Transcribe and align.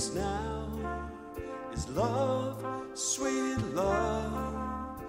needs 0.00 0.14
now 0.14 1.10
is 1.74 1.88
love, 1.90 2.64
sweet 2.94 3.58
love. 3.74 5.02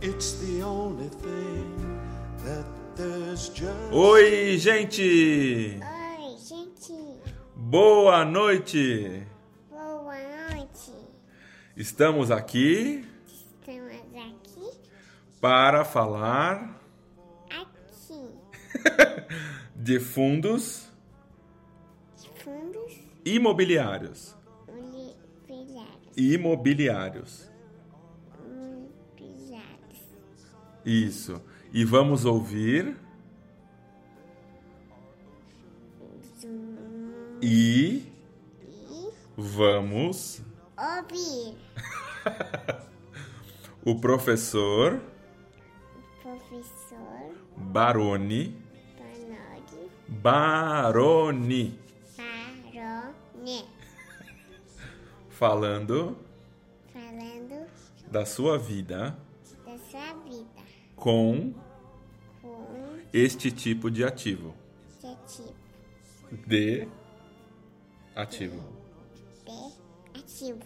It's 0.00 0.32
the 0.40 0.62
only 0.62 1.08
thing 1.08 2.00
that 2.44 2.66
there's 2.96 3.48
just. 3.50 3.92
Oi, 3.92 4.58
gente! 4.58 5.78
Oi, 5.80 6.36
gente. 6.48 6.98
Boa 7.56 8.24
noite! 8.24 9.24
Boa 9.70 10.18
noite. 10.50 10.92
Estamos 11.76 12.30
aqui 12.30 13.04
Estamos 13.24 13.92
aqui, 14.16 14.70
para 15.40 15.84
falar 15.84 16.80
aqui, 17.48 18.28
de 19.76 20.00
fundos 20.00 20.88
fundos 22.42 23.12
imobiliários. 23.24 24.34
Imobiliários. 26.16 27.50
Isso. 30.84 31.40
E 31.72 31.84
vamos 31.84 32.24
ouvir. 32.24 32.96
E 37.40 38.02
E 38.60 39.10
vamos 39.36 40.42
ouvir. 40.76 41.56
O 43.84 43.96
professor 43.96 45.00
professor 46.22 47.34
Baroni. 47.56 48.56
Panodi 48.96 49.90
Baroni. 50.08 51.80
Barone 52.16 53.71
falando 55.42 56.16
falando 56.92 57.66
da 58.08 58.24
sua 58.24 58.56
vida 58.56 59.18
da 59.66 59.76
sua 59.90 60.12
vida 60.22 60.62
com 60.94 61.52
com 62.40 62.64
este 63.12 63.50
tipo 63.50 63.90
de 63.90 64.04
ativo. 64.04 64.54
que 65.00 65.16
tipo 65.26 66.46
De 66.46 66.86
ativo. 68.14 68.62
de 69.44 70.20
ativo. 70.20 70.60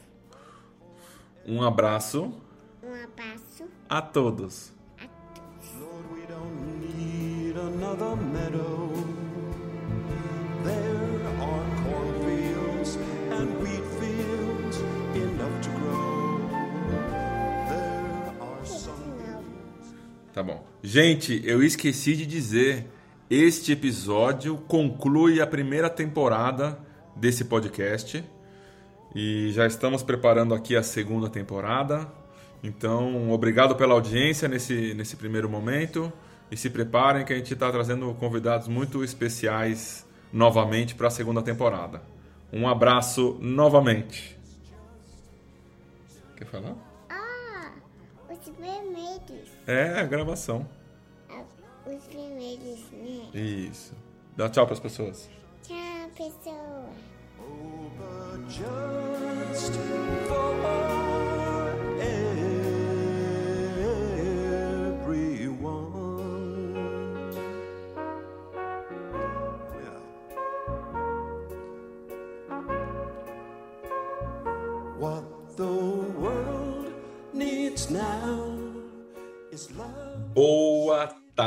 Um 1.46 1.62
abraço 1.62 2.34
Um 2.82 3.02
abraço 3.02 3.64
a 3.88 4.02
todos. 4.02 4.72
a 4.98 5.06
todos. 5.08 5.72
Lord, 5.80 6.30
Tá 20.36 20.42
bom. 20.42 20.62
Gente, 20.82 21.40
eu 21.46 21.62
esqueci 21.62 22.14
de 22.14 22.26
dizer, 22.26 22.84
este 23.30 23.72
episódio 23.72 24.58
conclui 24.68 25.40
a 25.40 25.46
primeira 25.46 25.88
temporada 25.88 26.78
desse 27.16 27.46
podcast 27.46 28.22
e 29.14 29.50
já 29.52 29.66
estamos 29.66 30.02
preparando 30.02 30.52
aqui 30.52 30.76
a 30.76 30.82
segunda 30.82 31.30
temporada. 31.30 32.06
Então, 32.62 33.32
obrigado 33.32 33.76
pela 33.76 33.94
audiência 33.94 34.46
nesse, 34.46 34.92
nesse 34.92 35.16
primeiro 35.16 35.48
momento 35.48 36.12
e 36.50 36.56
se 36.56 36.68
preparem 36.68 37.24
que 37.24 37.32
a 37.32 37.36
gente 37.36 37.54
está 37.54 37.72
trazendo 37.72 38.12
convidados 38.20 38.68
muito 38.68 39.02
especiais 39.02 40.06
novamente 40.30 40.94
para 40.94 41.06
a 41.06 41.10
segunda 41.10 41.40
temporada. 41.40 42.02
Um 42.52 42.68
abraço 42.68 43.38
novamente. 43.40 44.38
Quer 46.36 46.44
falar? 46.44 46.85
É, 49.66 50.00
a 50.00 50.04
gravação. 50.04 50.66
Ah, 51.28 51.42
Os 51.86 52.06
vermelhos, 52.06 52.80
né? 52.92 53.28
Isso. 53.34 53.94
Dá 54.36 54.48
tchau 54.48 54.64
para 54.66 54.74
as 54.74 54.80
pessoas. 54.80 55.28
Tchau, 55.62 56.10
pessoa. 56.16 56.88
Oh, 57.38 57.90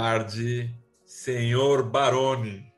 tarde, 0.03 0.73
senhor 1.05 1.83
Baroni. 1.83 2.71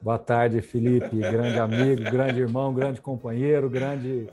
Boa 0.00 0.18
tarde, 0.18 0.62
Felipe, 0.62 1.18
grande 1.18 1.58
amigo, 1.58 2.02
grande 2.04 2.40
irmão, 2.40 2.72
grande 2.72 3.02
companheiro, 3.02 3.68
grande, 3.68 4.26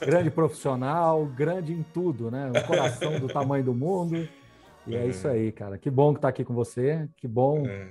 grande 0.00 0.30
profissional, 0.30 1.26
grande 1.26 1.74
em 1.74 1.82
tudo, 1.82 2.30
né? 2.30 2.50
O 2.50 2.66
coração 2.66 3.20
do 3.20 3.28
tamanho 3.28 3.62
do 3.62 3.74
mundo. 3.74 4.26
E 4.86 4.96
é 4.96 5.06
isso 5.06 5.28
aí, 5.28 5.52
cara. 5.52 5.76
Que 5.76 5.90
bom 5.90 6.14
que 6.14 6.20
tá 6.20 6.28
aqui 6.28 6.42
com 6.42 6.54
você, 6.54 7.06
que 7.18 7.28
bom 7.28 7.66
É, 7.66 7.90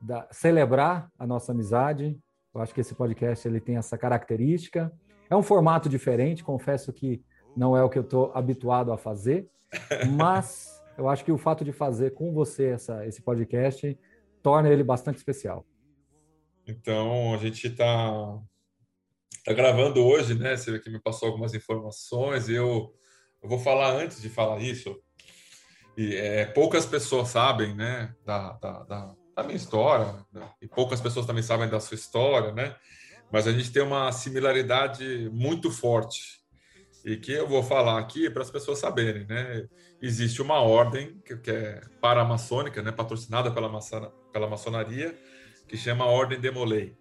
da- 0.00 0.26
celebrar 0.30 1.10
a 1.18 1.26
nossa 1.26 1.52
amizade. 1.52 2.18
Eu 2.54 2.62
acho 2.62 2.72
que 2.72 2.80
esse 2.80 2.94
podcast 2.94 3.46
ele 3.46 3.60
tem 3.60 3.76
essa 3.76 3.98
característica. 3.98 4.90
É 5.28 5.36
um 5.36 5.42
formato 5.42 5.86
diferente, 5.86 6.42
confesso 6.42 6.94
que 6.94 7.22
não 7.54 7.76
é 7.76 7.82
o 7.84 7.90
que 7.90 7.98
eu 7.98 8.02
estou 8.04 8.32
habituado 8.34 8.90
a 8.90 8.96
fazer, 8.96 9.50
mas 10.16 10.75
eu 10.96 11.08
acho 11.08 11.24
que 11.24 11.32
o 11.32 11.38
fato 11.38 11.64
de 11.64 11.72
fazer 11.72 12.14
com 12.14 12.32
você 12.32 12.66
essa, 12.68 13.06
esse 13.06 13.22
podcast 13.22 13.98
torna 14.42 14.68
ele 14.68 14.82
bastante 14.82 15.16
especial. 15.16 15.66
Então, 16.66 17.34
a 17.34 17.38
gente 17.38 17.66
está 17.66 18.40
tá 19.44 19.52
gravando 19.52 20.04
hoje, 20.04 20.34
né? 20.34 20.56
Você 20.56 20.78
que 20.78 20.90
me 20.90 21.00
passou 21.00 21.28
algumas 21.28 21.54
informações 21.54 22.48
eu, 22.48 22.94
eu 23.42 23.48
vou 23.48 23.58
falar 23.58 23.92
antes 23.92 24.20
de 24.20 24.28
falar 24.28 24.60
isso. 24.60 25.00
E 25.96 26.14
é, 26.16 26.44
poucas 26.44 26.84
pessoas 26.84 27.28
sabem, 27.28 27.74
né, 27.74 28.14
da, 28.24 28.52
da, 28.54 28.82
da, 28.82 29.14
da 29.34 29.42
minha 29.42 29.56
história, 29.56 30.14
né? 30.30 30.48
e 30.60 30.68
poucas 30.68 31.00
pessoas 31.00 31.24
também 31.24 31.42
sabem 31.42 31.68
da 31.68 31.80
sua 31.80 31.94
história, 31.94 32.52
né? 32.52 32.76
Mas 33.32 33.46
a 33.46 33.52
gente 33.52 33.72
tem 33.72 33.82
uma 33.82 34.12
similaridade 34.12 35.30
muito 35.32 35.70
forte 35.70 36.45
e 37.06 37.16
que 37.16 37.30
eu 37.30 37.46
vou 37.46 37.62
falar 37.62 38.00
aqui 38.00 38.28
para 38.28 38.42
as 38.42 38.50
pessoas 38.50 38.80
saberem, 38.80 39.24
né? 39.26 39.68
Existe 40.02 40.42
uma 40.42 40.60
ordem 40.60 41.16
que, 41.24 41.36
que 41.36 41.50
é 41.52 41.80
paramaçônica, 42.00 42.82
né, 42.82 42.90
patrocinada 42.90 43.48
pela, 43.48 43.68
maçona, 43.68 44.10
pela 44.32 44.48
maçonaria, 44.48 45.16
que 45.68 45.76
chama 45.76 46.04
Ordem 46.04 46.40
Demolei, 46.40 46.96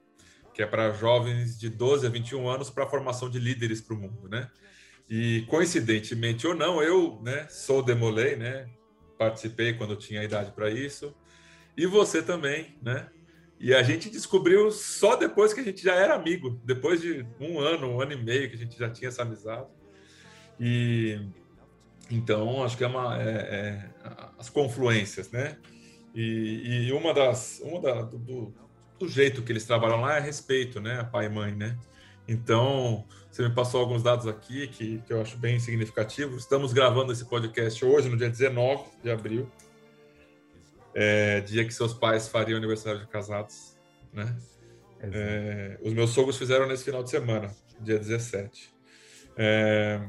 que 0.54 0.62
é 0.62 0.68
para 0.68 0.92
jovens 0.92 1.58
de 1.58 1.70
12 1.70 2.06
a 2.06 2.10
21 2.12 2.48
anos 2.48 2.70
para 2.70 2.84
a 2.84 2.88
formação 2.88 3.32
de 3.32 3.40
líderes 3.40 3.82
para 3.82 3.96
o 3.96 4.00
mundo, 4.00 4.30
né? 4.30 4.48
E 5.10 5.44
coincidentemente 5.50 6.46
ou 6.46 6.54
não, 6.54 6.84
eu, 6.84 7.20
né, 7.24 7.48
sou 7.50 7.82
Demolei, 7.82 8.36
né? 8.36 8.70
Participei 9.18 9.74
quando 9.74 9.96
tinha 9.96 10.24
idade 10.24 10.52
para 10.52 10.70
isso. 10.70 11.16
E 11.76 11.88
você 11.88 12.22
também, 12.22 12.78
né? 12.80 13.10
E 13.60 13.74
a 13.74 13.82
gente 13.82 14.08
descobriu 14.12 14.70
só 14.70 15.16
depois 15.16 15.52
que 15.52 15.62
a 15.62 15.64
gente 15.64 15.82
já 15.82 15.96
era 15.96 16.14
amigo, 16.14 16.62
depois 16.64 17.02
de 17.02 17.26
um 17.40 17.60
ano, 17.60 17.88
um 17.88 18.02
ano 18.02 18.12
e 18.12 18.24
meio 18.24 18.50
que 18.50 18.56
a 18.56 18.60
gente 18.60 18.78
já 18.78 18.88
tinha 18.88 19.08
essa 19.08 19.24
amizade. 19.24 19.68
E 20.60 21.20
então 22.10 22.64
acho 22.64 22.78
que 22.78 22.84
é 22.84 22.88
uma 22.88 23.22
é, 23.22 23.30
é, 23.30 23.90
as 24.38 24.50
confluências, 24.50 25.32
né? 25.32 25.58
E, 26.14 26.88
e 26.88 26.92
uma 26.94 27.14
das 27.14 27.60
uma 27.64 27.82
da, 27.82 28.02
do, 28.04 28.54
do, 28.98 29.08
jeito 29.08 29.42
que 29.42 29.52
eles 29.52 29.66
trabalham 29.66 30.00
lá 30.00 30.18
é 30.18 30.20
respeito, 30.20 30.80
né? 30.80 31.04
Pai 31.12 31.26
e 31.26 31.30
mãe, 31.30 31.54
né? 31.54 31.78
Então 32.28 33.06
você 33.30 33.48
me 33.48 33.54
passou 33.54 33.82
alguns 33.82 34.02
dados 34.02 34.28
aqui 34.28 34.68
que, 34.68 35.00
que 35.00 35.12
eu 35.12 35.22
acho 35.22 35.38
bem 35.38 35.60
significativos. 35.60 36.44
Estamos 36.44 36.72
gravando 36.72 37.12
esse 37.12 37.26
podcast 37.26 37.84
hoje, 37.84 38.08
no 38.08 38.16
dia 38.16 38.30
19 38.30 38.84
de 39.04 39.12
abril, 39.12 39.52
é, 40.94 41.42
dia 41.42 41.66
que 41.66 41.74
seus 41.74 41.94
pais 41.94 42.30
fariam 42.30 42.58
aniversário 42.58 43.02
de 43.02 43.08
casados, 43.08 43.78
né? 44.14 44.36
É, 45.02 45.78
os 45.82 45.94
meus 45.94 46.12
sogros 46.12 46.38
fizeram 46.38 46.68
nesse 46.68 46.86
final 46.86 47.04
de 47.04 47.10
semana, 47.10 47.54
dia 47.82 48.00
17. 48.00 48.74
É, 49.38 50.02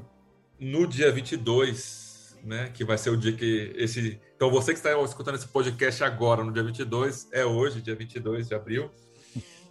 no 0.59 0.87
dia 0.87 1.11
22, 1.13 2.37
né, 2.43 2.71
que 2.73 2.85
vai 2.85 2.97
ser 2.99 3.11
o 3.11 3.17
dia 3.17 3.33
que 3.33 3.73
esse... 3.77 4.21
Então, 4.35 4.51
você 4.51 4.73
que 4.73 4.79
está 4.79 4.99
escutando 5.03 5.35
esse 5.35 5.49
podcast 5.49 6.03
agora, 6.05 6.45
no 6.45 6.53
dia 6.53 6.63
22, 6.63 7.29
é 7.33 7.45
hoje, 7.45 7.81
dia 7.81 7.95
22 7.95 8.49
de 8.49 8.55
abril, 8.55 8.91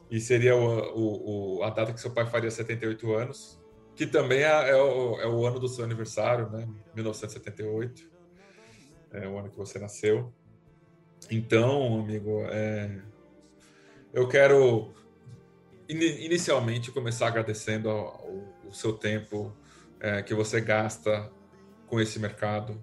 e 0.09 0.19
seria 0.19 0.55
o, 0.55 0.79
o, 0.95 1.57
o, 1.57 1.63
a 1.63 1.69
data 1.69 1.93
que 1.93 1.99
seu 1.99 2.11
pai 2.11 2.25
faria 2.25 2.51
78 2.51 3.13
anos, 3.13 3.59
que 3.95 4.05
também 4.05 4.39
é, 4.39 4.69
é, 4.69 4.75
o, 4.75 5.19
é 5.21 5.27
o 5.27 5.45
ano 5.45 5.59
do 5.59 5.67
seu 5.67 5.83
aniversário, 5.83 6.49
né, 6.49 6.67
1978, 6.93 8.09
é 9.11 9.27
o 9.27 9.37
ano 9.37 9.49
que 9.49 9.57
você 9.57 9.79
nasceu. 9.79 10.33
Então, 11.31 12.01
amigo, 12.01 12.41
é, 12.49 13.01
eu 14.13 14.27
quero 14.27 14.93
inicialmente 15.87 16.91
começar 16.91 17.27
agradecendo 17.27 17.89
o 17.89 18.73
seu 18.73 18.93
tempo 18.93 19.55
é, 19.99 20.21
que 20.21 20.33
você 20.33 20.61
gasta 20.61 21.31
com 21.87 21.99
esse 21.99 22.19
mercado, 22.19 22.81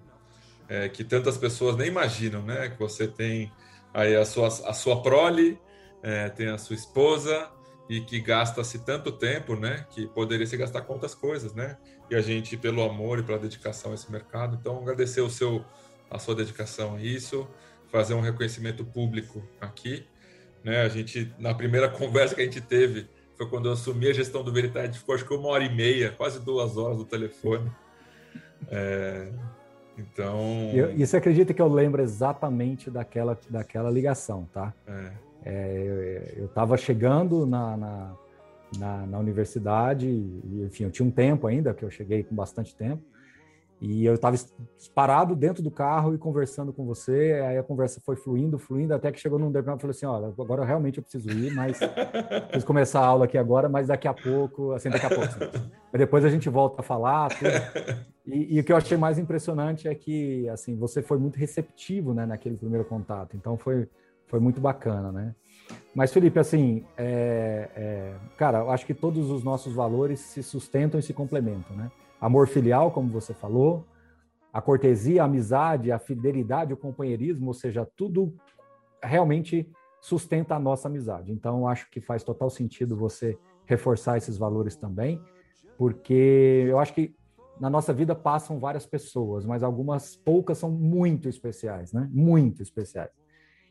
é, 0.67 0.89
que 0.89 1.03
tantas 1.03 1.37
pessoas 1.37 1.75
nem 1.75 1.87
imaginam, 1.87 2.41
né? 2.41 2.69
Que 2.69 2.79
você 2.79 3.07
tem 3.07 3.51
aí 3.93 4.15
a 4.15 4.25
sua, 4.25 4.47
a 4.47 4.73
sua 4.73 5.01
prole, 5.01 5.59
é, 6.01 6.29
tem 6.29 6.47
a 6.47 6.57
sua 6.57 6.75
esposa 6.75 7.49
e 7.89 8.01
que 8.01 8.19
gasta-se 8.19 8.79
tanto 8.85 9.11
tempo, 9.11 9.55
né? 9.55 9.85
Que 9.91 10.07
poderia 10.07 10.45
se 10.45 10.57
gastar 10.57 10.81
com 10.81 10.93
outras 10.93 11.13
coisas, 11.13 11.53
né? 11.53 11.77
E 12.09 12.15
a 12.15 12.21
gente, 12.21 12.57
pelo 12.57 12.81
amor 12.83 13.19
e 13.19 13.23
pela 13.23 13.37
dedicação 13.37 13.91
a 13.91 13.95
esse 13.95 14.11
mercado, 14.11 14.57
então 14.59 14.77
agradecer 14.79 15.21
o 15.21 15.29
seu, 15.29 15.63
a 16.09 16.17
sua 16.17 16.35
dedicação 16.35 16.95
a 16.95 17.01
isso, 17.01 17.47
fazer 17.91 18.13
um 18.13 18.21
reconhecimento 18.21 18.83
público 18.85 19.43
aqui, 19.59 20.07
né? 20.63 20.81
A 20.81 20.89
gente 20.89 21.33
na 21.37 21.53
primeira 21.53 21.87
conversa 21.89 22.35
que 22.35 22.41
a 22.41 22.45
gente 22.45 22.61
teve 22.61 23.07
foi 23.43 23.49
quando 23.49 23.67
eu 23.67 23.73
assumi 23.73 24.07
a 24.07 24.13
gestão 24.13 24.43
do 24.43 24.51
Veritade, 24.51 24.97
ficou 24.97 25.15
acho 25.15 25.25
que 25.25 25.33
uma 25.33 25.49
hora 25.49 25.63
e 25.63 25.73
meia, 25.73 26.11
quase 26.11 26.39
duas 26.39 26.77
horas 26.77 26.97
no 26.97 27.05
telefone. 27.05 27.69
É, 28.69 29.29
então. 29.97 30.71
Eu, 30.73 30.95
e 30.95 31.05
você 31.05 31.17
acredita 31.17 31.53
que 31.53 31.61
eu 31.61 31.67
lembro 31.67 32.01
exatamente 32.01 32.89
daquela, 32.89 33.37
daquela 33.49 33.89
ligação, 33.89 34.47
tá? 34.53 34.73
É. 34.87 35.11
É, 35.45 36.33
eu 36.37 36.45
estava 36.45 36.77
chegando 36.77 37.45
na, 37.45 37.75
na, 37.75 38.15
na, 38.77 39.05
na, 39.05 39.19
universidade, 39.19 40.07
e, 40.07 40.63
enfim, 40.65 40.85
eu 40.85 40.91
tinha 40.91 41.05
um 41.05 41.11
tempo 41.11 41.47
ainda, 41.47 41.73
que 41.73 41.83
eu 41.83 41.91
cheguei 41.91 42.23
com 42.23 42.33
bastante 42.33 42.73
tempo, 42.73 43.03
e 43.85 44.05
eu 44.05 44.13
estava 44.13 44.37
parado 44.95 45.35
dentro 45.35 45.61
do 45.61 45.69
carro 45.69 46.15
e 46.15 46.17
conversando 46.17 46.71
com 46.71 46.85
você, 46.85 47.43
aí 47.45 47.57
a 47.57 47.63
conversa 47.63 47.99
foi 47.99 48.15
fluindo, 48.15 48.57
fluindo, 48.57 48.93
até 48.93 49.11
que 49.11 49.19
chegou 49.19 49.37
num 49.37 49.47
determinado, 49.47 49.81
falou 49.81 49.91
assim, 49.91 50.05
olha, 50.05 50.27
agora 50.27 50.63
realmente 50.63 50.99
eu 50.99 51.03
preciso 51.03 51.29
ir, 51.29 51.53
mas 51.53 51.79
preciso 52.47 52.65
começar 52.65 53.01
a 53.01 53.05
aula 53.05 53.25
aqui 53.25 53.37
agora, 53.37 53.67
mas 53.67 53.87
daqui 53.87 54.07
a 54.07 54.13
pouco, 54.13 54.71
assim, 54.71 54.89
daqui 54.89 55.05
a 55.05 55.09
pouco, 55.09 55.25
assim, 55.25 55.69
depois 55.91 56.23
a 56.23 56.29
gente 56.29 56.47
volta 56.47 56.79
a 56.79 56.83
falar, 56.83 57.29
e, 58.25 58.55
e, 58.55 58.59
o 58.61 58.63
que 58.63 58.71
eu 58.71 58.77
achei 58.77 58.95
mais 58.95 59.19
impressionante 59.19 59.85
é 59.85 59.93
que, 59.93 60.47
assim, 60.47 60.77
você 60.77 61.01
foi 61.01 61.17
muito 61.17 61.37
receptivo, 61.37 62.13
né, 62.13 62.25
naquele 62.25 62.55
primeiro 62.55 62.85
contato, 62.85 63.35
então 63.35 63.57
foi, 63.57 63.89
foi 64.27 64.39
muito 64.39 64.61
bacana, 64.61 65.11
né? 65.11 65.35
Mas, 65.93 66.13
Felipe, 66.13 66.39
assim, 66.39 66.85
é, 66.97 67.69
é, 67.75 68.13
cara, 68.37 68.59
eu 68.59 68.71
acho 68.71 68.85
que 68.85 68.93
todos 68.93 69.29
os 69.29 69.43
nossos 69.43 69.73
valores 69.73 70.21
se 70.21 70.41
sustentam 70.41 70.97
e 71.01 71.03
se 71.03 71.13
complementam, 71.13 71.75
né? 71.75 71.91
Amor 72.19 72.47
filial, 72.47 72.91
como 72.91 73.09
você 73.09 73.33
falou, 73.33 73.85
a 74.51 74.61
cortesia, 74.61 75.23
a 75.23 75.25
amizade, 75.25 75.91
a 75.91 75.99
fidelidade, 75.99 76.73
o 76.73 76.77
companheirismo, 76.77 77.47
ou 77.47 77.53
seja, 77.53 77.87
tudo 77.95 78.35
realmente 79.03 79.69
sustenta 79.99 80.55
a 80.55 80.59
nossa 80.59 80.87
amizade. 80.87 81.31
Então, 81.31 81.67
acho 81.67 81.89
que 81.89 81.99
faz 81.99 82.23
total 82.23 82.49
sentido 82.49 82.95
você 82.95 83.37
reforçar 83.65 84.17
esses 84.17 84.37
valores 84.37 84.75
também, 84.75 85.21
porque 85.77 86.65
eu 86.67 86.77
acho 86.79 86.93
que 86.93 87.15
na 87.59 87.69
nossa 87.69 87.93
vida 87.93 88.13
passam 88.13 88.59
várias 88.59 88.85
pessoas, 88.85 89.45
mas 89.45 89.63
algumas 89.63 90.15
poucas 90.15 90.57
são 90.57 90.69
muito 90.69 91.29
especiais, 91.29 91.93
né? 91.93 92.09
Muito 92.11 92.61
especiais. 92.61 93.11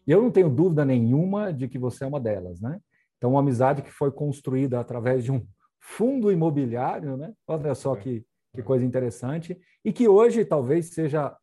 E 0.06 0.10
eu 0.10 0.22
não 0.22 0.30
tenho 0.30 0.48
dúvida 0.48 0.84
nenhuma 0.84 1.52
de 1.52 1.68
que 1.68 1.78
você 1.78 2.04
é 2.04 2.06
uma 2.06 2.20
delas, 2.20 2.60
né? 2.60 2.80
Então, 3.18 3.32
uma 3.32 3.40
amizade 3.40 3.82
que 3.82 3.90
foi 3.90 4.10
construída 4.10 4.80
através 4.80 5.22
de 5.22 5.30
um 5.30 5.46
fundo 5.78 6.32
imobiliário, 6.32 7.16
né? 7.16 7.32
Olha 7.46 7.74
só 7.74 7.94
que, 7.94 8.24
que 8.54 8.62
coisa 8.62 8.84
interessante. 8.84 9.58
E 9.84 9.92
que 9.92 10.08
hoje 10.08 10.44
talvez 10.44 10.86
seja 10.86 11.34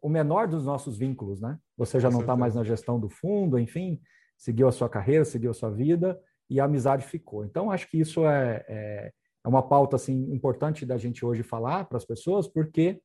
o 0.00 0.08
menor 0.08 0.48
dos 0.48 0.64
nossos 0.64 0.96
vínculos, 0.96 1.40
né? 1.40 1.58
Você 1.76 1.98
já 2.00 2.10
não 2.10 2.20
está 2.20 2.36
mais 2.36 2.54
na 2.54 2.64
gestão 2.64 2.98
do 2.98 3.08
fundo, 3.08 3.58
enfim, 3.58 4.00
seguiu 4.36 4.68
a 4.68 4.72
sua 4.72 4.88
carreira, 4.88 5.24
seguiu 5.24 5.50
a 5.50 5.54
sua 5.54 5.70
vida 5.70 6.20
e 6.48 6.60
a 6.60 6.64
amizade 6.64 7.06
ficou. 7.06 7.44
Então, 7.44 7.70
acho 7.70 7.88
que 7.88 7.98
isso 7.98 8.26
é, 8.26 8.64
é, 8.68 9.12
é 9.44 9.48
uma 9.48 9.62
pauta 9.62 9.96
assim 9.96 10.32
importante 10.32 10.84
da 10.84 10.96
gente 10.98 11.24
hoje 11.24 11.42
falar 11.42 11.84
para 11.84 11.96
as 11.96 12.04
pessoas, 12.04 12.46
porque 12.46 13.00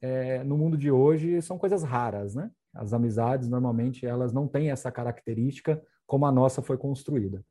é, 0.00 0.42
no 0.44 0.58
mundo 0.58 0.76
de 0.76 0.90
hoje 0.90 1.40
são 1.40 1.58
coisas 1.58 1.82
raras, 1.82 2.34
né? 2.34 2.50
As 2.74 2.92
amizades, 2.92 3.48
normalmente, 3.48 4.06
elas 4.06 4.32
não 4.32 4.48
têm 4.48 4.70
essa 4.70 4.90
característica 4.90 5.82
como 6.06 6.26
a 6.26 6.32
nossa 6.32 6.62
foi 6.62 6.76
construída. 6.76 7.44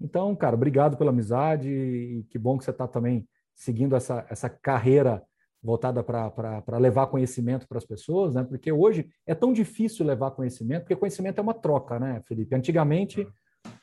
Então, 0.00 0.34
cara, 0.36 0.54
obrigado 0.54 0.96
pela 0.96 1.10
amizade 1.10 1.70
e 1.70 2.24
que 2.30 2.38
bom 2.38 2.58
que 2.58 2.64
você 2.64 2.70
está 2.70 2.86
também 2.86 3.26
seguindo 3.56 3.96
essa, 3.96 4.24
essa 4.28 4.48
carreira 4.48 5.22
voltada 5.62 6.04
para 6.04 6.78
levar 6.78 7.08
conhecimento 7.08 7.66
para 7.66 7.78
as 7.78 7.84
pessoas, 7.84 8.34
né? 8.34 8.44
Porque 8.44 8.70
hoje 8.70 9.08
é 9.26 9.34
tão 9.34 9.52
difícil 9.52 10.06
levar 10.06 10.30
conhecimento, 10.30 10.82
porque 10.82 10.94
conhecimento 10.94 11.38
é 11.38 11.42
uma 11.42 11.54
troca, 11.54 11.98
né, 11.98 12.22
Felipe? 12.28 12.54
Antigamente, 12.54 13.26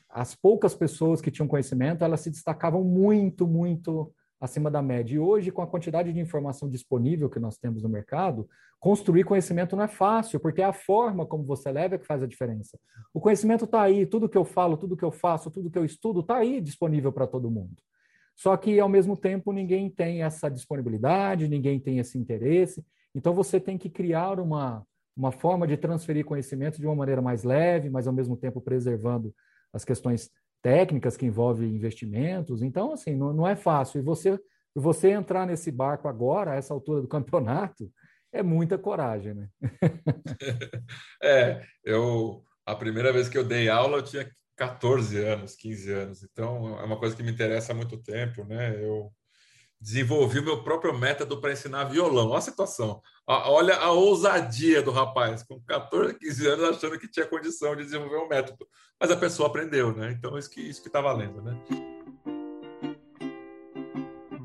as 0.08 0.34
poucas 0.34 0.74
pessoas 0.74 1.20
que 1.20 1.30
tinham 1.30 1.48
conhecimento, 1.48 2.04
elas 2.04 2.20
se 2.20 2.30
destacavam 2.30 2.82
muito, 2.82 3.46
muito 3.46 4.10
acima 4.40 4.70
da 4.70 4.80
média. 4.80 5.16
E 5.16 5.18
hoje, 5.18 5.50
com 5.50 5.60
a 5.60 5.66
quantidade 5.66 6.12
de 6.12 6.20
informação 6.20 6.68
disponível 6.70 7.28
que 7.28 7.40
nós 7.40 7.58
temos 7.58 7.82
no 7.82 7.88
mercado, 7.88 8.48
construir 8.78 9.24
conhecimento 9.24 9.76
não 9.76 9.84
é 9.84 9.88
fácil, 9.88 10.38
porque 10.38 10.62
é 10.62 10.64
a 10.64 10.72
forma 10.72 11.26
como 11.26 11.44
você 11.44 11.70
leva 11.72 11.98
que 11.98 12.06
faz 12.06 12.22
a 12.22 12.26
diferença. 12.26 12.78
O 13.12 13.20
conhecimento 13.20 13.64
está 13.64 13.82
aí, 13.82 14.06
tudo 14.06 14.28
que 14.28 14.38
eu 14.38 14.44
falo, 14.44 14.76
tudo 14.76 14.96
que 14.96 15.04
eu 15.04 15.12
faço, 15.12 15.50
tudo 15.50 15.70
que 15.70 15.78
eu 15.78 15.84
estudo 15.84 16.20
está 16.20 16.36
aí 16.36 16.60
disponível 16.60 17.12
para 17.12 17.26
todo 17.26 17.50
mundo. 17.50 17.74
Só 18.36 18.56
que, 18.56 18.78
ao 18.80 18.88
mesmo 18.88 19.16
tempo, 19.16 19.52
ninguém 19.52 19.88
tem 19.88 20.22
essa 20.22 20.48
disponibilidade, 20.48 21.48
ninguém 21.48 21.78
tem 21.78 21.98
esse 21.98 22.18
interesse. 22.18 22.84
Então, 23.14 23.32
você 23.32 23.60
tem 23.60 23.78
que 23.78 23.88
criar 23.88 24.40
uma, 24.40 24.84
uma 25.16 25.30
forma 25.30 25.66
de 25.66 25.76
transferir 25.76 26.24
conhecimento 26.24 26.80
de 26.80 26.86
uma 26.86 26.96
maneira 26.96 27.22
mais 27.22 27.44
leve, 27.44 27.88
mas, 27.90 28.06
ao 28.06 28.12
mesmo 28.12 28.36
tempo, 28.36 28.60
preservando 28.60 29.34
as 29.72 29.84
questões 29.84 30.30
técnicas 30.62 31.16
que 31.16 31.26
envolvem 31.26 31.74
investimentos. 31.74 32.62
Então, 32.62 32.92
assim, 32.92 33.14
não, 33.14 33.32
não 33.32 33.46
é 33.46 33.54
fácil. 33.54 34.00
E 34.00 34.02
você, 34.02 34.38
você 34.74 35.10
entrar 35.10 35.46
nesse 35.46 35.70
barco 35.70 36.08
agora, 36.08 36.52
a 36.52 36.56
essa 36.56 36.74
altura 36.74 37.02
do 37.02 37.08
campeonato, 37.08 37.90
é 38.32 38.42
muita 38.42 38.76
coragem, 38.76 39.34
né? 39.34 39.48
é, 41.22 41.62
eu 41.84 42.42
a 42.66 42.74
primeira 42.74 43.12
vez 43.12 43.28
que 43.28 43.36
eu 43.36 43.44
dei 43.44 43.68
aula 43.68 43.98
eu 43.98 44.02
tinha 44.02 44.28
14 44.56 45.18
anos, 45.18 45.56
15 45.56 45.92
anos. 45.92 46.22
Então 46.22 46.78
é 46.78 46.84
uma 46.84 46.98
coisa 46.98 47.14
que 47.14 47.22
me 47.22 47.32
interessa 47.32 47.72
há 47.72 47.74
muito 47.74 47.96
tempo, 47.98 48.44
né? 48.44 48.74
Eu 48.82 49.12
desenvolvi 49.80 50.38
o 50.38 50.44
meu 50.44 50.62
próprio 50.62 50.96
método 50.96 51.40
para 51.40 51.52
ensinar 51.52 51.84
violão. 51.84 52.28
Olha 52.28 52.38
a 52.38 52.40
situação. 52.40 53.02
Olha 53.26 53.76
a 53.76 53.90
ousadia 53.90 54.80
do 54.80 54.90
rapaz, 54.90 55.42
com 55.42 55.60
14, 55.60 56.18
15 56.18 56.46
anos, 56.46 56.76
achando 56.76 56.98
que 56.98 57.10
tinha 57.10 57.26
condição 57.26 57.76
de 57.76 57.84
desenvolver 57.84 58.16
um 58.16 58.28
método. 58.28 58.66
Mas 58.98 59.10
a 59.10 59.16
pessoa 59.16 59.48
aprendeu, 59.48 59.94
né? 59.94 60.12
Então, 60.12 60.38
isso 60.38 60.48
que 60.48 60.60
isso 60.60 60.80
que 60.80 60.88
está 60.88 61.00
valendo, 61.00 61.42
né? 61.42 61.58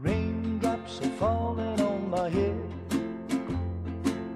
Raindrops 0.04 1.00
are 1.02 1.12
falling 1.18 1.82
on 1.82 2.10
my 2.10 2.30
head 2.30 2.70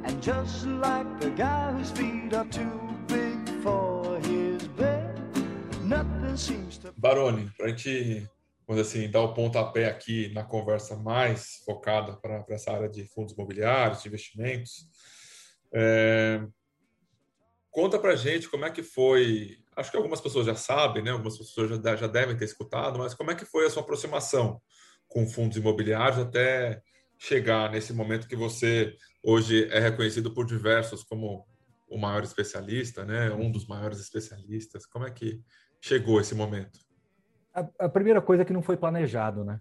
And 0.05 0.21
just 0.21 0.65
like 0.65 1.19
the 1.19 1.31
guy 1.31 1.71
whose 1.71 1.91
feet 1.91 2.33
are 2.33 2.45
too 2.45 2.92
Baroni, 6.97 7.51
para 7.57 7.67
a 7.67 7.69
gente 7.69 8.27
vamos 8.67 8.87
assim, 8.87 9.09
dar 9.09 9.21
o 9.21 9.33
pontapé 9.33 9.85
aqui 9.85 10.29
na 10.33 10.43
conversa 10.43 10.95
mais 10.95 11.61
focada 11.65 12.15
para 12.17 12.43
essa 12.49 12.71
área 12.71 12.89
de 12.89 13.05
fundos 13.05 13.33
imobiliários, 13.33 14.01
de 14.01 14.07
investimentos. 14.07 14.87
É, 15.73 16.41
conta 17.69 17.99
para 17.99 18.15
gente 18.15 18.49
como 18.49 18.65
é 18.65 18.71
que 18.71 18.83
foi. 18.83 19.57
Acho 19.75 19.91
que 19.91 19.97
algumas 19.97 20.21
pessoas 20.21 20.45
já 20.45 20.55
sabem, 20.55 21.03
né? 21.03 21.11
Algumas 21.11 21.37
pessoas 21.37 21.69
já, 21.69 21.95
já 21.95 22.07
devem 22.07 22.37
ter 22.37 22.45
escutado, 22.45 22.99
mas 22.99 23.13
como 23.13 23.31
é 23.31 23.35
que 23.35 23.45
foi 23.45 23.65
a 23.65 23.69
sua 23.69 23.83
aproximação 23.83 24.61
com 25.07 25.27
fundos 25.27 25.57
imobiliários 25.57 26.19
até 26.19 26.81
chegar 27.19 27.71
nesse 27.71 27.93
momento 27.93 28.27
que 28.27 28.35
você 28.35 28.95
hoje 29.21 29.67
é 29.71 29.79
reconhecido 29.79 30.33
por 30.33 30.45
diversos 30.45 31.03
como 31.03 31.45
o 31.87 31.97
maior 31.97 32.23
especialista, 32.23 33.05
né? 33.05 33.31
Um 33.31 33.51
dos 33.51 33.67
maiores 33.67 33.99
especialistas. 33.99 34.85
Como 34.85 35.05
é 35.05 35.11
que 35.11 35.41
chegou 35.83 36.21
esse 36.21 36.33
momento? 36.33 36.79
a, 37.53 37.67
a, 37.79 37.89
primeira 37.89 38.21
coisa 38.21 38.41
é 38.41 38.45
que 38.45 38.53
não 38.53 38.61
foi 38.61 38.75
planejado, 38.75 39.43
né? 39.43 39.59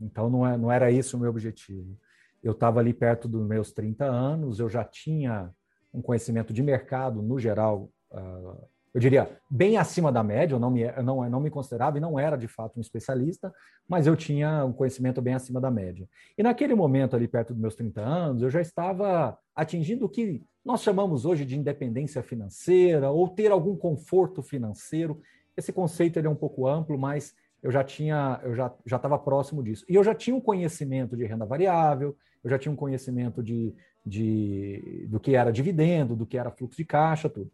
Então 0.00 0.28
não, 0.28 0.46
é, 0.46 0.56
não 0.56 0.70
era 0.70 0.90
isso 0.90 1.16
o 1.16 1.20
meu 1.20 1.30
objetivo. 1.30 1.96
Eu 2.42 2.52
estava 2.52 2.80
ali 2.80 2.92
perto 2.92 3.28
dos 3.28 3.46
meus 3.46 3.72
30 3.72 4.04
anos, 4.04 4.60
eu 4.60 4.68
já 4.68 4.84
tinha 4.84 5.50
um 5.92 6.02
conhecimento 6.02 6.52
de 6.52 6.62
mercado 6.62 7.22
no 7.22 7.38
geral, 7.38 7.90
uh, 8.10 8.68
eu 8.92 9.00
diria, 9.00 9.38
bem 9.48 9.76
acima 9.76 10.10
da 10.10 10.22
média, 10.22 10.54
eu 10.54 10.58
não 10.58 10.70
me, 10.70 10.82
eu 10.82 11.02
não, 11.02 11.24
eu 11.24 11.30
não 11.30 11.40
me 11.40 11.50
considerava 11.50 11.98
e 11.98 12.00
não 12.00 12.18
era 12.18 12.36
de 12.36 12.48
fato 12.48 12.78
um 12.78 12.80
especialista, 12.80 13.52
mas 13.88 14.06
eu 14.06 14.16
tinha 14.16 14.64
um 14.64 14.72
conhecimento 14.72 15.20
bem 15.20 15.34
acima 15.34 15.60
da 15.60 15.70
média. 15.70 16.08
E 16.36 16.42
naquele 16.42 16.74
momento, 16.74 17.14
ali 17.14 17.28
perto 17.28 17.52
dos 17.52 17.60
meus 17.60 17.74
30 17.74 18.00
anos, 18.00 18.42
eu 18.42 18.50
já 18.50 18.60
estava 18.60 19.38
atingindo 19.54 20.06
o 20.06 20.08
que 20.08 20.42
nós 20.64 20.82
chamamos 20.82 21.24
hoje 21.24 21.44
de 21.44 21.58
independência 21.58 22.22
financeira 22.22 23.10
ou 23.10 23.28
ter 23.28 23.50
algum 23.50 23.76
conforto 23.76 24.42
financeiro. 24.42 25.20
Esse 25.60 25.72
conceito 25.72 26.18
ele 26.18 26.26
é 26.26 26.30
um 26.30 26.34
pouco 26.34 26.66
amplo, 26.66 26.98
mas 26.98 27.34
eu 27.62 27.70
já 27.70 27.84
tinha, 27.84 28.40
eu 28.42 28.54
já 28.54 28.74
já 28.86 28.96
estava 28.96 29.18
próximo 29.18 29.62
disso. 29.62 29.84
E 29.88 29.94
eu 29.94 30.02
já 30.02 30.14
tinha 30.14 30.34
um 30.34 30.40
conhecimento 30.40 31.16
de 31.16 31.24
renda 31.24 31.44
variável, 31.44 32.16
eu 32.42 32.50
já 32.50 32.58
tinha 32.58 32.72
um 32.72 32.76
conhecimento 32.76 33.42
de, 33.42 33.74
de 34.04 35.06
do 35.08 35.20
que 35.20 35.36
era 35.36 35.52
dividendo, 35.52 36.16
do 36.16 36.26
que 36.26 36.38
era 36.38 36.50
fluxo 36.50 36.78
de 36.78 36.84
caixa, 36.84 37.28
tudo. 37.28 37.50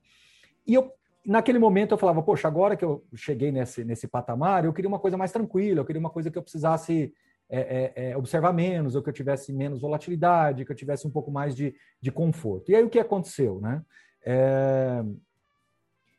E 0.66 0.75
eu 0.75 0.92
naquele 1.26 1.58
momento 1.58 1.92
eu 1.92 1.98
falava, 1.98 2.22
poxa, 2.22 2.46
agora 2.46 2.76
que 2.76 2.84
eu 2.84 3.04
cheguei 3.14 3.50
nesse, 3.50 3.84
nesse 3.84 4.06
patamar, 4.06 4.64
eu 4.64 4.72
queria 4.72 4.88
uma 4.88 5.00
coisa 5.00 5.16
mais 5.16 5.32
tranquila, 5.32 5.80
eu 5.80 5.84
queria 5.84 5.98
uma 5.98 6.10
coisa 6.10 6.30
que 6.30 6.38
eu 6.38 6.42
precisasse 6.42 7.12
é, 7.48 7.60
é, 7.96 8.10
é, 8.10 8.16
observar 8.16 8.52
menos, 8.52 8.94
ou 8.94 9.02
que 9.02 9.08
eu 9.08 9.12
tivesse 9.12 9.52
menos 9.52 9.80
volatilidade, 9.80 10.64
que 10.64 10.70
eu 10.70 10.76
tivesse 10.76 11.04
um 11.04 11.10
pouco 11.10 11.30
mais 11.32 11.56
de, 11.56 11.75
de 12.00 12.12
conforto. 12.12 12.70
E 12.70 12.76
aí 12.76 12.84
o 12.84 12.88
que 12.88 13.00
aconteceu? 13.00 13.60
Né? 13.60 13.82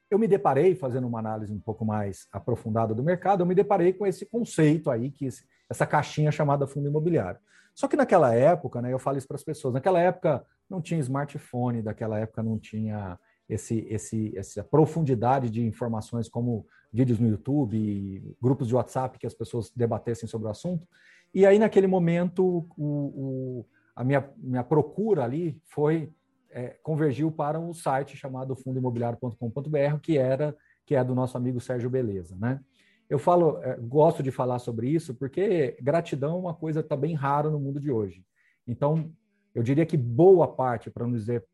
Eu 0.09 0.17
me 0.17 0.27
deparei, 0.27 0.75
fazendo 0.75 1.07
uma 1.07 1.19
análise 1.19 1.51
um 1.53 1.59
pouco 1.59 1.83
mais 1.83 2.27
aprofundada 2.31 2.93
do 2.93 3.03
mercado, 3.03 3.41
eu 3.41 3.45
me 3.45 3.55
deparei 3.55 3.93
com 3.93 4.05
esse 4.05 4.25
conceito 4.25 4.89
aí, 4.89 5.11
que 5.11 5.27
essa 5.69 5.85
caixinha 5.85 6.31
chamada 6.31 6.67
fundo 6.67 6.87
imobiliário. 6.87 7.39
Só 7.75 7.87
que 7.87 7.95
naquela 7.95 8.33
época, 8.33 8.81
né, 8.81 8.91
eu 8.91 8.99
falo 8.99 9.17
isso 9.17 9.27
para 9.27 9.35
as 9.35 9.43
pessoas, 9.43 9.73
naquela 9.73 9.99
época 9.99 10.43
não 10.69 10.81
tinha 10.81 10.99
smartphone, 10.99 11.81
daquela 11.81 12.17
época 12.17 12.41
não 12.41 12.57
tinha 12.57 13.19
esse, 13.47 13.85
esse, 13.89 14.37
essa 14.37 14.63
profundidade 14.63 15.49
de 15.49 15.63
informações 15.65 16.27
como 16.27 16.65
vídeos 16.91 17.19
no 17.19 17.27
YouTube, 17.27 18.35
grupos 18.41 18.67
de 18.67 18.75
WhatsApp 18.75 19.19
que 19.19 19.27
as 19.27 19.33
pessoas 19.33 19.71
debatessem 19.75 20.27
sobre 20.27 20.47
o 20.47 20.51
assunto. 20.51 20.87
E 21.33 21.45
aí, 21.45 21.59
naquele 21.59 21.87
momento, 21.87 22.67
o, 22.77 22.85
o, 22.85 23.65
a 23.95 24.03
minha, 24.03 24.27
minha 24.37 24.63
procura 24.63 25.23
ali 25.23 25.61
foi 25.65 26.11
é, 26.51 26.77
convergiu 26.83 27.31
para 27.31 27.59
um 27.59 27.73
site 27.73 28.15
chamado 28.15 28.55
fundoimobiliário.com.br, 28.55 29.99
que 30.01 30.17
era 30.17 30.55
que 30.85 30.95
é 30.95 31.03
do 31.03 31.13
nosso 31.13 31.35
amigo 31.35 31.59
Sérgio 31.59 31.89
Beleza, 31.89 32.37
né? 32.37 32.61
Eu 33.09 33.19
falo, 33.19 33.61
é, 33.61 33.77
gosto 33.77 34.23
de 34.23 34.31
falar 34.31 34.59
sobre 34.59 34.89
isso 34.89 35.13
porque 35.13 35.77
gratidão 35.81 36.35
é 36.35 36.39
uma 36.39 36.53
coisa 36.53 36.81
que 36.81 36.85
está 36.85 36.95
bem 36.95 37.13
rara 37.13 37.49
no 37.49 37.59
mundo 37.59 37.79
de 37.79 37.91
hoje. 37.91 38.23
Então, 38.65 39.11
eu 39.53 39.63
diria 39.63 39.85
que 39.85 39.97
boa 39.97 40.47
parte, 40.47 40.89
para 40.89 41.05
não 41.05 41.13
dizer 41.13 41.45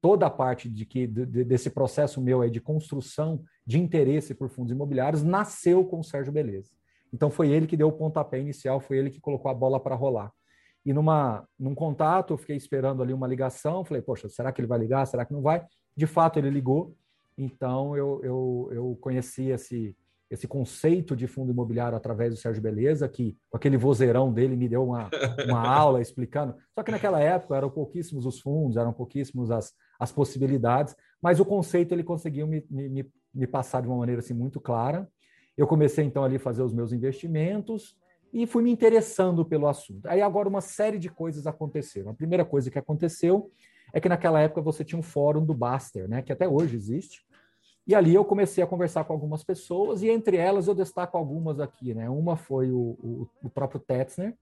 toda 0.00 0.26
a 0.26 0.30
parte 0.30 0.68
de 0.68 0.86
que 0.86 1.06
de, 1.06 1.44
desse 1.44 1.70
processo 1.70 2.20
meu 2.20 2.40
aí 2.40 2.50
de 2.50 2.60
construção 2.60 3.42
de 3.66 3.78
interesse 3.78 4.34
por 4.34 4.48
fundos 4.48 4.72
imobiliários 4.72 5.22
nasceu 5.22 5.84
com 5.84 6.00
o 6.00 6.04
Sérgio 6.04 6.32
Beleza. 6.32 6.70
Então 7.12 7.30
foi 7.30 7.50
ele 7.50 7.66
que 7.66 7.76
deu 7.76 7.88
o 7.88 7.92
pontapé 7.92 8.38
inicial, 8.38 8.80
foi 8.80 8.98
ele 8.98 9.10
que 9.10 9.20
colocou 9.20 9.50
a 9.50 9.54
bola 9.54 9.80
para 9.80 9.94
rolar. 9.94 10.32
E 10.86 10.92
numa, 10.92 11.44
num 11.58 11.74
contato, 11.74 12.32
eu 12.32 12.38
fiquei 12.38 12.54
esperando 12.54 13.02
ali 13.02 13.12
uma 13.12 13.26
ligação, 13.26 13.84
falei, 13.84 14.00
poxa, 14.00 14.28
será 14.28 14.52
que 14.52 14.60
ele 14.60 14.68
vai 14.68 14.78
ligar? 14.78 15.04
Será 15.04 15.24
que 15.24 15.32
não 15.32 15.42
vai? 15.42 15.64
De 15.96 16.06
fato, 16.06 16.38
ele 16.38 16.48
ligou. 16.48 16.94
Então 17.36 17.96
eu, 17.96 18.20
eu, 18.22 18.68
eu 18.70 18.98
conheci 19.00 19.50
esse, 19.50 19.96
esse 20.30 20.46
conceito 20.46 21.16
de 21.16 21.26
fundo 21.26 21.50
imobiliário 21.50 21.96
através 21.98 22.32
do 22.32 22.40
Sérgio 22.40 22.62
Beleza, 22.62 23.08
que 23.08 23.36
com 23.50 23.56
aquele 23.56 23.76
vozeirão 23.76 24.32
dele 24.32 24.54
me 24.54 24.68
deu 24.68 24.84
uma, 24.84 25.10
uma 25.44 25.58
aula 25.68 26.00
explicando. 26.00 26.54
Só 26.72 26.84
que 26.84 26.92
naquela 26.92 27.20
época 27.20 27.56
eram 27.56 27.68
pouquíssimos 27.68 28.24
os 28.24 28.38
fundos, 28.38 28.76
eram 28.76 28.92
pouquíssimos 28.92 29.50
as, 29.50 29.74
as 29.98 30.12
possibilidades, 30.12 30.94
mas 31.20 31.40
o 31.40 31.44
conceito 31.44 31.92
ele 31.92 32.04
conseguiu 32.04 32.46
me, 32.46 32.64
me, 32.70 33.10
me 33.34 33.46
passar 33.48 33.82
de 33.82 33.88
uma 33.88 33.96
maneira 33.96 34.20
assim, 34.20 34.34
muito 34.34 34.60
clara. 34.60 35.08
Eu 35.56 35.66
comecei 35.66 36.04
então 36.04 36.22
ali 36.22 36.36
a 36.36 36.40
fazer 36.40 36.62
os 36.62 36.72
meus 36.72 36.92
investimentos 36.92 37.96
e 38.36 38.46
fui 38.46 38.62
me 38.62 38.70
interessando 38.70 39.46
pelo 39.46 39.66
assunto. 39.66 40.06
Aí 40.06 40.20
agora 40.20 40.46
uma 40.46 40.60
série 40.60 40.98
de 40.98 41.08
coisas 41.08 41.46
aconteceram. 41.46 42.10
A 42.10 42.14
primeira 42.14 42.44
coisa 42.44 42.70
que 42.70 42.78
aconteceu 42.78 43.50
é 43.94 43.98
que 43.98 44.10
naquela 44.10 44.38
época 44.42 44.60
você 44.60 44.84
tinha 44.84 44.98
um 44.98 45.02
fórum 45.02 45.42
do 45.42 45.54
Baster, 45.54 46.06
né, 46.06 46.20
que 46.20 46.30
até 46.30 46.46
hoje 46.46 46.76
existe, 46.76 47.24
e 47.86 47.94
ali 47.94 48.14
eu 48.14 48.26
comecei 48.26 48.62
a 48.62 48.66
conversar 48.66 49.04
com 49.04 49.14
algumas 49.14 49.42
pessoas, 49.42 50.02
e 50.02 50.10
entre 50.10 50.36
elas 50.36 50.68
eu 50.68 50.74
destaco 50.74 51.16
algumas 51.16 51.60
aqui. 51.60 51.94
Né? 51.94 52.10
Uma 52.10 52.36
foi 52.36 52.70
o, 52.70 52.98
o, 53.02 53.28
o 53.44 53.48
próprio 53.48 53.80
Tetzner, 53.80 54.36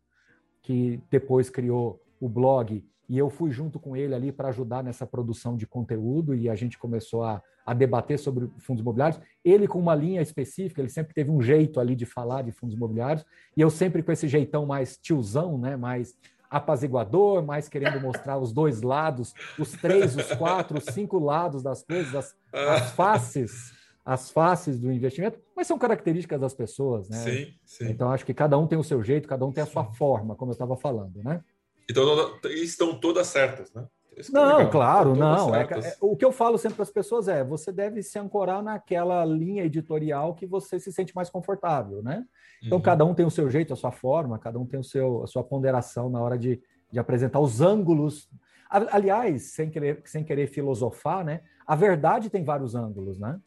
que 0.61 1.01
depois 1.09 1.49
criou 1.49 2.03
o 2.21 2.29
blog, 2.29 2.85
e 3.09 3.19
eu 3.19 3.29
fui 3.29 3.51
junto 3.51 3.79
com 3.79 3.97
ele 3.97 4.15
ali 4.15 4.33
para 4.33 4.49
ajudar 4.49 4.83
nessa 4.83 5.07
produção 5.07 5.57
de 5.57 5.67
conteúdo, 5.67 6.35
e 6.35 6.49
a 6.49 6.55
gente 6.55 6.79
começou 6.79 7.23
a, 7.23 7.43
a 7.65 7.75
debater 7.75 8.19
sobre 8.19 8.49
fundos 8.59 8.83
imobiliários. 8.83 9.21
Ele 9.45 9.69
com 9.69 9.79
uma 9.79 9.95
linha 9.95 10.23
específica, 10.23 10.81
ele 10.81 10.89
sempre 10.89 11.15
teve 11.15 11.31
um 11.31 11.43
jeito 11.43 11.81
ali 11.81 11.95
de 11.95 12.07
falar 12.07 12.43
de 12.43 12.53
fundos 12.53 12.75
imobiliários, 12.75 13.25
e 13.57 13.61
eu 13.61 13.71
sempre 13.71 14.03
com 14.03 14.13
esse 14.13 14.27
jeitão 14.27 14.65
mais 14.67 14.97
tiozão, 14.97 15.59
né? 15.59 15.77
mais 15.77 16.17
apaziguador, 16.51 17.43
mais 17.43 17.69
querendo 17.69 18.01
mostrar 18.01 18.39
os 18.39 18.53
dois 18.53 18.81
lados, 18.81 19.35
os 19.59 19.73
três, 19.73 20.17
os 20.17 20.33
quatro, 20.35 20.79
os 20.79 20.85
cinco 20.85 21.19
lados 21.19 21.63
das 21.63 21.83
coisas, 21.83 22.15
as, 22.15 22.37
as 22.53 22.91
faces, 22.93 23.73
as 24.05 24.31
faces 24.31 24.79
do 24.79 24.93
investimento, 24.93 25.39
mas 25.57 25.67
são 25.67 25.79
características 25.79 26.41
das 26.41 26.55
pessoas, 26.55 27.09
né? 27.09 27.17
Sim, 27.17 27.55
sim. 27.65 27.91
Então 27.91 28.11
acho 28.13 28.25
que 28.25 28.35
cada 28.35 28.57
um 28.57 28.67
tem 28.67 28.79
o 28.79 28.85
seu 28.85 29.03
jeito, 29.03 29.27
cada 29.27 29.45
um 29.45 29.51
tem 29.51 29.65
a 29.65 29.67
sua 29.67 29.85
forma, 29.85 30.37
como 30.37 30.51
eu 30.51 30.55
estava 30.55 30.77
falando, 30.77 31.23
né? 31.25 31.43
Então 31.89 32.39
estão 32.45 32.99
todas 32.99 33.27
certas, 33.27 33.73
né? 33.73 33.87
não, 34.31 34.61
é 34.61 34.67
claro, 34.67 35.17
não. 35.17 35.55
É, 35.55 35.63
é, 35.63 35.97
o 36.01 36.17
que 36.17 36.25
eu 36.25 36.31
falo 36.31 36.57
sempre 36.57 36.77
para 36.77 36.85
as 36.85 36.91
pessoas 36.91 37.29
é: 37.29 37.43
você 37.43 37.73
deve 37.73 38.03
se 38.03 38.19
ancorar 38.19 38.63
naquela 38.63 39.25
linha 39.25 39.65
editorial 39.65 40.35
que 40.35 40.47
você 40.47 40.79
se 40.79 40.93
sente 40.93 41.15
mais 41.15 41.29
confortável, 41.29 42.03
né? 42.03 42.25
Então, 42.63 42.79
uhum. 42.79 42.83
cada 42.83 43.05
um 43.05 43.15
tem 43.15 43.27
o 43.27 43.31
seu 43.31 43.51
jeito, 43.51 43.73
a 43.73 43.77
sua 43.77 43.91
forma, 43.91 44.39
cada 44.39 44.59
um 44.59 44.67
tem 44.67 44.79
o 44.79 44.85
seu, 44.85 45.23
a 45.23 45.27
sua 45.27 45.43
ponderação 45.43 46.09
na 46.09 46.21
hora 46.21 46.39
de, 46.39 46.61
de 46.91 46.99
apresentar 46.99 47.41
os 47.41 47.61
ângulos. 47.61 48.29
Aliás, 48.71 49.53
sem 49.53 49.71
querer, 49.71 50.03
sem 50.05 50.25
querer 50.25 50.47
filosofar, 50.47 51.25
né? 51.25 51.41
A 51.67 51.77
verdade 51.77 52.31
tem 52.31 52.45
vários 52.45 52.75
ângulos, 52.75 53.19
né? 53.19 53.39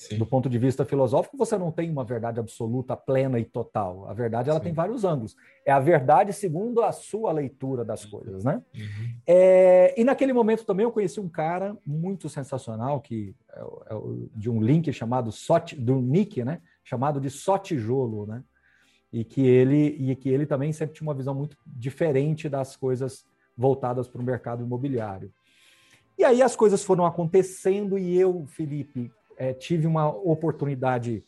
Sim. 0.00 0.16
Do 0.16 0.24
ponto 0.24 0.48
de 0.48 0.58
vista 0.58 0.82
filosófico, 0.82 1.36
você 1.36 1.58
não 1.58 1.70
tem 1.70 1.90
uma 1.90 2.02
verdade 2.02 2.40
absoluta, 2.40 2.96
plena 2.96 3.38
e 3.38 3.44
total. 3.44 4.08
A 4.08 4.14
verdade 4.14 4.48
ela 4.48 4.58
Sim. 4.58 4.64
tem 4.64 4.72
vários 4.72 5.04
ângulos. 5.04 5.36
É 5.62 5.70
a 5.70 5.78
verdade 5.78 6.32
segundo 6.32 6.82
a 6.82 6.90
sua 6.90 7.30
leitura 7.32 7.84
das 7.84 8.04
uhum. 8.04 8.10
coisas, 8.12 8.42
né? 8.42 8.62
Uhum. 8.74 9.14
É, 9.26 9.94
e 10.00 10.02
naquele 10.02 10.32
momento 10.32 10.64
também 10.64 10.84
eu 10.84 10.90
conheci 10.90 11.20
um 11.20 11.28
cara 11.28 11.76
muito 11.86 12.30
sensacional 12.30 12.98
que 13.02 13.36
é, 13.52 13.60
é 13.60 13.94
de 14.34 14.48
um 14.48 14.62
link 14.62 14.90
chamado 14.90 15.30
Sot, 15.30 15.76
do 15.76 15.96
Nick, 15.96 16.42
né? 16.42 16.62
Chamado 16.82 17.20
de 17.20 17.28
Só 17.28 17.58
Tijolo, 17.58 18.24
né? 18.24 18.42
E 19.12 19.22
que 19.22 19.42
ele 19.42 19.96
e 19.98 20.16
que 20.16 20.30
ele 20.30 20.46
também 20.46 20.72
sempre 20.72 20.94
tinha 20.94 21.06
uma 21.06 21.14
visão 21.14 21.34
muito 21.34 21.58
diferente 21.66 22.48
das 22.48 22.74
coisas 22.74 23.26
voltadas 23.54 24.08
para 24.08 24.22
o 24.22 24.24
mercado 24.24 24.64
imobiliário. 24.64 25.30
E 26.16 26.24
aí 26.24 26.40
as 26.40 26.56
coisas 26.56 26.82
foram 26.82 27.04
acontecendo 27.04 27.98
e 27.98 28.18
eu, 28.18 28.46
Felipe, 28.46 29.12
é, 29.40 29.54
tive 29.54 29.86
uma 29.86 30.06
oportunidade 30.06 31.24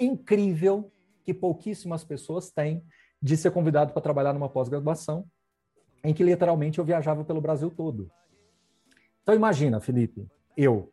incrível 0.00 0.90
que 1.24 1.32
pouquíssimas 1.32 2.02
pessoas 2.02 2.50
têm 2.50 2.84
de 3.22 3.36
ser 3.36 3.52
convidado 3.52 3.92
para 3.92 4.02
trabalhar 4.02 4.32
numa 4.32 4.48
pós-graduação 4.48 5.24
em 6.02 6.12
que 6.12 6.24
literalmente 6.24 6.80
eu 6.80 6.84
viajava 6.84 7.24
pelo 7.24 7.40
Brasil 7.40 7.70
todo. 7.70 8.10
Então 9.22 9.32
imagina, 9.32 9.78
Felipe, 9.78 10.26
eu 10.56 10.92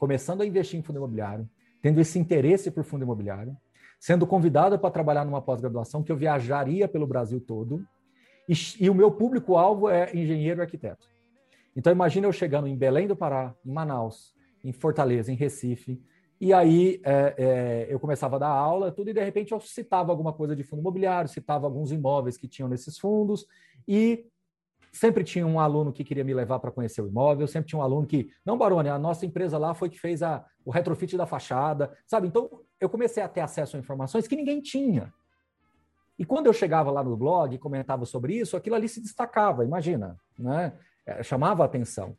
começando 0.00 0.40
a 0.40 0.46
investir 0.46 0.80
em 0.80 0.82
fundo 0.82 0.96
imobiliário, 0.96 1.48
tendo 1.80 2.00
esse 2.00 2.18
interesse 2.18 2.68
por 2.68 2.82
fundo 2.82 3.04
imobiliário, 3.04 3.56
sendo 4.00 4.26
convidado 4.26 4.76
para 4.76 4.90
trabalhar 4.90 5.24
numa 5.24 5.40
pós-graduação 5.40 6.02
que 6.02 6.10
eu 6.10 6.16
viajaria 6.16 6.88
pelo 6.88 7.06
Brasil 7.06 7.40
todo, 7.40 7.86
e, 8.48 8.54
e 8.80 8.90
o 8.90 8.94
meu 8.94 9.12
público-alvo 9.12 9.88
é 9.88 10.10
engenheiro 10.12 10.60
e 10.60 10.62
arquiteto. 10.62 11.06
Então 11.76 11.92
imagina 11.92 12.26
eu 12.26 12.32
chegando 12.32 12.66
em 12.66 12.76
Belém 12.76 13.06
do 13.06 13.14
Pará, 13.14 13.54
em 13.64 13.70
Manaus, 13.70 14.34
em 14.62 14.72
Fortaleza, 14.72 15.32
em 15.32 15.34
Recife. 15.34 16.00
E 16.40 16.52
aí 16.52 17.00
é, 17.04 17.34
é, 17.38 17.86
eu 17.88 18.00
começava 18.00 18.36
a 18.36 18.38
dar 18.38 18.48
aula, 18.48 18.90
tudo, 18.90 19.10
e 19.10 19.14
de 19.14 19.22
repente 19.22 19.52
eu 19.52 19.60
citava 19.60 20.10
alguma 20.10 20.32
coisa 20.32 20.56
de 20.56 20.64
fundo 20.64 20.80
imobiliário, 20.80 21.30
citava 21.30 21.66
alguns 21.66 21.92
imóveis 21.92 22.36
que 22.36 22.48
tinham 22.48 22.68
nesses 22.68 22.98
fundos, 22.98 23.46
e 23.86 24.26
sempre 24.92 25.24
tinha 25.24 25.46
um 25.46 25.58
aluno 25.58 25.92
que 25.92 26.04
queria 26.04 26.24
me 26.24 26.34
levar 26.34 26.58
para 26.58 26.70
conhecer 26.70 27.00
o 27.00 27.06
imóvel, 27.06 27.46
sempre 27.46 27.68
tinha 27.68 27.78
um 27.78 27.82
aluno 27.82 28.06
que, 28.06 28.28
não, 28.44 28.58
Baroni, 28.58 28.88
a 28.88 28.98
nossa 28.98 29.24
empresa 29.24 29.56
lá 29.56 29.72
foi 29.72 29.88
que 29.88 29.98
fez 29.98 30.22
a, 30.22 30.44
o 30.64 30.70
retrofit 30.70 31.16
da 31.16 31.26
fachada, 31.26 31.96
sabe? 32.06 32.28
Então 32.28 32.50
eu 32.78 32.88
comecei 32.88 33.22
a 33.22 33.28
ter 33.28 33.40
acesso 33.40 33.76
a 33.76 33.80
informações 33.80 34.26
que 34.26 34.36
ninguém 34.36 34.60
tinha. 34.60 35.12
E 36.18 36.24
quando 36.24 36.46
eu 36.46 36.52
chegava 36.52 36.90
lá 36.90 37.02
no 37.02 37.16
blog 37.16 37.54
e 37.54 37.58
comentava 37.58 38.04
sobre 38.04 38.34
isso, 38.34 38.56
aquilo 38.56 38.76
ali 38.76 38.88
se 38.88 39.00
destacava, 39.00 39.64
imagina, 39.64 40.16
né? 40.38 40.72
É, 41.06 41.22
chamava 41.22 41.62
a 41.62 41.66
atenção. 41.66 42.16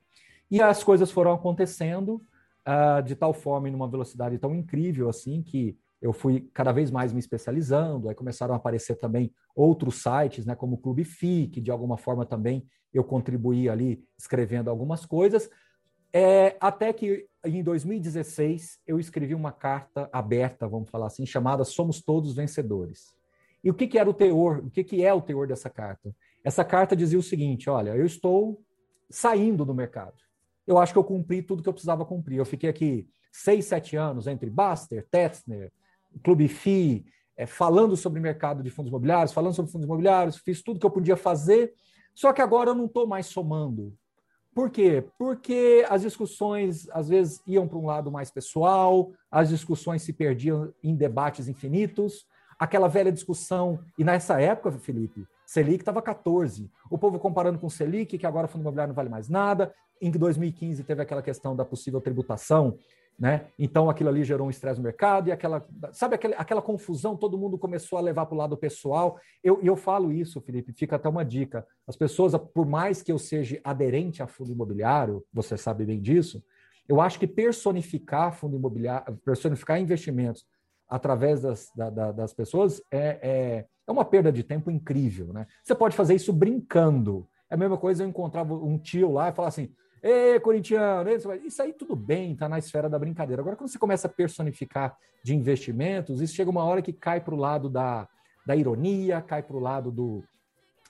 E 0.49 0.61
as 0.61 0.83
coisas 0.83 1.11
foram 1.11 1.31
acontecendo, 1.31 2.21
uh, 2.67 3.01
de 3.03 3.15
tal 3.15 3.33
forma 3.33 3.67
e 3.67 3.71
numa 3.71 3.87
velocidade 3.87 4.37
tão 4.37 4.53
incrível 4.55 5.09
assim 5.09 5.41
que 5.41 5.77
eu 6.01 6.11
fui 6.11 6.49
cada 6.53 6.73
vez 6.73 6.91
mais 6.91 7.13
me 7.13 7.19
especializando, 7.19 8.09
aí 8.09 8.15
começaram 8.15 8.53
a 8.53 8.57
aparecer 8.57 8.95
também 8.97 9.33
outros 9.55 10.03
sites, 10.03 10.45
né, 10.45 10.53
como 10.53 10.75
o 10.75 10.77
Clube 10.77 11.05
FI, 11.05 11.47
que 11.47 11.61
de 11.61 11.71
alguma 11.71 11.97
forma 11.97 12.25
também 12.25 12.67
eu 12.93 13.05
contribuí 13.05 13.69
ali 13.69 14.03
escrevendo 14.17 14.69
algumas 14.69 15.05
coisas, 15.05 15.49
é, 16.11 16.57
até 16.59 16.91
que 16.91 17.25
em 17.45 17.63
2016 17.63 18.79
eu 18.85 18.99
escrevi 18.99 19.33
uma 19.33 19.51
carta 19.51 20.09
aberta, 20.11 20.67
vamos 20.67 20.89
falar 20.89 21.07
assim, 21.07 21.25
chamada 21.25 21.63
Somos 21.63 22.01
Todos 22.01 22.35
Vencedores. 22.35 23.15
E 23.63 23.71
o 23.71 23.73
que, 23.73 23.87
que 23.87 23.97
era 23.97 24.09
o 24.09 24.13
teor, 24.13 24.59
o 24.59 24.69
que, 24.69 24.83
que 24.83 25.03
é 25.03 25.13
o 25.13 25.21
teor 25.21 25.47
dessa 25.47 25.69
carta? 25.69 26.13
Essa 26.43 26.65
carta 26.65 26.97
dizia 26.97 27.17
o 27.17 27.23
seguinte, 27.23 27.69
olha, 27.69 27.95
eu 27.95 28.05
estou 28.05 28.61
saindo 29.09 29.63
do 29.63 29.73
mercado 29.73 30.15
eu 30.65 30.77
acho 30.77 30.93
que 30.93 30.99
eu 30.99 31.03
cumpri 31.03 31.41
tudo 31.41 31.61
que 31.61 31.69
eu 31.69 31.73
precisava 31.73 32.05
cumprir. 32.05 32.37
Eu 32.37 32.45
fiquei 32.45 32.69
aqui 32.69 33.07
seis, 33.31 33.65
sete 33.65 33.95
anos 33.95 34.27
entre 34.27 34.49
Baster, 34.49 35.05
Tetzner, 35.09 35.71
Clube 36.23 36.47
FI, 36.47 37.05
é, 37.35 37.45
falando 37.45 37.97
sobre 37.97 38.19
mercado 38.19 38.61
de 38.61 38.69
fundos 38.69 38.89
imobiliários, 38.89 39.33
falando 39.33 39.53
sobre 39.53 39.71
fundos 39.71 39.85
imobiliários, 39.85 40.37
fiz 40.37 40.61
tudo 40.61 40.79
que 40.79 40.85
eu 40.85 40.91
podia 40.91 41.17
fazer, 41.17 41.73
só 42.13 42.31
que 42.31 42.41
agora 42.41 42.69
eu 42.69 42.75
não 42.75 42.85
estou 42.85 43.07
mais 43.07 43.25
somando. 43.25 43.93
Por 44.53 44.69
quê? 44.69 45.03
Porque 45.17 45.83
as 45.89 46.03
discussões 46.03 46.87
às 46.91 47.09
vezes 47.09 47.41
iam 47.47 47.67
para 47.67 47.77
um 47.79 47.87
lado 47.87 48.11
mais 48.11 48.29
pessoal, 48.29 49.11
as 49.31 49.49
discussões 49.49 50.03
se 50.03 50.13
perdiam 50.13 50.71
em 50.83 50.95
debates 50.95 51.47
infinitos, 51.47 52.27
aquela 52.59 52.87
velha 52.87 53.11
discussão, 53.11 53.79
e 53.97 54.03
nessa 54.03 54.39
época, 54.39 54.71
Felipe, 54.73 55.25
Selic 55.53 55.81
estava 55.81 56.01
14. 56.01 56.69
O 56.89 56.97
povo 56.97 57.19
comparando 57.19 57.59
com 57.59 57.69
Selic, 57.69 58.17
que 58.17 58.25
agora 58.25 58.47
o 58.47 58.49
fundo 58.49 58.61
imobiliário 58.61 58.89
não 58.89 58.95
vale 58.95 59.09
mais 59.09 59.29
nada. 59.29 59.71
Em 60.01 60.09
2015 60.09 60.83
teve 60.83 61.01
aquela 61.01 61.21
questão 61.21 61.55
da 61.55 61.63
possível 61.63 62.01
tributação 62.01 62.77
né? 63.17 63.45
Então 63.59 63.91
aquilo 63.91 64.09
ali 64.09 64.23
gerou 64.23 64.47
um 64.47 64.49
estresse 64.49 64.79
no 64.79 64.83
mercado 64.83 65.29
e 65.29 65.31
aquela, 65.31 65.63
sabe, 65.91 66.15
aquela, 66.15 66.35
aquela 66.35 66.61
confusão, 66.61 67.15
todo 67.15 67.37
mundo 67.37 67.59
começou 67.59 67.99
a 67.99 68.01
levar 68.01 68.25
para 68.25 68.33
o 68.33 68.37
lado 68.37 68.57
pessoal. 68.57 69.19
Eu, 69.43 69.59
eu 69.61 69.75
falo 69.75 70.11
isso, 70.11 70.41
Felipe, 70.41 70.73
fica 70.73 70.95
até 70.95 71.07
uma 71.07 71.23
dica. 71.23 71.63
As 71.87 71.95
pessoas, 71.95 72.33
por 72.53 72.65
mais 72.65 73.03
que 73.03 73.11
eu 73.11 73.19
seja 73.19 73.59
aderente 73.63 74.23
a 74.23 74.27
fundo 74.27 74.51
imobiliário, 74.51 75.23
você 75.31 75.55
sabe 75.57 75.85
bem 75.85 76.01
disso, 76.01 76.43
eu 76.89 76.99
acho 76.99 77.19
que 77.19 77.27
personificar 77.27 78.33
fundo 78.33 78.57
imobiliário, 78.57 79.15
personificar 79.23 79.79
investimentos 79.79 80.45
através 80.87 81.41
das, 81.41 81.71
da, 81.75 82.11
das 82.11 82.33
pessoas 82.33 82.81
é, 82.91 83.19
é, 83.21 83.65
é 83.87 83.91
uma 83.91 84.05
perda 84.05 84.31
de 84.31 84.43
tempo 84.43 84.69
incrível, 84.69 85.33
né? 85.33 85.47
Você 85.63 85.75
pode 85.75 85.95
fazer 85.95 86.15
isso 86.15 86.31
brincando. 86.31 87.27
É 87.49 87.55
a 87.55 87.57
mesma 87.57 87.77
coisa 87.77 88.03
eu 88.03 88.07
encontrava 88.07 88.53
um 88.53 88.77
tio 88.77 89.11
lá 89.11 89.29
e 89.29 89.33
falar 89.33 89.49
assim: 89.49 89.69
Ê, 90.01 90.39
corintiano, 90.39 91.09
isso 91.45 91.61
aí 91.61 91.71
tudo 91.71 91.95
bem, 91.95 92.33
está 92.33 92.49
na 92.49 92.59
esfera 92.59 92.89
da 92.89 92.99
brincadeira. 92.99 93.41
Agora, 93.41 93.55
quando 93.55 93.69
você 93.69 93.79
começa 93.79 94.07
a 94.07 94.11
personificar 94.11 94.97
de 95.23 95.33
investimentos, 95.33 96.21
isso 96.21 96.35
chega 96.35 96.49
uma 96.49 96.63
hora 96.63 96.81
que 96.81 96.91
cai 96.91 97.21
para 97.21 97.33
o 97.33 97.37
lado 97.37 97.69
da, 97.69 98.07
da 98.45 98.55
ironia, 98.55 99.21
cai 99.21 99.41
para 99.41 99.55
o 99.55 99.59
lado 99.59 99.91
do, 99.91 100.23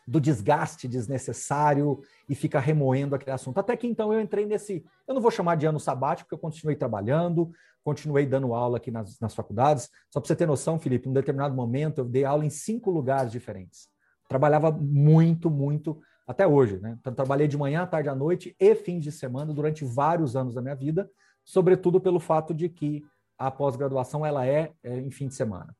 do 0.07 0.19
desgaste 0.19 0.87
desnecessário 0.87 2.01
e 2.27 2.35
fica 2.35 2.59
remoendo 2.59 3.15
aquele 3.15 3.31
assunto. 3.31 3.57
Até 3.57 3.75
que 3.77 3.87
então 3.87 4.13
eu 4.13 4.19
entrei 4.19 4.45
nesse, 4.45 4.83
eu 5.07 5.13
não 5.13 5.21
vou 5.21 5.31
chamar 5.31 5.55
de 5.55 5.65
ano 5.65 5.79
sabático, 5.79 6.27
porque 6.27 6.35
eu 6.35 6.49
continuei 6.49 6.75
trabalhando, 6.75 7.51
continuei 7.83 8.25
dando 8.25 8.53
aula 8.53 8.77
aqui 8.77 8.91
nas, 8.91 9.19
nas 9.19 9.33
faculdades. 9.33 9.89
Só 10.09 10.19
para 10.19 10.27
você 10.27 10.35
ter 10.35 10.45
noção, 10.45 10.79
Felipe, 10.79 11.07
em 11.07 11.11
um 11.11 11.13
determinado 11.13 11.55
momento 11.55 11.99
eu 11.99 12.05
dei 12.05 12.25
aula 12.25 12.45
em 12.45 12.49
cinco 12.49 12.91
lugares 12.91 13.31
diferentes. 13.31 13.87
Trabalhava 14.27 14.71
muito, 14.71 15.49
muito 15.49 15.99
até 16.27 16.47
hoje. 16.47 16.79
Né? 16.79 16.97
Então, 16.99 17.13
trabalhei 17.13 17.47
de 17.47 17.57
manhã, 17.57 17.85
tarde 17.85 18.09
à 18.09 18.15
noite 18.15 18.55
e 18.59 18.75
fins 18.75 19.03
de 19.03 19.11
semana 19.11 19.53
durante 19.53 19.85
vários 19.85 20.35
anos 20.35 20.55
da 20.55 20.61
minha 20.61 20.75
vida, 20.75 21.09
sobretudo 21.43 21.99
pelo 21.99 22.19
fato 22.19 22.53
de 22.53 22.69
que 22.69 23.03
a 23.37 23.51
pós-graduação 23.51 24.25
ela 24.25 24.45
é, 24.45 24.71
é, 24.83 24.99
em 24.99 25.11
fim 25.11 25.27
de 25.27 25.35
semana. 25.35 25.75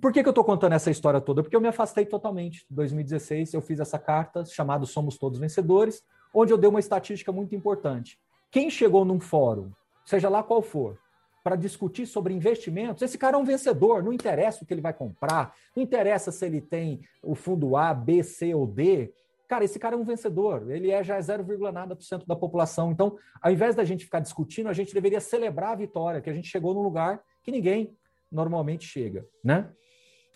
Por 0.00 0.12
que, 0.12 0.22
que 0.22 0.28
eu 0.28 0.30
estou 0.30 0.44
contando 0.44 0.74
essa 0.74 0.90
história 0.90 1.20
toda? 1.20 1.42
Porque 1.42 1.56
eu 1.56 1.60
me 1.60 1.68
afastei 1.68 2.06
totalmente. 2.06 2.64
Em 2.70 2.74
2016, 2.74 3.54
eu 3.54 3.60
fiz 3.60 3.80
essa 3.80 3.98
carta 3.98 4.44
chamada 4.44 4.86
Somos 4.86 5.18
Todos 5.18 5.38
Vencedores, 5.38 6.02
onde 6.32 6.52
eu 6.52 6.58
dei 6.58 6.70
uma 6.70 6.78
estatística 6.78 7.32
muito 7.32 7.54
importante. 7.54 8.18
Quem 8.50 8.70
chegou 8.70 9.04
num 9.04 9.18
fórum, 9.18 9.70
seja 10.04 10.28
lá 10.28 10.42
qual 10.42 10.62
for, 10.62 10.98
para 11.42 11.56
discutir 11.56 12.06
sobre 12.06 12.34
investimentos, 12.34 13.02
esse 13.02 13.16
cara 13.18 13.36
é 13.36 13.40
um 13.40 13.44
vencedor, 13.44 14.02
não 14.02 14.12
interessa 14.12 14.62
o 14.62 14.66
que 14.66 14.74
ele 14.74 14.80
vai 14.80 14.92
comprar, 14.92 15.54
não 15.74 15.82
interessa 15.82 16.30
se 16.30 16.44
ele 16.44 16.60
tem 16.60 17.00
o 17.22 17.34
fundo 17.34 17.76
A, 17.76 17.92
B, 17.92 18.22
C 18.22 18.54
ou 18.54 18.66
D, 18.66 19.12
Cara, 19.48 19.64
esse 19.64 19.78
cara 19.78 19.94
é 19.94 19.98
um 19.98 20.04
vencedor, 20.04 20.70
ele 20.70 20.90
é 20.90 21.02
já 21.02 21.16
é 21.16 21.22
0, 21.22 21.72
nada 21.72 21.96
por 21.96 22.04
cento 22.04 22.26
da 22.26 22.36
população. 22.36 22.92
Então, 22.92 23.16
ao 23.40 23.50
invés 23.50 23.74
da 23.74 23.82
gente 23.82 24.04
ficar 24.04 24.20
discutindo, 24.20 24.68
a 24.68 24.74
gente 24.74 24.92
deveria 24.92 25.20
celebrar 25.20 25.72
a 25.72 25.74
vitória, 25.74 26.20
que 26.20 26.28
a 26.28 26.34
gente 26.34 26.48
chegou 26.48 26.74
num 26.74 26.82
lugar 26.82 27.22
que 27.42 27.50
ninguém 27.50 27.96
normalmente 28.30 28.84
chega, 28.84 29.26
né? 29.42 29.72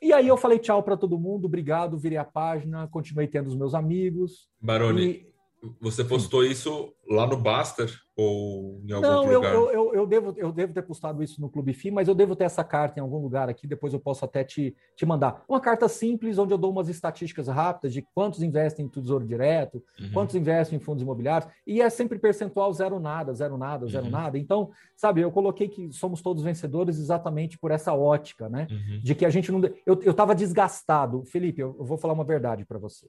E 0.02 0.12
aí 0.12 0.26
eu 0.26 0.36
falei 0.36 0.58
tchau 0.58 0.82
para 0.82 0.96
todo 0.96 1.16
mundo, 1.16 1.44
obrigado, 1.44 1.96
virei 1.96 2.18
a 2.18 2.24
página, 2.24 2.88
continuei 2.88 3.28
tendo 3.28 3.46
os 3.46 3.54
meus 3.54 3.72
amigos. 3.72 4.48
Baroni. 4.60 5.31
Você 5.80 6.02
postou 6.02 6.44
isso 6.44 6.92
lá 7.08 7.24
no 7.24 7.36
Baster 7.36 7.88
ou 8.16 8.80
em 8.84 8.92
algum 8.92 9.06
Não, 9.06 9.32
lugar? 9.32 9.54
Eu, 9.54 9.70
eu, 9.70 9.94
eu, 9.94 10.06
devo, 10.06 10.34
eu 10.36 10.52
devo 10.52 10.72
ter 10.72 10.82
postado 10.82 11.22
isso 11.22 11.40
no 11.40 11.48
Clube 11.48 11.72
FI, 11.72 11.92
mas 11.92 12.08
eu 12.08 12.14
devo 12.14 12.34
ter 12.34 12.44
essa 12.44 12.64
carta 12.64 12.98
em 12.98 13.02
algum 13.02 13.18
lugar 13.18 13.48
aqui, 13.48 13.66
depois 13.66 13.92
eu 13.94 14.00
posso 14.00 14.24
até 14.24 14.42
te, 14.42 14.74
te 14.96 15.06
mandar. 15.06 15.44
Uma 15.48 15.60
carta 15.60 15.88
simples, 15.88 16.36
onde 16.36 16.52
eu 16.52 16.58
dou 16.58 16.72
umas 16.72 16.88
estatísticas 16.88 17.46
rápidas 17.46 17.92
de 17.92 18.02
quantos 18.12 18.42
investem 18.42 18.86
em 18.86 18.88
Tesouro 18.88 19.24
Direto, 19.24 19.82
uhum. 20.00 20.12
quantos 20.12 20.34
investem 20.34 20.78
em 20.78 20.80
fundos 20.80 21.02
imobiliários, 21.02 21.50
e 21.64 21.80
é 21.80 21.88
sempre 21.88 22.18
percentual 22.18 22.72
zero 22.72 22.98
nada, 22.98 23.32
zero 23.32 23.56
nada, 23.56 23.86
zero 23.86 24.06
uhum. 24.06 24.10
nada. 24.10 24.38
Então, 24.38 24.70
sabe, 24.96 25.20
eu 25.20 25.30
coloquei 25.30 25.68
que 25.68 25.92
somos 25.92 26.20
todos 26.20 26.42
vencedores 26.42 26.98
exatamente 26.98 27.56
por 27.56 27.70
essa 27.70 27.94
ótica, 27.94 28.48
né? 28.48 28.66
Uhum. 28.68 29.00
De 29.00 29.14
que 29.14 29.24
a 29.24 29.30
gente 29.30 29.52
não... 29.52 29.60
Eu 29.86 30.10
estava 30.10 30.34
desgastado. 30.34 31.24
Felipe, 31.24 31.62
eu, 31.62 31.76
eu 31.78 31.84
vou 31.84 31.96
falar 31.96 32.14
uma 32.14 32.24
verdade 32.24 32.64
para 32.64 32.78
você 32.78 33.06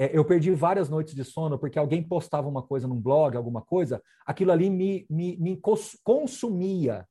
é, 0.00 0.16
eu 0.16 0.24
perdi 0.24 0.50
várias 0.52 0.88
noites 0.88 1.14
de 1.14 1.22
sono 1.22 1.58
porque 1.58 1.78
alguém 1.78 2.02
postava 2.02 2.48
uma 2.48 2.62
coisa 2.62 2.88
num 2.88 2.98
blog, 2.98 3.36
alguma 3.36 3.60
coisa, 3.60 4.02
aquilo 4.24 4.50
ali 4.50 4.70
me, 4.70 5.04
me, 5.10 5.36
me 5.36 5.60
consumia. 6.02 7.06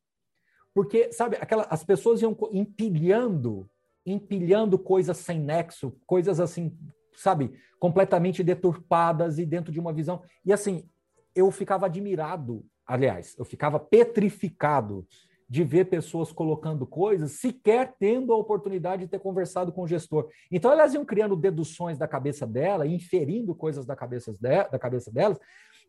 Porque, 0.73 1.13
sabe, 1.13 1.37
aquela, 1.39 1.67
as 1.69 1.83
pessoas 1.83 2.19
iam 2.19 2.35
empilhando, 2.51 3.69
empilhando 4.03 4.79
coisas 4.79 5.17
sem 5.17 5.39
nexo, 5.39 5.95
coisas 6.07 6.39
assim, 6.39 6.75
sabe, 7.15 7.53
completamente 7.79 8.41
deturpadas 8.41 9.37
e 9.37 9.45
dentro 9.45 9.71
de 9.71 9.79
uma 9.79 9.93
visão. 9.93 10.23
E 10.43 10.51
assim, 10.51 10.89
eu 11.35 11.51
ficava 11.51 11.85
admirado, 11.85 12.65
aliás, 12.87 13.35
eu 13.37 13.45
ficava 13.45 13.79
petrificado 13.79 15.07
de 15.49 15.63
ver 15.63 15.85
pessoas 15.85 16.31
colocando 16.31 16.85
coisas, 16.85 17.31
sequer 17.31 17.95
tendo 17.97 18.31
a 18.31 18.37
oportunidade 18.37 19.05
de 19.05 19.09
ter 19.09 19.19
conversado 19.19 19.71
com 19.71 19.81
o 19.81 19.87
gestor. 19.87 20.29
Então, 20.51 20.71
elas 20.71 20.93
iam 20.93 21.03
criando 21.03 21.35
deduções 21.35 21.97
da 21.97 22.07
cabeça 22.07 22.45
dela, 22.45 22.85
inferindo 22.85 23.55
coisas 23.55 23.85
da 23.85 23.95
cabeça, 23.95 24.31
de, 24.33 24.63
da 24.69 24.77
cabeça 24.77 25.11
delas, 25.11 25.39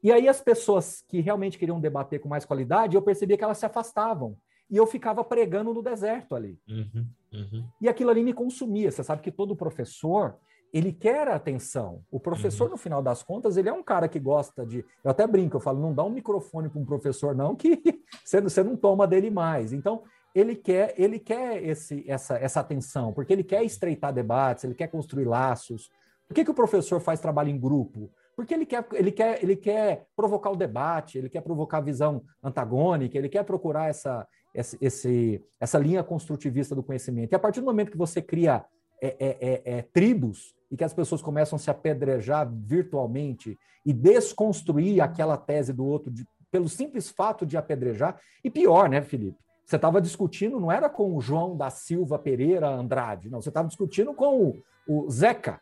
e 0.03 0.11
aí 0.11 0.29
as 0.29 0.41
pessoas 0.41 1.05
que 1.07 1.21
realmente 1.21 1.59
queriam 1.59 1.79
debater 1.79 2.21
com 2.21 2.29
mais 2.29 2.45
qualidade, 2.45 2.97
eu 2.97 3.03
percebia 3.03 3.37
que 3.37 3.45
elas 3.45 3.59
se 3.59 3.67
afastavam. 3.67 4.37
E 4.71 4.77
eu 4.77 4.87
ficava 4.87 5.23
pregando 5.25 5.75
no 5.75 5.83
deserto 5.83 6.35
ali. 6.35 6.59
Uhum, 6.69 7.07
uhum. 7.33 7.69
E 7.81 7.89
aquilo 7.89 8.09
ali 8.09 8.23
me 8.23 8.33
consumia. 8.33 8.91
Você 8.91 9.03
sabe 9.03 9.21
que 9.21 9.33
todo 9.33 9.57
professor, 9.57 10.39
ele 10.73 10.93
quer 10.93 11.29
a 11.29 11.35
atenção. 11.35 12.03
O 12.11 12.21
professor, 12.21 12.65
uhum. 12.65 12.73
no 12.73 12.77
final 12.77 13.03
das 13.03 13.23
contas, 13.23 13.57
ele 13.57 13.69
é 13.69 13.73
um 13.73 13.83
cara 13.83 14.09
que 14.09 14.19
gosta 14.19 14.65
de. 14.65 14.85
Eu 15.03 15.11
até 15.11 15.27
brinco, 15.27 15.57
eu 15.57 15.61
falo, 15.61 15.81
não 15.81 15.93
dá 15.93 16.05
um 16.05 16.11
microfone 16.11 16.69
para 16.69 16.81
um 16.81 16.85
professor, 16.85 17.35
não, 17.35 17.57
que 17.57 17.83
você, 18.25 18.41
você 18.41 18.63
não 18.63 18.77
toma 18.77 19.07
dele 19.07 19.31
mais. 19.31 19.73
Então, 19.73 20.03
ele 20.35 20.55
quer, 20.55 20.95
ele 20.97 21.19
quer 21.19 21.63
esse, 21.65 22.05
essa, 22.09 22.39
essa 22.39 22.61
atenção, 22.61 23.13
porque 23.13 23.33
ele 23.33 23.43
quer 23.43 23.65
estreitar 23.65 24.13
debates, 24.13 24.65
ele 24.65 24.75
quer 24.75 24.89
construir 24.89 25.25
laços. 25.25 25.91
Por 26.29 26.35
que, 26.35 26.45
que 26.45 26.51
o 26.51 26.55
professor 26.55 27.01
faz 27.01 27.19
trabalho 27.19 27.51
em 27.51 27.59
grupo? 27.59 28.11
Porque 28.37 28.55
ele 28.55 28.65
quer, 28.65 28.87
ele, 28.93 29.11
quer, 29.11 29.43
ele 29.43 29.57
quer 29.57 30.07
provocar 30.15 30.51
o 30.51 30.57
debate, 30.57 31.19
ele 31.19 31.29
quer 31.29 31.41
provocar 31.41 31.79
a 31.79 31.83
visão 31.83 32.23
antagônica, 32.43 33.19
ele 33.19 33.29
quer 33.29 33.45
procurar 33.45 33.91
essa, 33.91 34.27
essa, 34.55 34.79
esse, 34.81 35.45
essa 35.59 35.79
linha 35.79 36.03
construtivista 36.03 36.75
do 36.75 36.83
conhecimento. 36.83 37.33
E 37.33 37.35
a 37.35 37.39
partir 37.39 37.61
do 37.61 37.67
momento 37.67 37.91
que 37.91 37.99
você 37.99 38.23
cria 38.23 38.65
é, 39.03 39.17
é, 39.19 39.37
é, 39.41 39.63
é, 39.65 39.83
tribos 39.83 40.55
e 40.71 40.77
que 40.77 40.85
as 40.85 40.95
pessoas 40.95 41.21
começam 41.21 41.57
a 41.57 41.59
se 41.59 41.71
apedrejar 41.71 42.49
virtualmente 42.51 43.59
e 43.85 43.93
desconstruir 43.93 45.01
aquela 45.01 45.37
tese 45.37 45.73
do 45.73 45.85
outro 45.85 46.11
de, 46.11 46.27
pelo 46.51 46.69
simples 46.69 47.11
fato 47.11 47.45
de 47.45 47.57
apedrejar. 47.57 48.21
E 48.45 48.51
pior, 48.51 48.89
né, 48.89 49.03
Felipe? 49.03 49.39
Você 49.65 49.77
estava 49.77 50.01
discutindo, 50.01 50.59
não 50.59 50.71
era 50.71 50.89
com 50.89 51.17
o 51.17 51.21
João 51.21 51.57
da 51.57 51.71
Silva 51.71 52.19
Pereira 52.19 52.69
Andrade, 52.69 53.31
não, 53.31 53.41
você 53.41 53.51
estava 53.51 53.69
discutindo 53.69 54.13
com 54.13 54.43
o, 54.43 54.63
o 54.87 55.11
Zeca, 55.11 55.61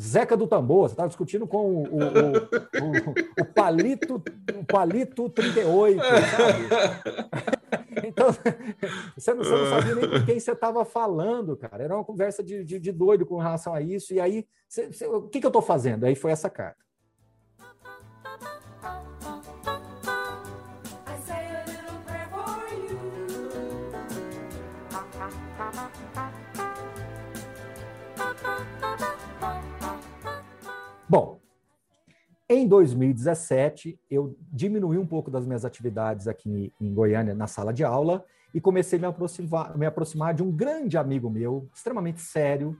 Zeca 0.00 0.36
do 0.36 0.46
Tambor, 0.46 0.88
você 0.88 0.94
estava 0.94 1.08
discutindo 1.08 1.46
com 1.46 1.66
o, 1.66 1.82
o, 1.82 1.98
o, 3.38 3.42
o, 3.42 3.44
Palito, 3.44 4.22
o 4.58 4.64
Palito 4.64 5.28
38, 5.28 6.00
sabe? 6.02 7.62
Então, 8.04 8.28
você 9.16 9.32
não, 9.34 9.44
você 9.44 9.50
não 9.50 9.66
sabia 9.68 9.94
nem 9.94 10.10
com 10.10 10.26
quem 10.26 10.40
você 10.40 10.52
estava 10.52 10.84
falando, 10.84 11.56
cara. 11.56 11.84
Era 11.84 11.94
uma 11.94 12.04
conversa 12.04 12.42
de, 12.42 12.64
de, 12.64 12.78
de, 12.80 12.92
doido 12.92 13.24
com 13.24 13.38
relação 13.38 13.74
a 13.74 13.80
isso. 13.80 14.12
E 14.12 14.20
aí, 14.20 14.46
você, 14.68 14.86
você, 14.86 15.06
o 15.06 15.22
que, 15.22 15.40
que 15.40 15.46
eu 15.46 15.50
estou 15.50 15.62
fazendo? 15.62 16.04
Aí 16.04 16.14
foi 16.14 16.32
essa 16.32 16.50
carta. 16.50 16.82
Bom, 31.08 31.40
em 32.48 32.66
2017, 32.66 33.98
eu 34.10 34.34
diminui 34.50 34.98
um 34.98 35.06
pouco 35.06 35.30
das 35.30 35.46
minhas 35.46 35.64
atividades 35.64 36.26
aqui 36.26 36.72
em 36.80 36.94
Goiânia, 36.94 37.34
na 37.34 37.46
sala 37.46 37.72
de 37.72 37.84
aula, 37.84 38.24
e 38.54 38.60
comecei 38.60 38.98
a 38.98 39.02
me 39.02 39.06
aproximar, 39.06 39.76
me 39.76 39.86
aproximar 39.86 40.34
de 40.34 40.42
um 40.42 40.50
grande 40.50 40.96
amigo 40.96 41.30
meu, 41.30 41.68
extremamente 41.74 42.20
sério, 42.20 42.76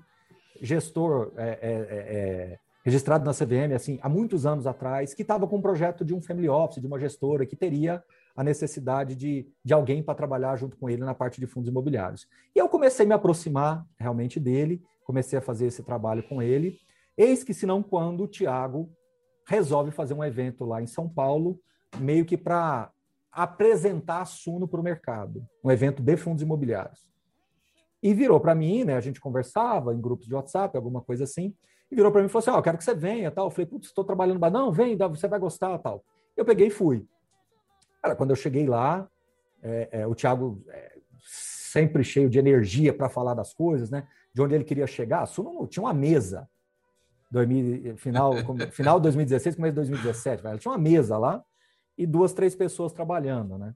gestor 0.60 1.32
é, 1.36 1.42
é, 1.42 1.48
é, 1.50 2.52
é 2.52 2.58
registrado 2.84 3.24
na 3.24 3.32
CVM, 3.32 3.74
assim, 3.74 3.98
há 4.02 4.08
muitos 4.08 4.44
anos 4.44 4.66
atrás, 4.66 5.14
que 5.14 5.22
estava 5.22 5.46
com 5.46 5.56
um 5.56 5.62
projeto 5.62 6.04
de 6.04 6.12
um 6.12 6.20
family 6.20 6.48
office, 6.48 6.80
de 6.80 6.86
uma 6.86 6.98
gestora 6.98 7.46
que 7.46 7.56
teria 7.56 8.02
a 8.34 8.42
necessidade 8.42 9.14
de, 9.14 9.46
de 9.64 9.72
alguém 9.72 10.02
para 10.02 10.14
trabalhar 10.14 10.56
junto 10.56 10.76
com 10.76 10.88
ele 10.88 11.04
na 11.04 11.14
parte 11.14 11.40
de 11.40 11.46
fundos 11.46 11.68
imobiliários. 11.68 12.26
E 12.54 12.58
eu 12.58 12.68
comecei 12.68 13.04
a 13.04 13.08
me 13.08 13.14
aproximar 13.14 13.86
realmente 13.98 14.40
dele, 14.40 14.82
comecei 15.04 15.38
a 15.38 15.42
fazer 15.42 15.66
esse 15.66 15.82
trabalho 15.82 16.22
com 16.24 16.42
ele. 16.42 16.78
Eis 17.16 17.44
que, 17.44 17.54
se 17.54 17.66
não 17.66 17.82
quando, 17.82 18.24
o 18.24 18.28
Tiago 18.28 18.90
resolve 19.46 19.90
fazer 19.90 20.14
um 20.14 20.24
evento 20.24 20.64
lá 20.64 20.80
em 20.80 20.86
São 20.86 21.08
Paulo, 21.08 21.60
meio 21.98 22.24
que 22.24 22.36
para 22.36 22.90
apresentar 23.32 24.20
a 24.20 24.24
Suno 24.26 24.68
para 24.68 24.80
o 24.80 24.84
mercado, 24.84 25.46
um 25.64 25.70
evento 25.70 26.02
de 26.02 26.16
fundos 26.16 26.42
imobiliários. 26.42 27.10
E 28.02 28.12
virou 28.12 28.38
para 28.38 28.54
mim, 28.54 28.84
né? 28.84 28.96
A 28.96 29.00
gente 29.00 29.20
conversava 29.20 29.94
em 29.94 30.00
grupos 30.00 30.26
de 30.26 30.34
WhatsApp, 30.34 30.76
alguma 30.76 31.00
coisa 31.00 31.24
assim, 31.24 31.54
e 31.90 31.94
virou 31.94 32.12
para 32.12 32.20
mim 32.20 32.26
e 32.26 32.28
falou 32.28 32.40
assim: 32.40 32.50
Ó, 32.50 32.58
oh, 32.58 32.62
quero 32.62 32.76
que 32.76 32.84
você 32.84 32.94
venha, 32.94 33.30
tal. 33.30 33.46
Eu 33.46 33.50
falei, 33.50 33.66
putz, 33.66 33.88
estou 33.88 34.04
trabalhando, 34.04 34.40
não, 34.50 34.72
vem, 34.72 34.96
você 34.96 35.28
vai 35.28 35.38
gostar, 35.38 35.78
tal. 35.78 36.04
Eu 36.36 36.44
peguei 36.44 36.66
e 36.66 36.70
fui. 36.70 37.06
Cara, 38.02 38.16
quando 38.16 38.30
eu 38.30 38.36
cheguei 38.36 38.66
lá, 38.66 39.08
é, 39.62 39.88
é, 39.92 40.06
o 40.06 40.14
Thiago 40.14 40.62
é, 40.68 40.98
sempre 41.20 42.02
cheio 42.02 42.28
de 42.28 42.38
energia 42.38 42.92
para 42.92 43.08
falar 43.08 43.34
das 43.34 43.54
coisas, 43.54 43.88
né? 43.88 44.06
De 44.34 44.42
onde 44.42 44.54
ele 44.54 44.64
queria 44.64 44.86
chegar. 44.86 45.22
A 45.22 45.26
Suno 45.26 45.66
tinha 45.66 45.84
uma 45.84 45.94
mesa 45.94 46.48
2000, 47.30 47.96
final, 47.96 48.32
final 48.72 48.98
de 48.98 49.04
2016, 49.04 49.56
começo 49.56 49.72
de 49.72 49.76
2017. 49.76 50.44
Ela 50.44 50.58
tinha 50.58 50.72
uma 50.72 50.78
mesa 50.78 51.16
lá 51.16 51.42
e 51.96 52.06
duas, 52.06 52.32
três 52.32 52.54
pessoas 52.54 52.92
trabalhando, 52.92 53.58
né? 53.58 53.74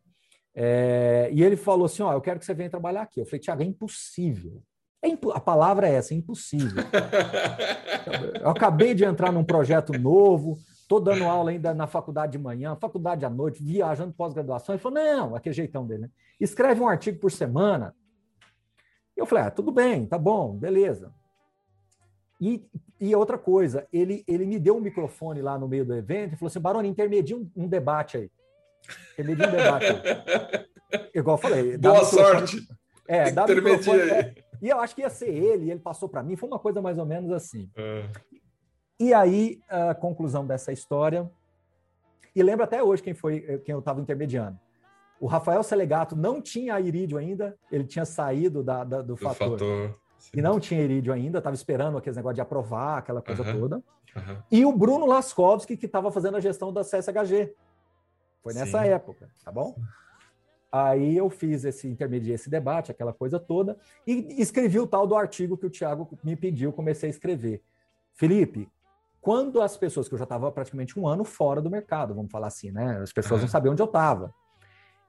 É, 0.55 1.29
e 1.33 1.43
ele 1.43 1.57
falou 1.57 1.85
assim: 1.85 2.03
Ó, 2.03 2.13
eu 2.13 2.21
quero 2.21 2.39
que 2.39 2.47
você 2.47 2.55
venha 2.55 2.71
trabalhar 2.71 3.03
aqui. 3.03 3.21
Eu 3.21 3.27
falei, 3.27 3.41
Tiago, 3.41 3.63
é 3.63 3.67
impossível. 3.67 4.63
É 5.03 5.09
a 5.35 5.41
palavra 5.41 5.87
é 5.87 5.95
essa, 5.95 6.15
é 6.15 6.17
impossível. 6.17 6.83
eu 8.41 8.49
acabei 8.49 8.95
de 8.95 9.05
entrar 9.05 9.31
num 9.31 9.45
projeto 9.45 9.93
novo, 9.93 10.59
estou 10.81 10.99
dando 10.99 11.25
aula 11.25 11.51
ainda 11.51 11.75
na 11.75 11.87
faculdade 11.87 12.33
de 12.33 12.39
manhã, 12.39 12.75
faculdade 12.77 13.25
à 13.25 13.31
noite, 13.31 13.63
viajando 13.63 14.15
pós-graduação. 14.15 14.75
Ele 14.75 14.83
falou: 14.83 14.99
não, 14.99 15.37
aquele 15.37 15.55
jeitão 15.55 15.87
dele, 15.87 16.03
né? 16.03 16.11
Escreve 16.41 16.81
um 16.81 16.89
artigo 16.89 17.19
por 17.21 17.31
semana. 17.31 17.95
E 19.15 19.21
eu 19.21 19.27
falei: 19.27 19.45
ah, 19.45 19.51
tudo 19.51 19.71
bem, 19.71 20.07
tá 20.07 20.19
bom, 20.19 20.57
beleza. 20.57 21.13
E, 22.41 22.67
e 23.01 23.15
outra 23.15 23.37
coisa, 23.37 23.87
ele, 23.93 24.25
ele 24.27 24.47
me 24.47 24.59
deu 24.59 24.77
um 24.77 24.81
microfone 24.81 25.43
lá 25.43 25.59
no 25.59 25.69
meio 25.69 25.85
do 25.85 25.95
evento 25.95 26.33
e 26.35 26.37
falou 26.37 26.49
assim: 26.49 26.61
Baroni, 26.61 26.89
intermedia 26.89 27.37
um, 27.37 27.51
um 27.55 27.69
debate 27.69 28.17
aí. 28.17 28.31
Intermedia 29.13 29.49
um 29.49 29.51
debate 29.51 29.87
aí. 29.87 31.09
Igual 31.15 31.37
eu 31.37 31.43
falei. 31.43 31.79
Boa 31.79 32.05
sorte. 32.05 32.67
É, 33.09 33.31
dá 33.31 33.47
microfone. 33.47 34.01
É, 34.01 34.35
e 34.61 34.69
eu 34.69 34.81
acho 34.81 34.93
que 34.93 35.03
ia 35.03 35.09
ser 35.09 35.29
ele, 35.29 35.71
ele 35.71 35.79
passou 35.79 36.09
para 36.09 36.25
mim, 36.25 36.35
foi 36.35 36.49
uma 36.49 36.59
coisa 36.59 36.83
mais 36.83 36.99
ou 36.99 37.07
menos 37.07 37.31
assim. 37.31 37.71
É. 37.77 38.09
E 38.99 39.15
aí, 39.15 39.61
a 39.69 39.95
conclusão 39.95 40.45
dessa 40.45 40.73
história. 40.73 41.31
E 42.35 42.43
lembro 42.43 42.65
até 42.65 42.83
hoje 42.83 43.05
quem 43.05 43.15
foi 43.15 43.61
quem 43.65 43.75
eu 43.75 43.79
estava 43.79 44.01
intermediando. 44.01 44.59
O 45.21 45.27
Rafael 45.29 45.63
Selegato 45.63 46.17
não 46.17 46.43
tinha 46.43 46.75
a 46.75 46.81
Irídio 46.81 47.17
ainda, 47.17 47.57
ele 47.71 47.85
tinha 47.85 48.05
saído 48.05 48.65
da, 48.65 48.83
da 48.83 49.03
do, 49.03 49.15
do 49.15 49.17
fator. 49.17 49.53
fator. 49.53 49.95
E 50.35 50.43
não 50.43 50.59
tinha 50.59 50.81
irídio 50.81 51.13
ainda, 51.13 51.39
estava 51.39 51.55
esperando 51.55 51.99
aquele 51.99 52.17
negócio 52.17 52.35
de 52.35 52.41
aprovar, 52.41 52.99
aquela 52.99 53.23
coisa 53.23 53.43
uhum. 53.43 53.61
toda. 53.61 53.77
Uhum. 54.15 54.39
E 54.51 54.65
o 54.65 54.73
Bruno 54.73 55.07
Laskovski, 55.07 55.77
que 55.77 55.87
estava 55.87 56.11
fazendo 56.11 56.37
a 56.37 56.41
gestão 56.41 56.73
da 56.73 56.83
CSHG. 56.83 57.55
Foi 58.43 58.55
nessa 58.55 58.83
Sim. 58.83 58.89
época, 58.89 59.29
tá 59.45 59.51
bom? 59.51 59.77
Aí 60.71 61.17
eu 61.17 61.31
fiz 61.31 61.65
esse 61.65 61.89
intermediei 61.89 62.35
esse 62.35 62.51
debate, 62.51 62.91
aquela 62.91 63.13
coisa 63.13 63.39
toda, 63.39 63.79
e 64.07 64.41
escrevi 64.41 64.79
o 64.79 64.87
tal 64.87 65.07
do 65.07 65.15
artigo 65.15 65.57
que 65.57 65.67
o 65.67 65.71
Tiago 65.71 66.09
me 66.23 66.37
pediu, 66.37 66.73
comecei 66.73 67.09
a 67.09 67.11
escrever. 67.11 67.63
Felipe, 68.15 68.69
quando 69.21 69.61
as 69.61 69.77
pessoas, 69.77 70.09
que 70.09 70.15
eu 70.15 70.19
já 70.19 70.25
estava 70.25 70.53
praticamente 70.53 70.99
um 70.99 71.07
ano 71.07 71.25
fora 71.25 71.61
do 71.61 71.71
mercado, 71.71 72.15
vamos 72.15 72.31
falar 72.31 72.47
assim, 72.49 72.71
né? 72.71 72.99
As 73.03 73.13
pessoas 73.13 73.41
uhum. 73.41 73.47
não 73.47 73.51
sabiam 73.51 73.73
onde 73.73 73.83
eu 73.83 73.87
estava. 73.87 74.33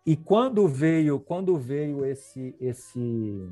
E 0.05 0.15
quando 0.15 0.67
veio, 0.67 1.19
quando 1.19 1.57
veio 1.57 2.05
esse, 2.05 2.55
esse 2.59 3.47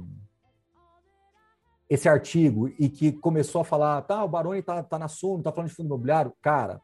esse 1.89 2.09
artigo 2.09 2.69
e 2.79 2.89
que 2.89 3.11
começou 3.11 3.61
a 3.61 3.65
falar, 3.65 4.01
tá, 4.01 4.23
o 4.23 4.27
Baroni 4.27 4.61
tá, 4.61 4.81
tá 4.81 4.97
na 4.97 5.07
Suno, 5.07 5.43
tá 5.43 5.51
falando 5.51 5.69
de 5.69 5.75
fundo 5.75 5.87
imobiliário, 5.87 6.33
cara, 6.41 6.81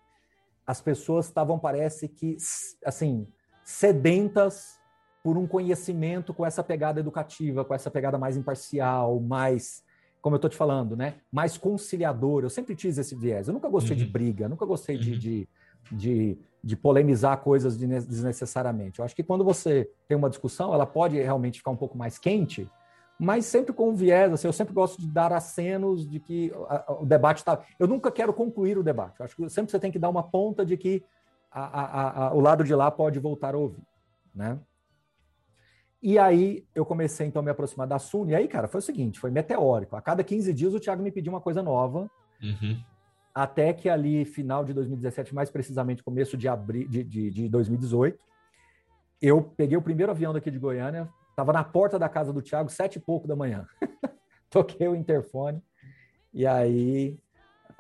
as 0.66 0.80
pessoas 0.80 1.26
estavam, 1.26 1.58
parece 1.58 2.08
que, 2.08 2.38
assim, 2.86 3.28
sedentas 3.64 4.80
por 5.24 5.38
um 5.38 5.48
conhecimento 5.48 6.34
com 6.34 6.46
essa 6.46 6.64
pegada 6.64 7.00
educativa, 7.00 7.66
com 7.66 7.74
essa 7.74 7.92
pegada 7.92 8.18
mais 8.18 8.38
imparcial, 8.38 9.20
mais, 9.20 9.84
como 10.22 10.36
eu 10.36 10.40
tô 10.40 10.50
te 10.50 10.56
falando, 10.56 10.96
né, 10.96 11.16
mais 11.32 11.58
conciliador. 11.58 12.44
Eu 12.44 12.50
sempre 12.50 12.76
tive 12.76 13.00
esse 13.00 13.16
viés. 13.16 13.48
Eu 13.48 13.54
nunca 13.54 13.70
gostei 13.70 13.98
uhum. 13.98 14.04
de 14.04 14.10
briga, 14.10 14.50
nunca 14.50 14.66
gostei 14.66 14.96
uhum. 14.96 15.02
de, 15.02 15.18
de, 15.18 15.50
de, 15.92 16.38
de, 16.64 16.76
polemizar 16.76 17.38
coisas 17.38 17.78
desnecessariamente. 17.78 19.00
Eu 19.00 19.06
acho 19.06 19.16
que 19.16 19.24
quando 19.24 19.44
você 19.44 19.90
tem 20.08 20.18
uma 20.18 20.30
discussão, 20.30 20.74
ela 20.74 20.86
pode 20.86 21.22
realmente 21.22 21.60
ficar 21.60 21.72
um 21.72 21.78
pouco 21.78 21.98
mais 21.98 22.18
quente, 22.18 22.70
mas 23.22 23.46
sempre 23.46 23.72
com 23.72 23.92
um 23.92 23.94
viés, 23.94 24.34
assim, 24.34 24.48
eu 24.48 24.54
sempre 24.54 24.74
gosto 24.74 25.00
de 25.00 25.08
dar 25.08 25.32
acenos 25.32 26.10
de 26.10 26.20
que 26.20 26.52
o 27.00 27.06
debate 27.06 27.38
está... 27.38 27.62
Eu 27.78 27.88
nunca 27.88 28.12
quero 28.12 28.34
concluir 28.34 28.80
o 28.80 28.84
debate, 28.84 29.20
eu 29.20 29.26
acho 29.26 29.36
que 29.36 29.48
sempre 29.48 29.70
você 29.70 29.80
tem 29.80 29.92
que 29.92 30.00
dar 30.00 30.10
uma 30.10 30.24
ponta 30.24 30.66
de 30.66 30.76
que 30.76 31.04
a, 31.52 32.32
o 32.34 32.40
lado 32.40 32.64
de 32.64 32.74
lá 32.74 32.90
pode 32.90 33.20
voltar 33.20 33.54
a 33.54 33.60
ouvir, 33.60 33.84
né? 34.34 34.60
E 36.02 36.18
aí 36.18 36.66
eu 36.74 36.84
comecei 36.84 37.28
então 37.28 37.42
a 37.42 37.46
me 37.46 37.52
aproximar 37.52 37.86
da 37.86 38.00
Sun, 38.00 38.26
e 38.26 38.34
aí, 38.34 38.48
cara, 38.48 38.68
foi 38.68 38.80
o 38.80 38.82
seguinte, 38.82 39.20
foi 39.20 39.30
meteórico. 39.30 39.96
A 39.96 40.02
cada 40.02 40.24
15 40.24 40.52
dias 40.52 40.74
o 40.74 40.80
Thiago 40.80 41.04
me 41.04 41.12
pediu 41.12 41.32
uma 41.32 41.42
coisa 41.42 41.62
nova, 41.62 42.10
uhum. 42.42 42.82
até 43.36 43.72
que 43.72 43.88
ali, 43.88 44.26
final 44.26 44.66
de 44.66 44.74
2017, 44.74 45.36
mais 45.36 45.52
precisamente 45.52 46.02
começo 46.02 46.36
de, 46.36 46.48
abril, 46.48 46.90
de, 46.90 47.04
de, 47.04 47.30
de 47.30 47.50
2018, 47.50 48.18
eu 49.22 49.44
peguei 49.44 49.78
o 49.78 49.82
primeiro 49.82 50.12
avião 50.12 50.34
daqui 50.34 50.50
de 50.50 50.58
Goiânia, 50.58 51.08
Estava 51.32 51.52
na 51.52 51.64
porta 51.64 51.98
da 51.98 52.08
casa 52.08 52.32
do 52.32 52.42
Thiago, 52.42 52.70
sete 52.70 52.98
e 52.98 53.00
pouco 53.00 53.28
da 53.28 53.36
manhã. 53.36 53.66
Toquei 54.50 54.88
o 54.88 54.96
interfone 54.96 55.62
e 56.34 56.46
aí 56.46 57.18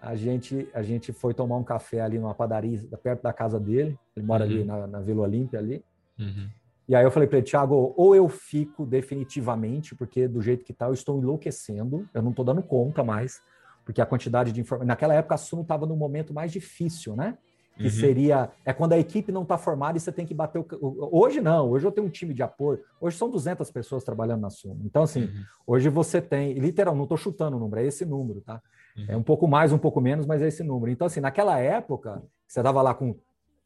a 0.01 0.15
gente, 0.15 0.67
a 0.73 0.81
gente 0.81 1.13
foi 1.13 1.33
tomar 1.33 1.57
um 1.57 1.63
café 1.63 2.01
ali 2.01 2.17
numa 2.17 2.33
padaria 2.33 2.81
perto 3.03 3.21
da 3.21 3.31
casa 3.31 3.59
dele. 3.59 3.97
Ele 4.15 4.25
mora 4.25 4.45
uhum. 4.45 4.51
ali 4.51 4.63
na, 4.63 4.87
na, 4.87 4.99
Vila 4.99 5.21
Olímpia 5.21 5.59
ali. 5.59 5.83
Uhum. 6.17 6.49
E 6.87 6.95
aí 6.95 7.03
eu 7.03 7.11
falei 7.11 7.27
para 7.27 7.37
ele, 7.37 7.47
Thiago, 7.47 7.93
ou 7.95 8.15
eu 8.15 8.27
fico 8.27 8.85
definitivamente, 8.85 9.95
porque 9.95 10.27
do 10.27 10.41
jeito 10.41 10.65
que 10.65 10.73
tá, 10.73 10.87
eu 10.87 10.93
estou 10.93 11.19
enlouquecendo, 11.19 12.09
eu 12.13 12.21
não 12.21 12.31
estou 12.31 12.43
dando 12.43 12.63
conta 12.63 13.03
mais, 13.03 13.41
porque 13.85 14.01
a 14.01 14.05
quantidade 14.05 14.51
de 14.51 14.59
informação. 14.59 14.87
Naquela 14.87 15.13
época 15.13 15.35
a 15.35 15.37
Suno 15.37 15.61
estava 15.61 15.85
no 15.85 15.95
momento 15.95 16.33
mais 16.33 16.51
difícil, 16.51 17.15
né? 17.15 17.37
Que 17.81 17.87
uhum. 17.87 17.89
seria 17.89 18.49
é 18.65 18.73
quando 18.73 18.93
a 18.93 18.97
equipe 18.99 19.31
não 19.31 19.43
está 19.43 19.57
formada 19.57 19.97
e 19.97 20.01
você 20.01 20.11
tem 20.11 20.25
que 20.25 20.33
bater 20.33 20.59
o 20.59 20.65
hoje 21.11 21.41
não 21.41 21.69
hoje 21.69 21.85
eu 21.85 21.91
tenho 21.91 22.07
um 22.07 22.09
time 22.09 22.33
de 22.33 22.43
apoio 22.43 22.79
hoje 22.99 23.17
são 23.17 23.29
200 23.29 23.69
pessoas 23.71 24.03
trabalhando 24.03 24.41
na 24.41 24.49
Sumo 24.49 24.81
então 24.85 25.03
assim 25.03 25.23
uhum. 25.23 25.43
hoje 25.67 25.89
você 25.89 26.21
tem 26.21 26.53
literal 26.53 26.95
não 26.95 27.03
estou 27.03 27.17
chutando 27.17 27.57
o 27.57 27.59
número 27.59 27.81
é 27.81 27.85
esse 27.85 28.05
número 28.05 28.41
tá 28.41 28.61
uhum. 28.97 29.05
é 29.09 29.17
um 29.17 29.23
pouco 29.23 29.47
mais 29.47 29.71
um 29.71 29.77
pouco 29.77 29.99
menos 29.99 30.25
mas 30.25 30.41
é 30.41 30.47
esse 30.47 30.63
número 30.63 30.91
então 30.91 31.07
assim 31.07 31.19
naquela 31.19 31.57
época 31.59 32.21
você 32.47 32.59
estava 32.59 32.81
lá 32.81 32.93
com 32.93 33.15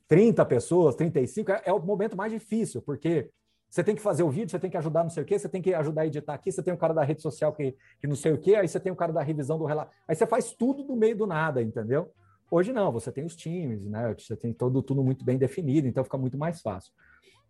30 0.08 0.45
pessoas 0.45 0.95
35 0.95 1.51
é, 1.51 1.62
é 1.65 1.73
o 1.73 1.80
momento 1.80 2.15
mais 2.15 2.32
difícil 2.32 2.82
porque 2.82 3.30
você 3.75 3.84
tem 3.84 3.93
que 3.93 4.01
fazer 4.01 4.23
o 4.23 4.30
vídeo, 4.30 4.49
você 4.49 4.58
tem 4.58 4.69
que 4.69 4.78
ajudar 4.78 5.04
não 5.04 5.10
sei 5.10 5.23
o 5.23 5.25
quê, 5.25 5.38
você 5.38 5.49
tem 5.49 5.62
que 5.62 5.73
ajudar 5.73 6.04
a 6.04 6.08
editar 6.08 6.34
aqui, 6.34 6.49
você 6.49 6.63
tem 6.63 6.73
o 6.73 6.78
cara 6.78 6.93
da 6.93 7.04
rede 7.04 7.21
social 7.21 7.51
que, 7.51 7.75
que 7.99 8.08
não 8.08 8.15
sei 8.15 8.32
o 8.32 8.38
quê, 8.38 8.56
aí 8.56 8.67
você 8.69 8.80
tem 8.80 8.89
o 8.89 8.95
cara 8.95 9.12
da 9.12 9.21
revisão 9.21 9.58
do 9.58 9.65
relato. 9.65 9.91
Aí 10.08 10.15
você 10.15 10.25
faz 10.25 10.54
tudo 10.54 10.86
no 10.86 10.95
meio 10.95 11.17
do 11.17 11.28
nada, 11.28 11.62
entendeu? 11.62 12.10
Hoje 12.49 12.71
não, 12.71 12.91
você 12.91 13.12
tem 13.12 13.25
os 13.25 13.36
times, 13.36 13.86
né? 13.88 14.13
Você 14.17 14.36
tem 14.36 14.53
todo 14.53 14.81
tudo 14.81 15.03
muito 15.03 15.25
bem 15.25 15.38
definido, 15.38 15.88
então 15.88 16.03
fica 16.03 16.17
muito 16.17 16.38
mais 16.38 16.62
fácil. 16.62 16.93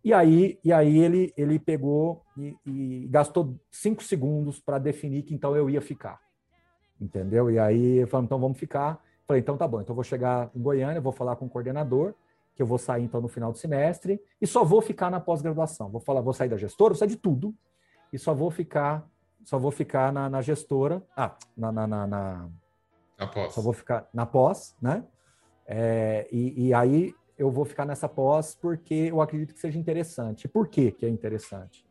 E 0.02 0.12
aí, 0.12 0.58
e 0.62 0.72
aí 0.72 0.98
ele, 0.98 1.32
ele 1.36 1.58
pegou 1.58 2.22
e, 2.36 2.56
e 2.64 3.08
gastou 3.08 3.58
cinco 3.70 4.02
segundos 4.02 4.60
para 4.60 4.78
definir 4.78 5.22
que 5.22 5.34
então 5.34 5.56
eu 5.56 5.68
ia 5.68 5.80
ficar. 5.80 6.20
Entendeu? 7.00 7.50
E 7.50 7.58
aí 7.58 7.96
eu 7.96 8.06
falei, 8.06 8.24
então 8.24 8.38
vamos 8.38 8.58
ficar. 8.58 9.02
Falei, 9.26 9.42
então 9.42 9.56
tá 9.56 9.66
bom, 9.66 9.80
então 9.80 9.92
eu 9.92 9.96
vou 9.96 10.04
chegar 10.04 10.50
em 10.54 10.62
Goiânia, 10.62 11.00
vou 11.00 11.12
falar 11.12 11.34
com 11.34 11.46
o 11.46 11.50
coordenador, 11.50 12.14
que 12.54 12.62
eu 12.62 12.66
vou 12.66 12.78
sair 12.78 13.02
então 13.02 13.20
no 13.20 13.28
final 13.28 13.50
do 13.50 13.58
semestre, 13.58 14.22
e 14.40 14.46
só 14.46 14.64
vou 14.64 14.80
ficar 14.80 15.10
na 15.10 15.18
pós-graduação. 15.18 15.90
Vou 15.90 16.00
falar, 16.00 16.20
vou 16.20 16.32
sair 16.32 16.48
da 16.48 16.56
gestora, 16.56 16.94
vou 16.94 16.98
sair 16.98 17.08
de 17.08 17.16
tudo, 17.16 17.52
e 18.12 18.18
só 18.18 18.32
vou 18.32 18.50
ficar, 18.50 19.04
só 19.44 19.58
vou 19.58 19.72
ficar 19.72 20.12
na, 20.12 20.30
na 20.30 20.40
gestora, 20.40 21.02
ah, 21.16 21.36
na, 21.56 21.72
na, 21.72 21.86
na, 21.86 22.06
na 22.06 22.48
Após. 23.18 23.52
Só 23.54 23.60
vou 23.60 23.72
ficar 23.72 24.08
na 24.12 24.26
pós, 24.26 24.76
né? 24.80 25.04
É, 25.66 26.28
e, 26.30 26.68
e, 26.68 26.74
aí 26.74 27.14
eu 27.36 27.50
vou 27.50 27.64
ficar 27.64 27.84
nessa 27.84 28.08
pós 28.08 28.54
porque 28.54 28.94
eu 28.94 29.20
acredito 29.20 29.52
que 29.52 29.60
seja 29.60 29.78
interessante. 29.78 30.46
Por 30.46 30.68
que, 30.68 30.92
que 30.92 31.04
é 31.04 31.08
interessante? 31.08 31.84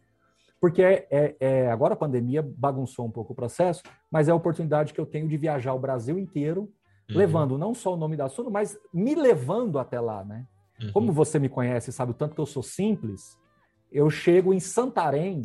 Porque 0.61 0.81
é, 0.81 1.07
é, 1.11 1.35
é, 1.39 1.71
agora 1.71 1.93
a 1.93 1.97
pandemia 1.97 2.41
bagunçou 2.41 3.05
um 3.05 3.11
pouco 3.11 3.33
o 3.33 3.35
processo, 3.35 3.83
mas 4.09 4.27
é 4.27 4.31
a 4.31 4.35
oportunidade 4.35 4.93
que 4.93 4.99
eu 4.99 5.05
tenho 5.05 5.27
de 5.27 5.37
viajar 5.37 5.73
o 5.73 5.79
Brasil 5.79 6.17
inteiro, 6.17 6.61
uhum. 7.09 7.17
levando 7.17 7.57
não 7.57 7.73
só 7.73 7.93
o 7.93 7.97
nome 7.97 8.15
da 8.15 8.29
Suno, 8.29 8.49
mas 8.49 8.77
me 8.93 9.13
levando 9.13 9.77
até 9.77 9.99
lá, 9.99 10.23
né? 10.23 10.47
Uhum. 10.81 10.91
Como 10.91 11.11
você 11.11 11.37
me 11.37 11.49
conhece, 11.49 11.91
sabe 11.91 12.11
o 12.11 12.15
tanto 12.15 12.33
que 12.33 12.41
eu 12.41 12.45
sou 12.45 12.63
simples, 12.63 13.37
eu 13.91 14.09
chego 14.09 14.53
em 14.53 14.59
Santarém 14.59 15.41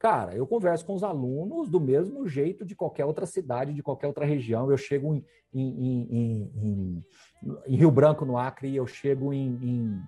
Cara, 0.00 0.34
eu 0.34 0.46
converso 0.46 0.86
com 0.86 0.94
os 0.94 1.04
alunos 1.04 1.68
do 1.68 1.78
mesmo 1.78 2.26
jeito 2.26 2.64
de 2.64 2.74
qualquer 2.74 3.04
outra 3.04 3.26
cidade, 3.26 3.74
de 3.74 3.82
qualquer 3.82 4.06
outra 4.06 4.24
região. 4.24 4.70
Eu 4.70 4.78
chego 4.78 5.14
em, 5.14 5.22
em, 5.52 6.08
em, 6.10 7.04
em 7.66 7.76
Rio 7.76 7.90
Branco, 7.90 8.24
no 8.24 8.38
Acre, 8.38 8.74
eu 8.74 8.86
chego 8.86 9.30
em, 9.30 10.00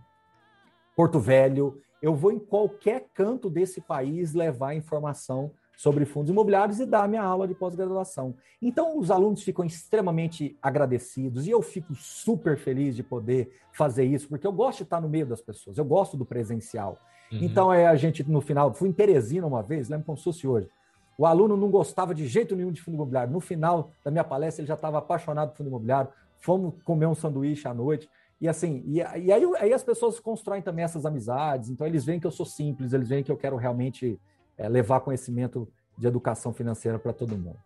Porto 0.96 1.20
Velho, 1.20 1.78
eu 2.00 2.14
vou 2.14 2.32
em 2.32 2.38
qualquer 2.38 3.06
canto 3.12 3.50
desse 3.50 3.82
país 3.82 4.32
levar 4.32 4.74
informação 4.74 5.52
sobre 5.76 6.04
fundos 6.04 6.30
imobiliários 6.30 6.80
e 6.80 6.86
dar 6.86 7.08
minha 7.08 7.22
aula 7.22 7.48
de 7.48 7.54
pós-graduação. 7.54 8.34
Então, 8.60 8.98
os 8.98 9.10
alunos 9.10 9.42
ficam 9.42 9.64
extremamente 9.64 10.56
agradecidos 10.62 11.46
e 11.46 11.50
eu 11.50 11.62
fico 11.62 11.94
super 11.94 12.56
feliz 12.56 12.94
de 12.94 13.02
poder 13.02 13.52
fazer 13.72 14.04
isso, 14.04 14.28
porque 14.28 14.46
eu 14.46 14.52
gosto 14.52 14.78
de 14.78 14.84
estar 14.84 15.00
no 15.00 15.08
meio 15.08 15.26
das 15.26 15.40
pessoas, 15.40 15.78
eu 15.78 15.84
gosto 15.84 16.16
do 16.16 16.24
presencial. 16.24 16.98
Uhum. 17.32 17.38
Então, 17.42 17.72
é 17.72 17.86
a 17.86 17.96
gente, 17.96 18.22
no 18.30 18.40
final, 18.40 18.72
fui 18.74 18.88
em 18.88 18.92
Teresina 18.92 19.46
uma 19.46 19.62
vez, 19.62 19.88
lembro 19.88 20.06
como 20.06 20.18
se 20.18 20.24
fosse 20.24 20.46
hoje. 20.46 20.68
O 21.16 21.26
aluno 21.26 21.56
não 21.56 21.70
gostava 21.70 22.14
de 22.14 22.26
jeito 22.26 22.56
nenhum 22.56 22.72
de 22.72 22.80
fundo 22.80 22.94
imobiliário. 22.94 23.32
No 23.32 23.40
final 23.40 23.90
da 24.04 24.10
minha 24.10 24.24
palestra, 24.24 24.62
ele 24.62 24.68
já 24.68 24.74
estava 24.74 24.98
apaixonado 24.98 25.50
por 25.50 25.58
fundo 25.58 25.68
imobiliário. 25.68 26.10
Fomos 26.38 26.74
comer 26.82 27.06
um 27.06 27.14
sanduíche 27.14 27.68
à 27.68 27.74
noite. 27.74 28.08
E 28.40 28.48
assim, 28.48 28.82
e, 28.86 28.96
e 28.96 29.32
aí, 29.32 29.44
aí, 29.58 29.72
as 29.72 29.84
pessoas 29.84 30.18
constroem 30.18 30.62
também 30.62 30.84
essas 30.84 31.06
amizades. 31.06 31.70
Então, 31.70 31.86
eles 31.86 32.04
veem 32.04 32.18
que 32.18 32.26
eu 32.26 32.30
sou 32.30 32.46
simples, 32.46 32.92
eles 32.92 33.08
veem 33.08 33.22
que 33.22 33.30
eu 33.30 33.36
quero 33.36 33.56
realmente 33.56 34.18
é, 34.56 34.68
levar 34.68 35.00
conhecimento 35.00 35.68
de 35.96 36.06
educação 36.06 36.52
financeira 36.52 36.98
para 36.98 37.12
todo 37.12 37.36
mundo. 37.36 37.58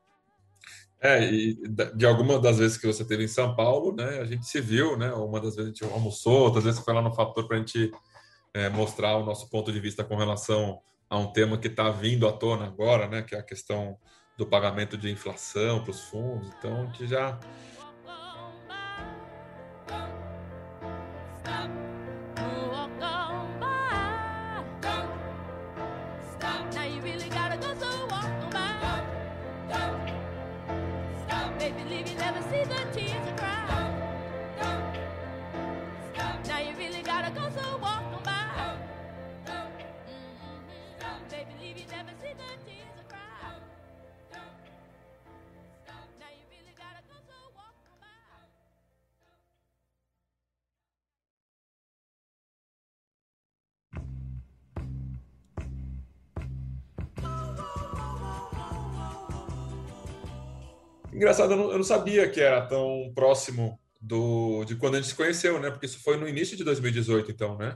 É, 1.00 1.22
e 1.22 1.54
de 1.94 2.06
alguma 2.06 2.38
das 2.38 2.58
vezes 2.58 2.78
que 2.78 2.86
você 2.86 3.04
teve 3.04 3.24
em 3.24 3.28
São 3.28 3.54
Paulo, 3.54 3.94
né, 3.94 4.18
a 4.18 4.24
gente 4.24 4.46
se 4.46 4.60
viu, 4.60 4.96
né, 4.96 5.12
uma 5.12 5.40
das 5.40 5.54
vezes 5.54 5.72
a 5.72 5.74
gente 5.74 5.92
almoçou, 5.92 6.44
outras 6.44 6.64
vezes 6.64 6.80
foi 6.80 6.94
lá 6.94 7.02
no 7.02 7.14
Fator 7.14 7.46
para 7.46 7.56
a 7.56 7.60
gente 7.60 7.92
é, 8.54 8.68
mostrar 8.70 9.16
o 9.16 9.24
nosso 9.24 9.48
ponto 9.50 9.70
de 9.70 9.78
vista 9.78 10.02
com 10.02 10.16
relação 10.16 10.80
a 11.08 11.18
um 11.18 11.32
tema 11.32 11.58
que 11.58 11.68
está 11.68 11.90
vindo 11.90 12.26
à 12.26 12.32
tona 12.32 12.66
agora, 12.66 13.06
né, 13.06 13.22
que 13.22 13.34
é 13.34 13.38
a 13.38 13.42
questão 13.42 13.96
do 14.36 14.46
pagamento 14.46 14.96
de 14.96 15.10
inflação 15.10 15.82
para 15.82 15.90
os 15.90 16.00
fundos. 16.00 16.48
Então, 16.58 16.82
a 16.82 16.84
gente 16.86 17.06
já 17.06 17.38
Engraçado, 61.16 61.52
eu 61.52 61.56
não, 61.56 61.70
eu 61.70 61.76
não, 61.78 61.84
sabia 61.84 62.28
que 62.28 62.42
era 62.42 62.60
tão 62.66 63.10
próximo 63.14 63.80
do, 63.98 64.64
de 64.64 64.76
quando 64.76 64.96
a 64.96 64.96
gente 64.98 65.08
se 65.08 65.16
conheceu, 65.16 65.58
né? 65.58 65.70
Porque 65.70 65.86
isso 65.86 66.02
foi 66.02 66.18
no 66.18 66.28
início 66.28 66.58
de 66.58 66.62
2018, 66.62 67.30
então, 67.30 67.56
né? 67.56 67.74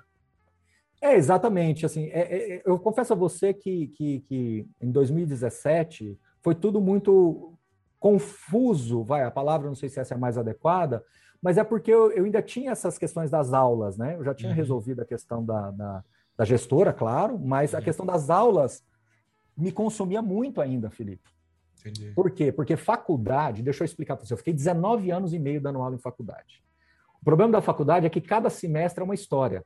É, 1.01 1.15
exatamente. 1.15 1.87
Assim, 1.87 2.11
é, 2.11 2.21
é, 2.21 2.63
eu 2.67 2.79
confesso 2.79 3.15
a 3.15 3.17
você 3.17 3.55
que, 3.55 3.89
que, 3.89 4.21
que 4.29 4.67
em 4.79 4.91
2017 4.93 6.19
foi 6.43 6.55
tudo 6.55 6.83
muito 6.83 7.57
confuso, 7.99 9.03
vai, 9.05 9.25
a 9.25 9.31
palavra 9.31 9.69
não 9.69 9.75
sei 9.75 9.89
se 9.89 9.99
essa 9.99 10.13
é 10.13 10.17
a 10.17 10.21
mais 10.21 10.37
adequada, 10.37 11.03
mas 11.43 11.57
é 11.57 11.65
porque 11.65 11.91
eu, 11.91 12.13
eu 12.13 12.27
ainda 12.27 12.43
tinha 12.43 12.73
essas 12.73 12.99
questões 12.99 13.31
das 13.31 13.55
aulas, 13.55 13.97
né? 13.97 14.17
Eu 14.17 14.25
já 14.25 14.35
tinha 14.35 14.51
uhum. 14.51 14.57
resolvido 14.57 15.01
a 15.01 15.07
questão 15.07 15.43
da, 15.43 15.71
da, 15.71 16.05
da, 16.37 16.45
gestora, 16.45 16.93
claro, 16.93 17.39
mas 17.39 17.73
uhum. 17.73 17.79
a 17.79 17.83
questão 17.83 18.05
das 18.05 18.29
aulas 18.29 18.83
me 19.57 19.73
consumia 19.73 20.21
muito 20.21 20.61
ainda, 20.61 20.91
Felipe. 20.91 21.31
Entendi. 21.81 22.13
Por 22.13 22.31
quê? 22.31 22.53
Porque 22.53 22.77
faculdade, 22.77 23.63
deixa 23.63 23.83
eu 23.83 23.87
explicar 23.87 24.17
para 24.17 24.27
você, 24.27 24.33
eu 24.33 24.39
fiquei 24.39 24.53
19 24.53 25.11
anos 25.11 25.33
e 25.33 25.39
meio 25.39 25.61
dando 25.61 25.81
aula 25.81 25.95
em 25.95 25.99
faculdade. 25.99 26.63
O 27.21 27.25
problema 27.25 27.53
da 27.53 27.61
faculdade 27.61 28.07
é 28.07 28.11
que 28.11 28.21
cada 28.21 28.49
semestre 28.49 29.03
é 29.03 29.05
uma 29.05 29.15
história. 29.15 29.65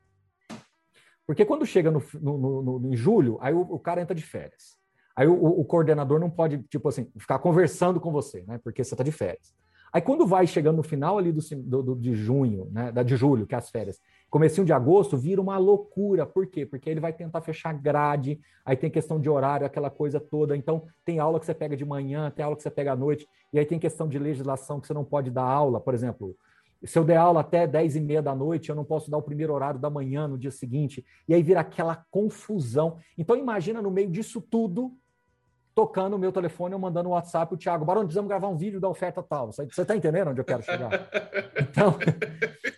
Porque 1.27 1.45
quando 1.45 1.65
chega 1.65 1.91
no, 1.91 2.03
no, 2.21 2.63
no, 2.63 2.93
em 2.93 2.97
julho, 2.97 3.39
aí 3.41 3.55
o, 3.55 3.61
o, 3.61 3.79
cara 3.79 4.03
entra 4.03 4.15
de 4.15 4.23
férias. 4.23 4.77
Aí 5.17 5.27
o, 5.27 5.33
o, 5.33 5.65
coordenador 5.65 6.19
não 6.19 6.29
pode, 6.29 6.59
tipo 6.65 6.89
assim, 6.89 7.11
ficar 7.17 7.39
conversando 7.39 8.01
com 8.01 8.11
você, 8.11 8.45
né? 8.47 8.59
Porque 8.63 8.83
você 8.85 8.95
está 8.95 9.05
de 9.05 9.13
férias. 9.13 9.55
Aí 9.93 10.03
quando 10.03 10.27
vai 10.27 10.47
chegando 10.47 10.77
no 10.77 10.83
final 10.83 11.17
ali 11.17 11.33
do, 11.33 11.41
do, 11.57 11.83
do, 11.83 11.97
de 11.97 12.15
junho, 12.15 12.69
né? 12.73 12.91
Da 12.91 13.03
de 13.03 13.17
julho, 13.17 13.47
que 13.47 13.55
é 13.55 13.59
as 13.59 13.71
férias, 13.71 14.01
comecinho 14.35 14.67
de 14.67 14.73
agosto, 14.73 15.17
vira 15.17 15.41
uma 15.41 15.57
loucura. 15.59 16.27
Por 16.27 16.49
quê? 16.49 16.67
Porque 16.67 16.91
ele 16.91 16.99
vai 16.99 17.13
tentar 17.13 17.41
fechar 17.41 17.73
grade, 17.73 18.41
aí 18.65 18.77
tem 18.77 18.91
questão 18.91 19.21
de 19.21 19.31
horário, 19.31 19.65
aquela 19.65 19.89
coisa 19.89 20.19
toda. 20.19 20.57
Então, 20.57 20.89
tem 21.05 21.21
aula 21.21 21.39
que 21.39 21.47
você 21.47 21.55
pega 21.55 21.77
de 21.77 21.85
manhã, 21.85 22.33
tem 22.33 22.45
aula 22.45 22.57
que 22.57 22.63
você 22.65 22.71
pega 22.71 22.91
à 22.91 22.97
noite, 22.97 23.29
e 23.53 23.61
aí 23.61 23.65
tem 23.65 23.79
questão 23.79 24.09
de 24.09 24.19
legislação 24.19 24.81
que 24.81 24.89
você 24.89 24.93
não 24.93 25.05
pode 25.05 25.31
dar 25.31 25.45
aula, 25.45 25.81
por 25.81 25.95
exemplo. 25.95 26.35
Se 26.83 26.99
eu 26.99 27.05
der 27.05 27.17
aula 27.17 27.43
até 27.43 27.65
10 27.65 27.95
e 27.95 28.01
meia 28.01 28.21
da 28.21 28.35
noite, 28.35 28.71
eu 28.71 28.75
não 28.75 28.85
posso 28.85 29.09
dar 29.09 29.19
o 29.19 29.23
primeiro 29.23 29.55
horário 29.55 29.79
da 29.79 29.89
manhã 29.89 30.27
no 30.27 30.37
dia 30.37 30.51
seguinte. 30.51 31.07
E 31.29 31.33
aí 31.33 31.41
vira 31.41 31.61
aquela 31.61 32.05
confusão. 32.11 32.99
Então, 33.17 33.37
imagina 33.37 33.81
no 33.81 33.89
meio 33.89 34.11
disso 34.11 34.41
tudo, 34.41 34.91
tocando 35.75 36.15
o 36.15 36.19
meu 36.19 36.31
telefone, 36.31 36.75
eu 36.75 36.79
mandando 36.79 37.09
um 37.09 37.13
WhatsApp, 37.13 37.53
o 37.53 37.57
Thiago, 37.57 37.85
Barão, 37.85 38.03
precisamos 38.03 38.29
gravar 38.29 38.49
um 38.49 38.57
vídeo 38.57 38.81
da 38.81 38.89
oferta 38.89 39.23
tal. 39.23 39.53
Você 39.53 39.65
está 39.65 39.97
entendendo 39.97 40.29
onde 40.29 40.41
eu 40.41 40.45
quero 40.45 40.63
chegar? 40.63 40.91
Então, 41.57 41.99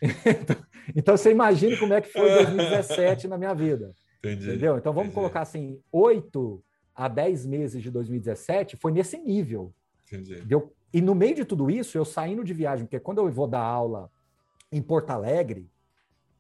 então, 0.00 0.56
então, 0.96 1.16
você 1.16 1.30
imagina 1.30 1.76
como 1.76 1.92
é 1.92 2.00
que 2.00 2.09
foi 2.09 2.32
2017 2.44 3.28
na 3.28 3.37
minha 3.37 3.52
vida. 3.52 3.92
Entendi. 4.18 4.48
Entendeu? 4.48 4.78
Então 4.78 4.92
vamos 4.92 5.09
Entendi. 5.09 5.14
colocar 5.14 5.42
assim, 5.42 5.78
8 5.92 6.62
a 6.94 7.09
10 7.09 7.46
meses 7.46 7.82
de 7.82 7.90
2017 7.90 8.76
foi 8.76 8.92
nesse 8.92 9.18
nível. 9.18 9.72
Entendi. 10.06 10.40
Deu, 10.42 10.72
e 10.92 11.00
no 11.02 11.14
meio 11.14 11.35
de 11.35 11.44
tudo 11.44 11.70
isso, 11.70 11.98
eu 11.98 12.04
saindo 12.04 12.42
de 12.42 12.54
viagem, 12.54 12.87
porque 12.87 13.00
quando 13.00 13.18
eu 13.18 13.30
vou 13.30 13.46
dar 13.46 13.61
aula 13.61 14.11
em 14.72 14.80
Porto 14.80 15.11
Alegre, 15.11 15.70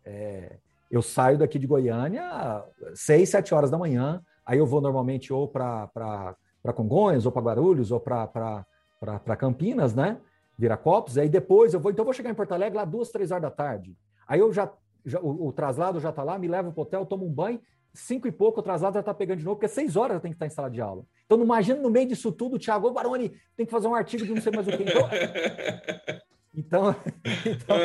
é, 0.04 0.56
eu 0.90 1.02
saio 1.02 1.36
daqui 1.36 1.58
de 1.58 1.66
Goiânia 1.66 2.64
6, 2.94 3.28
7 3.28 3.54
horas 3.54 3.70
da 3.70 3.78
manhã, 3.78 4.22
aí 4.44 4.58
eu 4.58 4.66
vou 4.66 4.80
normalmente 4.80 5.32
ou 5.32 5.46
para 5.48 6.34
para 6.66 6.72
Congonhas, 6.72 7.24
ou 7.24 7.30
para 7.30 7.42
Guarulhos, 7.42 7.92
ou 7.92 8.00
para 8.00 9.36
Campinas, 9.38 9.94
né? 9.94 10.18
Viracopos. 10.58 11.16
Aí 11.16 11.28
depois 11.28 11.72
eu 11.72 11.78
vou, 11.78 11.92
então 11.92 12.02
eu 12.02 12.06
vou 12.06 12.12
chegar 12.12 12.30
em 12.30 12.34
Porto 12.34 12.52
Alegre 12.52 12.76
lá 12.76 12.84
duas, 12.84 13.10
três 13.10 13.30
horas 13.30 13.42
da 13.42 13.50
tarde. 13.50 13.96
Aí 14.26 14.40
eu 14.40 14.52
já, 14.52 14.72
já 15.04 15.20
o, 15.20 15.46
o, 15.46 15.52
traslado 15.52 16.00
já 16.00 16.10
está 16.10 16.24
lá, 16.24 16.36
me 16.36 16.48
levo 16.48 16.72
para 16.72 16.80
o 16.80 16.82
hotel, 16.82 17.06
tomo 17.06 17.24
um 17.24 17.32
banho, 17.32 17.60
cinco 17.94 18.26
e 18.26 18.32
pouco, 18.32 18.58
o 18.58 18.62
traslado 18.62 18.94
já 18.94 19.00
está 19.00 19.14
pegando 19.14 19.38
de 19.38 19.44
novo, 19.44 19.56
porque 19.56 19.72
seis 19.72 19.94
horas 19.94 20.16
eu 20.16 20.20
tenho 20.20 20.32
que 20.32 20.36
estar 20.36 20.46
em 20.46 20.50
sala 20.50 20.68
de 20.68 20.80
aula. 20.80 21.04
Então, 21.24 21.40
imagina 21.40 21.80
no 21.80 21.88
meio 21.88 22.08
disso 22.08 22.32
tudo, 22.32 22.58
Thiago, 22.58 22.90
Baroni, 22.90 23.32
tem 23.56 23.64
que 23.64 23.72
fazer 23.72 23.86
um 23.86 23.94
artigo 23.94 24.24
de 24.24 24.34
não 24.34 24.40
sei 24.40 24.52
mais 24.52 24.66
o 24.66 24.70
que. 24.72 24.84
Então, 26.52 26.96
então, 27.46 27.46
então, 27.46 27.76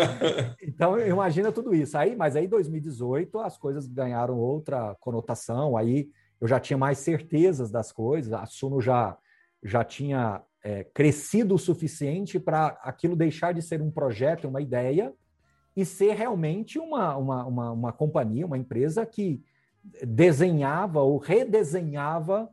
então 0.59 0.99
imagina 0.99 1.51
tudo 1.51 1.75
isso. 1.75 1.95
Aí, 1.97 2.15
mas 2.15 2.35
aí, 2.35 2.47
2018, 2.47 3.39
as 3.39 3.57
coisas 3.57 3.85
ganharam 3.85 4.39
outra 4.39 4.95
conotação. 4.99 5.77
Aí 5.77 6.09
eu 6.41 6.47
já 6.47 6.59
tinha 6.59 6.77
mais 6.77 6.97
certezas 6.97 7.69
das 7.69 7.91
coisas, 7.91 8.33
a 8.33 8.45
Suno 8.47 8.81
já, 8.81 9.15
já 9.63 9.83
tinha 9.83 10.41
é, 10.63 10.83
crescido 10.83 11.55
o 11.55 11.59
suficiente 11.59 12.39
para 12.39 12.79
aquilo 12.81 13.15
deixar 13.15 13.53
de 13.53 13.61
ser 13.61 13.81
um 13.81 13.91
projeto, 13.91 14.47
uma 14.47 14.59
ideia, 14.59 15.13
e 15.75 15.85
ser 15.85 16.13
realmente 16.15 16.79
uma, 16.79 17.15
uma, 17.15 17.45
uma, 17.45 17.71
uma 17.71 17.93
companhia, 17.93 18.45
uma 18.45 18.57
empresa 18.57 19.05
que 19.05 19.41
desenhava 20.03 21.01
ou 21.01 21.17
redesenhava 21.17 22.49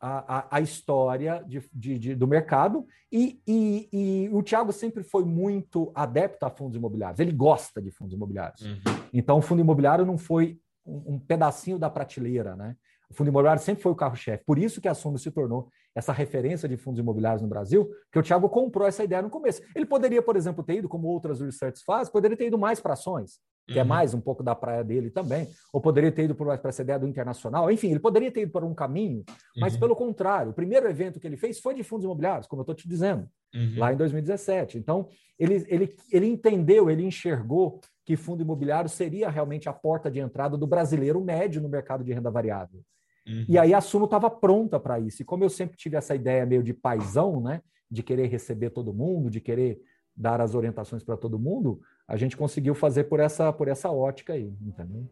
a, 0.00 0.38
a, 0.38 0.56
a 0.56 0.60
história 0.60 1.44
de, 1.46 1.62
de, 1.72 1.98
de, 1.98 2.14
do 2.14 2.26
mercado. 2.26 2.86
E, 3.12 3.40
e, 3.46 3.88
e, 3.92 4.28
o 4.32 4.42
Thiago 4.42 4.72
sempre 4.72 5.02
foi 5.02 5.24
muito 5.24 5.92
adepto 5.94 6.44
a 6.46 6.50
fundos 6.50 6.76
imobiliários. 6.76 7.20
Ele 7.20 7.32
gosta 7.32 7.80
de 7.80 7.90
fundos 7.90 8.14
imobiliários. 8.14 8.62
Uhum. 8.62 8.78
Então, 9.12 9.38
o 9.38 9.42
fundo 9.42 9.60
imobiliário 9.60 10.04
não 10.04 10.18
foi 10.18 10.58
um, 10.84 11.14
um 11.14 11.18
pedacinho 11.18 11.78
da 11.78 11.90
prateleira, 11.90 12.56
né? 12.56 12.76
O 13.10 13.14
fundo 13.14 13.28
imobiliário 13.28 13.60
sempre 13.60 13.82
foi 13.82 13.90
o 13.90 13.96
carro-chefe. 13.96 14.44
Por 14.44 14.58
isso 14.58 14.80
que 14.80 14.86
a 14.86 14.94
Suno 14.94 15.18
se 15.18 15.30
tornou 15.30 15.68
essa 15.94 16.12
referência 16.12 16.68
de 16.68 16.76
fundos 16.76 17.00
imobiliários 17.00 17.42
no 17.42 17.48
Brasil, 17.48 17.90
que 18.12 18.18
o 18.18 18.22
Thiago 18.22 18.48
comprou 18.48 18.86
essa 18.86 19.02
ideia 19.02 19.20
no 19.20 19.28
começo. 19.28 19.60
Ele 19.74 19.84
poderia, 19.84 20.22
por 20.22 20.36
exemplo, 20.36 20.62
ter 20.62 20.76
ido, 20.76 20.88
como 20.88 21.08
outras 21.08 21.40
research 21.40 21.82
fazem, 21.84 22.12
poderia 22.12 22.36
ter 22.36 22.46
ido 22.46 22.56
mais 22.56 22.78
para 22.78 22.92
ações, 22.92 23.40
que 23.66 23.72
é 23.72 23.76
uhum. 23.76 23.80
é 23.80 23.84
mais 23.84 24.14
um 24.14 24.20
pouco 24.20 24.44
da 24.44 24.54
praia 24.54 24.84
dele 24.84 25.10
também, 25.10 25.48
ou 25.72 25.80
poderia 25.80 26.12
ter 26.12 26.24
ido 26.24 26.34
para 26.36 26.60
essa 26.62 26.82
ideia 26.82 26.98
do 26.98 27.08
internacional. 27.08 27.70
Enfim, 27.70 27.90
ele 27.90 27.98
poderia 27.98 28.30
ter 28.30 28.42
ido 28.42 28.52
para 28.52 28.64
um 28.64 28.74
caminho, 28.74 29.24
mas 29.56 29.74
uhum. 29.74 29.80
pelo 29.80 29.96
contrário, 29.96 30.52
o 30.52 30.54
primeiro 30.54 30.88
evento 30.88 31.18
que 31.18 31.26
ele 31.26 31.36
fez 31.36 31.58
foi 31.58 31.74
de 31.74 31.82
fundos 31.82 32.04
imobiliários, 32.04 32.46
como 32.46 32.60
eu 32.60 32.62
estou 32.62 32.74
te 32.76 32.88
dizendo, 32.88 33.28
uhum. 33.52 33.74
lá 33.76 33.92
em 33.92 33.96
2017. 33.96 34.78
Então, 34.78 35.08
ele, 35.36 35.66
ele, 35.68 35.96
ele 36.12 36.26
entendeu, 36.26 36.88
ele 36.88 37.04
enxergou 37.04 37.80
que 38.04 38.16
fundo 38.16 38.42
imobiliário 38.42 38.88
seria 38.88 39.28
realmente 39.28 39.68
a 39.68 39.72
porta 39.72 40.10
de 40.10 40.20
entrada 40.20 40.56
do 40.56 40.66
brasileiro 40.66 41.20
médio 41.20 41.60
no 41.60 41.68
mercado 41.68 42.04
de 42.04 42.12
renda 42.12 42.30
variável. 42.30 42.80
Uhum. 43.26 43.44
E 43.48 43.58
aí 43.58 43.74
a 43.74 43.80
Suno 43.80 44.06
estava 44.06 44.30
pronta 44.30 44.78
para 44.80 44.98
isso. 44.98 45.22
E 45.22 45.24
como 45.24 45.44
eu 45.44 45.50
sempre 45.50 45.76
tive 45.76 45.96
essa 45.96 46.14
ideia 46.14 46.46
meio 46.46 46.62
de 46.62 46.72
paisão, 46.72 47.40
né? 47.40 47.62
De 47.90 48.02
querer 48.02 48.26
receber 48.26 48.70
todo 48.70 48.92
mundo, 48.92 49.30
de 49.30 49.40
querer 49.40 49.80
dar 50.16 50.40
as 50.40 50.54
orientações 50.54 51.02
para 51.02 51.16
todo 51.16 51.38
mundo, 51.38 51.80
a 52.06 52.16
gente 52.16 52.36
conseguiu 52.36 52.74
fazer 52.74 53.04
por 53.04 53.20
essa, 53.20 53.52
por 53.52 53.68
essa 53.68 53.90
ótica 53.90 54.34
aí, 54.34 54.52
entendeu? 54.60 55.08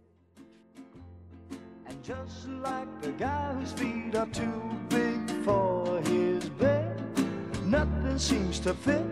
And 1.86 2.02
just 2.02 2.48
like 2.62 2.88
the 3.00 3.12
guy 3.12 3.54
whose 3.54 3.72
feet 3.72 4.14
are 4.16 4.28
too 4.30 4.62
big 4.90 5.18
for 5.44 6.00
his 6.02 6.48
bed. 6.50 6.96
Nothing 7.64 8.18
seems 8.18 8.60
to 8.60 8.74
fit. 8.74 9.04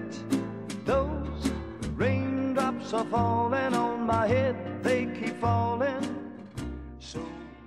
Those 0.85 1.51
raindrops 1.97 2.93
are 2.93 3.07
falling 3.07 3.75
on 3.75 4.07
my 4.07 4.27
head. 4.27 4.57
They 4.83 5.07
keep 5.07 5.41
falling. 5.41 6.01
So 6.99 7.21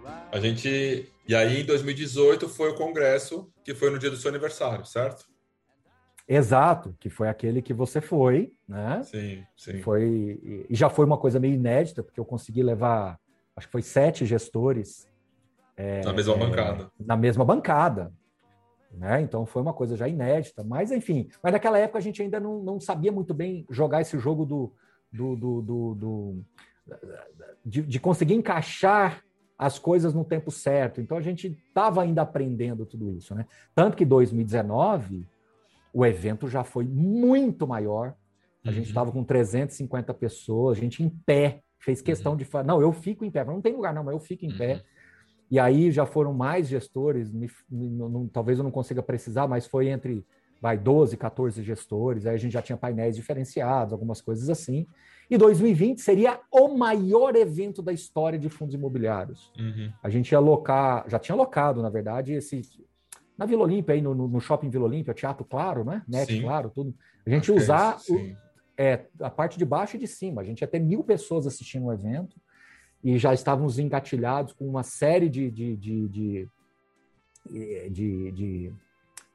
I... 0.05 0.37
A 0.37 0.39
gente. 0.39 1.11
E 1.29 1.35
aí, 1.35 1.61
em 1.61 1.63
2018, 1.63 2.49
foi 2.49 2.71
o 2.71 2.75
congresso, 2.75 3.53
que 3.63 3.75
foi 3.75 3.91
no 3.91 3.99
dia 3.99 4.09
do 4.09 4.17
seu 4.17 4.29
aniversário, 4.29 4.83
certo? 4.83 5.29
Exato, 6.27 6.95
que 6.99 7.07
foi 7.07 7.29
aquele 7.29 7.61
que 7.61 7.71
você 7.71 8.01
foi, 8.01 8.51
né? 8.67 9.03
Sim, 9.03 9.43
sim. 9.55 9.79
Foi, 9.83 10.65
e 10.67 10.73
já 10.75 10.89
foi 10.89 11.05
uma 11.05 11.19
coisa 11.19 11.39
meio 11.39 11.53
inédita, 11.53 12.01
porque 12.01 12.19
eu 12.19 12.25
consegui 12.25 12.63
levar, 12.63 13.19
acho 13.55 13.67
que 13.67 13.71
foi 13.71 13.83
sete 13.83 14.25
gestores. 14.25 15.07
É, 15.77 16.01
na 16.03 16.13
mesma 16.13 16.33
é, 16.33 16.37
bancada. 16.39 16.91
Na 16.99 17.15
mesma 17.15 17.45
bancada. 17.45 18.11
Né? 18.91 19.21
Então 19.21 19.45
foi 19.45 19.61
uma 19.61 19.73
coisa 19.73 19.95
já 19.95 20.07
inédita. 20.07 20.63
Mas, 20.63 20.91
enfim, 20.91 21.29
mas 21.43 21.53
naquela 21.53 21.77
época 21.77 21.99
a 21.99 22.01
gente 22.01 22.23
ainda 22.23 22.39
não, 22.39 22.63
não 22.63 22.79
sabia 22.79 23.11
muito 23.11 23.35
bem 23.35 23.67
jogar 23.69 24.01
esse 24.01 24.17
jogo 24.17 24.47
do. 24.47 24.73
do, 25.13 25.35
do, 25.35 25.61
do, 25.61 25.93
do 25.93 26.45
de, 27.63 27.83
de 27.83 27.99
conseguir 27.99 28.33
encaixar 28.33 29.23
as 29.59 29.77
coisas 29.77 30.13
no 30.13 30.23
tempo 30.23 30.49
certo. 30.49 31.01
Então 31.01 31.17
a 31.17 31.21
gente 31.21 31.47
estava 31.67 32.01
ainda 32.01 32.21
aprendendo 32.21 32.85
tudo 32.85 33.11
isso, 33.11 33.35
né? 33.35 33.45
Tanto 33.75 33.97
que 33.97 34.05
2019 34.05 35.27
o 35.93 36.05
evento 36.05 36.47
já 36.47 36.63
foi 36.63 36.85
muito 36.85 37.67
maior. 37.67 38.15
A 38.63 38.69
uhum. 38.69 38.73
gente 38.73 38.87
estava 38.87 39.11
com 39.11 39.21
350 39.21 40.13
pessoas, 40.13 40.77
a 40.77 40.81
gente 40.81 41.03
em 41.03 41.09
pé, 41.09 41.61
fez 41.77 42.01
questão 42.01 42.31
uhum. 42.31 42.37
de 42.37 42.45
falar, 42.45 42.63
não, 42.63 42.81
eu 42.81 42.93
fico 42.93 43.25
em 43.25 43.31
pé, 43.31 43.43
não 43.43 43.61
tem 43.61 43.75
lugar 43.75 43.93
não, 43.93 44.03
mas 44.03 44.13
eu 44.13 44.19
fico 44.19 44.45
em 44.45 44.51
uhum. 44.51 44.57
pé. 44.57 44.81
E 45.51 45.59
aí 45.59 45.91
já 45.91 46.05
foram 46.05 46.31
mais 46.31 46.69
gestores, 46.69 47.29
me, 47.29 47.49
me, 47.69 47.89
não, 47.89 48.27
talvez 48.27 48.59
eu 48.59 48.63
não 48.63 48.71
consiga 48.71 49.03
precisar, 49.03 49.45
mas 49.45 49.67
foi 49.67 49.89
entre 49.89 50.25
vai 50.61 50.77
12, 50.77 51.15
14 51.15 51.63
gestores, 51.63 52.25
aí 52.25 52.35
a 52.35 52.39
gente 52.39 52.53
já 52.53 52.61
tinha 52.61 52.77
painéis 52.77 53.15
diferenciados, 53.15 53.93
algumas 53.93 54.21
coisas 54.21 54.49
assim. 54.49 54.85
E 55.29 55.37
2020 55.37 56.01
seria 56.01 56.39
o 56.51 56.69
maior 56.69 57.35
evento 57.35 57.81
da 57.81 57.93
história 57.93 58.37
de 58.37 58.49
fundos 58.49 58.73
imobiliários. 58.73 59.51
Uhum. 59.57 59.91
A 60.01 60.09
gente 60.09 60.31
ia 60.31 60.37
alocar, 60.37 61.05
já 61.07 61.19
tinha 61.19 61.35
alocado, 61.35 61.81
na 61.81 61.89
verdade, 61.89 62.33
esse 62.33 62.61
na 63.37 63.45
Vila 63.45 63.63
Olímpia, 63.63 63.95
aí 63.95 64.01
no, 64.01 64.13
no, 64.13 64.41
shopping 64.41 64.69
Vila 64.69 64.83
Olímpia, 64.83 65.13
Teatro 65.13 65.45
Claro, 65.45 65.85
né? 65.85 66.03
Net 66.05 66.33
sim. 66.33 66.41
Claro, 66.41 66.69
tudo. 66.75 66.93
A 67.25 67.29
gente 67.29 67.49
Acho 67.49 67.55
usar 67.55 67.97
é, 68.09 68.13
o, 68.13 68.37
é, 68.77 69.05
a 69.21 69.29
parte 69.29 69.57
de 69.57 69.63
baixo 69.63 69.95
e 69.95 69.99
de 69.99 70.07
cima. 70.07 70.41
A 70.41 70.43
gente 70.43 70.59
ia 70.59 70.67
ter 70.67 70.79
mil 70.79 71.05
pessoas 71.05 71.47
assistindo 71.47 71.85
o 71.85 71.93
evento 71.93 72.35
e 73.01 73.17
já 73.17 73.33
estávamos 73.33 73.79
engatilhados 73.79 74.51
com 74.51 74.67
uma 74.67 74.83
série 74.83 75.29
de, 75.29 75.49
de, 75.49 75.77
de, 75.77 76.07
de, 77.89 78.31
de 78.33 78.73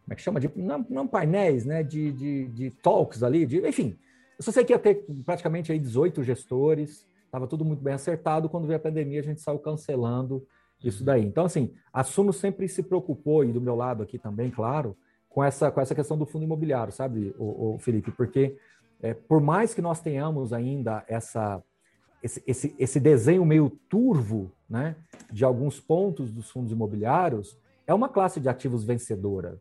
como 0.04 0.12
é 0.12 0.14
que 0.14 0.22
chama? 0.22 0.38
De, 0.38 0.50
não, 0.54 0.86
não 0.88 1.06
painéis, 1.06 1.64
né? 1.64 1.82
De, 1.82 2.12
de, 2.12 2.48
de 2.48 2.70
talks 2.70 3.22
ali, 3.22 3.46
de, 3.46 3.66
enfim. 3.66 3.96
Eu 4.38 4.44
só 4.44 4.52
sei 4.52 4.64
que 4.64 4.72
ia 4.72 4.78
ter 4.78 5.04
praticamente 5.24 5.72
aí 5.72 5.78
18 5.78 6.22
gestores, 6.22 7.06
estava 7.24 7.46
tudo 7.46 7.64
muito 7.64 7.82
bem 7.82 7.94
acertado. 7.94 8.48
Quando 8.48 8.66
veio 8.66 8.76
a 8.76 8.82
pandemia, 8.82 9.20
a 9.20 9.24
gente 9.24 9.40
saiu 9.40 9.58
cancelando 9.58 10.46
isso 10.82 11.02
daí. 11.02 11.24
Então, 11.24 11.46
assim, 11.46 11.72
a 11.92 12.04
Suno 12.04 12.32
sempre 12.32 12.68
se 12.68 12.82
preocupou, 12.82 13.44
e 13.44 13.52
do 13.52 13.60
meu 13.60 13.74
lado 13.74 14.02
aqui 14.02 14.18
também, 14.18 14.50
claro, 14.50 14.94
com 15.28 15.42
essa, 15.42 15.70
com 15.70 15.80
essa 15.80 15.94
questão 15.94 16.18
do 16.18 16.26
fundo 16.26 16.44
imobiliário, 16.44 16.92
sabe, 16.92 17.34
o, 17.38 17.74
o 17.74 17.78
Felipe? 17.78 18.10
Porque 18.10 18.56
é, 19.00 19.14
por 19.14 19.40
mais 19.40 19.72
que 19.72 19.80
nós 19.80 20.00
tenhamos 20.00 20.52
ainda 20.52 21.02
essa, 21.08 21.62
esse, 22.22 22.42
esse, 22.46 22.74
esse 22.78 23.00
desenho 23.00 23.44
meio 23.44 23.70
turvo 23.88 24.52
né, 24.68 24.96
de 25.32 25.44
alguns 25.44 25.80
pontos 25.80 26.30
dos 26.30 26.50
fundos 26.50 26.72
imobiliários, 26.72 27.58
é 27.86 27.94
uma 27.94 28.08
classe 28.08 28.40
de 28.40 28.48
ativos 28.48 28.84
vencedora. 28.84 29.58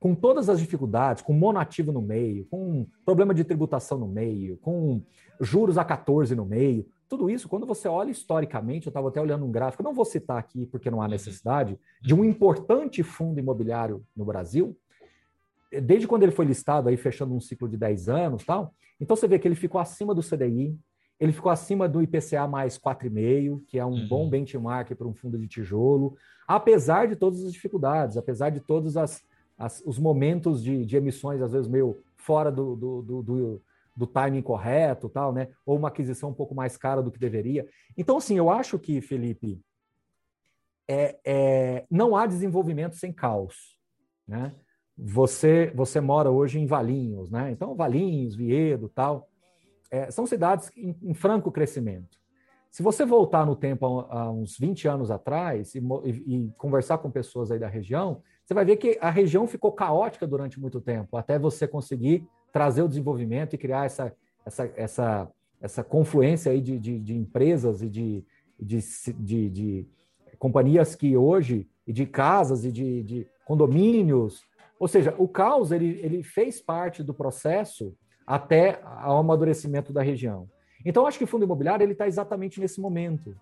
Com 0.00 0.14
todas 0.14 0.48
as 0.48 0.58
dificuldades, 0.58 1.22
com 1.22 1.32
monoativo 1.32 1.92
no 1.92 2.02
meio, 2.02 2.46
com 2.46 2.86
problema 3.04 3.32
de 3.32 3.44
tributação 3.44 3.98
no 3.98 4.08
meio, 4.08 4.56
com 4.56 5.02
juros 5.38 5.78
a 5.78 5.84
14 5.84 6.34
no 6.34 6.46
meio, 6.46 6.86
tudo 7.06 7.28
isso, 7.28 7.48
quando 7.48 7.66
você 7.66 7.86
olha 7.86 8.10
historicamente, 8.10 8.86
eu 8.86 8.90
estava 8.90 9.08
até 9.08 9.20
olhando 9.20 9.44
um 9.44 9.50
gráfico, 9.50 9.82
não 9.82 9.92
vou 9.92 10.04
citar 10.04 10.38
aqui 10.38 10.64
porque 10.64 10.90
não 10.90 11.02
há 11.02 11.04
uhum. 11.04 11.10
necessidade, 11.10 11.78
de 12.00 12.14
um 12.14 12.24
importante 12.24 13.02
fundo 13.02 13.38
imobiliário 13.38 14.04
no 14.16 14.24
Brasil, 14.24 14.76
desde 15.82 16.08
quando 16.08 16.22
ele 16.22 16.32
foi 16.32 16.46
listado, 16.46 16.88
aí 16.88 16.96
fechando 16.96 17.34
um 17.34 17.40
ciclo 17.40 17.68
de 17.68 17.76
10 17.76 18.08
anos 18.08 18.44
tal, 18.44 18.74
então 19.00 19.16
você 19.16 19.28
vê 19.28 19.38
que 19.38 19.46
ele 19.46 19.54
ficou 19.54 19.80
acima 19.80 20.14
do 20.14 20.22
CDI, 20.22 20.78
ele 21.18 21.32
ficou 21.32 21.52
acima 21.52 21.88
do 21.88 22.02
IPCA 22.02 22.46
mais 22.48 22.78
4,5, 22.78 23.62
que 23.66 23.78
é 23.78 23.84
um 23.84 23.90
uhum. 23.90 24.08
bom 24.08 24.30
benchmark 24.30 24.94
para 24.94 25.06
um 25.06 25.14
fundo 25.14 25.38
de 25.38 25.46
tijolo, 25.46 26.16
apesar 26.48 27.08
de 27.08 27.16
todas 27.16 27.44
as 27.44 27.52
dificuldades, 27.52 28.16
apesar 28.16 28.50
de 28.50 28.60
todos 28.60 28.96
as, 28.96 29.22
as, 29.60 29.82
os 29.84 29.98
momentos 29.98 30.62
de, 30.62 30.84
de, 30.84 30.96
emissões, 30.96 31.42
às 31.42 31.52
vezes 31.52 31.68
meio 31.68 32.02
fora 32.16 32.50
do, 32.50 32.74
do, 32.74 33.02
do, 33.02 33.22
do 33.22 33.62
do 34.00 34.06
timing 34.06 34.40
correto, 34.40 35.10
tal, 35.10 35.30
né? 35.30 35.48
Ou 35.66 35.76
uma 35.76 35.88
aquisição 35.88 36.30
um 36.30 36.34
pouco 36.34 36.54
mais 36.54 36.76
cara 36.76 37.02
do 37.02 37.10
que 37.10 37.18
deveria. 37.18 37.68
Então, 37.98 38.16
assim, 38.16 38.38
eu 38.38 38.48
acho 38.48 38.78
que, 38.78 39.00
Felipe, 39.02 39.60
é, 40.88 41.18
é, 41.24 41.86
não 41.90 42.16
há 42.16 42.26
desenvolvimento 42.26 42.96
sem 42.96 43.12
caos, 43.12 43.78
né? 44.26 44.54
Você, 44.96 45.70
você 45.74 46.00
mora 46.00 46.30
hoje 46.30 46.58
em 46.58 46.66
Valinhos, 46.66 47.30
né? 47.30 47.50
Então, 47.50 47.74
Valinhos, 47.74 48.34
Viedo, 48.34 48.88
tal, 48.88 49.28
é, 49.90 50.10
são 50.10 50.26
cidades 50.26 50.70
em, 50.76 50.96
em, 51.02 51.14
franco 51.14 51.52
crescimento. 51.52 52.18
Se 52.70 52.82
você 52.82 53.04
voltar 53.04 53.44
no 53.44 53.56
tempo 53.56 54.06
a 54.08 54.30
uns 54.30 54.56
20 54.56 54.88
anos 54.88 55.10
atrás 55.10 55.74
e, 55.74 55.78
e, 55.78 56.46
e 56.46 56.52
conversar 56.56 56.98
com 56.98 57.10
pessoas 57.10 57.50
aí 57.50 57.58
da 57.58 57.68
região, 57.68 58.22
você 58.50 58.54
vai 58.54 58.64
ver 58.64 58.78
que 58.78 58.98
a 59.00 59.10
região 59.10 59.46
ficou 59.46 59.70
caótica 59.70 60.26
durante 60.26 60.58
muito 60.58 60.80
tempo, 60.80 61.16
até 61.16 61.38
você 61.38 61.68
conseguir 61.68 62.26
trazer 62.52 62.82
o 62.82 62.88
desenvolvimento 62.88 63.54
e 63.54 63.58
criar 63.58 63.84
essa, 63.84 64.12
essa, 64.44 64.72
essa, 64.74 65.30
essa 65.60 65.84
confluência 65.84 66.50
aí 66.50 66.60
de, 66.60 66.76
de, 66.76 66.98
de 66.98 67.16
empresas 67.16 67.80
e 67.80 67.88
de, 67.88 68.24
de, 68.58 68.80
de, 69.20 69.50
de, 69.50 69.88
companhias 70.36 70.96
que 70.96 71.16
hoje, 71.16 71.68
e 71.86 71.92
de 71.92 72.04
casas 72.06 72.64
e 72.64 72.72
de, 72.72 73.04
de 73.04 73.26
condomínios, 73.44 74.42
ou 74.80 74.88
seja, 74.88 75.14
o 75.16 75.28
caos 75.28 75.70
ele, 75.70 76.00
ele 76.02 76.24
fez 76.24 76.60
parte 76.60 77.04
do 77.04 77.14
processo 77.14 77.94
até 78.26 78.80
ao 78.82 79.18
amadurecimento 79.18 79.92
da 79.92 80.02
região. 80.02 80.48
Então, 80.84 81.06
acho 81.06 81.18
que 81.18 81.24
o 81.24 81.28
fundo 81.28 81.44
imobiliário 81.44 81.84
ele 81.84 81.92
está 81.92 82.08
exatamente 82.08 82.58
nesse 82.58 82.80
momento. 82.80 83.32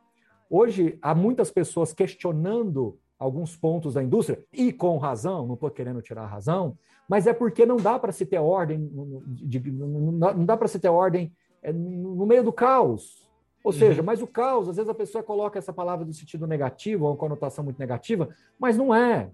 Hoje, 0.51 0.99
há 1.01 1.14
muitas 1.14 1.51
pessoas 1.51 1.94
questionando 1.94 2.99
alguns 3.18 3.57
pontos 3.57 3.94
da 3.94 4.02
indústria, 4.02 4.42
e 4.52 4.72
com 4.72 4.96
razão, 4.96 5.46
não 5.46 5.54
estou 5.54 5.70
querendo 5.70 6.00
tirar 6.00 6.22
a 6.22 6.26
razão, 6.26 6.76
mas 7.09 7.26
é 7.26 7.33
porque 7.33 7.66
não 7.66 7.76
dá 7.76 7.98
para 7.98 8.12
se 8.12 8.24
ter 8.24 8.38
ordem, 8.38 8.90
de, 9.26 9.59
de, 9.59 9.72
não 9.72 10.44
dá 10.44 10.57
para 10.57 10.68
se 10.68 10.78
ter 10.78 10.88
ordem 10.88 11.33
é, 11.62 11.72
no 11.72 12.26
meio 12.26 12.44
do 12.44 12.52
caos. 12.52 13.28
Ou 13.64 13.72
uhum. 13.72 13.78
seja, 13.78 14.02
mas 14.02 14.22
o 14.22 14.26
caos, 14.26 14.68
às 14.68 14.76
vezes 14.76 14.88
a 14.88 14.94
pessoa 14.94 15.24
coloca 15.24 15.59
essa 15.59 15.72
palavra 15.72 16.07
no 16.07 16.12
sentido 16.12 16.46
negativo, 16.46 17.04
ou 17.04 17.11
uma 17.11 17.16
conotação 17.16 17.64
muito 17.64 17.78
negativa, 17.78 18.28
mas 18.59 18.76
não 18.76 18.94
é. 18.94 19.31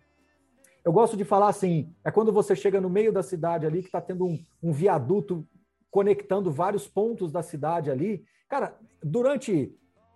Eu 0.84 0.92
gosto 0.92 1.16
de 1.16 1.24
falar 1.24 1.48
assim: 1.48 1.92
é 2.04 2.10
quando 2.10 2.32
você 2.32 2.54
chega 2.56 2.80
no 2.80 2.90
meio 2.90 3.12
da 3.12 3.22
cidade 3.22 3.66
ali, 3.66 3.80
que 3.80 3.88
está 3.88 4.00
tendo 4.00 4.26
um, 4.26 4.38
um 4.62 4.72
viaduto 4.72 5.46
conectando 5.90 6.50
vários 6.50 6.88
pontos 6.88 7.30
da 7.30 7.42
cidade 7.42 7.90
ali. 7.90 8.24
Cara, 8.48 8.76
durante 9.02 9.74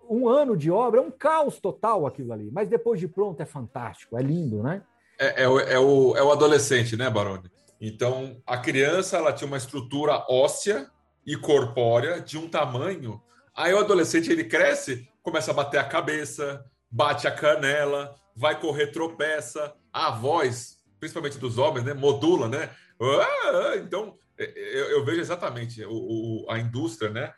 um 0.09 0.27
ano 0.27 0.57
de 0.57 0.71
obra 0.71 0.99
é 0.99 1.03
um 1.03 1.11
caos 1.11 1.59
total 1.59 2.07
aquilo 2.07 2.33
ali, 2.33 2.49
mas 2.51 2.67
depois 2.67 2.99
de 2.99 3.07
pronto 3.07 3.39
é 3.41 3.45
fantástico, 3.45 4.17
é 4.17 4.21
lindo, 4.21 4.63
né? 4.63 4.81
É, 5.19 5.43
é, 5.43 5.47
o, 5.47 5.59
é, 5.59 5.79
o, 5.79 6.17
é 6.17 6.23
o 6.23 6.31
adolescente, 6.31 6.97
né, 6.97 7.09
Baroni? 7.09 7.49
Então, 7.79 8.41
a 8.45 8.57
criança 8.57 9.17
ela 9.17 9.31
tinha 9.31 9.47
uma 9.47 9.57
estrutura 9.57 10.25
óssea 10.29 10.89
e 11.25 11.37
corpórea 11.37 12.19
de 12.19 12.37
um 12.37 12.49
tamanho. 12.49 13.21
Aí 13.55 13.73
o 13.73 13.79
adolescente 13.79 14.31
ele 14.31 14.43
cresce, 14.43 15.07
começa 15.21 15.51
a 15.51 15.53
bater 15.53 15.77
a 15.77 15.83
cabeça, 15.83 16.65
bate 16.89 17.27
a 17.27 17.31
canela, 17.31 18.15
vai 18.35 18.59
correr, 18.59 18.87
tropeça. 18.87 19.73
A 19.91 20.11
voz, 20.11 20.77
principalmente 20.99 21.37
dos 21.37 21.57
homens, 21.57 21.85
né, 21.85 21.93
modula, 21.93 22.47
né? 22.47 22.69
Ah, 23.01 23.75
então, 23.77 24.17
é, 24.37 24.43
é, 24.43 24.81
eu, 24.81 24.85
eu 24.91 25.05
vejo 25.05 25.19
exatamente 25.19 25.83
o, 25.85 25.91
o, 25.91 26.45
a 26.49 26.57
indústria, 26.57 27.09
né? 27.09 27.33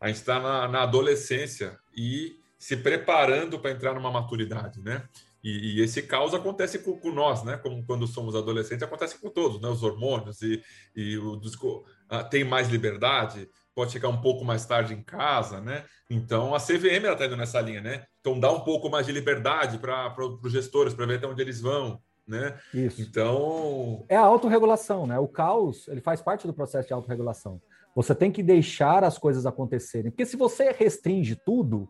A 0.00 0.08
gente 0.08 0.16
está 0.16 0.40
na, 0.40 0.66
na 0.66 0.82
adolescência 0.82 1.78
e 1.94 2.40
se 2.58 2.76
preparando 2.76 3.58
para 3.58 3.70
entrar 3.70 3.94
numa 3.94 4.10
maturidade, 4.10 4.80
né? 4.80 5.04
E, 5.42 5.78
e, 5.78 5.80
esse 5.80 6.02
caos 6.02 6.34
acontece 6.34 6.78
com, 6.80 6.98
com, 6.98 7.10
nós, 7.10 7.42
né? 7.42 7.56
Como 7.56 7.84
quando 7.84 8.06
somos 8.06 8.36
adolescentes, 8.36 8.82
acontece 8.82 9.18
com 9.18 9.30
todos, 9.30 9.60
né? 9.60 9.68
Os 9.68 9.82
hormônios 9.82 10.42
e, 10.42 10.62
e 10.94 11.16
o 11.16 11.34
uh, 11.36 12.28
tem 12.30 12.44
mais 12.44 12.68
liberdade, 12.68 13.48
pode 13.74 13.92
chegar 13.92 14.08
um 14.08 14.20
pouco 14.20 14.44
mais 14.44 14.66
tarde 14.66 14.92
em 14.92 15.02
casa, 15.02 15.60
né? 15.60 15.84
Então 16.10 16.54
a 16.54 16.58
CVM 16.58 17.06
está 17.10 17.24
indo 17.24 17.36
nessa 17.36 17.60
linha, 17.60 17.80
né? 17.80 18.04
Então 18.20 18.38
dá 18.38 18.52
um 18.52 18.60
pouco 18.60 18.90
mais 18.90 19.06
de 19.06 19.12
liberdade 19.12 19.78
para 19.78 20.14
os 20.42 20.52
gestores 20.52 20.92
para 20.92 21.06
ver 21.06 21.16
até 21.16 21.26
onde 21.26 21.40
eles 21.40 21.60
vão, 21.62 21.98
né? 22.26 22.58
Isso. 22.74 23.00
Então 23.00 24.04
é 24.08 24.16
a 24.16 24.22
autorregulação, 24.22 25.06
né? 25.06 25.18
O 25.18 25.26
caos 25.26 25.88
ele 25.88 26.02
faz 26.02 26.20
parte 26.20 26.46
do 26.46 26.52
processo 26.52 26.86
de 26.86 26.92
autorregulação. 26.92 27.60
Você 27.94 28.14
tem 28.14 28.30
que 28.30 28.42
deixar 28.42 29.04
as 29.04 29.18
coisas 29.18 29.46
acontecerem. 29.46 30.10
Porque 30.10 30.26
se 30.26 30.36
você 30.36 30.70
restringe 30.72 31.36
tudo, 31.36 31.88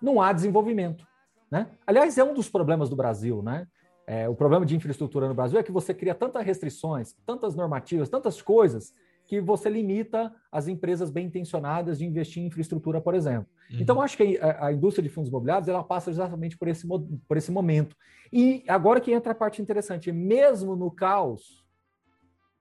não 0.00 0.20
há 0.20 0.32
desenvolvimento. 0.32 1.06
Né? 1.50 1.68
Aliás, 1.86 2.16
é 2.16 2.24
um 2.24 2.34
dos 2.34 2.48
problemas 2.48 2.88
do 2.88 2.96
Brasil. 2.96 3.42
Né? 3.42 3.66
É, 4.06 4.28
o 4.28 4.34
problema 4.34 4.64
de 4.64 4.74
infraestrutura 4.74 5.28
no 5.28 5.34
Brasil 5.34 5.58
é 5.58 5.62
que 5.62 5.72
você 5.72 5.92
cria 5.94 6.14
tantas 6.14 6.44
restrições, 6.44 7.14
tantas 7.26 7.54
normativas, 7.54 8.08
tantas 8.08 8.40
coisas, 8.40 8.92
que 9.26 9.40
você 9.40 9.70
limita 9.70 10.34
as 10.50 10.68
empresas 10.68 11.10
bem 11.10 11.26
intencionadas 11.26 11.98
de 11.98 12.04
investir 12.04 12.42
em 12.42 12.46
infraestrutura, 12.46 13.00
por 13.00 13.14
exemplo. 13.14 13.46
Uhum. 13.70 13.78
Então, 13.80 14.00
acho 14.02 14.16
que 14.16 14.38
a, 14.38 14.66
a, 14.66 14.72
indústria 14.72 15.02
de 15.02 15.08
fundos 15.08 15.30
imobiliários 15.30 15.68
ela 15.68 15.82
passa 15.84 16.10
exatamente 16.10 16.58
por 16.58 16.68
esse, 16.68 16.86
por 16.86 17.36
esse 17.36 17.50
momento. 17.50 17.96
E 18.32 18.64
agora 18.66 19.00
que 19.00 19.12
entra 19.12 19.32
a 19.32 19.34
parte 19.34 19.62
interessante, 19.62 20.10
mesmo 20.10 20.74
no 20.74 20.90
caos, 20.90 21.61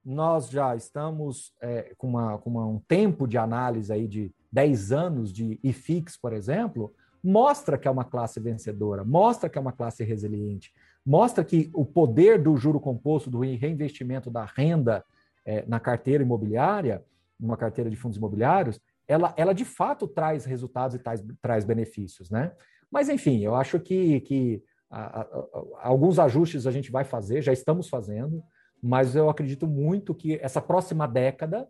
nós 0.03 0.49
já 0.49 0.75
estamos 0.75 1.53
é, 1.61 1.93
com, 1.97 2.07
uma, 2.07 2.37
com 2.37 2.49
uma, 2.49 2.65
um 2.65 2.79
tempo 2.79 3.27
de 3.27 3.37
análise 3.37 3.91
aí 3.91 4.07
de 4.07 4.33
10 4.51 4.91
anos 4.91 5.31
de 5.31 5.59
IFIX, 5.63 6.17
por 6.17 6.33
exemplo, 6.33 6.93
mostra 7.23 7.77
que 7.77 7.87
é 7.87 7.91
uma 7.91 8.03
classe 8.03 8.39
vencedora, 8.39 9.03
mostra 9.03 9.49
que 9.49 9.57
é 9.57 9.61
uma 9.61 9.71
classe 9.71 10.03
resiliente, 10.03 10.73
mostra 11.05 11.43
que 11.43 11.69
o 11.73 11.85
poder 11.85 12.41
do 12.41 12.57
juro 12.57 12.79
composto, 12.79 13.29
do 13.29 13.39
reinvestimento 13.39 14.29
da 14.31 14.45
renda 14.45 15.03
é, 15.45 15.63
na 15.67 15.79
carteira 15.79 16.23
imobiliária, 16.23 17.03
numa 17.39 17.57
carteira 17.57 17.89
de 17.89 17.95
fundos 17.95 18.17
imobiliários, 18.17 18.79
ela, 19.07 19.33
ela 19.35 19.53
de 19.53 19.65
fato 19.65 20.07
traz 20.07 20.45
resultados 20.45 20.95
e 20.95 20.99
traz, 20.99 21.23
traz 21.41 21.65
benefícios, 21.65 22.29
né? 22.29 22.51
Mas, 22.89 23.09
enfim, 23.09 23.39
eu 23.39 23.55
acho 23.55 23.79
que, 23.79 24.19
que 24.21 24.63
a, 24.89 25.21
a, 25.21 25.21
a, 25.21 25.87
alguns 25.87 26.19
ajustes 26.19 26.67
a 26.67 26.71
gente 26.71 26.91
vai 26.91 27.03
fazer, 27.03 27.41
já 27.41 27.53
estamos 27.53 27.87
fazendo, 27.87 28.43
mas 28.81 29.15
eu 29.15 29.29
acredito 29.29 29.67
muito 29.67 30.15
que 30.15 30.39
essa 30.41 30.59
próxima 30.59 31.07
década, 31.07 31.67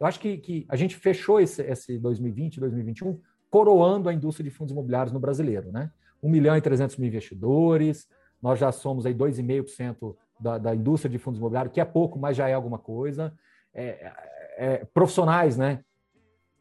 eu 0.00 0.06
acho 0.06 0.18
que, 0.18 0.38
que 0.38 0.66
a 0.68 0.76
gente 0.76 0.96
fechou 0.96 1.40
esse, 1.40 1.62
esse 1.62 1.98
2020, 1.98 2.58
2021, 2.60 3.20
coroando 3.50 4.08
a 4.08 4.12
indústria 4.14 4.48
de 4.48 4.54
fundos 4.54 4.72
imobiliários 4.72 5.12
no 5.12 5.20
brasileiro, 5.20 5.70
né? 5.70 5.90
1 6.22 6.28
milhão 6.28 6.56
e 6.56 6.60
300 6.60 6.96
mil 6.96 7.08
investidores, 7.08 8.08
nós 8.40 8.58
já 8.58 8.72
somos 8.72 9.04
aí 9.04 9.14
2,5% 9.14 10.16
da, 10.40 10.58
da 10.58 10.74
indústria 10.74 11.10
de 11.10 11.18
fundos 11.18 11.38
imobiliários, 11.38 11.72
que 11.72 11.80
é 11.80 11.84
pouco, 11.84 12.18
mas 12.18 12.36
já 12.36 12.48
é 12.48 12.54
alguma 12.54 12.78
coisa. 12.78 13.32
É, 13.72 13.84
é, 13.84 14.14
é 14.56 14.84
profissionais, 14.86 15.56
né? 15.56 15.84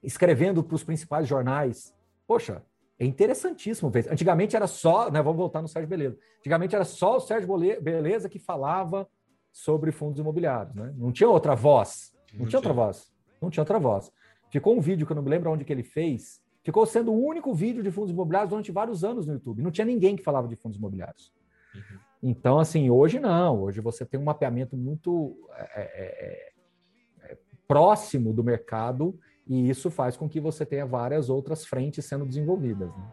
Escrevendo 0.03 0.63
para 0.63 0.75
os 0.75 0.83
principais 0.83 1.27
jornais. 1.27 1.95
Poxa, 2.27 2.61
é 2.99 3.05
interessantíssimo 3.05 3.89
ver. 3.89 4.11
Antigamente 4.11 4.55
era 4.55 4.67
só, 4.67 5.09
né? 5.09 5.21
Vamos 5.21 5.37
voltar 5.37 5.61
no 5.61 5.67
Sérgio 5.67 5.89
Beleza. 5.89 6.17
Antigamente 6.39 6.75
era 6.75 6.85
só 6.85 7.17
o 7.17 7.19
Sérgio 7.21 7.47
Beleza 7.81 8.29
que 8.29 8.39
falava 8.39 9.07
sobre 9.53 9.91
fundos 9.91 10.19
imobiliários, 10.19 10.75
né? 10.75 10.91
Não 10.97 11.11
tinha 11.11 11.29
outra 11.29 11.55
voz. 11.55 12.11
Não, 12.33 12.39
não 12.39 12.47
tinha 12.47 12.57
outra 12.57 12.73
voz. 12.73 13.13
Não 13.39 13.49
tinha 13.51 13.61
outra 13.61 13.79
voz. 13.79 14.11
Ficou 14.49 14.75
um 14.75 14.81
vídeo 14.81 15.05
que 15.05 15.11
eu 15.11 15.15
não 15.15 15.21
me 15.21 15.29
lembro 15.29 15.51
onde 15.51 15.63
que 15.63 15.71
ele 15.71 15.83
fez. 15.83 16.41
Ficou 16.63 16.85
sendo 16.87 17.11
o 17.11 17.23
único 17.23 17.53
vídeo 17.53 17.83
de 17.83 17.91
fundos 17.91 18.11
imobiliários 18.11 18.49
durante 18.49 18.71
vários 18.71 19.03
anos 19.03 19.27
no 19.27 19.33
YouTube. 19.33 19.61
Não 19.61 19.69
tinha 19.69 19.85
ninguém 19.85 20.15
que 20.15 20.23
falava 20.23 20.47
de 20.47 20.55
fundos 20.55 20.77
imobiliários. 20.77 21.31
Uhum. 21.75 21.99
Então, 22.23 22.57
assim, 22.57 22.89
hoje 22.89 23.19
não. 23.19 23.61
Hoje 23.61 23.79
você 23.79 24.03
tem 24.05 24.19
um 24.19 24.23
mapeamento 24.23 24.75
muito 24.75 25.37
é, 25.55 25.61
é, 25.61 25.83
é, 25.85 27.31
é, 27.31 27.37
próximo 27.67 28.33
do 28.33 28.43
mercado 28.43 29.17
e 29.45 29.69
isso 29.69 29.91
faz 29.91 30.17
com 30.17 30.27
que 30.27 30.39
você 30.39 30.65
tenha 30.65 30.85
várias 30.85 31.29
outras 31.29 31.65
frentes 31.65 32.05
sendo 32.05 32.25
desenvolvidas. 32.25 32.89
Né? 32.89 33.03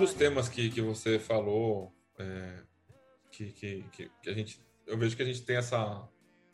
Dos 0.00 0.14
temas 0.14 0.48
que, 0.48 0.70
que 0.70 0.80
você 0.80 1.18
falou, 1.18 1.94
é, 2.18 2.62
que, 3.30 3.52
que, 3.52 3.84
que 3.92 4.10
a 4.26 4.32
gente, 4.32 4.60
eu 4.86 4.98
vejo 4.98 5.14
que 5.14 5.22
a 5.22 5.26
gente 5.26 5.42
tem 5.42 5.56
essa 5.56 6.08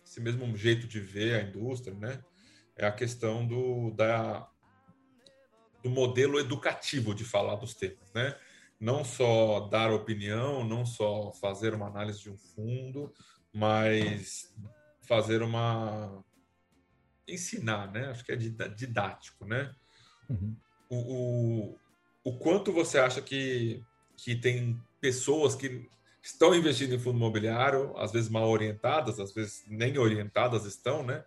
esse 0.05 0.21
mesmo 0.21 0.57
jeito 0.57 0.87
de 0.87 1.01
ver 1.01 1.35
a 1.35 1.43
indústria, 1.43 1.95
né? 1.95 2.23
É 2.77 2.87
a 2.87 2.93
questão 2.93 3.47
do, 3.47 3.91
da, 3.91 4.49
do 5.83 5.91
modelo 5.91 6.39
educativo 6.39 7.15
de 7.15 7.25
falar 7.25 7.57
dos 7.57 7.75
temas, 7.75 8.13
né? 8.13 8.37
Não 8.79 9.05
só 9.05 9.69
dar 9.69 9.91
opinião, 9.91 10.65
não 10.65 10.85
só 10.85 11.33
fazer 11.33 11.75
uma 11.75 11.87
análise 11.87 12.21
de 12.21 12.31
um 12.31 12.37
fundo, 12.37 13.13
mas 13.53 14.55
fazer 15.03 15.43
uma 15.43 16.25
ensinar, 17.27 17.91
né? 17.91 18.11
Acho 18.11 18.25
que 18.25 18.33
é 18.33 18.37
didático, 18.37 19.45
né? 19.45 19.75
Uhum. 20.29 20.57
O, 20.89 20.97
o, 20.97 21.79
o 22.27 22.33
quanto 22.33 22.73
você 22.73 22.99
acha 22.99 23.23
que, 23.23 23.85
que 24.17 24.35
tem 24.35 24.77
pessoas 25.01 25.55
que 25.55 25.89
estão 26.21 26.53
investindo 26.57 26.93
em 26.93 26.99
fundo 26.99 27.19
imobiliário, 27.19 27.97
às 27.97 28.11
vezes 28.11 28.29
mal 28.29 28.51
orientadas, 28.51 29.21
às 29.21 29.33
vezes 29.33 29.63
nem 29.69 29.97
orientadas 29.97 30.65
estão, 30.65 31.05
né? 31.05 31.25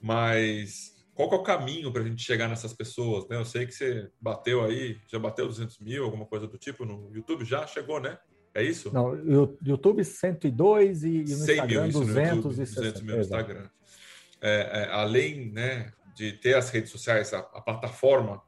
Mas 0.00 0.96
qual 1.14 1.30
é 1.30 1.34
o 1.34 1.42
caminho 1.42 1.92
para 1.92 2.00
a 2.00 2.06
gente 2.06 2.24
chegar 2.24 2.48
nessas 2.48 2.72
pessoas? 2.72 3.28
Né? 3.28 3.36
Eu 3.36 3.44
sei 3.44 3.66
que 3.66 3.74
você 3.74 4.08
bateu 4.18 4.64
aí, 4.64 4.98
já 5.06 5.18
bateu 5.18 5.46
200 5.46 5.78
mil, 5.78 6.04
alguma 6.04 6.24
coisa 6.24 6.46
do 6.46 6.56
tipo 6.56 6.86
no 6.86 7.14
YouTube, 7.14 7.44
já 7.44 7.66
chegou, 7.66 8.00
né? 8.00 8.16
É 8.54 8.62
isso? 8.62 8.90
Não, 8.94 9.14
YouTube 9.62 10.02
102 10.02 11.04
e, 11.04 11.08
e 11.08 11.20
no 11.20 11.26
100 11.26 11.36
Instagram 11.36 11.82
mil, 11.82 11.92
200 11.92 12.36
no 12.36 12.42
200 12.42 13.02
mil 13.02 13.16
no 13.16 13.20
Instagram. 13.20 13.68
É, 14.40 14.84
é, 14.84 14.90
além 14.90 15.52
né, 15.52 15.92
de 16.14 16.32
ter 16.32 16.54
as 16.54 16.70
redes 16.70 16.90
sociais, 16.90 17.34
a, 17.34 17.40
a 17.40 17.60
plataforma, 17.60 18.40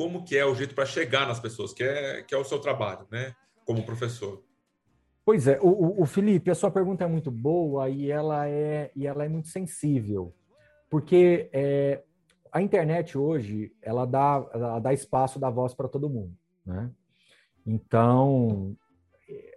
como 0.00 0.24
que 0.24 0.34
é 0.34 0.46
o 0.46 0.54
jeito 0.54 0.74
para 0.74 0.86
chegar 0.86 1.28
nas 1.28 1.38
pessoas, 1.38 1.74
que 1.74 1.84
é, 1.84 2.22
que 2.22 2.34
é 2.34 2.38
o 2.38 2.42
seu 2.42 2.58
trabalho, 2.58 3.06
né? 3.10 3.34
Como 3.66 3.84
professor. 3.84 4.42
Pois 5.22 5.46
é, 5.46 5.60
o, 5.60 6.00
o, 6.00 6.06
Felipe, 6.06 6.50
a 6.50 6.54
sua 6.54 6.70
pergunta 6.70 7.04
é 7.04 7.06
muito 7.06 7.30
boa 7.30 7.86
e 7.90 8.10
ela 8.10 8.48
é, 8.48 8.90
e 8.96 9.06
ela 9.06 9.26
é 9.26 9.28
muito 9.28 9.48
sensível, 9.48 10.34
porque 10.88 11.50
é, 11.52 12.02
a 12.50 12.62
internet 12.62 13.18
hoje 13.18 13.76
ela 13.82 14.06
dá, 14.06 14.42
ela 14.54 14.78
dá 14.78 14.90
espaço 14.90 15.38
da 15.38 15.50
voz 15.50 15.74
para 15.74 15.86
todo 15.86 16.08
mundo, 16.08 16.34
né? 16.64 16.90
Então, 17.66 18.74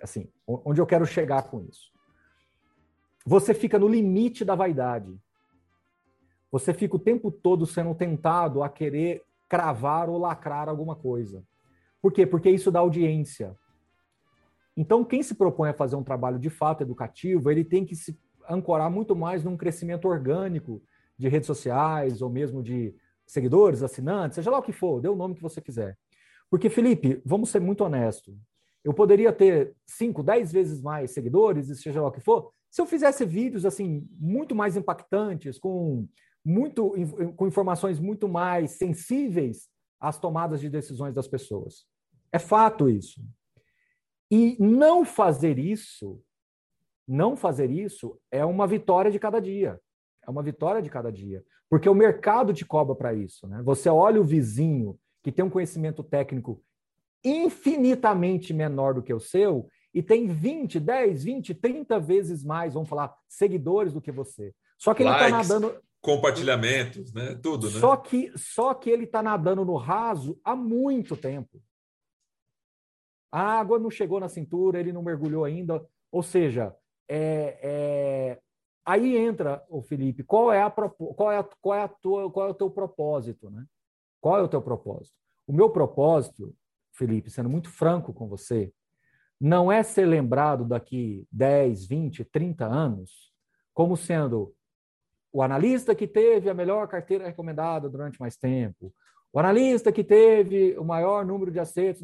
assim, 0.01 0.29
onde 0.45 0.81
eu 0.81 0.85
quero 0.85 1.05
chegar 1.05 1.43
com 1.43 1.61
isso? 1.61 1.89
Você 3.25 3.53
fica 3.53 3.79
no 3.79 3.87
limite 3.87 4.43
da 4.43 4.55
vaidade. 4.55 5.17
Você 6.51 6.73
fica 6.73 6.97
o 6.97 6.99
tempo 6.99 7.31
todo 7.31 7.65
sendo 7.65 7.95
tentado 7.95 8.61
a 8.61 8.67
querer 8.67 9.23
cravar 9.54 10.10
ou 10.10 10.18
lacrar 10.18 10.68
alguma 10.68 10.95
coisa. 10.95 11.43
Por 12.01 12.12
quê? 12.12 12.26
Porque 12.26 12.49
isso 12.49 12.72
dá 12.72 12.80
audiência. 12.80 13.56
Então, 14.76 15.06
quem 15.06 15.22
se 15.22 15.36
propõe 15.36 15.70
a 15.70 15.76
fazer 15.76 15.95
um 15.95 16.04
trabalho 16.04 16.39
de 16.39 16.49
fato 16.49 16.82
educativo, 16.82 17.51
ele 17.51 17.64
tem 17.64 17.86
que 17.86 17.95
se 17.95 18.20
ancorar 18.49 18.89
muito 18.89 19.16
mais 19.16 19.43
num 19.43 19.56
crescimento 19.56 20.08
orgânico 20.08 20.82
de 21.16 21.28
redes 21.28 21.45
sociais 21.45 22.20
ou 22.20 22.32
mesmo 22.32 22.64
de 22.64 22.95
seguidores, 23.28 23.84
assinantes, 23.84 24.34
seja 24.34 24.49
lá 24.49 24.58
o 24.58 24.64
que 24.64 24.72
for, 24.72 24.99
dê 24.99 25.08
o 25.08 25.16
nome 25.16 25.36
que 25.36 25.41
você 25.43 25.62
quiser. 25.62 25.99
Porque, 26.49 26.68
Felipe, 26.68 27.22
vamos 27.24 27.51
ser 27.51 27.60
muito 27.60 27.84
honestos. 27.84 28.36
Eu 28.84 28.91
poderia 28.91 29.32
ter 29.32 29.76
5, 29.86 30.24
10 30.24 30.51
vezes 30.51 30.82
mais 30.82 31.12
seguidores, 31.12 31.68
seja 31.80 32.01
lá 32.01 32.08
o 32.08 32.12
que 32.12 32.20
for, 32.20 32.51
se 32.72 32.82
eu 32.82 32.88
fizesse 32.88 33.24
vídeos 33.24 33.68
assim 33.68 34.08
muito 34.20 34.56
mais 34.56 34.76
impactantes, 34.76 35.60
com 35.60 36.08
muito 36.43 36.91
com 37.35 37.47
informações 37.47 37.99
muito 37.99 38.27
mais 38.27 38.71
sensíveis 38.71 39.69
às 39.99 40.19
tomadas 40.19 40.59
de 40.59 40.69
decisões 40.69 41.15
das 41.15 41.27
pessoas. 41.27 41.85
É 42.31 42.39
fato 42.39 42.89
isso. 42.89 43.21
E 44.29 44.57
não 44.59 45.05
fazer 45.05 45.59
isso, 45.59 46.19
não 47.07 47.35
fazer 47.35 47.69
isso 47.69 48.19
é 48.31 48.43
uma 48.43 48.65
vitória 48.65 49.11
de 49.11 49.19
cada 49.19 49.39
dia. 49.39 49.79
É 50.25 50.29
uma 50.29 50.41
vitória 50.41 50.81
de 50.81 50.89
cada 50.89 51.11
dia. 51.11 51.43
Porque 51.69 51.87
o 51.87 51.95
mercado 51.95 52.53
te 52.53 52.65
cobra 52.65 52.95
para 52.95 53.13
isso. 53.13 53.47
Né? 53.47 53.61
Você 53.63 53.89
olha 53.89 54.19
o 54.19 54.25
vizinho 54.25 54.97
que 55.21 55.31
tem 55.31 55.45
um 55.45 55.49
conhecimento 55.49 56.03
técnico 56.03 56.61
infinitamente 57.23 58.53
menor 58.53 58.93
do 58.93 59.01
que 59.01 59.13
o 59.13 59.19
seu 59.19 59.67
e 59.93 60.01
tem 60.01 60.27
20, 60.27 60.79
10, 60.79 61.23
20, 61.23 61.53
30 61.53 61.99
vezes 61.99 62.43
mais, 62.43 62.73
vamos 62.73 62.89
falar, 62.89 63.15
seguidores 63.29 63.93
do 63.93 64.01
que 64.01 64.11
você. 64.11 64.53
Só 64.77 64.93
que 64.93 65.03
ele 65.03 65.11
está 65.11 65.29
nadando. 65.29 65.79
Compartilhamentos, 66.04 67.14
né? 67.14 67.34
Tudo, 67.41 67.72
né? 67.72 67.80
Só 67.80 67.95
que, 67.95 68.30
só 68.38 68.74
que 68.74 68.89
ele 68.89 69.06
está 69.06 69.24
nadando 69.24 69.64
no 69.64 69.78
raso 69.78 70.38
há 70.43 70.54
muito 70.54 71.16
tempo. 71.16 71.64
A 73.32 73.41
água 73.41 73.80
não 73.80 73.89
chegou 73.89 74.20
na 74.20 74.28
cintura, 74.28 74.82
ele 74.82 74.91
não 74.91 75.01
mergulhou 75.01 75.45
ainda. 75.45 75.82
Ou 76.12 76.22
seja, 76.22 76.76
é, 77.08 77.58
é... 77.64 78.39
aí 78.86 79.16
entra 79.16 79.64
o 79.70 79.82
Felipe. 79.82 80.26
Qual 80.26 80.51
é 80.51 80.62
a 80.62 80.70
qual 80.70 81.32
é 81.32 81.38
a, 81.38 81.43
qual 81.43 81.74
é 81.74 81.84
a 81.84 81.88
tua 81.88 82.30
qual 82.30 82.47
é 82.47 82.51
o 82.51 82.54
teu 82.54 82.70
propósito, 82.70 83.49
né? 83.49 83.66
Qual 84.20 84.38
é 84.38 84.41
o 84.41 84.49
teu 84.49 84.62
propósito? 84.62 85.16
O 85.47 85.54
meu 85.54 85.70
propósito, 85.70 86.54
Felipe, 86.91 87.30
sendo 87.30 87.49
muito 87.49 87.70
franco 87.70 88.14
com 88.14 88.28
você, 88.28 88.74
não 89.39 89.72
é 89.72 89.84
ser 89.84 90.06
lembrado 90.06 90.66
daqui 90.66 91.26
10, 91.32 91.86
20, 91.86 92.26
30 92.26 92.66
anos 92.66 93.32
como 93.74 93.95
sendo 93.95 94.54
o 95.34 95.41
analista 95.41 95.95
que 95.95 96.07
teve 96.07 96.47
a 96.47 96.53
melhor 96.53 96.88
carteira 96.88 97.25
recomendada 97.25 97.89
durante 97.89 98.19
mais 98.19 98.38
tempo, 98.38 98.93
o 99.34 99.39
analista 99.39 99.91
que 99.91 100.03
teve 100.03 100.77
o 100.77 100.86
maior 100.86 101.25
número 101.25 101.49
de 101.49 101.59
acertos, 101.59 102.03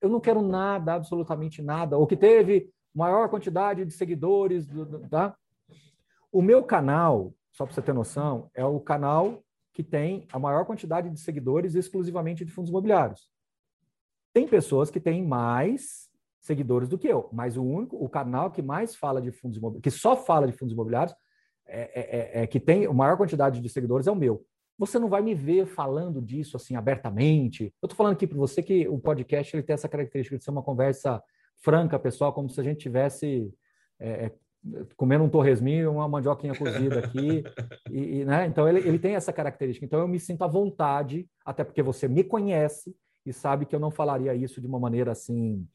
eu 0.00 0.08
não 0.08 0.18
quero 0.18 0.40
nada, 0.40 0.94
absolutamente 0.94 1.60
nada, 1.60 1.98
ou 1.98 2.06
que 2.06 2.16
teve 2.16 2.72
maior 2.94 3.28
quantidade 3.28 3.84
de 3.84 3.92
seguidores, 3.92 4.66
tá? 5.10 5.36
O 6.32 6.40
meu 6.40 6.62
canal, 6.62 7.34
só 7.52 7.66
para 7.66 7.74
você 7.74 7.82
ter 7.82 7.92
noção, 7.92 8.50
é 8.54 8.64
o 8.64 8.80
canal 8.80 9.42
que 9.74 9.82
tem 9.82 10.26
a 10.32 10.38
maior 10.38 10.64
quantidade 10.64 11.10
de 11.10 11.20
seguidores 11.20 11.74
exclusivamente 11.74 12.46
de 12.46 12.50
fundos 12.50 12.70
imobiliários. 12.70 13.30
Tem 14.32 14.48
pessoas 14.48 14.90
que 14.90 15.00
têm 15.00 15.22
mais 15.22 16.08
seguidores 16.40 16.88
do 16.88 16.96
que 16.96 17.08
eu, 17.08 17.28
mas 17.30 17.58
o 17.58 17.62
único, 17.62 18.02
o 18.02 18.08
canal 18.08 18.50
que 18.50 18.62
mais 18.62 18.96
fala 18.96 19.20
de 19.20 19.30
fundos 19.30 19.58
imobiliários, 19.58 19.82
que 19.82 20.00
só 20.00 20.16
fala 20.16 20.46
de 20.46 20.54
fundos 20.54 20.72
imobiliários, 20.72 21.14
é, 21.70 21.90
é, 21.94 22.40
é, 22.40 22.42
é 22.42 22.46
que 22.46 22.60
tem 22.60 22.86
a 22.86 22.92
maior 22.92 23.16
quantidade 23.16 23.60
de 23.60 23.68
seguidores 23.68 24.06
é 24.06 24.12
o 24.12 24.16
meu. 24.16 24.44
Você 24.78 24.98
não 24.98 25.08
vai 25.08 25.20
me 25.20 25.34
ver 25.34 25.66
falando 25.66 26.20
disso 26.22 26.56
assim 26.56 26.74
abertamente. 26.74 27.64
Eu 27.82 27.86
estou 27.86 27.96
falando 27.96 28.14
aqui 28.14 28.26
para 28.26 28.38
você 28.38 28.62
que 28.62 28.88
o 28.88 28.98
podcast 28.98 29.54
ele 29.54 29.62
tem 29.62 29.74
essa 29.74 29.88
característica 29.88 30.38
de 30.38 30.44
ser 30.44 30.50
uma 30.50 30.62
conversa 30.62 31.22
franca, 31.62 31.98
pessoal, 31.98 32.32
como 32.32 32.48
se 32.48 32.60
a 32.60 32.64
gente 32.64 32.80
tivesse 32.80 33.52
é, 33.98 34.26
é 34.26 34.32
comendo 34.96 35.24
um 35.24 35.28
torresminho 35.28 35.84
e 35.84 35.86
uma 35.86 36.08
mandioquinha 36.08 36.54
cozida 36.54 36.98
aqui. 36.98 37.42
e, 37.90 38.20
e, 38.20 38.24
né? 38.24 38.46
Então, 38.46 38.68
ele, 38.68 38.80
ele 38.80 38.98
tem 38.98 39.14
essa 39.14 39.32
característica. 39.32 39.84
Então, 39.84 40.00
eu 40.00 40.08
me 40.08 40.18
sinto 40.18 40.42
à 40.42 40.46
vontade, 40.46 41.28
até 41.44 41.64
porque 41.64 41.82
você 41.82 42.06
me 42.06 42.22
conhece 42.22 42.94
e 43.24 43.32
sabe 43.32 43.66
que 43.66 43.74
eu 43.74 43.80
não 43.80 43.90
falaria 43.90 44.34
isso 44.34 44.60
de 44.60 44.66
uma 44.66 44.78
maneira 44.78 45.12
assim. 45.12 45.66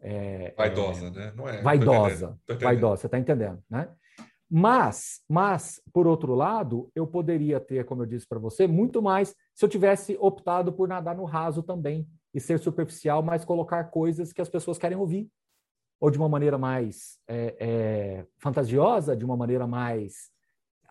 É, 0.00 0.52
vaidosa, 0.56 1.06
é, 1.06 1.10
né? 1.10 1.32
Não 1.34 1.48
é. 1.48 1.62
Vaidosa. 1.62 2.38
Tô 2.46 2.54
tô 2.56 2.64
vaidosa, 2.64 3.02
você 3.02 3.06
está 3.06 3.18
entendendo, 3.18 3.62
né? 3.70 3.88
Mas, 4.50 5.22
mas, 5.28 5.80
por 5.92 6.06
outro 6.06 6.34
lado, 6.34 6.90
eu 6.94 7.06
poderia 7.06 7.58
ter, 7.58 7.84
como 7.84 8.02
eu 8.02 8.06
disse 8.06 8.26
para 8.26 8.38
você, 8.38 8.66
muito 8.66 9.00
mais 9.00 9.34
se 9.54 9.64
eu 9.64 9.68
tivesse 9.68 10.16
optado 10.20 10.72
por 10.72 10.86
nadar 10.86 11.16
no 11.16 11.24
raso 11.24 11.62
também 11.62 12.06
e 12.32 12.40
ser 12.40 12.58
superficial, 12.58 13.22
mas 13.22 13.44
colocar 13.44 13.84
coisas 13.84 14.32
que 14.32 14.40
as 14.40 14.48
pessoas 14.48 14.78
querem 14.78 14.98
ouvir 14.98 15.28
ou 16.00 16.10
de 16.10 16.18
uma 16.18 16.28
maneira 16.28 16.58
mais 16.58 17.18
é, 17.26 17.56
é, 17.58 18.26
fantasiosa, 18.38 19.16
de 19.16 19.24
uma 19.24 19.36
maneira 19.36 19.66
mais 19.66 20.30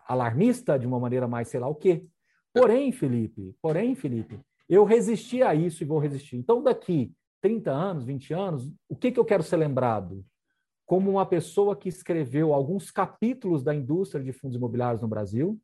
alarmista, 0.08 0.78
de 0.78 0.86
uma 0.86 0.98
maneira 0.98 1.28
mais 1.28 1.48
sei 1.48 1.60
lá 1.60 1.68
o 1.68 1.74
quê. 1.74 2.04
Porém, 2.52 2.90
Felipe, 2.92 3.54
porém, 3.60 3.94
Felipe, 3.94 4.40
eu 4.68 4.84
resisti 4.84 5.42
a 5.42 5.54
isso 5.54 5.82
e 5.82 5.86
vou 5.86 5.98
resistir. 5.98 6.36
Então, 6.36 6.62
daqui 6.62 7.12
30 7.40 7.70
anos, 7.70 8.04
20 8.04 8.32
anos, 8.32 8.72
o 8.88 8.96
que, 8.96 9.12
que 9.12 9.20
eu 9.20 9.24
quero 9.24 9.42
ser 9.42 9.56
lembrado? 9.56 10.24
Como 10.86 11.10
uma 11.10 11.26
pessoa 11.26 11.74
que 11.76 11.88
escreveu 11.88 12.52
alguns 12.52 12.90
capítulos 12.90 13.62
da 13.62 13.74
indústria 13.74 14.22
de 14.22 14.32
fundos 14.32 14.56
imobiliários 14.56 15.00
no 15.00 15.08
Brasil 15.08 15.58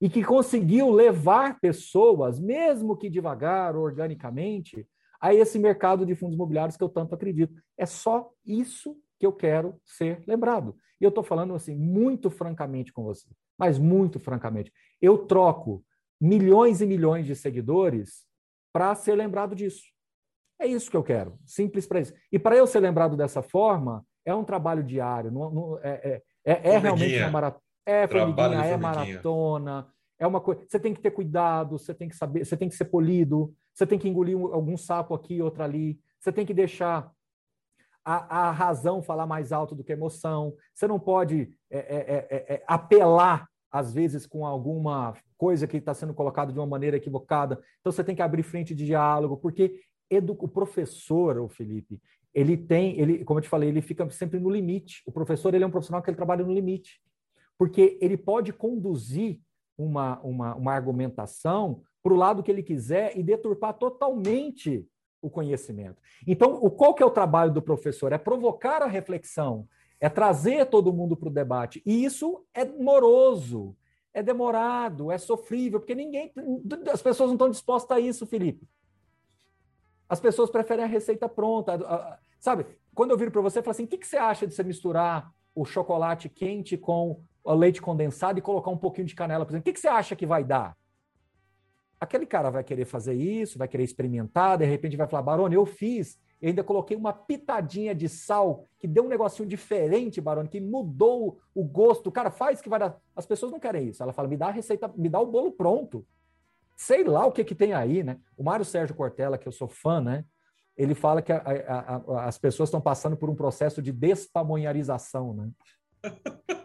e 0.00 0.08
que 0.08 0.24
conseguiu 0.24 0.90
levar 0.90 1.60
pessoas, 1.60 2.40
mesmo 2.40 2.96
que 2.96 3.08
devagar, 3.08 3.76
organicamente, 3.76 4.86
a 5.20 5.32
esse 5.32 5.58
mercado 5.58 6.04
de 6.04 6.16
fundos 6.16 6.34
imobiliários 6.34 6.76
que 6.76 6.82
eu 6.82 6.88
tanto 6.88 7.14
acredito. 7.14 7.54
É 7.78 7.86
só 7.86 8.30
isso 8.44 8.96
que 9.18 9.24
eu 9.24 9.32
quero 9.32 9.80
ser 9.84 10.24
lembrado. 10.26 10.74
E 11.00 11.04
eu 11.04 11.10
estou 11.10 11.22
falando 11.22 11.54
assim, 11.54 11.76
muito 11.76 12.28
francamente 12.30 12.92
com 12.92 13.04
você, 13.04 13.28
mas 13.56 13.78
muito 13.78 14.18
francamente. 14.18 14.72
Eu 15.00 15.18
troco 15.18 15.84
milhões 16.20 16.80
e 16.80 16.86
milhões 16.86 17.26
de 17.26 17.36
seguidores 17.36 18.26
para 18.72 18.94
ser 18.94 19.14
lembrado 19.14 19.54
disso. 19.54 19.84
É 20.60 20.66
isso 20.66 20.90
que 20.90 20.96
eu 20.96 21.02
quero, 21.02 21.38
simples 21.44 21.86
para 21.86 22.00
isso. 22.00 22.14
E 22.30 22.38
para 22.38 22.56
eu 22.56 22.66
ser 22.66 22.80
lembrado 22.80 23.16
dessa 23.16 23.42
forma, 23.42 24.04
é 24.24 24.34
um 24.34 24.44
trabalho 24.44 24.82
diário, 24.82 25.30
não, 25.30 25.50
não, 25.50 25.78
é, 25.82 26.22
é, 26.44 26.52
é, 26.52 26.74
é 26.74 26.78
realmente 26.78 27.18
uma 27.18 27.30
maratona. 27.30 27.62
É, 27.84 28.06
formiguinha, 28.06 28.64
é 28.64 28.76
maratona, 28.76 29.88
é 30.18 30.26
uma 30.26 30.40
coisa. 30.40 30.64
Você 30.68 30.78
tem 30.78 30.94
que 30.94 31.00
ter 31.00 31.10
cuidado, 31.10 31.78
você 31.78 31.92
tem 31.92 32.08
que 32.08 32.16
saber, 32.16 32.44
você 32.44 32.56
tem 32.56 32.68
que 32.68 32.76
ser 32.76 32.84
polido, 32.84 33.52
você 33.74 33.86
tem 33.86 33.98
que 33.98 34.08
engolir 34.08 34.36
algum 34.36 34.76
sapo 34.76 35.14
aqui, 35.14 35.42
outro 35.42 35.64
ali, 35.64 35.98
você 36.20 36.30
tem 36.30 36.46
que 36.46 36.54
deixar 36.54 37.10
a, 38.04 38.48
a 38.48 38.50
razão 38.50 39.02
falar 39.02 39.26
mais 39.26 39.52
alto 39.52 39.74
do 39.74 39.82
que 39.82 39.92
a 39.92 39.96
emoção, 39.96 40.54
você 40.74 40.86
não 40.86 40.98
pode 40.98 41.52
é, 41.70 41.78
é, 41.78 42.26
é, 42.30 42.54
é 42.54 42.64
apelar, 42.66 43.48
às 43.70 43.92
vezes, 43.92 44.26
com 44.26 44.46
alguma 44.46 45.14
coisa 45.36 45.66
que 45.66 45.78
está 45.78 45.94
sendo 45.94 46.14
colocada 46.14 46.52
de 46.52 46.58
uma 46.58 46.66
maneira 46.66 46.96
equivocada. 46.96 47.60
Então, 47.80 47.90
você 47.90 48.04
tem 48.04 48.14
que 48.14 48.22
abrir 48.22 48.42
frente 48.42 48.74
de 48.74 48.84
diálogo, 48.84 49.36
porque 49.36 49.80
o 50.38 50.48
professor, 50.48 51.38
o 51.38 51.48
Felipe, 51.48 51.98
ele 52.34 52.56
tem, 52.56 52.98
ele, 52.98 53.24
como 53.24 53.38
eu 53.38 53.42
te 53.42 53.48
falei, 53.48 53.68
ele 53.68 53.82
fica 53.82 54.08
sempre 54.10 54.40
no 54.40 54.50
limite. 54.50 55.02
O 55.06 55.12
professor 55.12 55.54
ele 55.54 55.64
é 55.64 55.66
um 55.66 55.70
profissional 55.70 56.02
que 56.02 56.08
ele 56.08 56.16
trabalha 56.16 56.44
no 56.44 56.52
limite, 56.52 57.00
porque 57.58 57.98
ele 58.00 58.16
pode 58.16 58.52
conduzir 58.52 59.40
uma, 59.76 60.20
uma, 60.20 60.54
uma 60.54 60.72
argumentação 60.72 61.82
para 62.02 62.12
o 62.12 62.16
lado 62.16 62.42
que 62.42 62.50
ele 62.50 62.62
quiser 62.62 63.16
e 63.16 63.22
deturpar 63.22 63.74
totalmente 63.74 64.86
o 65.20 65.30
conhecimento. 65.30 66.02
Então, 66.26 66.54
o, 66.54 66.70
qual 66.70 66.94
que 66.94 67.02
é 67.02 67.06
o 67.06 67.10
trabalho 67.10 67.52
do 67.52 67.62
professor? 67.62 68.12
É 68.12 68.18
provocar 68.18 68.82
a 68.82 68.86
reflexão, 68.86 69.68
é 70.00 70.08
trazer 70.08 70.66
todo 70.66 70.92
mundo 70.92 71.16
para 71.16 71.28
o 71.28 71.32
debate. 71.32 71.80
E 71.86 72.04
isso 72.04 72.44
é 72.52 72.64
moroso, 72.64 73.76
é 74.12 74.22
demorado, 74.22 75.12
é 75.12 75.18
sofrível, 75.18 75.78
porque 75.78 75.94
ninguém, 75.94 76.32
as 76.92 77.00
pessoas 77.00 77.28
não 77.28 77.36
estão 77.36 77.50
dispostas 77.50 77.96
a 77.96 78.00
isso, 78.00 78.26
Felipe. 78.26 78.66
As 80.08 80.20
pessoas 80.20 80.50
preferem 80.50 80.84
a 80.84 80.88
receita 80.88 81.28
pronta. 81.28 82.18
Sabe, 82.38 82.66
quando 82.94 83.10
eu 83.10 83.18
viro 83.18 83.30
para 83.30 83.40
você, 83.40 83.58
eu 83.58 83.62
falo 83.62 83.72
assim: 83.72 83.84
o 83.84 83.88
que, 83.88 83.98
que 83.98 84.06
você 84.06 84.16
acha 84.16 84.46
de 84.46 84.54
você 84.54 84.62
misturar 84.62 85.32
o 85.54 85.64
chocolate 85.64 86.28
quente 86.28 86.76
com 86.76 87.22
o 87.44 87.54
leite 87.54 87.80
condensado 87.80 88.38
e 88.38 88.42
colocar 88.42 88.70
um 88.70 88.78
pouquinho 88.78 89.06
de 89.06 89.14
canela, 89.14 89.44
por 89.44 89.52
exemplo? 89.52 89.62
O 89.62 89.64
que, 89.64 89.72
que 89.72 89.80
você 89.80 89.88
acha 89.88 90.14
que 90.16 90.26
vai 90.26 90.44
dar? 90.44 90.76
Aquele 92.00 92.26
cara 92.26 92.50
vai 92.50 92.64
querer 92.64 92.84
fazer 92.84 93.14
isso, 93.14 93.58
vai 93.58 93.68
querer 93.68 93.84
experimentar, 93.84 94.58
de 94.58 94.64
repente 94.64 94.96
vai 94.96 95.06
falar, 95.06 95.22
Barone, 95.22 95.54
eu 95.54 95.64
fiz, 95.64 96.18
eu 96.40 96.48
ainda 96.48 96.64
coloquei 96.64 96.96
uma 96.96 97.12
pitadinha 97.12 97.94
de 97.94 98.08
sal, 98.08 98.66
que 98.80 98.88
deu 98.88 99.04
um 99.04 99.08
negocinho 99.08 99.48
diferente, 99.48 100.20
Barone, 100.20 100.48
que 100.48 100.60
mudou 100.60 101.38
o 101.54 101.62
gosto. 101.62 102.10
Cara 102.10 102.32
faz 102.32 102.60
que 102.60 102.68
vai 102.68 102.80
dar. 102.80 103.00
As 103.14 103.24
pessoas 103.24 103.52
não 103.52 103.60
querem 103.60 103.88
isso. 103.88 104.02
Ela 104.02 104.12
fala, 104.12 104.26
me 104.26 104.36
dá 104.36 104.48
a 104.48 104.50
receita, 104.50 104.92
me 104.96 105.08
dá 105.08 105.20
o 105.20 105.26
bolo 105.26 105.52
pronto. 105.52 106.04
Sei 106.82 107.04
lá 107.04 107.24
o 107.24 107.30
que, 107.30 107.44
que 107.44 107.54
tem 107.54 107.72
aí, 107.72 108.02
né? 108.02 108.18
O 108.36 108.42
Mário 108.42 108.64
Sérgio 108.64 108.96
Cortella, 108.96 109.38
que 109.38 109.46
eu 109.46 109.52
sou 109.52 109.68
fã, 109.68 110.00
né? 110.00 110.24
Ele 110.76 110.96
fala 110.96 111.22
que 111.22 111.30
a, 111.30 111.38
a, 111.38 111.96
a, 111.96 112.24
as 112.24 112.38
pessoas 112.38 112.70
estão 112.70 112.80
passando 112.80 113.16
por 113.16 113.30
um 113.30 113.36
processo 113.36 113.80
de 113.80 113.92
despamonharização, 113.92 115.32
né? 115.32 115.50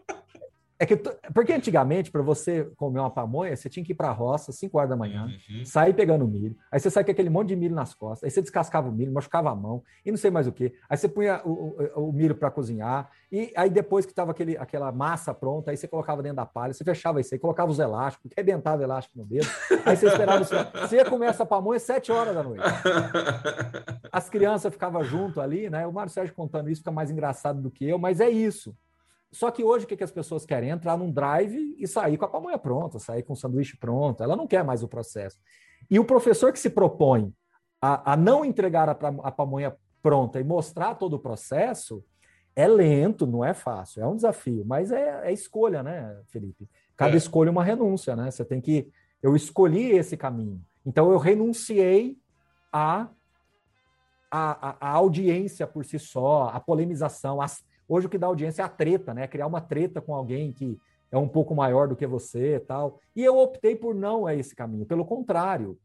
É 0.80 0.86
que, 0.86 0.96
porque 1.34 1.54
antigamente, 1.54 2.12
para 2.12 2.22
você 2.22 2.66
comer 2.76 3.00
uma 3.00 3.10
pamonha, 3.10 3.56
você 3.56 3.68
tinha 3.68 3.84
que 3.84 3.94
ir 3.94 3.96
para 3.96 4.10
a 4.10 4.12
roça, 4.12 4.52
5 4.52 4.78
horas 4.78 4.90
da 4.90 4.96
manhã, 4.96 5.26
uhum. 5.26 5.66
sair 5.66 5.94
pegando 5.94 6.28
milho. 6.28 6.56
Aí 6.72 6.80
você 6.80 6.92
sai 6.92 7.04
com 7.04 7.10
aquele 7.10 7.32
monte 7.32 7.48
de 7.48 7.56
milho 7.56 7.74
nas 7.74 7.96
costas, 7.96 8.26
aí 8.26 8.30
você 8.30 8.42
descascava 8.42 8.88
o 8.88 8.92
milho, 8.92 9.12
machucava 9.12 9.50
a 9.50 9.56
mão, 9.56 9.82
e 10.06 10.12
não 10.12 10.18
sei 10.18 10.30
mais 10.30 10.46
o 10.46 10.52
que. 10.52 10.74
Aí 10.88 10.96
você 10.96 11.10
punha 11.10 11.42
o, 11.44 11.76
o, 11.96 12.10
o 12.10 12.14
milho 12.14 12.36
para 12.36 12.52
cozinhar, 12.52 13.10
e 13.32 13.52
aí 13.56 13.72
depois 13.72 14.06
que 14.06 14.12
estava 14.12 14.36
aquela 14.60 14.92
massa 14.92 15.34
pronta, 15.34 15.72
aí 15.72 15.78
você 15.78 15.88
colocava 15.88 16.22
dentro 16.22 16.38
da 16.38 16.46
palha, 16.46 16.74
você 16.74 16.84
fechava 16.84 17.20
isso 17.20 17.34
aí, 17.34 17.40
colocava 17.40 17.72
os 17.72 17.80
elásticos, 17.80 18.32
arrebentava 18.38 18.80
o 18.80 18.84
elástico 18.86 19.18
no 19.18 19.26
dedo, 19.26 19.48
aí 19.84 19.98
você 19.98 20.08
esperava. 20.08 20.44
você 20.44 20.98
ia 20.98 21.06
comer 21.06 21.28
essa 21.28 21.46
pamonha 21.46 21.80
7 21.80 22.12
horas 22.12 22.36
da 22.36 22.44
noite. 22.44 22.64
As 24.12 24.30
crianças 24.30 24.72
ficavam 24.72 25.04
junto 25.04 25.42
ali, 25.42 25.70
né? 25.72 25.88
O 25.88 25.94
Mário 25.94 26.12
Sérgio 26.12 26.36
contando 26.36 26.70
isso 26.70 26.82
fica 26.82 26.92
mais 26.92 27.10
engraçado 27.10 27.62
do 27.62 27.72
que 27.72 27.84
eu, 27.84 27.98
mas 27.98 28.20
é 28.20 28.30
isso. 28.30 28.76
Só 29.32 29.52
que 29.52 29.64
hoje 29.64 29.86
o 29.86 29.88
que, 29.88 29.98
que 29.98 30.04
as 30.04 30.12
pessoas 30.12 30.46
querem? 30.46 30.70
Entrar 30.70 30.98
num 30.98 31.12
drive 31.12 31.76
e 31.78 31.88
sair 31.88 32.18
com 32.18 32.26
a 32.26 32.30
pamonha 32.30 32.58
pronta, 32.58 33.00
sair 33.00 33.24
com 33.24 33.34
o 33.34 33.36
sanduíche 33.36 33.78
pronto. 33.78 34.24
Ela 34.24 34.36
não 34.36 34.48
quer 34.48 34.64
mais 34.64 34.84
o 34.84 34.88
processo. 34.88 35.38
E 35.90 36.00
o 36.00 36.06
professor 36.06 36.52
que 36.54 36.60
se 36.60 36.70
propõe 36.70 37.34
a, 37.82 38.14
a 38.14 38.18
não 38.18 38.44
entregar 38.46 38.90
a, 38.90 38.92
a 38.92 39.32
pamonha 39.32 39.76
pronta 40.02 40.40
e 40.40 40.44
mostrar 40.44 40.96
todo 40.96 41.16
o 41.16 41.20
processo 41.20 42.04
é 42.56 42.68
lento, 42.68 43.28
não 43.28 43.46
é 43.46 43.54
fácil, 43.54 44.02
é 44.02 44.08
um 44.08 44.16
desafio, 44.16 44.66
mas 44.66 44.92
é, 44.92 45.28
é 45.30 45.32
escolha, 45.32 45.84
né, 45.84 46.20
Felipe? 46.28 46.68
Cada 46.96 47.14
é. 47.14 47.18
escolha 47.18 47.50
é 47.50 47.52
uma 47.52 47.64
renúncia, 47.64 48.16
né? 48.16 48.32
Você 48.32 48.44
tem 48.44 48.60
que. 48.60 48.90
Eu 49.22 49.36
escolhi 49.36 49.92
esse 49.92 50.18
caminho. 50.18 50.60
Então 50.84 51.12
eu 51.12 51.18
renunciei 51.20 52.18
a 52.74 53.10
a, 54.30 54.70
a, 54.70 54.90
a, 54.90 54.90
audiência 54.92 55.66
por 55.66 55.86
si 55.86 55.98
só, 55.98 56.50
a 56.54 56.60
polemização, 56.60 57.42
as, 57.42 57.64
Hoje 57.88 58.08
o 58.08 58.10
que 58.10 58.18
dá 58.18 58.28
audiência 58.28 58.62
é 58.62 58.66
a 58.66 58.70
treta, 58.70 59.14
né? 59.14 59.28
Criar 59.28 59.48
uma 59.48 59.62
treta 59.62 60.02
com 60.02 60.14
alguém 60.14 60.52
que 60.52 60.78
é 61.12 61.18
um 61.18 61.28
pouco 61.28 61.56
maior 61.56 61.88
do 61.88 61.96
que 61.96 62.06
você 62.06 62.56
e 62.56 62.60
tal. 62.60 63.00
E 63.16 63.24
eu 63.24 63.38
optei 63.38 63.76
por 63.76 63.96
não 63.96 64.28
é 64.28 64.36
esse 64.36 64.56
caminho. 64.56 64.86
Pelo 64.86 65.06
contrário, 65.06 65.80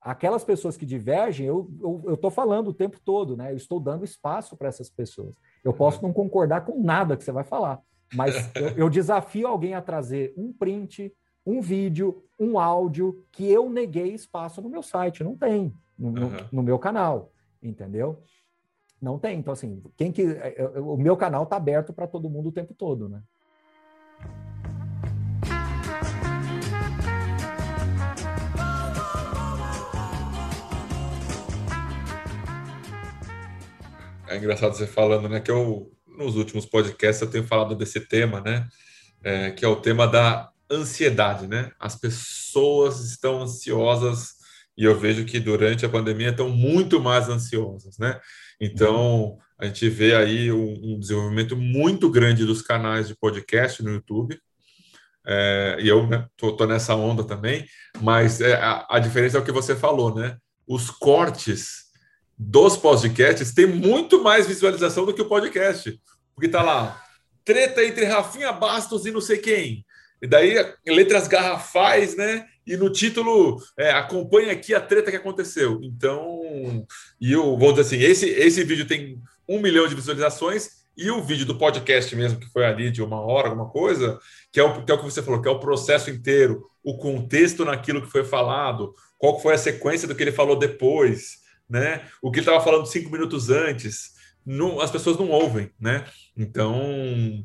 aquelas 0.00 0.44
pessoas 0.44 0.76
que 0.76 0.84
divergem, 0.84 1.46
eu 1.46 1.68
estou 2.08 2.30
falando 2.30 2.68
o 2.68 2.74
tempo 2.74 2.98
todo, 3.02 3.36
né? 3.36 3.52
Eu 3.52 3.56
estou 3.56 3.80
dando 3.80 4.04
espaço 4.04 4.56
para 4.56 4.68
essas 4.68 4.90
pessoas. 4.90 5.34
Eu 5.62 5.72
posso 5.72 6.02
não 6.02 6.12
concordar 6.12 6.64
com 6.64 6.82
nada 6.82 7.16
que 7.16 7.24
você 7.24 7.32
vai 7.32 7.44
falar, 7.44 7.80
mas 8.12 8.34
eu, 8.54 8.68
eu 8.76 8.90
desafio 8.90 9.46
alguém 9.46 9.74
a 9.74 9.80
trazer 9.80 10.34
um 10.36 10.52
print, 10.52 11.12
um 11.46 11.60
vídeo, 11.60 12.22
um 12.38 12.58
áudio 12.58 13.24
que 13.30 13.50
eu 13.50 13.70
neguei 13.70 14.12
espaço 14.12 14.60
no 14.60 14.68
meu 14.68 14.82
site. 14.82 15.24
Não 15.24 15.36
tem, 15.36 15.72
no, 15.98 16.08
uhum. 16.08 16.14
no, 16.14 16.30
no 16.52 16.62
meu 16.62 16.78
canal, 16.78 17.30
entendeu? 17.62 18.22
Não 19.04 19.18
tem. 19.18 19.38
Então, 19.38 19.52
assim, 19.52 19.82
quem 19.98 20.10
que. 20.10 20.22
É, 20.22 20.54
é, 20.56 20.80
o 20.80 20.96
meu 20.96 21.14
canal 21.14 21.42
está 21.44 21.56
aberto 21.56 21.92
para 21.92 22.06
todo 22.06 22.30
mundo 22.30 22.48
o 22.48 22.52
tempo 22.52 22.72
todo, 22.72 23.06
né? 23.06 23.20
É 34.26 34.38
engraçado 34.38 34.74
você 34.74 34.86
falando, 34.86 35.28
né? 35.28 35.38
Que 35.38 35.50
eu, 35.50 35.92
nos 36.06 36.34
últimos 36.36 36.64
podcasts, 36.64 37.20
eu 37.20 37.30
tenho 37.30 37.46
falado 37.46 37.76
desse 37.76 38.00
tema, 38.00 38.40
né? 38.40 38.66
É, 39.22 39.50
que 39.50 39.66
é 39.66 39.68
o 39.68 39.76
tema 39.76 40.06
da 40.06 40.50
ansiedade, 40.70 41.46
né? 41.46 41.72
As 41.78 41.94
pessoas 41.94 43.00
estão 43.00 43.42
ansiosas 43.42 44.36
e 44.78 44.84
eu 44.84 44.98
vejo 44.98 45.26
que 45.26 45.38
durante 45.38 45.84
a 45.84 45.90
pandemia 45.90 46.30
estão 46.30 46.48
muito 46.48 46.98
mais 47.00 47.28
ansiosas, 47.28 47.98
né? 47.98 48.18
Então, 48.60 49.38
a 49.58 49.66
gente 49.66 49.88
vê 49.88 50.14
aí 50.14 50.52
um, 50.52 50.94
um 50.94 50.98
desenvolvimento 50.98 51.56
muito 51.56 52.10
grande 52.10 52.44
dos 52.44 52.62
canais 52.62 53.08
de 53.08 53.16
podcast 53.16 53.82
no 53.82 53.92
YouTube. 53.92 54.38
É, 55.26 55.78
e 55.80 55.88
eu 55.88 56.06
né, 56.06 56.26
tô, 56.36 56.52
tô, 56.52 56.66
nessa 56.66 56.94
onda 56.94 57.24
também, 57.24 57.66
mas 58.00 58.40
é, 58.40 58.54
a, 58.54 58.86
a, 58.90 58.98
diferença 58.98 59.38
é 59.38 59.40
o 59.40 59.44
que 59.44 59.52
você 59.52 59.74
falou, 59.74 60.14
né? 60.14 60.36
Os 60.66 60.90
cortes 60.90 61.84
dos 62.36 62.76
podcasts 62.76 63.54
têm 63.54 63.66
muito 63.66 64.22
mais 64.22 64.46
visualização 64.46 65.06
do 65.06 65.14
que 65.14 65.22
o 65.22 65.28
podcast, 65.28 65.98
porque 66.34 66.48
tá 66.48 66.62
lá 66.62 67.02
treta 67.44 67.84
entre 67.84 68.04
Rafinha 68.04 68.52
Bastos 68.52 69.06
e 69.06 69.10
não 69.10 69.20
sei 69.20 69.38
quem. 69.38 69.84
E 70.20 70.26
daí 70.26 70.54
letras 70.86 71.28
garrafais, 71.28 72.16
né? 72.16 72.46
E 72.66 72.76
no 72.76 72.90
título 72.90 73.62
é, 73.78 73.90
acompanha 73.90 74.52
aqui 74.52 74.74
a 74.74 74.80
treta 74.80 75.10
que 75.10 75.16
aconteceu. 75.16 75.80
Então, 75.82 76.40
e 77.20 77.32
eu 77.32 77.56
vou 77.58 77.72
dizer 77.72 77.82
assim, 77.82 78.04
esse 78.04 78.28
esse 78.28 78.64
vídeo 78.64 78.86
tem 78.86 79.20
um 79.48 79.60
milhão 79.60 79.86
de 79.86 79.94
visualizações 79.94 80.84
e 80.96 81.10
o 81.10 81.22
vídeo 81.22 81.44
do 81.44 81.58
podcast 81.58 82.14
mesmo, 82.14 82.38
que 82.38 82.50
foi 82.50 82.64
ali 82.64 82.90
de 82.90 83.02
uma 83.02 83.20
hora, 83.20 83.48
alguma 83.48 83.68
coisa, 83.68 84.18
que 84.52 84.60
é 84.60 84.62
o 84.62 84.84
que, 84.84 84.90
é 84.90 84.94
o 84.94 84.98
que 84.98 85.04
você 85.04 85.22
falou, 85.22 85.42
que 85.42 85.48
é 85.48 85.50
o 85.50 85.58
processo 85.58 86.08
inteiro, 86.10 86.70
o 86.82 86.96
contexto 86.96 87.64
naquilo 87.64 88.00
que 88.00 88.10
foi 88.10 88.24
falado, 88.24 88.94
qual 89.18 89.40
foi 89.40 89.54
a 89.54 89.58
sequência 89.58 90.06
do 90.06 90.14
que 90.14 90.22
ele 90.22 90.32
falou 90.32 90.56
depois, 90.56 91.38
né? 91.68 92.08
O 92.22 92.30
que 92.30 92.38
ele 92.38 92.46
estava 92.46 92.62
falando 92.62 92.86
cinco 92.86 93.10
minutos 93.10 93.50
antes, 93.50 94.12
não, 94.46 94.80
as 94.80 94.90
pessoas 94.90 95.18
não 95.18 95.30
ouvem, 95.30 95.70
né? 95.80 96.04
Então, 96.36 97.44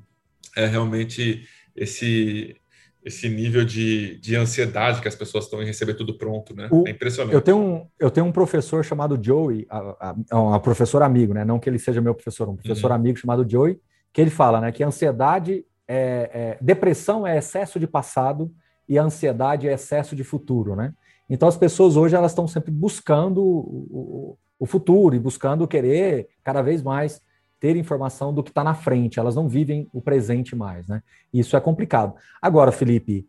é 0.55 0.65
realmente 0.65 1.47
esse 1.75 2.55
esse 3.03 3.29
nível 3.29 3.63
de, 3.63 4.17
de 4.17 4.35
ansiedade 4.35 5.01
que 5.01 5.07
as 5.07 5.15
pessoas 5.15 5.45
estão 5.45 5.61
em 5.61 5.65
receber 5.65 5.93
tudo 5.93 6.17
pronto, 6.17 6.55
né? 6.55 6.67
O, 6.69 6.87
é 6.87 6.91
impressionante. 6.91 7.33
Eu 7.33 7.41
tenho, 7.41 7.57
um, 7.57 7.87
eu 7.97 8.11
tenho 8.11 8.25
um 8.25 8.31
professor 8.31 8.83
chamado 8.83 9.17
Joey, 9.21 9.65
a, 9.69 10.15
a, 10.31 10.39
um 10.39 10.59
professor 10.59 11.01
amigo, 11.01 11.33
né? 11.33 11.45
Não 11.45 11.59
que 11.59 11.69
ele 11.69 11.79
seja 11.79 12.01
meu 12.01 12.13
professor, 12.13 12.49
um 12.49 12.55
professor 12.55 12.89
uhum. 12.89 12.95
amigo 12.95 13.17
chamado 13.17 13.49
Joey, 13.49 13.79
que 14.11 14.19
ele 14.19 14.29
fala, 14.29 14.59
né? 14.59 14.71
Que 14.71 14.83
ansiedade 14.83 15.65
é, 15.87 16.29
é, 16.33 16.57
depressão 16.61 17.25
é 17.25 17.37
excesso 17.37 17.79
de 17.79 17.87
passado 17.87 18.51
e 18.87 18.97
ansiedade 18.97 19.67
é 19.67 19.73
excesso 19.73 20.15
de 20.15 20.23
futuro, 20.23 20.75
né? 20.75 20.93
Então 21.29 21.47
as 21.47 21.55
pessoas 21.55 21.95
hoje 21.95 22.15
elas 22.15 22.31
estão 22.31 22.47
sempre 22.47 22.71
buscando 22.71 23.41
o, 23.41 23.87
o, 23.89 24.37
o 24.59 24.65
futuro 24.65 25.15
e 25.15 25.19
buscando 25.19 25.67
querer 25.67 26.27
cada 26.43 26.61
vez 26.61 26.81
mais 26.81 27.21
ter 27.59 27.75
informação 27.75 28.33
do 28.33 28.43
que 28.43 28.49
está 28.49 28.63
na 28.63 28.73
frente, 28.73 29.19
elas 29.19 29.35
não 29.35 29.47
vivem 29.47 29.87
o 29.93 30.01
presente 30.01 30.55
mais, 30.55 30.87
né? 30.87 31.03
Isso 31.33 31.57
é 31.57 31.59
complicado. 31.59 32.15
Agora, 32.41 32.71
Felipe, 32.71 33.27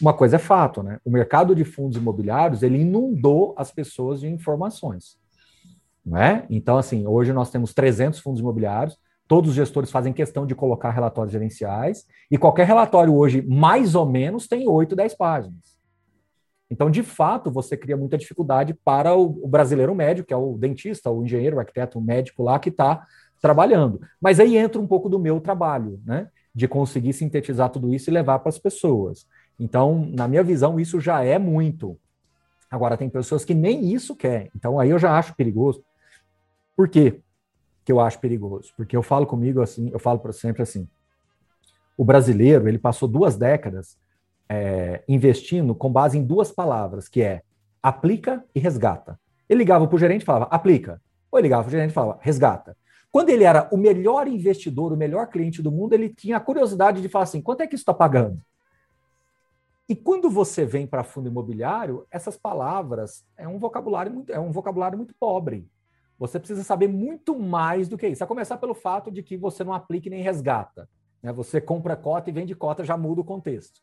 uma 0.00 0.12
coisa 0.12 0.36
é 0.36 0.38
fato, 0.38 0.82
né? 0.82 0.98
O 1.04 1.10
mercado 1.10 1.54
de 1.54 1.64
fundos 1.64 1.96
imobiliários 1.96 2.62
ele 2.62 2.78
inundou 2.78 3.54
as 3.56 3.70
pessoas 3.70 4.20
de 4.20 4.28
informações, 4.28 5.18
não 6.04 6.18
é? 6.18 6.46
Então, 6.50 6.76
assim, 6.76 7.06
hoje 7.06 7.32
nós 7.32 7.50
temos 7.50 7.72
300 7.74 8.20
fundos 8.20 8.40
imobiliários, 8.40 8.98
todos 9.26 9.50
os 9.50 9.56
gestores 9.56 9.90
fazem 9.90 10.12
questão 10.12 10.46
de 10.46 10.54
colocar 10.54 10.90
relatórios 10.90 11.32
gerenciais, 11.32 12.06
e 12.30 12.38
qualquer 12.38 12.66
relatório 12.66 13.14
hoje, 13.14 13.42
mais 13.42 13.94
ou 13.94 14.06
menos, 14.06 14.48
tem 14.48 14.68
8, 14.68 14.96
10 14.96 15.14
páginas. 15.16 15.78
Então, 16.70 16.90
de 16.90 17.02
fato, 17.02 17.50
você 17.50 17.76
cria 17.76 17.96
muita 17.96 18.18
dificuldade 18.18 18.74
para 18.84 19.14
o, 19.14 19.48
brasileiro 19.48 19.94
médio, 19.94 20.24
que 20.24 20.34
é 20.34 20.36
o 20.36 20.56
dentista, 20.58 21.10
o 21.10 21.24
engenheiro, 21.24 21.56
o 21.56 21.60
arquiteto, 21.60 21.98
o 21.98 22.02
médico 22.02 22.42
lá 22.42 22.58
que 22.58 22.68
está 22.68 23.02
trabalhando. 23.40 24.00
Mas 24.20 24.40
aí 24.40 24.56
entra 24.56 24.80
um 24.80 24.86
pouco 24.86 25.08
do 25.08 25.18
meu 25.18 25.40
trabalho, 25.40 26.00
né? 26.04 26.28
De 26.54 26.66
conseguir 26.66 27.12
sintetizar 27.12 27.70
tudo 27.70 27.94
isso 27.94 28.10
e 28.10 28.12
levar 28.12 28.38
para 28.40 28.48
as 28.48 28.58
pessoas. 28.58 29.26
Então, 29.58 30.08
na 30.12 30.28
minha 30.28 30.42
visão, 30.42 30.78
isso 30.78 31.00
já 31.00 31.22
é 31.22 31.38
muito. 31.38 31.98
Agora, 32.70 32.96
tem 32.96 33.08
pessoas 33.08 33.44
que 33.44 33.54
nem 33.54 33.92
isso 33.92 34.14
querem. 34.14 34.50
Então, 34.54 34.78
aí 34.78 34.90
eu 34.90 34.98
já 34.98 35.18
acho 35.18 35.34
perigoso. 35.34 35.82
Por 36.76 36.88
quê 36.88 37.20
que 37.84 37.90
eu 37.90 38.00
acho 38.00 38.20
perigoso? 38.20 38.72
Porque 38.76 38.96
eu 38.96 39.02
falo 39.02 39.26
comigo 39.26 39.62
assim, 39.62 39.90
eu 39.90 39.98
falo 39.98 40.20
sempre 40.32 40.62
assim. 40.62 40.86
O 41.96 42.04
brasileiro, 42.04 42.68
ele 42.68 42.78
passou 42.78 43.08
duas 43.08 43.36
décadas 43.36 43.96
é, 44.48 45.02
investindo 45.08 45.74
com 45.74 45.90
base 45.90 46.16
em 46.16 46.24
duas 46.24 46.52
palavras, 46.52 47.08
que 47.08 47.22
é 47.22 47.42
aplica 47.82 48.44
e 48.54 48.60
resgata. 48.60 49.18
Ele 49.48 49.58
ligava 49.58 49.86
para 49.86 49.96
o 49.96 49.98
gerente 49.98 50.22
e 50.22 50.24
falava, 50.24 50.46
aplica. 50.50 51.00
Ou 51.30 51.38
ele 51.38 51.46
ligava 51.46 51.62
para 51.62 51.68
o 51.68 51.72
gerente 51.72 51.90
e 51.90 51.94
falava, 51.94 52.18
resgata. 52.20 52.76
Quando 53.10 53.30
ele 53.30 53.44
era 53.44 53.68
o 53.72 53.76
melhor 53.76 54.28
investidor, 54.28 54.92
o 54.92 54.96
melhor 54.96 55.28
cliente 55.28 55.62
do 55.62 55.72
mundo, 55.72 55.94
ele 55.94 56.08
tinha 56.08 56.36
a 56.36 56.40
curiosidade 56.40 57.00
de 57.00 57.08
falar 57.08 57.24
assim: 57.24 57.40
quanto 57.40 57.62
é 57.62 57.66
que 57.66 57.74
isso 57.74 57.82
está 57.82 57.94
pagando? 57.94 58.40
E 59.88 59.96
quando 59.96 60.28
você 60.28 60.66
vem 60.66 60.86
para 60.86 61.02
fundo 61.02 61.28
imobiliário, 61.28 62.06
essas 62.10 62.36
palavras 62.36 63.24
é 63.36 63.48
um 63.48 63.58
vocabulário 63.58 64.12
muito, 64.12 64.30
é 64.30 64.38
um 64.38 64.52
vocabulário 64.52 64.98
muito 64.98 65.14
pobre. 65.18 65.66
Você 66.18 66.38
precisa 66.38 66.62
saber 66.62 66.88
muito 66.88 67.38
mais 67.38 67.88
do 67.88 67.96
que 67.96 68.06
isso. 68.06 68.22
A 68.22 68.26
começar 68.26 68.58
pelo 68.58 68.74
fato 68.74 69.10
de 69.10 69.22
que 69.22 69.36
você 69.36 69.64
não 69.64 69.72
aplique 69.72 70.10
nem 70.10 70.20
resgata. 70.20 70.88
Né? 71.22 71.32
Você 71.32 71.60
compra 71.60 71.96
cota 71.96 72.28
e 72.28 72.32
vende 72.32 72.54
cota, 72.54 72.84
já 72.84 72.96
muda 72.98 73.22
o 73.22 73.24
contexto. 73.24 73.80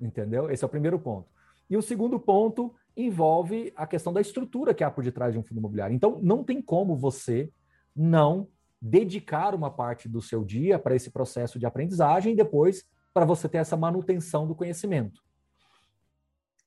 Entendeu? 0.00 0.48
Esse 0.48 0.62
é 0.62 0.66
o 0.66 0.70
primeiro 0.70 0.98
ponto. 0.98 1.28
E 1.68 1.76
o 1.76 1.82
segundo 1.82 2.20
ponto 2.20 2.72
envolve 2.96 3.72
a 3.74 3.86
questão 3.86 4.12
da 4.12 4.20
estrutura 4.20 4.72
que 4.72 4.84
há 4.84 4.90
por 4.90 5.02
detrás 5.02 5.32
de 5.32 5.38
um 5.38 5.42
fundo 5.42 5.58
imobiliário. 5.58 5.94
Então, 5.94 6.20
não 6.22 6.44
tem 6.44 6.62
como 6.62 6.96
você 6.96 7.50
não 7.96 8.46
dedicar 8.80 9.54
uma 9.54 9.70
parte 9.70 10.08
do 10.08 10.22
seu 10.22 10.44
dia 10.44 10.78
para 10.78 10.94
esse 10.94 11.10
processo 11.10 11.58
de 11.58 11.66
aprendizagem 11.66 12.32
e 12.32 12.36
depois 12.36 12.84
para 13.12 13.24
você 13.24 13.48
ter 13.48 13.58
essa 13.58 13.76
manutenção 13.76 14.46
do 14.46 14.54
conhecimento. 14.54 15.20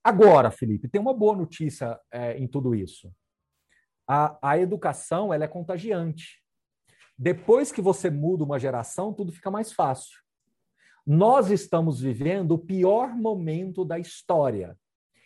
Agora, 0.04 0.50
Felipe, 0.50 0.88
tem 0.88 1.00
uma 1.00 1.14
boa 1.14 1.36
notícia 1.36 2.00
é, 2.12 2.38
em 2.38 2.48
tudo 2.48 2.74
isso. 2.74 3.14
A, 4.08 4.38
a 4.42 4.58
educação 4.58 5.34
ela 5.34 5.46
é 5.46 5.48
contagiante. 5.48 6.42
Depois 7.18 7.72
que 7.72 7.82
você 7.82 8.10
muda 8.10 8.44
uma 8.44 8.60
geração, 8.60 9.14
tudo 9.14 9.32
fica 9.32 9.52
mais 9.52 9.72
fácil. 9.72 10.20
Nós 11.06 11.50
estamos 11.52 12.02
vivendo 12.02 12.54
o 12.54 12.58
pior 12.58 13.16
momento 13.16 13.86
da 13.86 14.00
história 14.00 14.78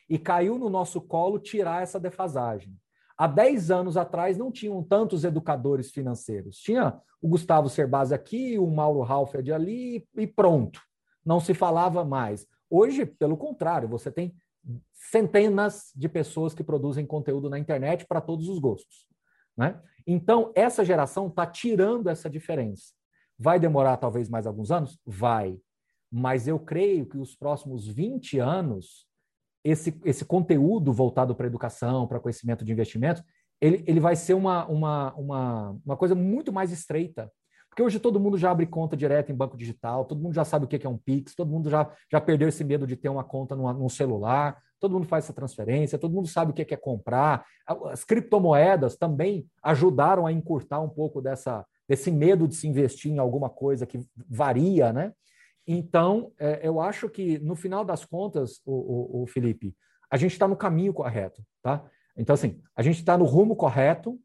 e 0.09 0.19
caiu 0.19 0.59
no 0.59 0.69
nosso 0.69 1.01
colo 1.01 1.39
tirar 1.39 1.81
essa 1.81 1.99
defasagem. 1.99 2.77
Há 3.17 3.27
10 3.27 3.71
anos 3.71 3.97
atrás 3.97 4.37
não 4.37 4.51
tinham 4.51 4.83
tantos 4.83 5.23
educadores 5.23 5.91
financeiros. 5.91 6.57
Tinha 6.57 6.99
o 7.21 7.27
Gustavo 7.27 7.69
Cerbasi 7.69 8.13
aqui, 8.13 8.59
o 8.59 8.67
Mauro 8.67 9.03
Halferd 9.03 9.51
ali 9.53 10.07
e 10.15 10.27
pronto. 10.27 10.81
Não 11.25 11.39
se 11.39 11.53
falava 11.53 12.03
mais. 12.03 12.45
Hoje, 12.69 13.05
pelo 13.05 13.37
contrário, 13.37 13.87
você 13.87 14.11
tem 14.11 14.35
centenas 14.93 15.91
de 15.95 16.09
pessoas 16.09 16.53
que 16.53 16.63
produzem 16.63 17.05
conteúdo 17.05 17.49
na 17.49 17.59
internet 17.59 18.05
para 18.05 18.21
todos 18.21 18.49
os 18.49 18.59
gostos. 18.59 19.07
Né? 19.55 19.79
Então, 20.05 20.51
essa 20.53 20.83
geração 20.83 21.27
está 21.27 21.45
tirando 21.45 22.09
essa 22.09 22.29
diferença. 22.29 22.93
Vai 23.37 23.59
demorar 23.59 23.97
talvez 23.97 24.29
mais 24.29 24.45
alguns 24.45 24.71
anos? 24.71 24.99
Vai. 25.05 25.59
Mas 26.11 26.47
eu 26.47 26.59
creio 26.59 27.05
que 27.05 27.17
os 27.17 27.35
próximos 27.35 27.87
20 27.87 28.39
anos 28.39 29.07
esse, 29.65 29.99
esse 30.05 30.23
conteúdo 30.23 30.93
voltado 30.93 31.33
para 31.33 31.47
educação, 31.47 32.05
para 32.05 32.19
conhecimento 32.19 32.63
de 32.63 32.71
investimentos, 32.71 33.23
ele, 33.59 33.83
ele 33.87 33.99
vai 33.99 34.15
ser 34.15 34.35
uma, 34.35 34.63
uma, 34.67 35.13
uma, 35.15 35.77
uma 35.83 35.97
coisa 35.97 36.13
muito 36.13 36.53
mais 36.53 36.71
estreita. 36.71 37.31
Porque 37.67 37.81
hoje 37.81 37.99
todo 37.99 38.19
mundo 38.19 38.37
já 38.37 38.51
abre 38.51 38.67
conta 38.67 38.95
direto 38.95 39.31
em 39.31 39.35
banco 39.35 39.57
digital, 39.57 40.05
todo 40.05 40.21
mundo 40.21 40.35
já 40.35 40.45
sabe 40.45 40.65
o 40.65 40.67
que 40.67 40.85
é 40.85 40.89
um 40.89 40.97
Pix, 40.97 41.33
todo 41.33 41.51
mundo 41.51 41.69
já, 41.69 41.91
já 42.11 42.21
perdeu 42.21 42.47
esse 42.47 42.63
medo 42.63 42.85
de 42.85 42.95
ter 42.95 43.09
uma 43.09 43.23
conta 43.23 43.55
no, 43.55 43.73
no 43.73 43.89
celular, 43.89 44.61
todo 44.79 44.93
mundo 44.93 45.07
faz 45.07 45.25
essa 45.25 45.33
transferência, 45.33 45.97
todo 45.97 46.13
mundo 46.13 46.27
sabe 46.27 46.51
o 46.51 46.53
que 46.53 46.73
é 46.73 46.77
comprar. 46.77 47.43
As 47.91 48.03
criptomoedas 48.03 48.95
também 48.95 49.47
ajudaram 49.63 50.27
a 50.27 50.31
encurtar 50.31 50.79
um 50.79 50.89
pouco 50.89 51.21
dessa, 51.21 51.65
desse 51.89 52.11
medo 52.11 52.47
de 52.47 52.55
se 52.55 52.67
investir 52.67 53.11
em 53.11 53.17
alguma 53.17 53.49
coisa 53.49 53.85
que 53.85 53.99
varia, 54.29 54.93
né? 54.93 55.11
Então, 55.67 56.31
é, 56.37 56.67
eu 56.67 56.79
acho 56.79 57.09
que, 57.09 57.39
no 57.39 57.55
final 57.55 57.83
das 57.83 58.05
contas, 58.05 58.61
o, 58.65 59.19
o, 59.19 59.23
o 59.23 59.27
Felipe, 59.27 59.75
a 60.09 60.17
gente 60.17 60.33
está 60.33 60.47
no 60.47 60.55
caminho 60.55 60.93
correto, 60.93 61.43
tá? 61.61 61.89
Então, 62.15 62.33
assim, 62.33 62.61
a 62.75 62.81
gente 62.81 62.99
está 62.99 63.17
no 63.17 63.25
rumo 63.25 63.55
correto, 63.55 64.19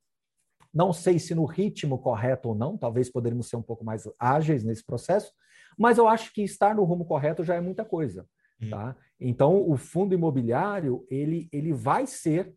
não 0.73 0.93
sei 0.93 1.19
se 1.19 1.35
no 1.35 1.45
ritmo 1.45 1.99
correto 1.99 2.51
ou 2.51 2.55
não, 2.55 2.77
talvez 2.77 3.11
poderíamos 3.11 3.49
ser 3.49 3.57
um 3.57 3.63
pouco 3.63 3.85
mais 3.85 4.09
ágeis 4.19 4.63
nesse 4.63 4.85
processo, 4.85 5.33
mas 5.77 5.99
eu 5.99 6.07
acho 6.07 6.33
que 6.33 6.43
estar 6.43 6.75
no 6.75 6.85
rumo 6.85 7.05
correto 7.05 7.43
já 7.43 7.55
é 7.55 7.61
muita 7.61 7.85
coisa, 7.85 8.27
hum. 8.63 8.71
tá? 8.71 8.97
Então, 9.19 9.69
o 9.69 9.77
fundo 9.77 10.15
imobiliário, 10.15 11.07
ele, 11.11 11.49
ele 11.53 11.73
vai 11.73 12.07
ser, 12.07 12.55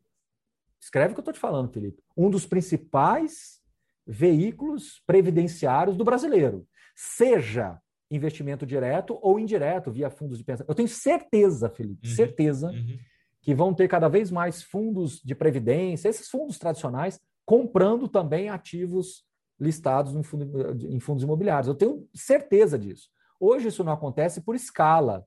escreve 0.80 1.12
o 1.12 1.16
que 1.16 1.20
eu 1.20 1.24
estou 1.24 1.34
te 1.34 1.40
falando, 1.40 1.72
Felipe, 1.72 2.04
um 2.16 2.30
dos 2.30 2.46
principais 2.46 3.62
veículos 4.06 5.02
previdenciários 5.08 5.96
do 5.96 6.04
brasileiro, 6.04 6.68
seja 6.96 7.80
investimento 8.16 8.66
direto 8.66 9.18
ou 9.22 9.40
indireto 9.40 9.92
via 9.92 10.10
fundos 10.10 10.38
de 10.38 10.44
pensamento. 10.44 10.70
Eu 10.70 10.76
tenho 10.76 10.88
certeza, 10.88 11.70
Felipe, 11.70 12.08
uhum, 12.08 12.16
certeza 12.16 12.70
uhum. 12.70 12.98
que 13.42 13.56
vão 13.56 13.74
ter 13.74 13.88
cada 13.88 14.08
vez 14.08 14.30
mais 14.30 14.62
fundos 14.62 15.22
de 15.22 15.34
previdência, 15.34 16.10
esses 16.10 16.30
fundos 16.30 16.58
tradicionais, 16.60 17.20
comprando 17.46 18.08
também 18.08 18.50
ativos 18.50 19.26
listados 19.60 20.16
em, 20.16 20.24
fundo, 20.24 20.46
em 20.90 21.00
fundos 21.00 21.24
imobiliários. 21.24 21.68
Eu 21.68 21.76
tenho 21.76 22.08
certeza 22.14 22.78
disso. 22.78 23.10
Hoje 23.40 23.68
isso 23.68 23.84
não 23.84 23.94
acontece 23.94 24.42
por 24.42 24.56
escala. 24.56 25.26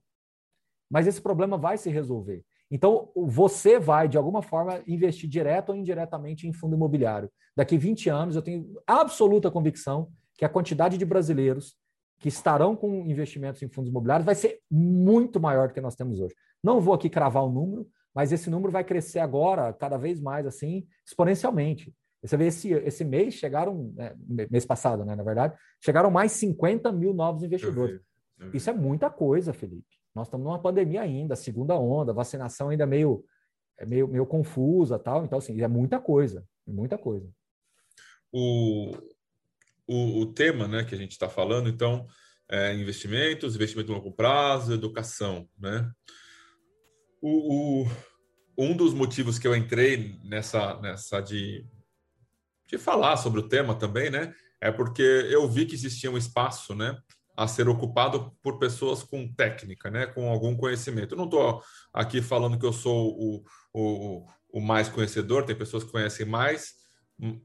mas 0.89 1.05
esse 1.05 1.21
problema 1.21 1.57
vai 1.57 1.77
se 1.77 1.89
resolver. 1.89 2.45
Então, 2.69 3.11
você 3.15 3.79
vai, 3.79 4.07
de 4.07 4.17
alguma 4.17 4.41
forma, 4.41 4.81
investir 4.87 5.29
direto 5.29 5.69
ou 5.69 5.75
indiretamente 5.75 6.47
em 6.47 6.53
fundo 6.53 6.75
imobiliário. 6.75 7.29
Daqui 7.55 7.77
20 7.77 8.09
anos, 8.09 8.35
eu 8.35 8.41
tenho 8.41 8.81
absoluta 8.85 9.51
convicção 9.51 10.09
que 10.37 10.45
a 10.45 10.49
quantidade 10.49 10.97
de 10.97 11.05
brasileiros 11.05 11.75
que 12.19 12.27
estarão 12.27 12.75
com 12.75 13.05
investimentos 13.05 13.61
em 13.61 13.69
fundos 13.69 13.89
imobiliários 13.89 14.25
vai 14.25 14.35
ser 14.35 14.59
muito 14.69 15.39
maior 15.39 15.67
do 15.67 15.73
que 15.73 15.81
nós 15.81 15.95
temos 15.95 16.19
hoje. 16.19 16.35
Não 16.63 16.81
vou 16.81 16.93
aqui 16.93 17.09
cravar 17.09 17.43
o 17.43 17.49
um 17.49 17.51
número, 17.51 17.87
mas 18.13 18.31
esse 18.31 18.49
número 18.49 18.71
vai 18.71 18.83
crescer 18.83 19.19
agora 19.19 19.71
cada 19.73 19.97
vez 19.97 20.19
mais 20.19 20.45
assim, 20.45 20.87
exponencialmente. 21.05 21.93
Você 22.23 22.35
vê, 22.35 22.47
esse, 22.47 22.71
esse 22.71 23.05
mês 23.05 23.35
chegaram, 23.35 23.93
né, 23.95 24.15
mês 24.49 24.65
passado, 24.65 25.05
né, 25.05 25.15
na 25.15 25.23
verdade, 25.23 25.55
chegaram 25.79 26.09
mais 26.09 26.31
50 26.31 26.91
mil 26.91 27.13
novos 27.13 27.43
investidores. 27.43 27.95
Eu 27.95 28.01
vi, 28.01 28.45
eu 28.45 28.51
vi. 28.51 28.57
Isso 28.57 28.69
é 28.69 28.73
muita 28.73 29.09
coisa, 29.09 29.53
Felipe. 29.53 29.85
Nós 30.15 30.27
estamos 30.27 30.43
numa 30.43 30.59
pandemia 30.59 31.01
ainda, 31.01 31.35
segunda 31.35 31.77
onda, 31.77 32.11
vacinação 32.11 32.69
ainda 32.69 32.87
meio, 32.87 33.23
é 33.77 33.85
meio, 33.85 34.07
meio 34.07 34.25
confusa 34.25 34.97
tal. 34.97 35.23
Então, 35.23 35.37
assim, 35.37 35.61
é 35.61 35.67
muita 35.67 35.99
coisa, 35.99 36.43
muita 36.65 36.97
coisa. 36.97 37.29
O, 38.33 38.91
o, 39.87 40.21
o 40.21 40.25
tema 40.33 40.67
né, 40.67 40.83
que 40.83 40.93
a 40.93 40.97
gente 40.97 41.11
está 41.11 41.29
falando, 41.29 41.69
então, 41.69 42.05
é 42.49 42.73
investimentos, 42.73 43.55
investimento 43.55 43.91
longo 43.91 44.11
prazo, 44.11 44.73
educação, 44.73 45.47
né? 45.57 45.89
O, 47.21 47.83
o, 47.83 47.87
um 48.57 48.75
dos 48.75 48.93
motivos 48.93 49.39
que 49.39 49.47
eu 49.47 49.55
entrei 49.55 50.19
nessa, 50.23 50.79
nessa 50.79 51.19
de, 51.19 51.65
de 52.67 52.77
falar 52.77 53.17
sobre 53.17 53.39
o 53.39 53.47
tema 53.47 53.75
também, 53.75 54.09
né? 54.09 54.33
É 54.61 54.71
porque 54.71 55.01
eu 55.01 55.47
vi 55.47 55.65
que 55.65 55.75
existia 55.75 56.11
um 56.11 56.17
espaço, 56.17 56.75
né? 56.75 56.97
a 57.37 57.47
ser 57.47 57.69
ocupado 57.69 58.35
por 58.41 58.57
pessoas 58.57 59.03
com 59.03 59.31
técnica, 59.31 59.91
né, 59.91 60.07
com 60.07 60.27
algum 60.27 60.57
conhecimento. 60.57 61.13
Eu 61.13 61.19
não 61.19 61.25
estou 61.25 61.63
aqui 61.93 62.19
falando 62.19 62.57
que 62.57 62.65
eu 62.65 62.73
sou 62.73 63.11
o, 63.15 63.43
o, 63.71 64.25
o, 64.53 64.59
mais 64.59 64.89
conhecedor, 64.89 65.45
tem 65.45 65.55
pessoas 65.55 65.83
que 65.83 65.91
conhecem 65.91 66.25
mais 66.25 66.73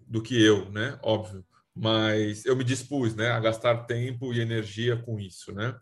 do 0.09 0.23
que 0.23 0.43
eu, 0.43 0.71
né, 0.71 0.99
óbvio, 1.03 1.45
mas 1.75 2.45
eu 2.45 2.57
me 2.57 2.65
dispus, 2.65 3.15
né, 3.15 3.31
a 3.31 3.41
gastar 3.41 3.85
tempo 3.85 4.33
e 4.33 4.41
energia 4.41 4.97
com 4.97 5.19
isso, 5.19 5.53
né, 5.53 5.75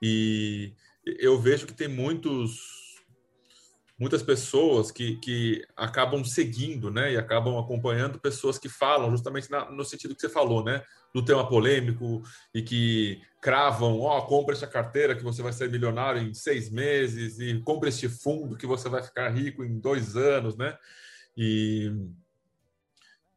e 0.00 0.72
eu 1.04 1.38
vejo 1.40 1.66
que 1.66 1.74
tem 1.74 1.88
muitos 1.88 2.84
muitas 3.98 4.22
pessoas 4.22 4.90
que, 4.90 5.16
que 5.16 5.64
acabam 5.76 6.24
seguindo, 6.24 6.90
né, 6.90 7.12
e 7.12 7.16
acabam 7.16 7.56
acompanhando 7.58 8.18
pessoas 8.18 8.58
que 8.58 8.68
falam 8.68 9.10
justamente 9.10 9.50
na, 9.50 9.70
no 9.70 9.84
sentido 9.84 10.14
que 10.14 10.20
você 10.20 10.28
falou, 10.28 10.64
né, 10.64 10.82
do 11.14 11.24
tema 11.24 11.48
polêmico 11.48 12.22
e 12.52 12.60
que 12.60 13.22
cravam, 13.40 14.00
ó, 14.00 14.18
oh, 14.18 14.22
compra 14.26 14.54
essa 14.54 14.66
carteira 14.66 15.14
que 15.14 15.22
você 15.22 15.42
vai 15.42 15.52
ser 15.52 15.70
milionário 15.70 16.20
em 16.20 16.34
seis 16.34 16.68
meses 16.70 17.38
e 17.38 17.60
compra 17.60 17.88
este 17.88 18.08
fundo 18.08 18.56
que 18.56 18.66
você 18.66 18.88
vai 18.88 19.02
ficar 19.02 19.28
rico 19.28 19.62
em 19.62 19.78
dois 19.78 20.16
anos, 20.16 20.56
né? 20.56 20.76
E 21.36 21.92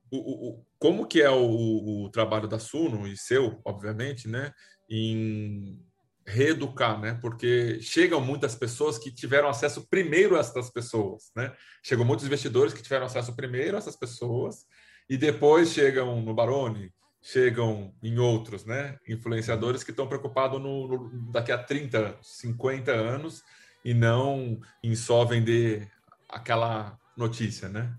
o, 0.10 0.18
o, 0.18 0.66
como 0.80 1.08
que 1.08 1.22
é 1.22 1.30
o, 1.30 2.06
o 2.06 2.10
trabalho 2.10 2.48
da 2.48 2.60
Suno 2.60 3.08
e 3.08 3.18
seu, 3.18 3.60
obviamente, 3.66 4.28
né, 4.28 4.52
em 4.90 5.84
reeducar, 6.28 7.00
né? 7.00 7.18
Porque 7.22 7.80
chegam 7.82 8.20
muitas 8.20 8.54
pessoas 8.54 8.98
que 8.98 9.10
tiveram 9.10 9.48
acesso 9.48 9.88
primeiro 9.90 10.36
a 10.36 10.40
essas 10.40 10.70
pessoas, 10.70 11.32
né? 11.36 11.54
Chegam 11.82 12.04
muitos 12.04 12.26
investidores 12.26 12.74
que 12.74 12.84
tiveram 12.84 13.06
acesso 13.06 13.34
primeiro 13.36 13.78
a 13.78 13.80
essas 13.80 13.96
pessoas 13.96 14.66
e 15.10 15.18
depois 15.18 15.72
chegam 15.72 16.22
no 16.22 16.34
Barone, 16.34 16.92
chegam 17.22 17.94
em 18.04 18.20
outros, 18.20 18.66
né? 18.66 18.98
Influenciadores 19.08 19.86
que 19.86 19.92
estão 19.92 20.08
preocupados 20.08 20.62
no, 20.62 20.88
no, 20.88 21.32
daqui 21.32 21.52
a 21.52 21.58
30, 21.58 22.18
50 22.22 22.92
anos 22.92 23.42
e 23.86 23.94
não 23.94 24.60
em 24.84 24.96
só 24.96 25.24
vender 25.24 25.90
aquela 26.28 27.00
notícia, 27.16 27.70
né? 27.70 27.96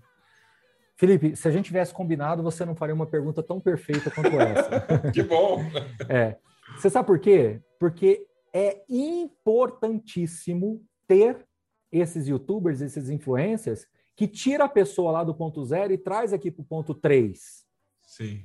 Felipe, 0.99 1.33
se 1.33 1.47
a 1.47 1.51
gente 1.51 1.67
tivesse 1.67 1.93
combinado, 1.93 2.43
você 2.43 2.65
não 2.65 2.75
faria 2.75 2.93
uma 2.93 3.07
pergunta 3.07 3.41
tão 3.41 3.57
perfeita 3.57 4.11
quanto 4.11 4.37
essa. 4.37 4.81
que 5.15 5.23
bom! 5.23 5.61
É. 6.09 6.35
Você 6.75 6.89
sabe 6.89 7.07
por 7.07 7.17
quê? 7.17 7.61
Porque 7.79 8.27
é 8.53 8.83
importantíssimo 8.89 10.85
ter 11.07 11.47
esses 11.89 12.27
youtubers, 12.27 12.81
esses 12.81 13.09
influencers, 13.09 13.87
que 14.13 14.27
tira 14.27 14.65
a 14.65 14.69
pessoa 14.69 15.13
lá 15.13 15.23
do 15.23 15.33
ponto 15.33 15.63
zero 15.63 15.93
e 15.93 15.97
traz 15.97 16.33
aqui 16.33 16.51
para 16.51 16.63
o 16.63 16.65
ponto 16.65 16.93
três. 16.93 17.63
Sim. 18.01 18.43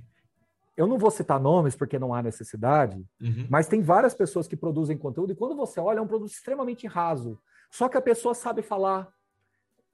Eu 0.76 0.86
não 0.86 0.96
vou 0.96 1.10
citar 1.10 1.40
nomes 1.40 1.74
porque 1.74 1.98
não 1.98 2.14
há 2.14 2.22
necessidade, 2.22 3.04
uhum. 3.20 3.48
mas 3.50 3.66
tem 3.66 3.82
várias 3.82 4.14
pessoas 4.14 4.46
que 4.46 4.54
produzem 4.56 4.96
conteúdo 4.96 5.32
e 5.32 5.36
quando 5.36 5.56
você 5.56 5.80
olha 5.80 5.98
é 5.98 6.02
um 6.02 6.06
produto 6.06 6.30
extremamente 6.30 6.86
raso. 6.86 7.36
Só 7.68 7.88
que 7.88 7.96
a 7.96 8.00
pessoa 8.02 8.32
sabe 8.32 8.62
falar, 8.62 9.12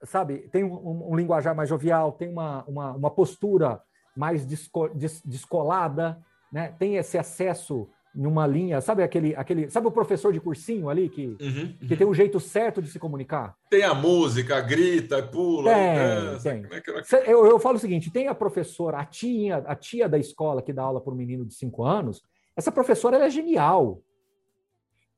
sabe? 0.03 0.49
Tem 0.51 0.63
um, 0.63 1.11
um 1.11 1.15
linguajar 1.15 1.55
mais 1.55 1.69
jovial, 1.69 2.11
tem 2.11 2.29
uma, 2.29 2.63
uma, 2.65 2.91
uma 2.93 3.11
postura 3.11 3.81
mais 4.15 4.45
desco, 4.45 4.89
des, 4.89 5.21
descolada, 5.23 6.21
né? 6.51 6.73
tem 6.77 6.97
esse 6.97 7.17
acesso 7.17 7.87
numa 8.13 8.45
linha, 8.45 8.81
sabe 8.81 9.03
aquele, 9.03 9.33
aquele, 9.35 9.69
sabe 9.69 9.87
o 9.87 9.91
professor 9.91 10.33
de 10.33 10.39
cursinho 10.41 10.89
ali 10.89 11.07
que, 11.07 11.27
uhum, 11.27 11.37
uhum. 11.39 11.87
que 11.87 11.95
tem 11.95 12.05
um 12.05 12.13
jeito 12.13 12.41
certo 12.41 12.81
de 12.81 12.89
se 12.89 12.99
comunicar? 12.99 13.55
Tem 13.69 13.83
a 13.83 13.93
música, 13.93 14.59
grita, 14.59 15.23
pula, 15.23 15.73
tem, 15.73 15.95
dança. 15.95 16.49
Tem. 16.49 16.65
É 16.71 16.81
que... 16.81 16.91
eu, 17.25 17.45
eu 17.45 17.57
falo 17.57 17.77
o 17.77 17.79
seguinte: 17.79 18.11
tem 18.11 18.27
a 18.27 18.35
professora, 18.35 18.97
a 18.97 19.05
tia, 19.05 19.57
a 19.65 19.75
tia 19.75 20.09
da 20.09 20.17
escola 20.17 20.61
que 20.61 20.73
dá 20.73 20.83
aula 20.83 20.99
para 20.99 21.13
um 21.13 21.15
menino 21.15 21.45
de 21.45 21.53
5 21.53 21.83
anos. 21.85 22.21
Essa 22.55 22.71
professora 22.71 23.15
ela 23.15 23.25
é 23.25 23.29
genial. 23.29 24.01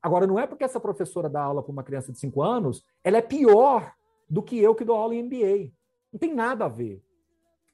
Agora, 0.00 0.26
não 0.26 0.38
é 0.38 0.46
porque 0.46 0.62
essa 0.62 0.78
professora 0.78 1.28
dá 1.28 1.42
aula 1.42 1.62
para 1.62 1.72
uma 1.72 1.82
criança 1.82 2.12
de 2.12 2.18
5 2.18 2.42
anos, 2.42 2.84
ela 3.02 3.18
é 3.18 3.22
pior 3.22 3.92
do 4.28 4.42
que 4.42 4.58
eu 4.58 4.74
que 4.74 4.84
dou 4.84 4.96
aula 4.96 5.14
em 5.14 5.22
MBA. 5.22 5.72
Não 6.12 6.18
tem 6.18 6.34
nada 6.34 6.64
a 6.64 6.68
ver. 6.68 7.02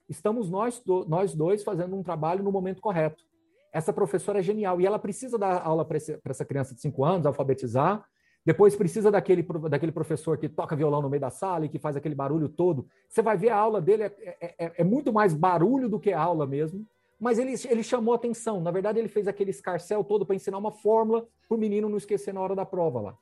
Estamos 0.08 0.50
nós, 0.50 0.80
do, 0.80 1.04
nós 1.08 1.34
dois 1.34 1.62
fazendo 1.62 1.96
um 1.96 2.02
trabalho 2.02 2.42
no 2.42 2.50
momento 2.50 2.80
correto 2.80 3.24
essa 3.72 3.92
professora 3.92 4.40
é 4.40 4.42
genial 4.42 4.80
e 4.80 4.86
ela 4.86 4.98
precisa 4.98 5.38
dar 5.38 5.62
aula 5.62 5.84
para 5.84 5.96
essa 5.96 6.44
criança 6.44 6.74
de 6.74 6.80
5 6.80 7.04
anos, 7.04 7.26
alfabetizar. 7.26 8.04
Depois 8.44 8.74
precisa 8.74 9.10
daquele, 9.10 9.42
daquele 9.68 9.92
professor 9.92 10.38
que 10.38 10.48
toca 10.48 10.74
violão 10.74 11.02
no 11.02 11.10
meio 11.10 11.20
da 11.20 11.30
sala 11.30 11.66
e 11.66 11.68
que 11.68 11.78
faz 11.78 11.94
aquele 11.94 12.14
barulho 12.14 12.48
todo. 12.48 12.86
Você 13.08 13.22
vai 13.22 13.36
ver 13.36 13.50
a 13.50 13.56
aula 13.56 13.80
dele, 13.80 14.04
é, 14.04 14.14
é, 14.22 14.54
é, 14.58 14.72
é 14.78 14.84
muito 14.84 15.12
mais 15.12 15.34
barulho 15.34 15.88
do 15.88 16.00
que 16.00 16.12
aula 16.12 16.46
mesmo. 16.46 16.86
Mas 17.20 17.38
ele, 17.38 17.54
ele 17.68 17.82
chamou 17.82 18.14
atenção. 18.14 18.60
Na 18.60 18.70
verdade, 18.70 18.98
ele 18.98 19.08
fez 19.08 19.28
aquele 19.28 19.50
escarcel 19.50 20.02
todo 20.02 20.24
para 20.24 20.34
ensinar 20.34 20.56
uma 20.56 20.72
fórmula 20.72 21.28
para 21.46 21.54
o 21.54 21.60
menino 21.60 21.88
não 21.88 21.98
esquecer 21.98 22.32
na 22.32 22.40
hora 22.40 22.56
da 22.56 22.64
prova 22.64 23.00
lá. 23.00 23.18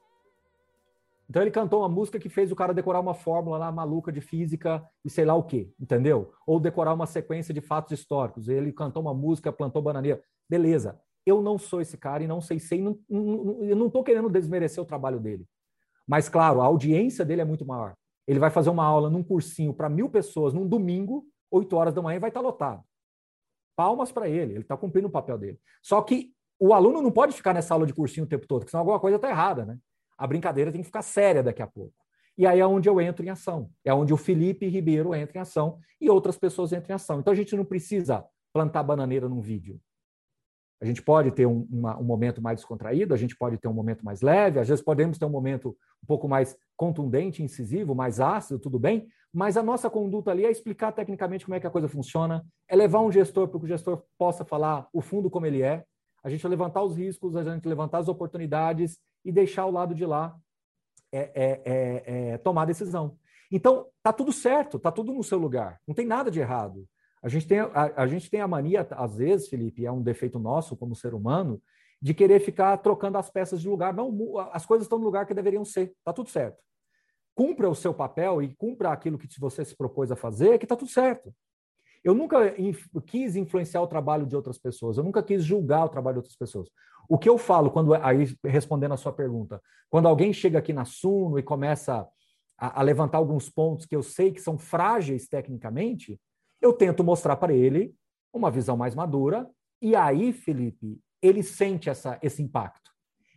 Então 1.29 1.43
ele 1.43 1.51
cantou 1.51 1.81
uma 1.81 1.89
música 1.89 2.19
que 2.19 2.29
fez 2.29 2.51
o 2.51 2.57
cara 2.57 2.73
decorar 2.73 3.01
uma 3.01 3.13
fórmula 3.13 3.59
lá 3.59 3.71
maluca 3.71 4.11
de 4.11 4.21
física 4.21 4.83
e 5.05 5.11
sei 5.11 5.27
lá 5.27 5.35
o 5.35 5.43
quê, 5.43 5.71
entendeu? 5.79 6.33
Ou 6.47 6.59
decorar 6.59 6.95
uma 6.95 7.07
sequência 7.07 7.53
de 7.53 7.61
fatos 7.61 7.99
históricos. 7.99 8.49
Ele 8.49 8.73
cantou 8.73 9.03
uma 9.03 9.13
música, 9.13 9.53
plantou 9.53 9.83
bananeira. 9.83 10.23
Beleza. 10.49 10.99
Eu 11.27 11.43
não 11.43 11.59
sou 11.59 11.83
esse 11.83 11.99
cara 11.99 12.25
e 12.25 12.27
não 12.27 12.41
sei 12.41 12.59
sei, 12.59 12.81
não, 12.81 12.99
não, 13.09 13.45
não 13.77 13.87
estou 13.89 14.03
querendo 14.03 14.31
desmerecer 14.31 14.83
o 14.83 14.87
trabalho 14.87 15.21
dele. 15.21 15.47
Mas, 16.07 16.27
claro, 16.27 16.63
a 16.63 16.65
audiência 16.65 17.23
dele 17.23 17.43
é 17.43 17.45
muito 17.45 17.67
maior. 17.67 17.95
Ele 18.27 18.39
vai 18.39 18.49
fazer 18.49 18.71
uma 18.71 18.85
aula 18.85 19.11
num 19.11 19.23
cursinho 19.23 19.75
para 19.75 19.91
mil 19.91 20.09
pessoas 20.09 20.55
num 20.55 20.67
domingo, 20.67 21.27
8 21.51 21.77
horas 21.77 21.93
da 21.93 22.01
manhã, 22.01 22.17
e 22.17 22.21
vai 22.21 22.31
estar 22.31 22.41
tá 22.41 22.47
lotado. 22.47 22.83
Palmas 23.77 24.11
para 24.11 24.27
ele, 24.29 24.55
ele 24.55 24.61
está 24.63 24.77
cumprindo 24.77 25.09
o 25.09 25.11
papel 25.11 25.37
dele. 25.37 25.61
Só 25.83 26.01
que 26.01 26.33
o 26.59 26.73
aluno 26.73 27.03
não 27.03 27.11
pode 27.11 27.35
ficar 27.35 27.53
nessa 27.53 27.75
aula 27.75 27.87
de 27.87 27.93
cursinho 27.93 28.25
o 28.25 28.29
tempo 28.29 28.47
todo, 28.47 28.61
porque 28.61 28.71
senão 28.71 28.81
alguma 28.81 28.99
coisa 28.99 29.17
está 29.17 29.29
errada, 29.29 29.67
né? 29.67 29.79
A 30.19 30.27
brincadeira 30.27 30.73
tem 30.73 30.81
que 30.81 30.87
ficar 30.87 31.03
séria 31.03 31.43
daqui 31.43 31.63
a 31.63 31.67
pouco. 31.67 31.95
E 32.37 32.47
aí 32.47 32.61
é 32.61 32.67
onde 32.67 32.89
eu 32.89 33.01
entro 33.01 33.25
em 33.25 33.31
ação. 33.31 33.71
É 33.85 33.95
onde 33.95 34.13
o 34.13 34.17
Felipe 34.17 34.67
Ribeiro 34.69 35.15
entra 35.15 35.39
em 35.39 35.41
ação 35.41 35.79
e 36.01 36.11
outras 36.11 36.37
pessoas 36.37 36.73
entram 36.73 36.91
em 36.91 36.95
ação. 36.95 37.21
Então 37.21 37.33
a 37.33 37.37
gente 37.37 37.57
não 37.57 37.65
precisa 37.65 38.25
plantar 38.53 38.83
bananeira 38.83 39.29
num 39.29 39.41
vídeo. 39.41 39.81
A 40.81 40.85
gente 40.85 41.03
pode 41.03 41.33
ter 41.33 41.47
um, 41.47 41.67
uma, 41.71 41.99
um, 41.99 42.05
momento 42.05 42.41
mais 42.41 42.59
descontraído, 42.59 43.13
a 43.13 43.17
gente 43.17 43.37
pode 43.37 43.59
ter 43.59 43.67
um 43.67 43.73
momento 43.73 44.05
mais 44.05 44.21
leve, 44.21 44.61
às 44.61 44.69
vezes 44.69 44.85
podemos 44.85 45.19
ter 45.19 45.25
um 45.25 45.31
momento 45.31 45.77
um 46.03 46.07
pouco 46.07 46.29
mais 46.29 46.57
contundente, 46.77 47.43
incisivo, 47.43 47.97
mais 47.97 48.21
ácido, 48.21 48.61
tudo 48.61 48.79
bem, 48.79 49.09
mas 49.33 49.57
a 49.57 49.63
nossa 49.63 49.91
conduta 49.91 50.31
ali 50.31 50.45
é 50.45 50.51
explicar 50.51 50.93
tecnicamente 50.93 51.45
como 51.45 51.57
é 51.57 51.61
que 51.61 51.67
a 51.67 51.71
coisa 51.71 51.89
funciona, 51.89 52.47
é 52.69 52.77
levar 52.77 53.01
um 53.01 53.11
gestor 53.11 53.49
para 53.49 53.59
que 53.59 53.65
o 53.65 53.69
gestor 53.69 54.05
possa 54.17 54.45
falar 54.45 54.89
o 54.93 55.01
fundo 55.01 55.29
como 55.29 55.47
ele 55.47 55.63
é, 55.63 55.85
a 56.23 56.29
gente 56.29 56.47
levantar 56.47 56.83
os 56.83 56.97
riscos, 56.97 57.35
a 57.35 57.43
gente 57.43 57.67
levantar 57.67 57.99
as 57.99 58.09
oportunidades 58.09 58.99
e 59.29 59.33
deixar 59.33 59.67
o 59.67 59.71
lado 59.71 59.95
de 59.95 60.07
lá 60.07 60.35
é, 61.13 61.19
é, 61.19 61.63
é, 61.65 62.29
é 62.31 62.39
tomar 62.39 62.65
decisão. 62.65 63.19
Então, 63.53 63.87
tá 64.03 64.11
tudo 64.11 64.33
certo, 64.33 64.79
tá 64.79 64.91
tudo 64.91 65.13
no 65.13 65.23
seu 65.23 65.39
lugar, 65.39 65.79
não 65.87 65.95
tem 65.95 66.07
nada 66.07 66.31
de 66.31 66.41
errado. 66.41 66.89
A 67.23 67.29
gente, 67.29 67.47
tem, 67.47 67.61
a, 67.61 67.93
a 67.97 68.07
gente 68.07 68.31
tem 68.31 68.41
a 68.41 68.49
mania, 68.49 68.87
às 68.93 69.17
vezes, 69.17 69.49
Felipe, 69.49 69.85
é 69.85 69.93
um 69.93 70.03
defeito 70.03 70.39
nosso 70.39 70.75
como 70.77 70.95
ser 70.95 71.13
humano, 71.13 71.61
de 72.01 72.15
querer 72.15 72.41
ficar 72.41 72.75
trocando 72.79 73.19
as 73.19 73.29
peças 73.29 73.61
de 73.61 73.69
lugar. 73.69 73.93
Não, 73.93 74.39
as 74.53 74.65
coisas 74.65 74.87
estão 74.87 74.99
no 74.99 75.05
lugar 75.05 75.27
que 75.27 75.35
deveriam 75.35 75.65
ser. 75.65 75.93
Está 75.99 76.13
tudo 76.13 76.31
certo. 76.31 76.63
Cumpra 77.35 77.69
o 77.69 77.75
seu 77.75 77.93
papel 77.93 78.41
e 78.41 78.55
cumpra 78.55 78.93
aquilo 78.93 79.19
que 79.19 79.29
você 79.39 79.65
se 79.65 79.77
propôs 79.77 80.11
a 80.11 80.17
fazer, 80.17 80.59
que 80.59 80.65
está 80.65 80.77
tudo 80.77 80.91
certo. 80.91 81.35
Eu 82.05 82.15
nunca 82.15 82.55
quis 83.07 83.37
influenciar 83.37 83.83
o 83.83 83.87
trabalho 83.87 84.25
de 84.25 84.37
outras 84.37 84.57
pessoas, 84.57 84.97
eu 84.97 85.05
nunca 85.05 85.23
quis 85.23 85.45
julgar 85.45 85.85
o 85.85 85.89
trabalho 85.89 86.15
de 86.15 86.19
outras 86.21 86.37
pessoas. 86.37 86.71
O 87.09 87.19
que 87.19 87.29
eu 87.29 87.39
falo 87.39 87.71
quando 87.71 87.95
aí 87.95 88.37
respondendo 88.45 88.93
a 88.93 88.99
sua 88.99 89.13
pergunta, 89.13 89.63
quando 89.89 90.07
alguém 90.07 90.33
chega 90.33 90.59
aqui 90.59 90.73
na 90.73 90.85
Suno 90.85 91.39
e 91.39 91.43
começa 91.43 92.07
a, 92.59 92.81
a 92.81 92.83
levantar 92.83 93.19
alguns 93.19 93.49
pontos 93.49 93.87
que 93.87 93.97
eu 93.97 94.03
sei 94.03 94.31
que 94.31 94.41
são 94.41 94.59
frágeis 94.59 95.27
tecnicamente, 95.27 96.21
eu 96.61 96.73
tento 96.73 97.03
mostrar 97.03 97.37
para 97.37 97.53
ele 97.53 97.95
uma 98.33 98.51
visão 98.51 98.77
mais 98.77 98.95
madura 98.95 99.49
e 99.81 99.95
aí, 99.95 100.33
Felipe, 100.33 101.01
ele 101.23 101.43
sente 101.43 101.89
essa, 101.89 102.19
esse 102.23 102.43
impacto. 102.43 102.91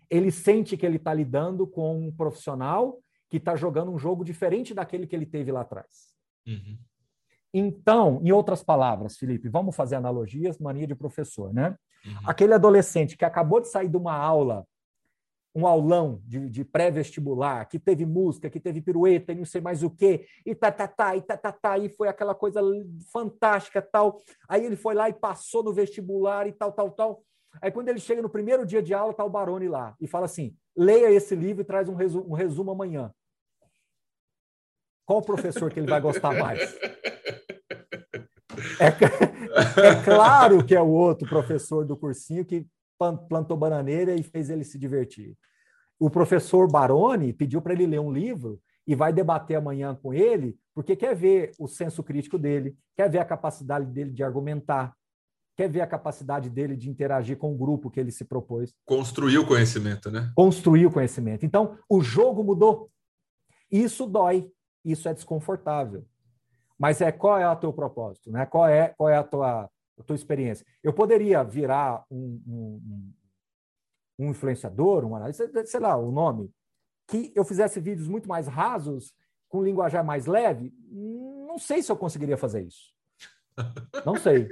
Ele 0.09 0.31
sente 0.31 0.75
que 0.75 0.85
ele 0.85 0.97
está 0.97 1.13
lidando 1.13 1.65
com 1.67 2.07
um 2.07 2.11
profissional 2.11 2.99
que 3.29 3.37
está 3.37 3.55
jogando 3.55 3.91
um 3.91 3.97
jogo 3.97 4.25
diferente 4.25 4.73
daquele 4.73 5.07
que 5.07 5.15
ele 5.15 5.25
teve 5.25 5.51
lá 5.51 5.61
atrás. 5.61 6.11
Uhum. 6.45 6.77
Então, 7.53 8.19
em 8.23 8.31
outras 8.31 8.63
palavras, 8.63 9.17
Felipe, 9.17 9.49
vamos 9.49 9.75
fazer 9.75 9.95
analogias, 9.95 10.57
mania 10.57 10.87
de 10.87 10.95
professor, 10.95 11.53
né? 11.53 11.77
Uhum. 12.05 12.13
Aquele 12.25 12.53
adolescente 12.53 13.17
que 13.17 13.25
acabou 13.25 13.61
de 13.61 13.67
sair 13.67 13.89
de 13.89 13.97
uma 13.97 14.15
aula, 14.15 14.65
um 15.53 15.67
aulão 15.67 16.21
de, 16.25 16.49
de 16.49 16.63
pré-vestibular, 16.63 17.65
que 17.67 17.77
teve 17.77 18.05
música, 18.05 18.49
que 18.49 18.59
teve 18.59 18.81
pirueta 18.81 19.31
e 19.31 19.35
não 19.35 19.45
sei 19.45 19.61
mais 19.61 19.83
o 19.83 19.89
quê, 19.89 20.25
e 20.45 20.55
tá, 20.55 20.71
tá, 20.71 20.87
tá, 20.87 21.15
e 21.15 21.21
tá, 21.21 21.37
tá, 21.37 21.51
tá, 21.51 21.77
e 21.77 21.89
foi 21.89 22.07
aquela 22.07 22.33
coisa 22.33 22.61
fantástica, 23.11 23.81
tal. 23.81 24.21
Aí 24.47 24.65
ele 24.65 24.75
foi 24.75 24.95
lá 24.95 25.09
e 25.09 25.13
passou 25.13 25.63
no 25.63 25.73
vestibular 25.73 26.47
e 26.47 26.53
tal, 26.53 26.71
tal, 26.71 26.91
tal. 26.91 27.23
Aí 27.61 27.69
quando 27.69 27.89
ele 27.89 27.99
chega 27.99 28.21
no 28.21 28.29
primeiro 28.29 28.65
dia 28.65 28.81
de 28.81 28.93
aula, 28.93 29.13
tá 29.13 29.25
o 29.25 29.29
Barone 29.29 29.67
lá 29.67 29.95
e 29.99 30.07
fala 30.07 30.25
assim: 30.25 30.55
leia 30.75 31.11
esse 31.11 31.35
livro 31.35 31.61
e 31.61 31.65
traz 31.65 31.89
um 31.89 31.95
resumo, 31.95 32.29
um 32.29 32.33
resumo 32.33 32.71
amanhã. 32.71 33.13
Qual 35.05 35.21
professor 35.21 35.69
que 35.69 35.79
ele 35.79 35.89
vai 35.89 35.99
gostar 35.99 36.33
mais? 36.33 36.61
É, 38.81 38.87
é, 39.87 40.03
claro 40.03 40.65
que 40.65 40.73
é 40.73 40.81
o 40.81 40.87
outro 40.87 41.29
professor 41.29 41.85
do 41.85 41.95
cursinho 41.95 42.43
que 42.43 42.65
plantou 43.29 43.55
bananeira 43.55 44.15
e 44.15 44.23
fez 44.23 44.49
ele 44.49 44.63
se 44.63 44.79
divertir. 44.79 45.35
O 45.99 46.09
professor 46.09 46.69
Baroni 46.69 47.31
pediu 47.31 47.61
para 47.61 47.73
ele 47.73 47.85
ler 47.85 47.99
um 47.99 48.11
livro 48.11 48.59
e 48.87 48.95
vai 48.95 49.13
debater 49.13 49.57
amanhã 49.57 49.95
com 49.95 50.11
ele, 50.11 50.57
porque 50.73 50.95
quer 50.95 51.15
ver 51.15 51.51
o 51.59 51.67
senso 51.67 52.03
crítico 52.03 52.39
dele, 52.39 52.75
quer 52.95 53.09
ver 53.09 53.19
a 53.19 53.25
capacidade 53.25 53.85
dele 53.85 54.09
de 54.09 54.23
argumentar, 54.23 54.95
quer 55.55 55.69
ver 55.69 55.81
a 55.81 55.87
capacidade 55.87 56.49
dele 56.49 56.75
de 56.75 56.89
interagir 56.89 57.37
com 57.37 57.53
o 57.53 57.57
grupo 57.57 57.91
que 57.91 57.99
ele 57.99 58.11
se 58.11 58.25
propôs. 58.25 58.73
Construir 58.83 59.37
o 59.37 59.45
conhecimento, 59.45 60.09
né? 60.09 60.31
Construir 60.35 60.87
o 60.87 60.91
conhecimento. 60.91 61.45
Então, 61.45 61.77
o 61.87 62.01
jogo 62.01 62.43
mudou. 62.43 62.89
Isso 63.71 64.07
dói, 64.07 64.49
isso 64.83 65.07
é 65.07 65.13
desconfortável. 65.13 66.03
Mas 66.81 66.99
é 66.99 67.11
qual 67.11 67.37
é 67.37 67.47
o 67.47 67.55
teu 67.55 67.71
propósito, 67.71 68.31
né? 68.31 68.43
Qual 68.47 68.67
é 68.67 68.87
qual 68.97 69.07
é 69.07 69.15
a 69.15 69.23
tua 69.23 69.69
a 69.99 70.03
tua 70.03 70.15
experiência? 70.15 70.65
Eu 70.81 70.91
poderia 70.91 71.43
virar 71.43 72.03
um, 72.09 72.41
um, 72.47 73.13
um 74.17 74.29
influenciador, 74.31 75.05
um 75.05 75.15
analista, 75.15 75.47
sei 75.63 75.79
lá, 75.79 75.95
o 75.95 76.11
nome, 76.11 76.51
que 77.07 77.31
eu 77.35 77.45
fizesse 77.45 77.79
vídeos 77.79 78.07
muito 78.07 78.27
mais 78.27 78.47
rasos, 78.47 79.13
com 79.47 79.63
linguajar 79.63 80.03
mais 80.03 80.25
leve. 80.25 80.73
Não 80.89 81.59
sei 81.59 81.83
se 81.83 81.91
eu 81.91 81.95
conseguiria 81.95 82.35
fazer 82.35 82.63
isso. 82.63 82.91
Não 84.03 84.15
sei. 84.15 84.49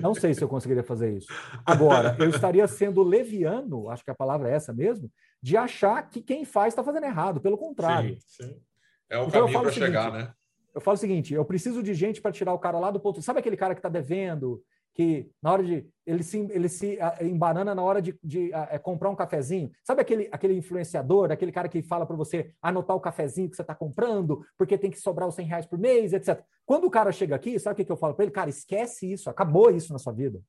Não 0.00 0.16
sei 0.16 0.34
se 0.34 0.42
eu 0.42 0.48
conseguiria 0.48 0.82
fazer 0.82 1.16
isso. 1.16 1.28
Agora, 1.64 2.16
eu 2.18 2.28
estaria 2.28 2.66
sendo 2.66 3.04
leviano, 3.04 3.88
acho 3.88 4.02
que 4.02 4.10
a 4.10 4.16
palavra 4.16 4.50
é 4.50 4.54
essa 4.54 4.72
mesmo, 4.72 5.08
de 5.40 5.56
achar 5.56 6.08
que 6.10 6.20
quem 6.20 6.44
faz 6.44 6.72
está 6.72 6.82
fazendo 6.82 7.04
errado. 7.04 7.40
Pelo 7.40 7.56
contrário. 7.56 8.18
Sim, 8.26 8.48
sim. 8.48 8.60
É 9.08 9.16
o 9.16 9.28
então, 9.28 9.42
caminho 9.42 9.60
para 9.60 9.70
chegar, 9.70 10.10
né? 10.10 10.34
Eu 10.74 10.80
falo 10.80 10.96
o 10.96 11.00
seguinte: 11.00 11.34
eu 11.34 11.44
preciso 11.44 11.82
de 11.82 11.94
gente 11.94 12.20
para 12.20 12.32
tirar 12.32 12.54
o 12.54 12.58
cara 12.58 12.78
lá 12.78 12.90
do 12.90 13.00
ponto. 13.00 13.22
Sabe 13.22 13.40
aquele 13.40 13.56
cara 13.56 13.74
que 13.74 13.78
está 13.78 13.88
devendo, 13.88 14.62
que 14.94 15.30
na 15.42 15.52
hora 15.52 15.62
de. 15.62 15.86
Ele 16.04 16.22
se, 16.22 16.38
ele 16.50 16.68
se 16.68 16.98
embanana 17.20 17.74
na 17.74 17.82
hora 17.82 18.02
de, 18.02 18.18
de 18.22 18.52
é, 18.52 18.78
comprar 18.78 19.10
um 19.10 19.16
cafezinho. 19.16 19.70
Sabe 19.84 20.02
aquele, 20.02 20.28
aquele 20.32 20.54
influenciador, 20.54 21.30
aquele 21.30 21.52
cara 21.52 21.68
que 21.68 21.82
fala 21.82 22.04
para 22.04 22.16
você 22.16 22.52
anotar 22.60 22.96
o 22.96 23.00
cafezinho 23.00 23.48
que 23.48 23.56
você 23.56 23.62
está 23.62 23.74
comprando, 23.74 24.44
porque 24.58 24.78
tem 24.78 24.90
que 24.90 24.98
sobrar 24.98 25.28
os 25.28 25.34
100 25.34 25.46
reais 25.46 25.66
por 25.66 25.78
mês, 25.78 26.12
etc. 26.12 26.42
Quando 26.66 26.86
o 26.86 26.90
cara 26.90 27.12
chega 27.12 27.36
aqui, 27.36 27.58
sabe 27.58 27.74
o 27.74 27.76
que, 27.76 27.84
que 27.84 27.92
eu 27.92 27.96
falo 27.96 28.14
para 28.14 28.24
ele? 28.24 28.32
Cara, 28.32 28.50
esquece 28.50 29.10
isso, 29.10 29.30
acabou 29.30 29.70
isso 29.70 29.92
na 29.92 29.98
sua 29.98 30.12
vida. 30.12 30.40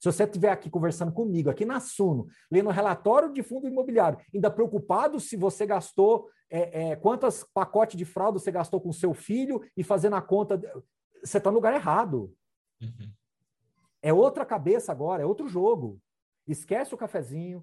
Se 0.00 0.10
você 0.10 0.24
estiver 0.24 0.50
aqui 0.50 0.70
conversando 0.70 1.12
comigo, 1.12 1.50
aqui 1.50 1.66
na 1.66 1.78
Suno, 1.78 2.26
lendo 2.50 2.70
relatório 2.70 3.32
de 3.32 3.42
fundo 3.42 3.68
imobiliário, 3.68 4.18
ainda 4.34 4.50
preocupado 4.50 5.20
se 5.20 5.36
você 5.36 5.66
gastou, 5.66 6.30
é, 6.48 6.90
é, 6.90 6.96
quantos 6.96 7.44
pacotes 7.52 7.98
de 7.98 8.06
fralda 8.06 8.38
você 8.38 8.50
gastou 8.50 8.80
com 8.80 8.92
seu 8.92 9.12
filho 9.12 9.62
e 9.76 9.84
fazendo 9.84 10.16
a 10.16 10.22
conta, 10.22 10.58
você 11.22 11.36
está 11.36 11.50
no 11.50 11.56
lugar 11.56 11.74
errado. 11.74 12.32
Uhum. 12.80 13.12
É 14.02 14.12
outra 14.12 14.46
cabeça 14.46 14.90
agora, 14.90 15.22
é 15.22 15.26
outro 15.26 15.46
jogo. 15.46 16.00
Esquece 16.48 16.94
o 16.94 16.98
cafezinho, 16.98 17.62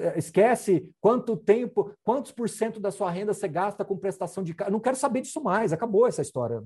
é, 0.00 0.18
esquece 0.18 0.94
quanto 1.00 1.38
tempo, 1.38 1.92
quantos 2.04 2.32
por 2.32 2.50
cento 2.50 2.78
da 2.78 2.90
sua 2.90 3.10
renda 3.10 3.32
você 3.32 3.48
gasta 3.48 3.82
com 3.82 3.96
prestação 3.96 4.44
de. 4.44 4.54
Não 4.70 4.78
quero 4.78 4.96
saber 4.96 5.22
disso 5.22 5.42
mais, 5.42 5.72
acabou 5.72 6.06
essa 6.06 6.20
história. 6.20 6.62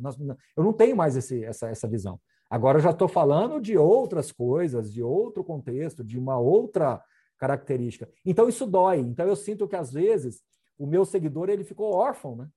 Eu 0.57 0.64
não 0.64 0.73
tenho 0.73 0.97
mais 0.97 1.16
esse, 1.16 1.45
essa, 1.45 1.68
essa 1.68 1.87
visão. 1.87 2.20
Agora 2.53 2.76
eu 2.76 2.82
já 2.82 2.90
estou 2.90 3.09
falando 3.09 3.59
de 3.59 3.78
outras 3.78 4.30
coisas, 4.30 4.92
de 4.92 5.03
outro 5.03 5.42
contexto, 5.42 6.05
de 6.05 6.18
uma 6.18 6.38
outra 6.38 7.03
característica. 7.38 8.07
Então 8.26 8.46
isso 8.46 8.66
dói. 8.66 8.98
Então 8.98 9.26
eu 9.26 9.34
sinto 9.34 9.66
que 9.66 9.74
às 9.74 9.90
vezes 9.90 10.42
o 10.78 10.86
meu 10.86 11.07
seguidor 11.07 11.48
ele 11.48 11.64
ficou 11.64 11.94
órfão, 11.94 12.36
né? 12.36 12.50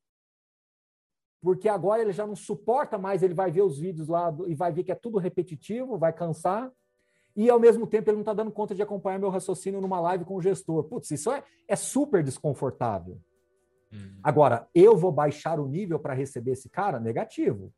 Porque 1.41 1.69
agora 1.69 2.01
ele 2.01 2.11
já 2.11 2.27
não 2.27 2.35
suporta 2.35 2.97
mais, 2.97 3.23
ele 3.23 3.33
vai 3.33 3.49
ver 3.49 3.61
os 3.61 3.79
vídeos 3.79 4.09
lá 4.09 4.35
e 4.47 4.53
vai 4.53 4.73
ver 4.73 4.83
que 4.83 4.91
é 4.91 4.95
tudo 4.95 5.17
repetitivo, 5.17 5.97
vai 5.97 6.11
cansar. 6.11 6.69
E 7.33 7.49
ao 7.49 7.57
mesmo 7.57 7.87
tempo 7.87 8.09
ele 8.09 8.17
não 8.17 8.23
está 8.23 8.33
dando 8.33 8.51
conta 8.51 8.75
de 8.75 8.81
acompanhar 8.81 9.17
meu 9.17 9.29
raciocínio 9.29 9.79
numa 9.79 10.01
live 10.01 10.25
com 10.25 10.35
o 10.35 10.41
gestor. 10.41 10.83
Putz, 10.83 11.09
isso 11.11 11.31
é, 11.31 11.41
é 11.69 11.75
super 11.77 12.21
desconfortável. 12.21 13.17
Uhum. 13.93 14.19
Agora, 14.21 14.67
eu 14.75 14.97
vou 14.97 15.13
baixar 15.13 15.57
o 15.57 15.69
nível 15.69 15.99
para 15.99 16.13
receber 16.13 16.51
esse 16.51 16.69
cara? 16.69 16.99
Negativo. 16.99 17.73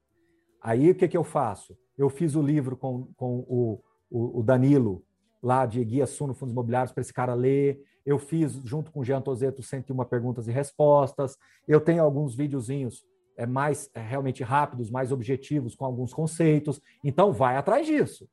Aí 0.59 0.89
o 0.89 0.95
que, 0.95 1.07
que 1.07 1.15
eu 1.15 1.23
faço? 1.23 1.77
Eu 1.97 2.09
fiz 2.09 2.35
o 2.35 2.41
livro 2.41 2.77
com, 2.77 3.11
com 3.15 3.39
o, 3.47 3.83
o, 4.09 4.39
o 4.39 4.43
Danilo, 4.43 5.03
lá 5.41 5.65
de 5.65 5.83
Guia 5.83 6.05
Suno 6.05 6.33
Fundos 6.33 6.53
Imobiliários, 6.53 6.91
para 6.91 7.01
esse 7.01 7.13
cara 7.13 7.33
ler. 7.33 7.81
Eu 8.05 8.19
fiz, 8.19 8.53
junto 8.63 8.91
com 8.91 8.99
o 8.99 9.03
Jean 9.03 9.21
Tozeto, 9.21 9.63
101 9.63 10.05
perguntas 10.05 10.47
e 10.47 10.51
respostas. 10.51 11.37
Eu 11.67 11.81
tenho 11.81 12.03
alguns 12.03 12.35
videozinhos 12.35 13.03
é, 13.35 13.45
mais 13.45 13.89
é, 13.93 13.99
realmente 13.99 14.43
rápidos, 14.43 14.91
mais 14.91 15.11
objetivos, 15.11 15.75
com 15.75 15.85
alguns 15.85 16.13
conceitos. 16.13 16.79
Então, 17.03 17.33
vai 17.33 17.57
atrás 17.57 17.87
disso. 17.87 18.29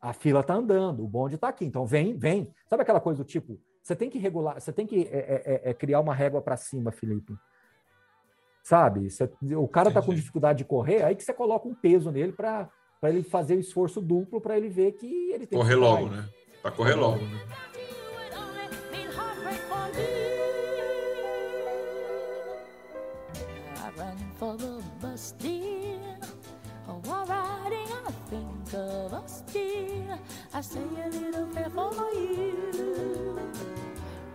A 0.00 0.12
fila 0.12 0.40
está 0.40 0.54
andando, 0.54 1.02
o 1.02 1.08
bonde 1.08 1.36
está 1.36 1.48
aqui. 1.48 1.64
Então, 1.64 1.86
vem, 1.86 2.16
vem. 2.18 2.52
Sabe 2.66 2.82
aquela 2.82 3.00
coisa 3.00 3.22
do 3.22 3.26
tipo, 3.26 3.58
você 3.82 3.96
tem 3.96 4.10
que 4.10 4.18
regular, 4.18 4.60
você 4.60 4.72
tem 4.72 4.86
que 4.86 5.04
é, 5.10 5.62
é, 5.64 5.70
é 5.70 5.74
criar 5.74 6.00
uma 6.00 6.14
régua 6.14 6.42
para 6.42 6.56
cima, 6.56 6.92
Felipe 6.92 7.34
sabe? 8.64 9.10
Você, 9.10 9.30
o 9.54 9.68
cara 9.68 9.88
está 9.88 10.00
com 10.00 10.14
dificuldade 10.14 10.58
de 10.58 10.64
correr, 10.64 11.04
aí 11.04 11.14
que 11.14 11.22
você 11.22 11.34
coloca 11.34 11.68
um 11.68 11.74
peso 11.74 12.10
nele 12.10 12.32
para 12.32 12.68
ele 13.04 13.22
fazer 13.22 13.56
o 13.56 13.60
esforço 13.60 14.00
duplo 14.00 14.40
para 14.40 14.56
ele 14.56 14.70
ver 14.70 14.92
que 14.92 15.30
ele 15.30 15.46
tem 15.46 15.58
correr 15.58 15.74
logo, 15.74 16.08
né? 16.08 16.26
Para 16.62 16.70
correr 16.72 16.94
logo, 16.94 17.22
né? 17.22 17.40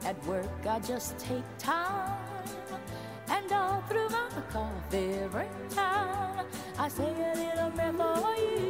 At 0.06 0.16
work, 0.26 0.66
I 0.66 0.80
just 0.80 1.18
take 1.20 1.44
time 1.60 2.30
And 3.32 3.52
all 3.52 3.82
through 3.88 4.10
my 4.10 4.28
coffee 4.52 5.28
break 5.32 5.50
time, 5.70 6.46
I 6.78 6.90
say 6.90 7.06
a 7.06 7.36
little 7.36 7.72
prayer 7.72 7.94
for 7.94 8.36
you. 8.36 8.70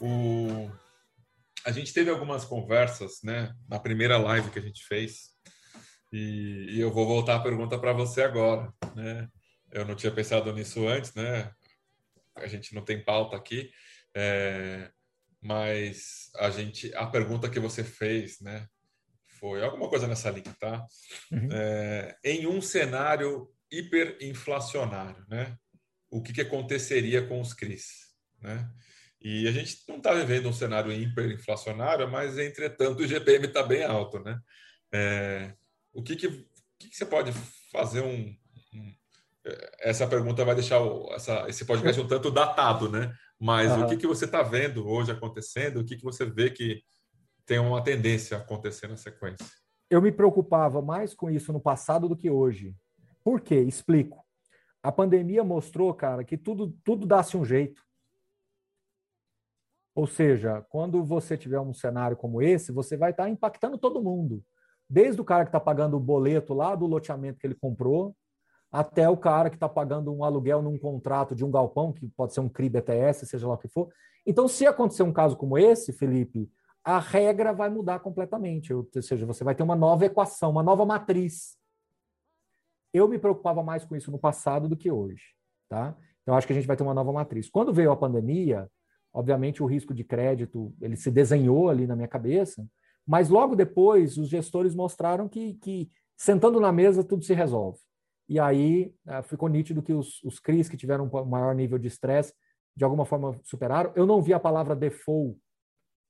O... 0.00 0.70
A 1.64 1.70
gente 1.72 1.92
teve 1.92 2.10
algumas 2.10 2.44
conversas, 2.44 3.22
né, 3.24 3.52
na 3.68 3.78
primeira 3.78 4.18
live 4.18 4.50
que 4.50 4.58
a 4.58 4.62
gente 4.62 4.84
fez, 4.84 5.30
e, 6.12 6.76
e 6.76 6.80
eu 6.80 6.92
vou 6.92 7.06
voltar 7.06 7.36
a 7.36 7.42
pergunta 7.42 7.78
para 7.78 7.92
você 7.92 8.22
agora, 8.22 8.72
né? 8.94 9.28
Eu 9.72 9.84
não 9.84 9.96
tinha 9.96 10.12
pensado 10.12 10.52
nisso 10.52 10.86
antes, 10.86 11.14
né? 11.14 11.50
A 12.36 12.46
gente 12.46 12.74
não 12.74 12.84
tem 12.84 13.02
pauta 13.02 13.36
aqui, 13.36 13.70
é... 14.14 14.90
mas 15.40 16.30
a 16.36 16.50
gente, 16.50 16.94
a 16.94 17.06
pergunta 17.06 17.48
que 17.48 17.58
você 17.58 17.82
fez, 17.82 18.40
né, 18.40 18.66
foi 19.46 19.62
alguma 19.62 19.88
coisa 19.88 20.08
nessa 20.08 20.28
linha, 20.28 20.54
tá? 20.58 20.84
Uhum. 21.30 21.48
É, 21.52 22.16
em 22.24 22.46
um 22.48 22.60
cenário 22.60 23.48
hiperinflacionário, 23.70 25.24
né? 25.28 25.56
O 26.10 26.20
que, 26.20 26.32
que 26.32 26.40
aconteceria 26.40 27.24
com 27.26 27.40
os 27.40 27.54
CRIs, 27.54 28.08
né? 28.40 28.68
E 29.20 29.46
a 29.46 29.52
gente 29.52 29.82
não 29.88 29.98
está 29.98 30.12
vivendo 30.12 30.48
um 30.48 30.52
cenário 30.52 30.92
hiperinflacionário, 30.92 32.10
mas 32.10 32.38
entretanto 32.38 33.00
o 33.00 33.06
GPM 33.06 33.46
está 33.46 33.62
bem 33.62 33.84
alto, 33.84 34.18
né? 34.18 34.38
É, 34.92 35.54
o 35.92 36.02
que, 36.02 36.16
que, 36.16 36.28
que, 36.78 36.88
que, 36.88 36.96
você 36.96 37.06
pode 37.06 37.32
fazer 37.72 38.02
um, 38.02 38.36
um, 38.74 38.94
essa 39.80 40.06
pergunta 40.08 40.44
vai 40.44 40.54
deixar 40.54 40.80
o, 40.80 41.12
essa, 41.14 41.48
esse 41.48 41.64
podcast 41.64 42.00
um 42.00 42.08
tanto 42.08 42.30
datado, 42.32 42.90
né? 42.90 43.12
Mas 43.38 43.70
Aham. 43.70 43.84
o 43.84 43.88
que, 43.88 43.96
que 43.96 44.06
você 44.06 44.24
está 44.24 44.42
vendo 44.42 44.88
hoje 44.88 45.12
acontecendo? 45.12 45.80
O 45.80 45.84
que, 45.84 45.96
que 45.96 46.04
você 46.04 46.24
vê 46.24 46.50
que 46.50 46.82
tem 47.46 47.58
uma 47.60 47.82
tendência 47.82 48.36
a 48.36 48.40
acontecer 48.40 48.88
na 48.88 48.96
sequência? 48.96 49.46
Eu 49.88 50.02
me 50.02 50.10
preocupava 50.10 50.82
mais 50.82 51.14
com 51.14 51.30
isso 51.30 51.52
no 51.52 51.60
passado 51.60 52.08
do 52.08 52.16
que 52.16 52.28
hoje. 52.28 52.74
Por 53.22 53.40
quê? 53.40 53.60
Explico. 53.60 54.24
A 54.82 54.90
pandemia 54.90 55.44
mostrou, 55.44 55.94
cara, 55.94 56.24
que 56.24 56.36
tudo, 56.36 56.76
tudo 56.84 57.06
dá-se 57.06 57.36
um 57.36 57.44
jeito. 57.44 57.80
Ou 59.94 60.06
seja, 60.06 60.60
quando 60.68 61.02
você 61.04 61.38
tiver 61.38 61.60
um 61.60 61.72
cenário 61.72 62.16
como 62.16 62.42
esse, 62.42 62.72
você 62.72 62.96
vai 62.96 63.12
estar 63.12 63.28
impactando 63.28 63.78
todo 63.78 64.02
mundo. 64.02 64.44
Desde 64.90 65.20
o 65.20 65.24
cara 65.24 65.44
que 65.44 65.48
está 65.48 65.60
pagando 65.60 65.96
o 65.96 66.00
boleto 66.00 66.52
lá 66.52 66.74
do 66.74 66.86
loteamento 66.86 67.38
que 67.38 67.46
ele 67.46 67.54
comprou, 67.54 68.14
até 68.70 69.08
o 69.08 69.16
cara 69.16 69.48
que 69.48 69.56
está 69.56 69.68
pagando 69.68 70.12
um 70.12 70.22
aluguel 70.22 70.60
num 70.60 70.78
contrato 70.78 71.34
de 71.34 71.44
um 71.44 71.50
galpão, 71.50 71.92
que 71.92 72.08
pode 72.08 72.34
ser 72.34 72.40
um 72.40 72.48
CRI 72.48 72.68
BTS, 72.68 73.26
seja 73.26 73.46
lá 73.46 73.54
o 73.54 73.58
que 73.58 73.68
for. 73.68 73.88
Então, 74.26 74.48
se 74.48 74.66
acontecer 74.66 75.02
um 75.02 75.12
caso 75.12 75.36
como 75.36 75.56
esse, 75.56 75.92
Felipe, 75.92 76.50
a 76.86 77.00
regra 77.00 77.52
vai 77.52 77.68
mudar 77.68 77.98
completamente. 77.98 78.72
Ou 78.72 78.88
seja, 79.02 79.26
você 79.26 79.42
vai 79.42 79.56
ter 79.56 79.64
uma 79.64 79.74
nova 79.74 80.06
equação, 80.06 80.52
uma 80.52 80.62
nova 80.62 80.86
matriz. 80.86 81.58
Eu 82.94 83.08
me 83.08 83.18
preocupava 83.18 83.60
mais 83.60 83.84
com 83.84 83.96
isso 83.96 84.12
no 84.12 84.20
passado 84.20 84.68
do 84.68 84.76
que 84.76 84.88
hoje. 84.88 85.34
Tá? 85.68 85.96
Então, 86.22 86.36
acho 86.36 86.46
que 86.46 86.52
a 86.52 86.56
gente 86.56 86.68
vai 86.68 86.76
ter 86.76 86.84
uma 86.84 86.94
nova 86.94 87.12
matriz. 87.12 87.50
Quando 87.50 87.74
veio 87.74 87.90
a 87.90 87.96
pandemia, 87.96 88.70
obviamente 89.12 89.64
o 89.64 89.66
risco 89.66 89.92
de 89.92 90.04
crédito 90.04 90.72
ele 90.80 90.94
se 90.94 91.10
desenhou 91.10 91.68
ali 91.68 91.88
na 91.88 91.96
minha 91.96 92.06
cabeça, 92.06 92.64
mas 93.04 93.28
logo 93.28 93.56
depois 93.56 94.16
os 94.16 94.28
gestores 94.28 94.72
mostraram 94.72 95.28
que, 95.28 95.54
que 95.54 95.90
sentando 96.16 96.60
na 96.60 96.70
mesa 96.70 97.02
tudo 97.02 97.24
se 97.24 97.34
resolve. 97.34 97.80
E 98.28 98.38
aí 98.38 98.94
uh, 99.08 99.24
ficou 99.24 99.48
nítido 99.48 99.82
que 99.82 99.92
os, 99.92 100.22
os 100.22 100.38
CRIs 100.38 100.68
que 100.68 100.76
tiveram 100.76 101.10
um 101.12 101.24
maior 101.24 101.52
nível 101.52 101.78
de 101.78 101.88
estresse, 101.88 102.32
de 102.76 102.84
alguma 102.84 103.04
forma 103.04 103.40
superaram. 103.42 103.92
Eu 103.96 104.06
não 104.06 104.22
vi 104.22 104.32
a 104.32 104.38
palavra 104.40 104.76
default 104.76 105.36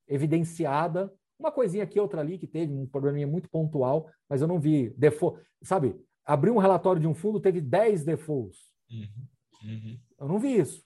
evidenciada, 0.07 1.13
uma 1.39 1.51
coisinha 1.51 1.83
aqui, 1.83 1.99
outra 1.99 2.21
ali, 2.21 2.37
que 2.37 2.47
teve 2.47 2.73
um 2.73 2.87
probleminha 2.87 3.27
muito 3.27 3.49
pontual, 3.49 4.09
mas 4.27 4.41
eu 4.41 4.47
não 4.47 4.59
vi 4.59 4.89
default. 4.97 5.39
Sabe, 5.61 5.95
abri 6.25 6.49
um 6.49 6.57
relatório 6.57 6.99
de 6.99 7.07
um 7.07 7.13
fundo, 7.13 7.39
teve 7.39 7.61
10 7.61 8.03
defaults. 8.03 8.59
Uhum, 8.89 9.27
uhum. 9.63 9.99
Eu 10.19 10.27
não 10.27 10.39
vi 10.39 10.57
isso. 10.57 10.83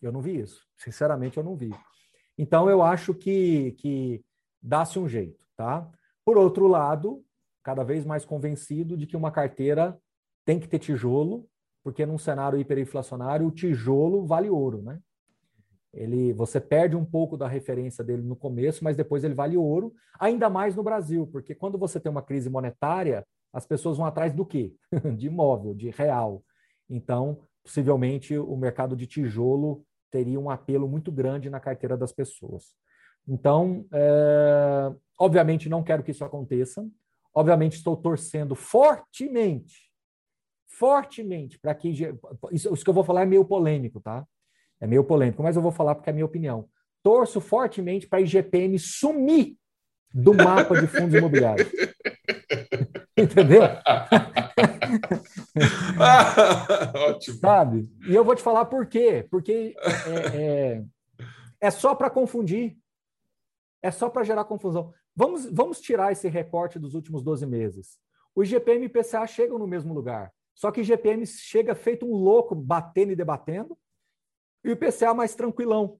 Eu 0.00 0.12
não 0.12 0.20
vi 0.20 0.38
isso. 0.38 0.66
Sinceramente, 0.76 1.38
eu 1.38 1.42
não 1.42 1.56
vi. 1.56 1.70
Então, 2.36 2.68
eu 2.70 2.82
acho 2.82 3.14
que, 3.14 3.72
que 3.72 4.24
dá-se 4.62 4.98
um 4.98 5.08
jeito, 5.08 5.44
tá? 5.56 5.90
Por 6.24 6.36
outro 6.36 6.68
lado, 6.68 7.24
cada 7.64 7.82
vez 7.82 8.04
mais 8.04 8.24
convencido 8.24 8.96
de 8.96 9.06
que 9.06 9.16
uma 9.16 9.32
carteira 9.32 10.00
tem 10.44 10.60
que 10.60 10.68
ter 10.68 10.78
tijolo, 10.78 11.48
porque 11.82 12.06
num 12.06 12.18
cenário 12.18 12.58
hiperinflacionário, 12.60 13.46
o 13.46 13.50
tijolo 13.50 14.24
vale 14.24 14.48
ouro, 14.48 14.82
né? 14.82 15.00
Ele, 15.92 16.32
você 16.32 16.60
perde 16.60 16.96
um 16.96 17.04
pouco 17.04 17.36
da 17.36 17.48
referência 17.48 18.04
dele 18.04 18.22
no 18.22 18.36
começo, 18.36 18.84
mas 18.84 18.96
depois 18.96 19.24
ele 19.24 19.34
vale 19.34 19.56
ouro, 19.56 19.92
ainda 20.18 20.50
mais 20.50 20.76
no 20.76 20.82
Brasil, 20.82 21.26
porque 21.26 21.54
quando 21.54 21.78
você 21.78 21.98
tem 21.98 22.10
uma 22.10 22.22
crise 22.22 22.50
monetária, 22.50 23.26
as 23.52 23.66
pessoas 23.66 23.96
vão 23.96 24.06
atrás 24.06 24.34
do 24.34 24.44
quê? 24.44 24.74
de 25.16 25.26
imóvel, 25.26 25.74
de 25.74 25.90
real. 25.90 26.44
Então, 26.88 27.40
possivelmente, 27.62 28.36
o 28.36 28.56
mercado 28.56 28.94
de 28.94 29.06
tijolo 29.06 29.84
teria 30.10 30.38
um 30.38 30.50
apelo 30.50 30.88
muito 30.88 31.10
grande 31.10 31.50
na 31.50 31.60
carteira 31.60 31.96
das 31.96 32.12
pessoas. 32.12 32.74
Então, 33.26 33.86
é, 33.92 34.92
obviamente, 35.18 35.68
não 35.68 35.82
quero 35.82 36.02
que 36.02 36.10
isso 36.10 36.24
aconteça. 36.24 36.86
Obviamente, 37.34 37.76
estou 37.76 37.96
torcendo 37.96 38.54
fortemente, 38.54 39.90
fortemente, 40.66 41.58
para 41.58 41.74
que. 41.74 41.90
Isso, 42.50 42.72
isso 42.72 42.84
que 42.84 42.90
eu 42.90 42.94
vou 42.94 43.04
falar 43.04 43.22
é 43.22 43.26
meio 43.26 43.44
polêmico, 43.44 44.00
tá? 44.00 44.26
É 44.80 44.86
meio 44.86 45.04
polêmico, 45.04 45.42
mas 45.42 45.56
eu 45.56 45.62
vou 45.62 45.72
falar 45.72 45.94
porque 45.94 46.10
é 46.10 46.12
a 46.12 46.14
minha 46.14 46.26
opinião. 46.26 46.68
Torço 47.02 47.40
fortemente 47.40 48.06
para 48.06 48.18
a 48.18 48.22
IGPM 48.22 48.78
sumir 48.78 49.56
do 50.12 50.34
mapa 50.34 50.78
de 50.80 50.86
fundos 50.86 51.14
imobiliários. 51.14 51.68
Entendeu? 53.16 53.62
Ótimo. 57.08 57.38
Sabe? 57.38 57.88
E 58.08 58.14
eu 58.14 58.24
vou 58.24 58.34
te 58.34 58.42
falar 58.42 58.64
por 58.66 58.86
quê. 58.86 59.26
Porque 59.30 59.74
é, 59.80 60.36
é, 60.36 60.84
é 61.60 61.70
só 61.70 61.94
para 61.94 62.10
confundir. 62.10 62.76
É 63.82 63.90
só 63.90 64.08
para 64.08 64.24
gerar 64.24 64.44
confusão. 64.44 64.92
Vamos, 65.14 65.46
vamos 65.50 65.80
tirar 65.80 66.12
esse 66.12 66.28
recorte 66.28 66.78
dos 66.78 66.94
últimos 66.94 67.22
12 67.22 67.46
meses. 67.46 67.98
O 68.34 68.44
IGPM 68.44 68.84
e 68.84 68.86
o 68.86 68.86
IPCA 68.86 69.26
chegam 69.26 69.58
no 69.58 69.66
mesmo 69.66 69.92
lugar. 69.92 70.32
Só 70.54 70.70
que 70.70 70.80
o 70.80 70.82
IGPM 70.82 71.26
chega 71.26 71.74
feito 71.74 72.06
um 72.06 72.14
louco, 72.14 72.54
batendo 72.54 73.12
e 73.12 73.16
debatendo, 73.16 73.76
e 74.64 74.68
o 74.68 74.72
IPCA 74.72 75.14
mais 75.14 75.34
tranquilão. 75.34 75.98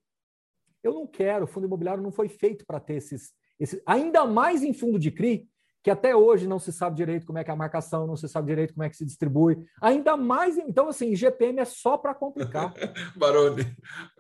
Eu 0.83 0.93
não 0.95 1.07
quero, 1.07 1.45
o 1.45 1.49
fundo 1.49 1.67
imobiliário 1.67 2.03
não 2.03 2.13
foi 2.13 2.29
feito 2.29 2.65
para 2.67 2.81
ter 2.81 2.95
esses, 2.95 3.33
esses. 3.59 3.81
Ainda 3.87 4.25
mais 4.25 4.63
em 4.63 4.73
fundo 4.73 4.99
de 4.99 5.11
CRI, 5.11 5.49
que 5.83 5.91
até 5.91 6.15
hoje 6.15 6.47
não 6.47 6.59
se 6.59 6.73
sabe 6.73 6.97
direito 6.97 7.27
como 7.27 7.39
é 7.39 7.45
que 7.45 7.51
é 7.51 7.53
a 7.53 7.57
marcação, 7.57 8.07
não 8.07 8.17
se 8.17 8.29
sabe 8.29 8.49
direito 8.49 8.75
como 8.75 8.85
é 8.85 8.91
que 8.91 8.97
se 8.97 9.05
distribui. 9.05 9.57
Ainda 9.81 10.17
mais, 10.17 10.59
então, 10.59 10.89
assim, 10.89 11.15
GPM 11.15 11.61
é 11.61 11.65
só 11.65 11.97
para 11.97 12.15
complicar. 12.15 12.75
Baroni, 13.17 13.63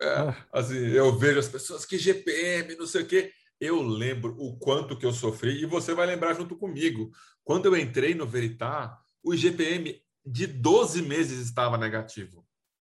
é, 0.00 0.34
assim, 0.52 0.78
eu 0.78 1.16
vejo 1.16 1.38
as 1.38 1.48
pessoas 1.48 1.84
que 1.84 1.98
GPM, 1.98 2.76
não 2.76 2.86
sei 2.86 3.02
o 3.02 3.06
quê. 3.06 3.32
Eu 3.60 3.82
lembro 3.82 4.36
o 4.38 4.56
quanto 4.56 4.96
que 4.96 5.04
eu 5.04 5.12
sofri, 5.12 5.62
e 5.62 5.66
você 5.66 5.92
vai 5.92 6.06
lembrar 6.06 6.34
junto 6.34 6.56
comigo. 6.56 7.10
Quando 7.42 7.66
eu 7.66 7.76
entrei 7.76 8.14
no 8.14 8.26
Veritá, 8.26 8.96
o 9.22 9.34
GPM 9.34 10.00
de 10.24 10.46
12 10.46 11.02
meses 11.02 11.40
estava 11.40 11.76
negativo. 11.76 12.46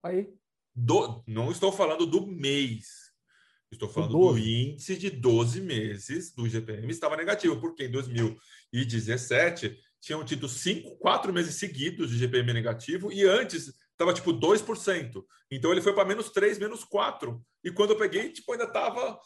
Aí. 0.03 0.32
Do, 0.74 1.22
não 1.26 1.50
estou 1.50 1.70
falando 1.72 2.06
do 2.06 2.26
mês. 2.26 3.02
Estou 3.70 3.88
falando 3.88 4.12
do 4.12 4.38
índice 4.38 4.96
de 4.96 5.08
12 5.08 5.60
meses 5.62 6.34
do 6.34 6.46
GPM 6.46 6.90
estava 6.90 7.16
negativo, 7.16 7.58
porque 7.58 7.84
em 7.84 7.90
2017 7.90 9.78
tinham 9.98 10.24
tido 10.24 10.48
cinco, 10.48 10.96
quatro 10.98 11.32
meses 11.32 11.54
seguidos 11.54 12.10
de 12.10 12.18
GPM 12.18 12.52
negativo 12.52 13.10
e 13.10 13.24
antes 13.24 13.72
estava 13.92 14.12
tipo 14.12 14.32
2%. 14.32 15.24
Então 15.50 15.72
ele 15.72 15.80
foi 15.80 15.94
para 15.94 16.04
menos 16.04 16.30
3, 16.30 16.58
menos 16.58 16.84
4. 16.84 17.40
E 17.64 17.70
quando 17.70 17.90
eu 17.90 17.98
peguei, 17.98 18.30
tipo, 18.30 18.52
ainda 18.52 18.64
estava 18.64 19.18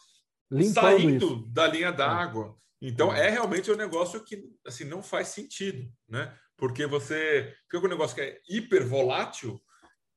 saindo 0.73 1.25
isso. 1.25 1.47
da 1.49 1.67
linha 1.67 1.91
d'água. 1.91 2.55
Então 2.81 3.11
é 3.11 3.29
realmente 3.29 3.71
um 3.71 3.75
negócio 3.75 4.23
que 4.23 4.43
assim 4.65 4.85
não 4.85 5.01
faz 5.01 5.29
sentido, 5.29 5.91
né? 6.07 6.33
Porque 6.55 6.85
você 6.85 7.53
fica 7.63 7.79
com 7.79 7.87
um 7.87 7.89
negócio 7.89 8.15
que 8.15 8.21
é 8.21 8.39
hiper 8.47 8.87
volátil 8.87 9.59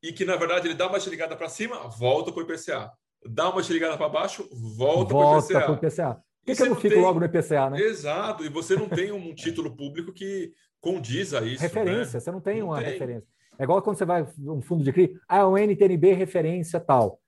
e 0.02 0.12
que 0.12 0.24
na 0.24 0.36
verdade 0.36 0.66
ele 0.66 0.74
dá 0.74 0.88
uma 0.88 0.98
ligada 0.98 1.36
para 1.36 1.48
cima, 1.48 1.88
volta 1.88 2.32
para 2.32 2.42
o 2.42 2.46
IPCA 2.46 2.90
dá 3.24 3.50
uma 3.50 3.60
ligada 3.62 3.96
para 3.96 4.08
baixo, 4.08 4.48
volta, 4.52 5.12
volta 5.12 5.52
para 5.52 5.72
o 5.72 5.74
IPCA. 5.74 6.14
Por 6.14 6.46
que, 6.46 6.54
que 6.54 6.62
eu 6.62 6.66
não 6.70 6.76
fico 6.76 6.94
tem... 6.94 7.02
logo 7.02 7.20
no 7.20 7.26
IPCA, 7.26 7.70
né? 7.70 7.80
Exato, 7.80 8.44
e 8.44 8.48
você 8.48 8.74
não 8.74 8.88
tem 8.88 9.12
um 9.12 9.34
título 9.34 9.76
público 9.76 10.12
que 10.12 10.52
condiz 10.80 11.34
a 11.34 11.42
isso. 11.42 11.62
Referência, 11.62 12.14
né? 12.14 12.20
você 12.20 12.32
não 12.32 12.40
tem 12.40 12.60
não 12.60 12.68
uma 12.68 12.78
tem. 12.78 12.92
referência. 12.92 13.28
É 13.58 13.64
igual 13.64 13.82
quando 13.82 13.98
você 13.98 14.06
vai 14.06 14.26
um 14.38 14.62
fundo 14.62 14.82
de 14.82 14.92
CRI, 14.92 15.18
ah, 15.28 15.46
o 15.46 15.58
NTNB 15.58 16.14
referência 16.14 16.80
tal. 16.80 17.20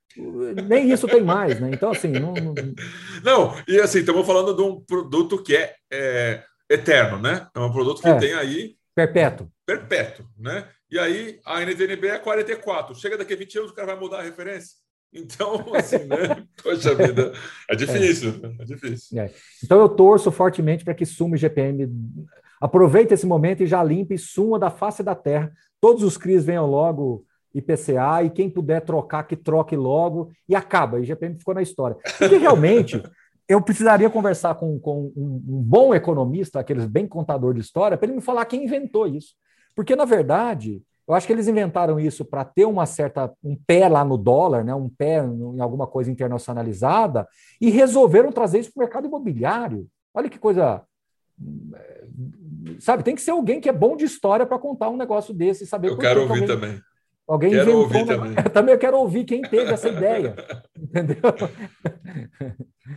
Nem 0.66 0.91
isso 0.91 1.07
tem 1.07 1.23
mais, 1.23 1.61
né? 1.61 1.70
Então, 1.73 1.91
assim. 1.91 2.09
Não, 2.09 2.33
não... 2.33 2.55
não 3.23 3.55
e 3.68 3.79
assim, 3.81 4.01
estamos 4.01 4.27
falando 4.27 4.55
de 4.55 4.62
um 4.62 4.81
produto 4.81 5.43
que 5.43 5.55
é, 5.55 5.75
é, 5.91 6.43
eterno, 6.70 7.18
né? 7.18 7.49
É 7.55 7.61
um 7.61 7.73
produto 7.73 8.01
que 8.01 8.09
é. 8.09 8.18
tem 8.18 8.33
aí. 8.33 8.77
Perpétuo. 8.95 9.51
Perpétuo, 9.66 10.27
né? 10.39 10.68
E 10.93 10.99
aí 10.99 11.40
a 11.47 11.62
NTNB 11.62 12.07
é 12.07 12.18
44. 12.18 12.95
Chega 12.95 13.16
daqui 13.16 13.32
a 13.32 13.36
20 13.36 13.59
anos, 13.61 13.70
o 13.70 13.74
cara 13.74 13.95
vai 13.95 13.99
mudar 13.99 14.18
a 14.18 14.22
referência. 14.22 14.76
Então, 15.11 15.64
assim, 15.74 16.05
né? 16.05 16.47
Poxa 16.62 16.95
vida, 16.95 17.32
é 17.70 17.74
difícil, 17.74 18.34
é, 18.43 18.62
é 18.62 18.64
difícil. 18.66 19.18
É. 19.18 19.30
Então 19.64 19.80
eu 19.80 19.88
torço 19.88 20.30
fortemente 20.30 20.84
para 20.84 20.93
que 20.93 21.07
suma 21.07 21.34
o 21.34 21.38
GPM. 21.38 21.90
Aproveite 22.61 23.14
esse 23.14 23.24
momento 23.24 23.62
e 23.62 23.66
já 23.66 23.82
limpe 23.82 24.16
e 24.16 24.18
suma 24.18 24.59
da 24.59 24.68
face 24.68 25.03
da 25.03 25.14
terra. 25.14 25.51
Todos 25.80 26.03
os 26.03 26.18
CRIs 26.18 26.45
venham 26.45 26.66
logo 26.66 27.24
IPCA 27.55 28.22
e 28.24 28.30
quem 28.30 28.51
puder 28.51 28.82
trocar, 28.82 29.22
que 29.24 29.34
troque 29.34 29.74
logo 29.74 30.30
e 30.47 30.55
acaba. 30.55 31.01
E 31.01 31.05
GPM 31.05 31.38
ficou 31.38 31.55
na 31.55 31.62
história. 31.62 31.97
Porque 32.18 32.36
realmente 32.36 33.03
eu 33.49 33.62
precisaria 33.62 34.11
conversar 34.11 34.57
com, 34.57 34.78
com 34.78 35.11
um, 35.16 35.43
um 35.49 35.62
bom 35.62 35.95
economista, 35.95 36.61
aqueles 36.61 36.84
bem 36.84 37.07
contador 37.07 37.55
de 37.55 37.61
história, 37.61 37.97
para 37.97 38.07
ele 38.07 38.16
me 38.16 38.22
falar 38.22 38.45
quem 38.45 38.64
inventou 38.64 39.07
isso. 39.07 39.34
Porque, 39.75 39.97
na 39.97 40.05
verdade, 40.05 40.83
eu 41.07 41.14
acho 41.14 41.27
que 41.27 41.33
eles 41.33 41.49
inventaram 41.49 41.99
isso 41.99 42.25
para 42.25 42.45
ter 42.45 42.64
uma 42.64 42.87
certa 42.87 43.33
um 43.43 43.57
pé 43.57 43.89
lá 43.89 44.05
no 44.05 44.16
dólar, 44.16 44.64
né, 44.64 44.75
um 44.75 44.89
pé 44.89 45.18
em 45.18 45.61
alguma 45.61 45.87
coisa 45.87 46.11
internacionalizada, 46.11 47.27
e 47.61 47.70
resolveram 47.70 48.31
trazer 48.31 48.61
isso 48.61 48.73
para 48.73 48.81
o 48.81 48.85
mercado 48.85 49.07
imobiliário. 49.07 49.87
Olha 50.14 50.31
que 50.31 50.39
coisa. 50.39 50.83
Sabe, 52.79 53.03
tem 53.03 53.14
que 53.14 53.23
ser 53.23 53.33
alguém 53.33 53.61
que 53.61 53.68
é 53.68 53.73
bom 53.73 53.97
de 53.97 54.05
história 54.05 54.47
para 54.47 54.59
contar 54.59 54.89
um 54.91 54.97
negócio 54.97 55.35
desse 55.35 55.64
e 55.64 55.66
saber. 55.66 55.89
Eu 55.89 55.99
quero 55.99 56.23
ouvir 56.23 56.33
alguém, 56.33 56.47
também. 56.47 56.81
Alguém 57.27 57.51
quero 57.51 57.79
ouvir 57.79 58.07
também. 58.07 58.35
Eu 58.45 58.51
também 58.51 58.79
quero 58.79 58.99
ouvir 58.99 59.25
quem 59.25 59.43
teve 59.43 59.73
essa 59.73 59.89
ideia. 59.89 60.37
entendeu? 60.79 61.16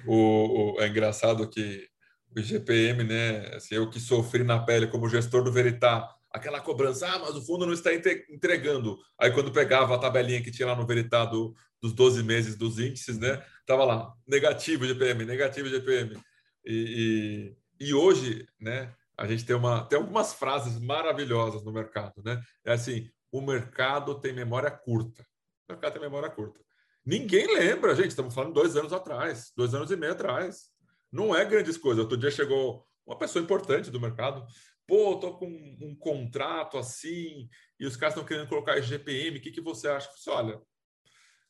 O, 0.06 0.76
o, 0.76 0.82
é 0.82 0.88
engraçado 0.88 1.50
que 1.50 1.88
o 2.36 2.40
IGPM, 2.40 3.04
né? 3.04 3.56
Assim, 3.56 3.76
eu 3.76 3.90
que 3.90 4.00
sofri 4.00 4.44
na 4.44 4.60
pele 4.60 4.88
como 4.88 5.10
gestor 5.10 5.44
do 5.44 5.52
Veritá 5.52 6.15
aquela 6.36 6.60
cobrança, 6.60 7.08
ah, 7.08 7.20
mas 7.20 7.36
o 7.36 7.46
fundo 7.46 7.66
não 7.66 7.74
está 7.74 7.94
entregando. 7.94 8.98
Aí 9.18 9.32
quando 9.32 9.52
pegava 9.52 9.96
a 9.96 9.98
tabelinha 9.98 10.44
que 10.44 10.52
tinha 10.52 10.68
lá 10.68 10.76
no 10.76 10.86
veritado 10.86 11.56
dos 11.82 11.94
12 11.94 12.24
meses 12.24 12.56
dos 12.56 12.78
índices, 12.78 13.18
né? 13.18 13.44
Tava 13.66 13.86
lá, 13.86 14.14
negativo 14.28 14.86
GPM, 14.86 15.26
negativo 15.26 15.70
GPM. 15.70 16.20
E, 16.66 17.56
e, 17.80 17.88
e 17.88 17.94
hoje, 17.94 18.46
né, 18.60 18.94
a 19.18 19.26
gente 19.26 19.46
tem, 19.46 19.56
uma, 19.56 19.86
tem 19.86 19.98
algumas 19.98 20.34
frases 20.34 20.78
maravilhosas 20.80 21.64
no 21.64 21.72
mercado, 21.72 22.22
né? 22.24 22.42
É 22.66 22.74
assim, 22.74 23.10
o 23.32 23.42
mercado 23.42 24.20
tem 24.20 24.34
memória 24.34 24.70
curta. 24.70 25.26
O 25.68 25.72
mercado 25.72 25.94
tem 25.94 26.02
memória 26.02 26.30
curta. 26.30 26.60
Ninguém 27.06 27.48
lembra, 27.56 27.96
gente, 27.96 28.10
estamos 28.10 28.34
falando 28.34 28.54
dois 28.54 28.76
anos 28.76 28.92
atrás, 28.92 29.54
dois 29.56 29.74
anos 29.74 29.90
e 29.90 29.96
meio 29.96 30.12
atrás. 30.12 30.66
Não 31.12 31.34
é 31.34 31.46
grandes 31.46 31.78
coisas. 31.78 32.04
Outro 32.04 32.18
dia 32.18 32.32
chegou 32.32 32.86
uma 33.06 33.18
pessoa 33.18 33.42
importante 33.42 33.92
do 33.92 34.02
mercado. 34.02 34.46
Pô, 34.88 35.18
tô 35.18 35.34
com 35.34 35.48
um, 35.48 35.96
contrato 35.96 36.78
assim 36.78 37.50
e 37.80 37.86
os 37.86 37.98
caras 37.98 38.14
estão 38.14 38.26
querendo 38.26 38.48
colocar 38.48 38.80
GPM. 38.80 39.38
O 39.38 39.42
que, 39.42 39.52
que 39.52 39.62
você 39.62 39.88
acha? 39.88 40.12
Você, 40.12 40.30
olha, 40.30 40.62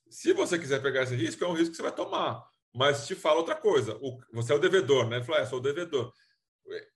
se 0.09 0.31
você 0.33 0.57
quiser 0.57 0.81
pegar 0.81 1.03
esse 1.03 1.15
risco, 1.15 1.43
é 1.43 1.47
um 1.47 1.53
risco 1.53 1.71
que 1.71 1.77
você 1.77 1.83
vai 1.83 1.91
tomar. 1.91 2.43
Mas 2.73 3.07
te 3.07 3.15
fala 3.15 3.39
outra 3.39 3.55
coisa. 3.55 3.97
O, 4.01 4.17
você 4.33 4.53
é 4.53 4.55
o 4.55 4.59
devedor, 4.59 5.07
né? 5.07 5.17
Ele 5.17 5.25
falou, 5.25 5.41
é, 5.41 5.45
sou 5.45 5.59
o 5.59 5.61
devedor. 5.61 6.13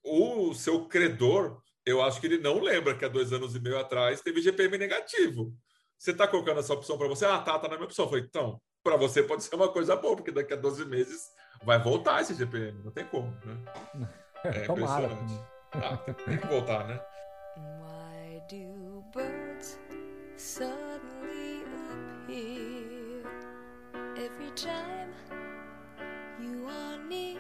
O 0.04 0.54
seu 0.54 0.86
credor, 0.86 1.62
eu 1.86 2.02
acho 2.02 2.20
que 2.20 2.28
ele 2.28 2.38
não 2.38 2.60
lembra 2.60 2.96
que 2.96 3.06
há 3.06 3.10
dois 3.10 3.32
anos 3.34 3.56
e 3.56 3.60
meio 3.60 3.78
atrás 3.78 4.22
teve 4.22 4.42
GPM 4.42 4.78
negativo. 4.78 5.54
Você 5.98 6.12
está 6.12 6.28
colocando 6.28 6.60
essa 6.60 6.74
opção 6.74 6.98
para 6.98 7.08
você? 7.08 7.26
Ah, 7.26 7.40
tá, 7.40 7.60
tá 7.60 7.68
na 7.68 7.76
minha 7.76 7.86
opção. 7.86 8.06
Eu 8.06 8.10
falei, 8.10 8.26
então, 8.26 8.62
para 8.82 8.96
você 8.96 9.22
pode 9.22 9.44
ser 9.44 9.56
uma 9.56 9.72
coisa 9.72 9.96
boa, 9.96 10.16
porque 10.16 10.32
daqui 10.32 10.54
a 10.54 10.58
12 10.58 10.86
meses 10.86 11.22
vai 11.64 11.82
voltar 11.82 12.22
esse 12.22 12.34
GPM. 12.34 12.82
Não 12.84 12.92
tem 12.92 13.06
como, 13.06 13.30
né? 13.46 14.10
É 14.42 14.64
impressionante. 14.64 15.59
Ah, 15.74 15.98
tem 16.26 16.38
que 16.38 16.48
voltar, 16.48 16.88
né? 16.88 17.00
Why 17.58 18.42
do 18.50 19.04
birds 19.14 19.78
suddenly 20.36 21.64
appear 22.24 23.24
every 24.18 24.52
time 24.56 25.14
you 26.40 26.68
are 26.68 26.98
near? 27.08 27.40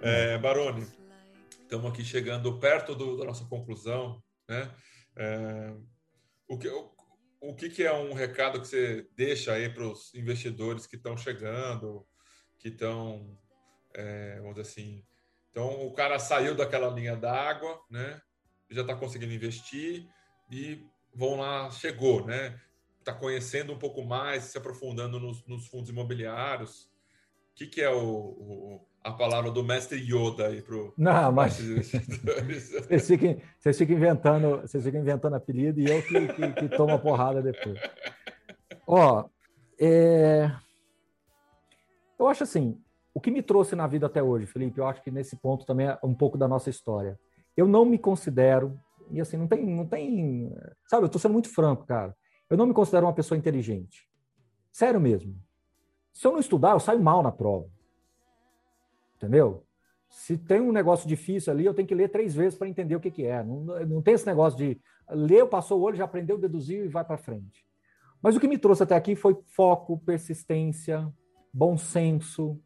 É, 0.00 0.38
Baroni, 0.38 0.86
estamos 1.60 1.90
aqui 1.90 2.02
chegando 2.04 2.58
perto 2.58 2.94
do, 2.94 3.16
da 3.18 3.24
nossa 3.24 3.44
conclusão, 3.46 4.22
né? 4.48 4.74
É, 5.16 5.74
o 6.48 6.58
que, 6.58 6.68
o, 6.68 6.90
o 7.40 7.54
que, 7.54 7.68
que 7.68 7.82
é 7.82 7.92
um 7.92 8.14
recado 8.14 8.60
que 8.60 8.66
você 8.66 9.06
deixa 9.14 9.52
aí 9.52 9.68
para 9.68 9.86
os 9.86 10.14
investidores 10.14 10.86
que 10.86 10.96
estão 10.96 11.16
chegando, 11.16 12.06
que 12.58 12.68
estão, 12.68 13.38
é, 13.94 14.36
vamos 14.40 14.54
dizer 14.54 14.68
assim, 14.68 15.04
então 15.54 15.86
o 15.86 15.92
cara 15.92 16.18
saiu 16.18 16.56
daquela 16.56 16.88
linha 16.88 17.14
d'água, 17.14 17.80
né? 17.88 18.20
Já 18.68 18.80
está 18.80 18.96
conseguindo 18.96 19.32
investir 19.32 20.04
e 20.50 20.84
vão 21.14 21.36
lá, 21.36 21.70
chegou, 21.70 22.26
né? 22.26 22.60
Está 22.98 23.14
conhecendo 23.14 23.72
um 23.72 23.78
pouco 23.78 24.02
mais, 24.02 24.42
se 24.42 24.58
aprofundando 24.58 25.20
nos, 25.20 25.46
nos 25.46 25.68
fundos 25.68 25.90
imobiliários. 25.90 26.86
O 27.52 27.54
que, 27.54 27.68
que 27.68 27.80
é 27.80 27.88
o, 27.88 28.00
o 28.00 28.86
a 29.04 29.12
palavra 29.12 29.52
do 29.52 29.62
mestre 29.62 30.00
Yoda 30.00 30.48
aí 30.48 30.60
para 30.60 30.76
Não, 30.98 31.30
mas 31.30 31.60
vocês 32.88 33.06
ficam, 33.06 33.40
vocês 33.60 33.78
ficam 33.78 33.96
inventando, 33.96 34.62
vocês 34.62 34.82
ficam 34.82 35.00
inventando 35.00 35.36
apelido 35.36 35.78
e 35.78 35.88
eu 35.88 36.02
que, 36.02 36.26
que, 36.32 36.52
que 36.52 36.68
tomo 36.76 36.94
a 36.94 36.98
porrada 36.98 37.40
depois. 37.40 37.78
Ó, 38.88 39.28
é... 39.78 40.50
eu 42.18 42.26
acho 42.26 42.42
assim, 42.42 42.82
o 43.14 43.20
que 43.20 43.30
me 43.30 43.42
trouxe 43.42 43.76
na 43.76 43.86
vida 43.86 44.06
até 44.06 44.22
hoje, 44.22 44.44
Felipe, 44.44 44.78
eu 44.78 44.86
acho 44.86 45.00
que 45.02 45.10
nesse 45.10 45.36
ponto 45.36 45.64
também 45.64 45.86
é 45.86 45.98
um 46.02 46.14
pouco 46.14 46.36
da 46.36 46.48
nossa 46.48 46.68
história. 46.68 47.18
Eu 47.56 47.66
não 47.66 47.84
me 47.84 47.98
considero 47.98 48.78
e 49.10 49.20
assim 49.20 49.36
não 49.36 49.46
tem, 49.46 49.64
não 49.64 49.86
tem, 49.86 50.52
sabe? 50.88 51.04
Eu 51.04 51.06
estou 51.06 51.20
sendo 51.20 51.32
muito 51.32 51.48
franco, 51.48 51.86
cara. 51.86 52.14
Eu 52.50 52.56
não 52.56 52.66
me 52.66 52.74
considero 52.74 53.06
uma 53.06 53.14
pessoa 53.14 53.38
inteligente, 53.38 54.08
sério 54.72 55.00
mesmo. 55.00 55.34
Se 56.12 56.26
eu 56.26 56.32
não 56.32 56.40
estudar, 56.40 56.72
eu 56.72 56.80
saio 56.80 57.00
mal 57.00 57.22
na 57.22 57.32
prova 57.32 57.68
entendeu? 59.24 59.64
Se 60.08 60.36
tem 60.36 60.60
um 60.60 60.72
negócio 60.72 61.08
difícil 61.08 61.52
ali, 61.52 61.64
eu 61.64 61.74
tenho 61.74 61.88
que 61.88 61.94
ler 61.94 62.08
três 62.08 62.34
vezes 62.34 62.56
para 62.56 62.68
entender 62.68 62.94
o 62.94 63.00
que, 63.00 63.10
que 63.10 63.24
é. 63.24 63.42
Não, 63.42 63.64
não 63.86 64.02
tem 64.02 64.14
esse 64.14 64.26
negócio 64.26 64.56
de 64.56 64.80
ler, 65.10 65.46
passou 65.46 65.80
o 65.80 65.82
olho, 65.82 65.96
já 65.96 66.04
aprendeu, 66.04 66.38
deduziu 66.38 66.84
e 66.84 66.88
vai 66.88 67.04
para 67.04 67.18
frente. 67.18 67.64
Mas 68.22 68.36
o 68.36 68.40
que 68.40 68.46
me 68.46 68.58
trouxe 68.58 68.82
até 68.84 68.94
aqui 68.94 69.16
foi 69.16 69.36
foco, 69.48 69.98
persistência, 69.98 71.12
bom 71.52 71.76
senso, 71.76 72.60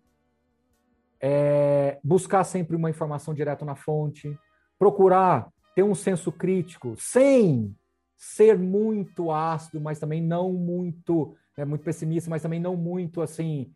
é, 1.20 1.98
buscar 2.02 2.44
sempre 2.44 2.76
uma 2.76 2.90
informação 2.90 3.34
direto 3.34 3.64
na 3.64 3.74
fonte, 3.74 4.36
procurar 4.78 5.48
ter 5.74 5.82
um 5.82 5.94
senso 5.94 6.32
crítico, 6.32 6.94
sem 6.96 7.74
ser 8.16 8.58
muito 8.58 9.30
ácido, 9.30 9.80
mas 9.80 9.98
também 9.98 10.20
não 10.20 10.52
muito, 10.52 11.36
é, 11.56 11.64
muito 11.64 11.84
pessimista, 11.84 12.28
mas 12.28 12.42
também 12.42 12.60
não 12.60 12.76
muito 12.76 13.20
assim, 13.20 13.70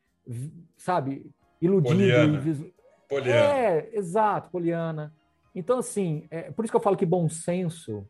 sabe, 0.77 1.31
iludido. 1.61 1.95
Poliana. 1.95 2.43
Poliana. 3.09 3.39
É, 3.39 3.91
exato, 3.97 4.51
Poliana. 4.51 5.13
Então, 5.55 5.79
assim, 5.79 6.27
é, 6.31 6.51
por 6.51 6.65
isso 6.65 6.73
que 6.73 6.77
eu 6.77 6.83
falo 6.83 6.97
que 6.97 7.07
bom 7.07 7.29
senso, 7.29 8.07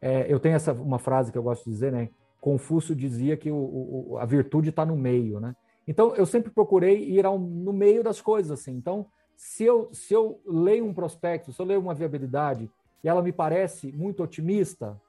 é, 0.00 0.26
eu 0.28 0.40
tenho 0.40 0.56
essa 0.56 0.72
uma 0.72 0.98
frase 0.98 1.30
que 1.30 1.38
eu 1.38 1.42
gosto 1.42 1.64
de 1.64 1.70
dizer, 1.70 1.92
né? 1.92 2.10
Confúcio 2.40 2.96
dizia 2.96 3.36
que 3.36 3.50
o, 3.50 3.56
o, 3.56 4.18
a 4.18 4.24
virtude 4.24 4.70
está 4.70 4.84
no 4.84 4.96
meio, 4.96 5.38
né? 5.38 5.54
Então, 5.90 6.14
eu 6.14 6.24
sempre 6.24 6.50
procurei 6.50 7.02
ir 7.02 7.26
ao, 7.26 7.38
no 7.38 7.72
meio 7.72 8.04
das 8.04 8.20
coisas, 8.20 8.52
assim. 8.52 8.72
Então, 8.72 9.06
se 9.36 9.64
eu, 9.64 9.88
se 9.92 10.14
eu 10.14 10.40
leio 10.46 10.86
um 10.86 10.94
prospecto, 10.94 11.52
se 11.52 11.60
eu 11.60 11.66
leio 11.66 11.80
uma 11.80 11.94
viabilidade 11.94 12.70
e 13.02 13.08
ela 13.08 13.22
me 13.22 13.32
parece 13.32 13.90
muito 13.90 14.22
otimista, 14.22 15.00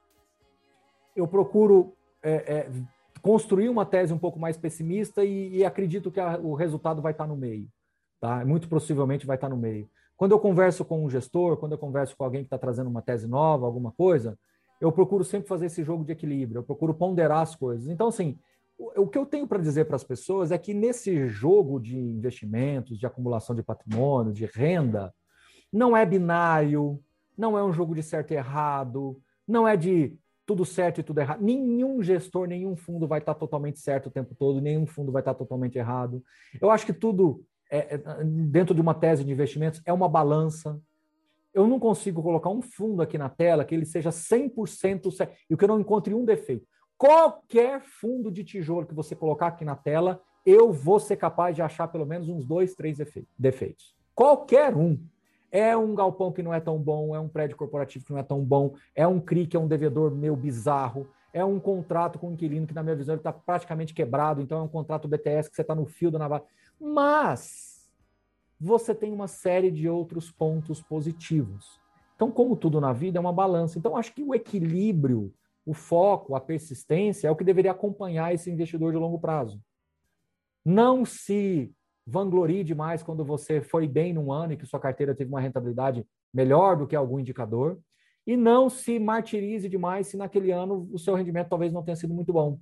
eu 1.15 1.27
procuro 1.27 1.93
é, 2.23 2.31
é, 2.31 2.71
construir 3.21 3.69
uma 3.69 3.85
tese 3.85 4.13
um 4.13 4.17
pouco 4.17 4.39
mais 4.39 4.57
pessimista 4.57 5.23
e, 5.23 5.57
e 5.57 5.65
acredito 5.65 6.09
que 6.09 6.19
a, 6.19 6.39
o 6.39 6.55
resultado 6.55 7.01
vai 7.01 7.11
estar 7.11 7.27
no 7.27 7.37
meio 7.37 7.69
tá? 8.21 8.45
Muito 8.45 8.69
possivelmente 8.69 9.25
vai 9.25 9.35
estar 9.35 9.49
no 9.49 9.57
meio. 9.57 9.89
Quando 10.15 10.33
eu 10.33 10.39
converso 10.39 10.85
com 10.85 11.03
um 11.03 11.09
gestor, 11.09 11.57
quando 11.57 11.71
eu 11.71 11.77
converso 11.77 12.15
com 12.15 12.23
alguém 12.23 12.43
que 12.43 12.47
está 12.47 12.57
trazendo 12.57 12.89
uma 12.89 13.01
tese 13.01 13.27
nova, 13.27 13.65
alguma 13.65 13.91
coisa, 13.91 14.37
eu 14.79 14.91
procuro 14.91 15.23
sempre 15.23 15.49
fazer 15.49 15.65
esse 15.65 15.83
jogo 15.83 16.05
de 16.05 16.11
equilíbrio, 16.11 16.59
eu 16.59 16.63
procuro 16.63 16.93
ponderar 16.93 17.41
as 17.41 17.55
coisas. 17.55 17.87
Então, 17.89 18.07
assim, 18.07 18.37
o, 18.95 19.07
que 19.07 19.17
eu 19.17 19.25
tenho 19.25 19.47
para 19.47 19.61
dizer 19.61 19.85
para 19.85 19.95
as 19.95 20.03
pessoas 20.03 20.51
é 20.51 20.57
que 20.57 20.73
nesse 20.73 21.27
jogo 21.27 21.79
de 21.79 21.97
investimentos, 21.97 22.97
de 22.97 23.05
acumulação 23.05 23.55
de 23.55 23.63
patrimônio, 23.63 24.33
de 24.33 24.45
renda, 24.45 25.13
não 25.71 25.95
é 25.95 26.05
binário, 26.05 26.99
não 27.37 27.57
é 27.57 27.63
um 27.63 27.71
jogo 27.71 27.93
de 27.93 28.03
certo 28.03 28.31
e 28.31 28.35
errado, 28.35 29.19
não 29.47 29.67
é 29.67 29.77
de 29.77 30.17
tudo 30.45 30.65
certo 30.65 30.99
e 30.99 31.03
tudo 31.03 31.19
errado. 31.19 31.41
Nenhum 31.41 32.01
gestor, 32.01 32.47
nenhum 32.47 32.75
fundo 32.75 33.07
vai 33.07 33.19
estar 33.19 33.35
totalmente 33.35 33.79
certo 33.79 34.07
o 34.07 34.11
tempo 34.11 34.35
todo, 34.35 34.59
nenhum 34.59 34.85
fundo 34.85 35.11
vai 35.11 35.21
estar 35.21 35.33
totalmente 35.33 35.77
errado. 35.77 36.23
Eu 36.59 36.71
acho 36.71 36.85
que 36.85 36.93
tudo 36.93 37.45
é, 37.71 37.95
é, 37.95 38.23
dentro 38.25 38.75
de 38.75 38.81
uma 38.81 38.93
tese 38.93 39.23
de 39.23 39.31
investimentos, 39.31 39.81
é 39.85 39.93
uma 39.93 40.09
balança. 40.09 40.77
Eu 41.53 41.65
não 41.65 41.79
consigo 41.79 42.21
colocar 42.21 42.49
um 42.49 42.61
fundo 42.61 43.01
aqui 43.01 43.17
na 43.17 43.29
tela 43.29 43.63
que 43.63 43.73
ele 43.73 43.85
seja 43.85 44.09
100% 44.09 45.09
certo 45.11 45.33
e 45.49 45.55
que 45.55 45.63
eu 45.63 45.69
não 45.69 45.79
encontre 45.79 46.13
um 46.13 46.25
defeito. 46.25 46.67
Qualquer 47.01 47.81
fundo 47.81 48.29
de 48.29 48.43
tijolo 48.43 48.85
que 48.85 48.93
você 48.93 49.15
colocar 49.15 49.47
aqui 49.47 49.65
na 49.65 49.75
tela, 49.75 50.21
eu 50.45 50.71
vou 50.71 50.99
ser 50.99 51.15
capaz 51.15 51.55
de 51.55 51.61
achar 51.63 51.87
pelo 51.87 52.05
menos 52.05 52.29
uns 52.29 52.45
dois, 52.45 52.75
três 52.75 52.99
defeitos. 53.39 53.95
Qualquer 54.13 54.77
um. 54.77 55.03
É 55.51 55.75
um 55.75 55.95
galpão 55.95 56.31
que 56.31 56.43
não 56.43 56.53
é 56.53 56.59
tão 56.59 56.77
bom, 56.77 57.15
é 57.15 57.19
um 57.19 57.27
prédio 57.27 57.57
corporativo 57.57 58.05
que 58.05 58.11
não 58.11 58.19
é 58.19 58.23
tão 58.23 58.45
bom, 58.45 58.75
é 58.93 59.07
um 59.07 59.19
CRI 59.19 59.47
que 59.47 59.57
é 59.57 59.59
um 59.59 59.67
devedor 59.67 60.11
meio 60.11 60.35
bizarro, 60.35 61.09
é 61.33 61.43
um 61.43 61.59
contrato 61.59 62.19
com 62.19 62.29
um 62.29 62.33
inquilino 62.33 62.67
que, 62.67 62.73
na 62.75 62.83
minha 62.83 62.95
visão, 62.95 63.15
está 63.15 63.33
praticamente 63.33 63.95
quebrado, 63.95 64.39
então 64.39 64.59
é 64.59 64.61
um 64.61 64.67
contrato 64.67 65.07
BTS 65.07 65.49
que 65.49 65.55
você 65.55 65.63
está 65.63 65.73
no 65.73 65.87
fio 65.87 66.11
da 66.11 66.19
navalha. 66.19 66.43
Mas 66.79 67.89
você 68.59 68.93
tem 68.93 69.11
uma 69.11 69.27
série 69.27 69.71
de 69.71 69.89
outros 69.89 70.29
pontos 70.29 70.83
positivos. 70.83 71.81
Então, 72.15 72.29
como 72.29 72.55
tudo 72.55 72.79
na 72.79 72.93
vida, 72.93 73.17
é 73.17 73.19
uma 73.19 73.33
balança. 73.33 73.79
Então, 73.79 73.97
acho 73.97 74.13
que 74.13 74.21
o 74.21 74.35
equilíbrio, 74.35 75.33
o 75.65 75.73
foco, 75.73 76.35
a 76.35 76.41
persistência 76.41 77.27
é 77.27 77.31
o 77.31 77.35
que 77.35 77.43
deveria 77.43 77.71
acompanhar 77.71 78.33
esse 78.33 78.49
investidor 78.49 78.91
de 78.91 78.97
longo 78.97 79.19
prazo. 79.19 79.61
Não 80.65 81.05
se 81.05 81.73
vanglorie 82.05 82.63
demais 82.63 83.03
quando 83.03 83.23
você 83.23 83.61
foi 83.61 83.87
bem 83.87 84.13
num 84.13 84.31
ano 84.31 84.53
e 84.53 84.57
que 84.57 84.65
sua 84.65 84.79
carteira 84.79 85.15
teve 85.15 85.29
uma 85.29 85.41
rentabilidade 85.41 86.05
melhor 86.33 86.75
do 86.75 86.87
que 86.87 86.95
algum 86.95 87.19
indicador. 87.19 87.79
E 88.25 88.35
não 88.37 88.69
se 88.69 88.99
martirize 88.99 89.67
demais 89.67 90.07
se 90.07 90.17
naquele 90.17 90.51
ano 90.51 90.89
o 90.91 90.99
seu 90.99 91.15
rendimento 91.15 91.49
talvez 91.49 91.73
não 91.73 91.83
tenha 91.83 91.95
sido 91.95 92.13
muito 92.13 92.31
bom. 92.31 92.59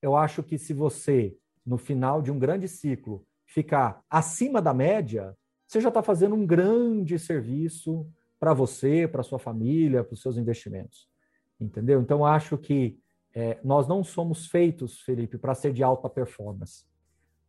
Eu 0.00 0.16
acho 0.16 0.42
que 0.42 0.58
se 0.58 0.72
você 0.72 1.36
no 1.64 1.78
final 1.78 2.20
de 2.20 2.30
um 2.30 2.38
grande 2.38 2.68
ciclo, 2.68 3.26
ficar 3.46 4.02
acima 4.10 4.60
da 4.60 4.74
média, 4.74 5.36
você 5.66 5.80
já 5.80 5.88
está 5.88 6.02
fazendo 6.02 6.34
um 6.34 6.46
grande 6.46 7.18
serviço 7.18 8.06
para 8.38 8.52
você, 8.52 9.08
para 9.08 9.22
sua 9.22 9.38
família, 9.38 10.04
para 10.04 10.12
os 10.12 10.20
seus 10.20 10.36
investimentos. 10.36 11.08
Entendeu? 11.60 12.00
Então, 12.00 12.24
acho 12.24 12.58
que 12.58 12.98
é, 13.34 13.58
nós 13.64 13.88
não 13.88 14.04
somos 14.04 14.46
feitos, 14.46 15.00
Felipe, 15.00 15.36
para 15.36 15.54
ser 15.54 15.72
de 15.72 15.82
alta 15.82 16.08
performance. 16.08 16.84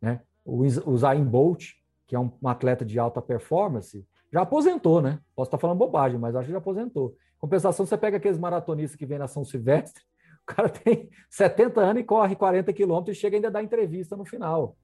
Né? 0.00 0.20
O 0.44 0.64
Usain 0.90 1.24
Bolt, 1.24 1.72
que 2.06 2.16
é 2.16 2.18
um, 2.18 2.30
um 2.42 2.48
atleta 2.48 2.84
de 2.84 2.98
alta 2.98 3.22
performance, 3.22 4.06
Já 4.32 4.42
aposentou, 4.42 5.00
né? 5.00 5.20
Posso 5.34 5.48
estar 5.48 5.58
falando 5.58 5.78
bobagem, 5.78 6.18
mas 6.18 6.34
acho 6.34 6.46
que 6.46 6.52
já 6.52 6.58
aposentou. 6.58 7.16
Compensação, 7.38 7.86
você 7.86 7.96
pega 7.96 8.16
aqueles 8.16 8.38
maratonistas 8.38 8.96
que 8.96 9.06
vêm 9.06 9.18
na 9.18 9.28
São 9.28 9.44
Silvestre, 9.44 10.02
o 10.42 10.46
cara 10.46 10.68
tem 10.68 11.08
70 11.30 11.80
anos 11.80 12.02
e 12.02 12.04
corre 12.04 12.34
40 12.34 12.72
quilômetros 12.72 13.16
e 13.16 13.20
chega 13.20 13.36
ainda 13.36 13.48
a 13.48 13.52
dar 13.52 13.62
entrevista 13.62 14.16
no 14.16 14.24
final. 14.24 14.76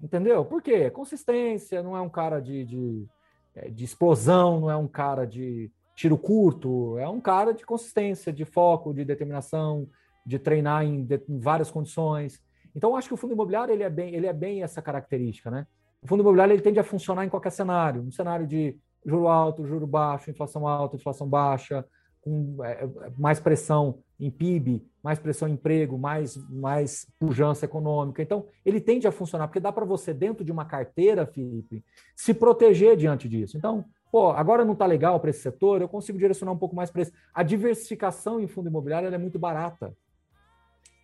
Entendeu? 0.00 0.44
Por 0.44 0.62
quê? 0.62 0.90
Consistência, 0.90 1.82
não 1.82 1.96
é 1.96 2.00
um 2.00 2.08
cara 2.08 2.40
de, 2.40 2.64
de, 2.64 3.06
é, 3.54 3.68
de 3.68 3.84
explosão, 3.84 4.60
não 4.60 4.70
é 4.70 4.76
um 4.76 4.86
cara 4.86 5.26
de 5.26 5.70
tiro 5.98 6.16
curto, 6.16 6.96
é 6.96 7.08
um 7.08 7.20
cara 7.20 7.52
de 7.52 7.66
consistência, 7.66 8.32
de 8.32 8.44
foco, 8.44 8.94
de 8.94 9.04
determinação, 9.04 9.88
de 10.24 10.38
treinar 10.38 10.84
em, 10.84 11.04
de, 11.04 11.20
em 11.28 11.40
várias 11.40 11.72
condições. 11.72 12.40
Então, 12.72 12.94
acho 12.94 13.08
que 13.08 13.14
o 13.14 13.16
fundo 13.16 13.32
imobiliário 13.34 13.74
ele 13.74 13.82
é 13.82 13.90
bem, 13.90 14.14
ele 14.14 14.28
é 14.28 14.32
bem 14.32 14.62
essa 14.62 14.80
característica, 14.80 15.50
né? 15.50 15.66
O 16.00 16.06
fundo 16.06 16.20
imobiliário 16.20 16.52
ele 16.52 16.62
tende 16.62 16.78
a 16.78 16.84
funcionar 16.84 17.24
em 17.24 17.28
qualquer 17.28 17.50
cenário, 17.50 18.00
um 18.00 18.12
cenário 18.12 18.46
de 18.46 18.78
juro 19.04 19.26
alto, 19.26 19.66
juro 19.66 19.88
baixo, 19.88 20.30
inflação 20.30 20.68
alta, 20.68 20.94
inflação 20.94 21.28
baixa, 21.28 21.84
com 22.20 22.62
é, 22.62 22.88
mais 23.18 23.40
pressão 23.40 23.98
em 24.20 24.30
PIB, 24.30 24.86
mais 25.02 25.18
pressão 25.18 25.48
em 25.48 25.54
emprego, 25.54 25.98
mais, 25.98 26.36
mais 26.48 27.08
pujança 27.18 27.64
econômica. 27.64 28.22
Então, 28.22 28.46
ele 28.64 28.80
tende 28.80 29.08
a 29.08 29.12
funcionar, 29.12 29.48
porque 29.48 29.58
dá 29.58 29.72
para 29.72 29.84
você, 29.84 30.14
dentro 30.14 30.44
de 30.44 30.52
uma 30.52 30.64
carteira, 30.64 31.26
Felipe, 31.26 31.84
se 32.14 32.32
proteger 32.32 32.96
diante 32.96 33.28
disso. 33.28 33.56
Então, 33.56 33.84
pô, 34.10 34.30
agora 34.30 34.64
não 34.64 34.72
está 34.72 34.86
legal 34.86 35.20
para 35.20 35.30
esse 35.30 35.40
setor, 35.40 35.80
eu 35.80 35.88
consigo 35.88 36.18
direcionar 36.18 36.52
um 36.52 36.58
pouco 36.58 36.74
mais 36.74 36.90
para 36.90 37.02
esse. 37.02 37.12
A 37.32 37.42
diversificação 37.42 38.40
em 38.40 38.46
fundo 38.46 38.68
imobiliário 38.68 39.12
é 39.12 39.18
muito 39.18 39.38
barata. 39.38 39.94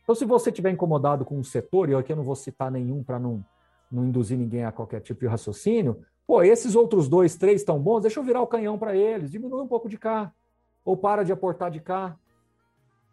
Então, 0.02 0.14
se 0.14 0.24
você 0.24 0.50
estiver 0.50 0.70
incomodado 0.70 1.24
com 1.24 1.38
um 1.38 1.44
setor, 1.44 1.88
e 1.88 1.94
aqui 1.94 2.12
eu 2.12 2.16
não 2.16 2.24
vou 2.24 2.34
citar 2.34 2.70
nenhum 2.70 3.02
para 3.02 3.18
não, 3.18 3.44
não 3.90 4.04
induzir 4.04 4.38
ninguém 4.38 4.64
a 4.64 4.72
qualquer 4.72 5.00
tipo 5.00 5.20
de 5.20 5.26
raciocínio, 5.26 5.98
pô, 6.26 6.42
esses 6.42 6.74
outros 6.74 7.08
dois, 7.08 7.36
três 7.36 7.62
estão 7.62 7.80
bons, 7.80 8.02
deixa 8.02 8.20
eu 8.20 8.24
virar 8.24 8.42
o 8.42 8.46
canhão 8.46 8.78
para 8.78 8.94
eles, 8.94 9.30
diminui 9.30 9.62
um 9.62 9.68
pouco 9.68 9.88
de 9.88 9.96
cá, 9.96 10.32
ou 10.84 10.96
para 10.96 11.22
de 11.22 11.32
aportar 11.32 11.70
de 11.70 11.80
cá, 11.80 12.16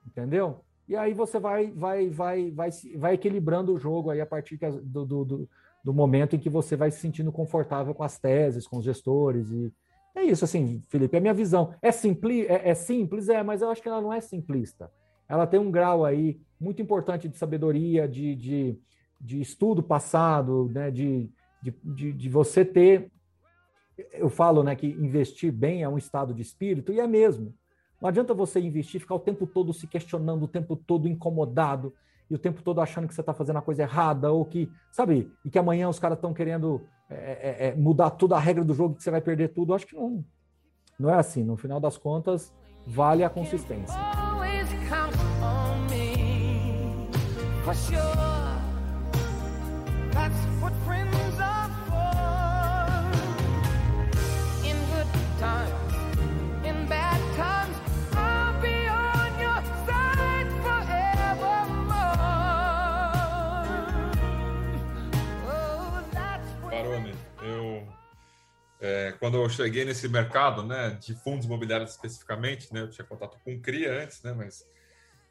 entendeu? 0.06 0.60
E 0.88 0.96
aí 0.96 1.14
você 1.14 1.40
vai, 1.40 1.72
vai, 1.72 2.10
vai, 2.10 2.52
vai, 2.52 2.70
vai 2.98 3.14
equilibrando 3.14 3.74
o 3.74 3.80
jogo 3.80 4.10
aí 4.10 4.20
a 4.20 4.26
partir 4.26 4.58
do, 4.84 5.06
do, 5.06 5.24
do, 5.24 5.50
do 5.84 5.94
momento 5.94 6.36
em 6.36 6.40
que 6.40 6.50
você 6.50 6.76
vai 6.76 6.92
se 6.92 7.00
sentindo 7.00 7.32
confortável 7.32 7.94
com 7.94 8.04
as 8.04 8.20
teses, 8.20 8.68
com 8.68 8.78
os 8.78 8.84
gestores 8.84 9.50
e 9.52 9.74
é 10.16 10.24
isso, 10.24 10.44
assim, 10.44 10.84
Felipe, 10.90 11.16
é 11.16 11.20
a 11.20 11.22
minha 11.22 11.34
visão. 11.34 11.74
É, 11.82 11.92
simpli, 11.92 12.46
é, 12.46 12.70
é 12.70 12.74
simples, 12.74 13.30
é, 13.30 13.42
mas 13.42 13.62
eu 13.62 13.70
acho 13.70 13.82
que 13.82 13.88
ela 13.88 14.02
não 14.02 14.12
é 14.12 14.20
simplista. 14.20 14.92
Ela 15.28 15.48
tem 15.48 15.60
um 15.60 15.72
grau 15.72 16.04
aí 16.04 16.42
muito 16.60 16.82
importante 16.82 17.30
de 17.30 17.38
sabedoria, 17.38 18.08
de, 18.08 18.36
de, 18.36 18.80
de 19.20 19.40
estudo 19.40 19.82
passado, 19.82 20.70
né, 20.74 20.92
de, 20.92 21.32
de, 21.64 21.74
de, 21.84 22.14
de 22.14 22.30
você 22.30 22.66
ter. 22.66 23.10
Eu 24.12 24.30
falo 24.30 24.64
né, 24.64 24.76
que 24.76 24.88
investir 24.88 25.52
bem 25.52 25.84
é 25.84 25.90
um 25.90 25.98
estado 25.98 26.34
de 26.34 26.42
espírito, 26.42 26.92
e 26.92 27.00
é 27.00 27.08
mesmo. 27.08 27.56
Não 28.02 28.10
adianta 28.10 28.34
você 28.34 28.60
investir, 28.60 29.00
ficar 29.00 29.16
o 29.16 29.20
tempo 29.20 29.48
todo 29.48 29.74
se 29.74 29.88
questionando, 29.88 30.44
o 30.44 30.48
tempo 30.48 30.76
todo 30.76 31.08
incomodado, 31.08 31.94
e 32.32 32.36
o 32.36 32.40
tempo 32.40 32.64
todo 32.64 32.80
achando 32.80 33.10
que 33.10 33.14
você 33.14 33.20
está 33.20 33.34
fazendo 33.34 33.58
a 33.58 33.62
coisa 33.62 33.82
errada, 33.84 34.32
ou 34.32 34.46
que, 34.46 34.72
sabe, 34.90 35.30
e 35.44 35.50
que 35.50 35.60
amanhã 35.60 35.90
os 35.90 36.00
caras 36.00 36.18
estão 36.18 36.34
querendo 36.34 36.82
é, 37.10 37.16
é, 37.16 37.68
é, 37.68 37.76
mudar 37.76 38.10
toda 38.12 38.38
a 38.38 38.40
regra 38.40 38.64
do 38.64 38.74
jogo, 38.74 38.96
que 38.96 39.04
você 39.04 39.12
vai 39.12 39.20
perder 39.20 39.50
tudo. 39.50 39.74
Eu 39.74 39.76
acho 39.76 39.86
que 39.86 39.96
não, 39.96 40.24
não 40.98 41.10
é 41.10 41.16
assim. 41.16 41.44
No 41.44 41.58
final 41.58 41.78
das 41.78 41.98
contas, 41.98 42.54
vale 42.88 43.22
a 43.22 43.30
consistência. 43.30 44.00
Quando 69.22 69.38
eu 69.38 69.48
cheguei 69.48 69.86
nesse 69.86 70.10
mercado, 70.10 70.64
né, 70.64 70.98
de 71.00 71.14
fundos 71.14 71.46
imobiliários 71.46 71.92
especificamente, 71.92 72.74
né, 72.74 72.82
eu 72.82 72.90
tinha 72.90 73.06
contato 73.06 73.38
com 73.46 73.62
CRIA 73.62 74.02
antes, 74.02 74.24
né, 74.24 74.34
mas 74.34 74.68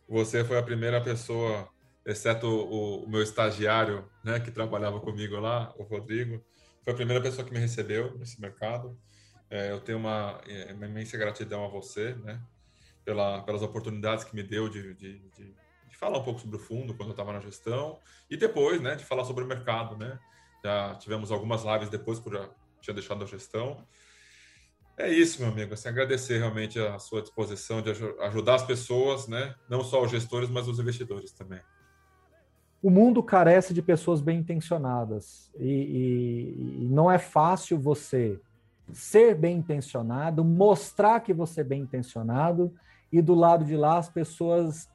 você 0.09 0.45
foi 0.45 0.57
a 0.59 0.63
primeira 0.63 1.01
pessoa, 1.01 1.69
exceto 2.07 2.47
o, 2.47 3.03
o 3.03 3.11
meu 3.11 3.21
estagiário, 3.21 4.09
né, 4.23 4.39
que 4.39 4.53
trabalhava 4.53 5.01
comigo 5.01 5.35
lá, 5.41 5.75
o 5.77 5.83
Rodrigo, 5.83 6.41
foi 6.85 6.93
a 6.93 6.97
primeira 6.97 7.21
pessoa 7.21 7.45
que 7.45 7.53
me 7.53 7.59
recebeu 7.59 8.17
nesse 8.17 8.41
mercado. 8.41 8.97
É, 9.51 9.73
eu 9.73 9.81
tenho 9.81 9.99
uma, 9.99 10.41
é, 10.47 10.73
uma, 10.73 10.87
imensa 10.87 11.19
gratidão 11.19 11.65
a 11.65 11.69
você, 11.69 12.15
né, 12.15 12.41
pela, 13.05 13.43
pelas 13.43 13.61
oportunidades 13.61 14.23
que 14.23 14.37
me 14.37 14.45
deu 14.45 14.69
de, 14.69 14.95
de, 14.95 15.19
de, 15.19 15.55
de 15.89 15.97
falar 15.97 16.19
um 16.19 16.23
pouco 16.23 16.39
sobre 16.39 16.59
o 16.59 16.61
fundo 16.61 16.95
quando 16.95 17.09
eu 17.09 17.15
estava 17.15 17.33
na 17.33 17.41
gestão 17.41 17.99
e 18.31 18.37
depois, 18.37 18.81
né, 18.81 18.95
de 18.95 19.05
falar 19.05 19.25
sobre 19.25 19.43
o 19.43 19.49
mercado, 19.49 19.97
né. 19.97 20.17
Já 20.65 20.95
tivemos 20.95 21.33
algumas 21.33 21.65
lives 21.65 21.89
depois 21.89 22.21
por 22.21 22.37
tinha 22.81 22.95
deixado 22.95 23.25
a 23.25 23.27
gestão. 23.27 23.85
É 24.97 25.09
isso, 25.09 25.41
meu 25.41 25.51
amigo. 25.51 25.73
Assim, 25.73 25.89
agradecer 25.89 26.39
realmente 26.39 26.79
a 26.79 26.99
sua 26.99 27.23
disposição 27.23 27.81
de 27.81 27.91
ajudar 27.91 28.57
as 28.57 28.67
pessoas, 28.67 29.27
né? 29.27 29.55
Não 29.69 29.83
só 29.83 30.03
os 30.03 30.11
gestores, 30.11 30.51
mas 30.51 30.69
os 30.69 30.79
investidores 30.79 31.33
também. 31.33 31.61
O 32.83 32.91
mundo 32.91 33.23
carece 33.23 33.73
de 33.73 33.83
pessoas 33.83 34.21
bem 34.21 34.41
intencionadas 34.41 35.51
e, 35.59 35.69
e, 35.69 36.85
e 36.85 36.89
não 36.89 37.11
é 37.11 37.19
fácil 37.19 37.79
você 37.79 38.39
ser 38.93 39.35
bem 39.35 39.59
intencionado, 39.59 40.45
mostrar 40.45 41.21
que 41.21 41.33
você 41.33 41.61
é 41.61 41.65
bem 41.65 41.83
intencionado 41.83 42.75
e 43.13 43.21
do 43.21 43.35
lado 43.35 43.65
de 43.65 43.77
lá 43.77 43.99
as 43.99 44.09
pessoas 44.09 44.89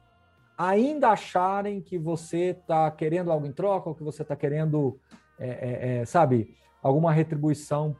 ainda 0.56 1.10
acharem 1.10 1.80
que 1.80 1.98
você 1.98 2.56
está 2.58 2.90
querendo 2.90 3.30
algo 3.30 3.46
em 3.46 3.52
troca 3.52 3.88
ou 3.88 3.94
que 3.94 4.02
você 4.02 4.22
está 4.22 4.34
querendo, 4.34 4.98
é, 5.38 5.48
é, 5.48 5.98
é, 5.98 6.04
sabe, 6.04 6.56
alguma 6.86 7.12
retribuição 7.12 7.96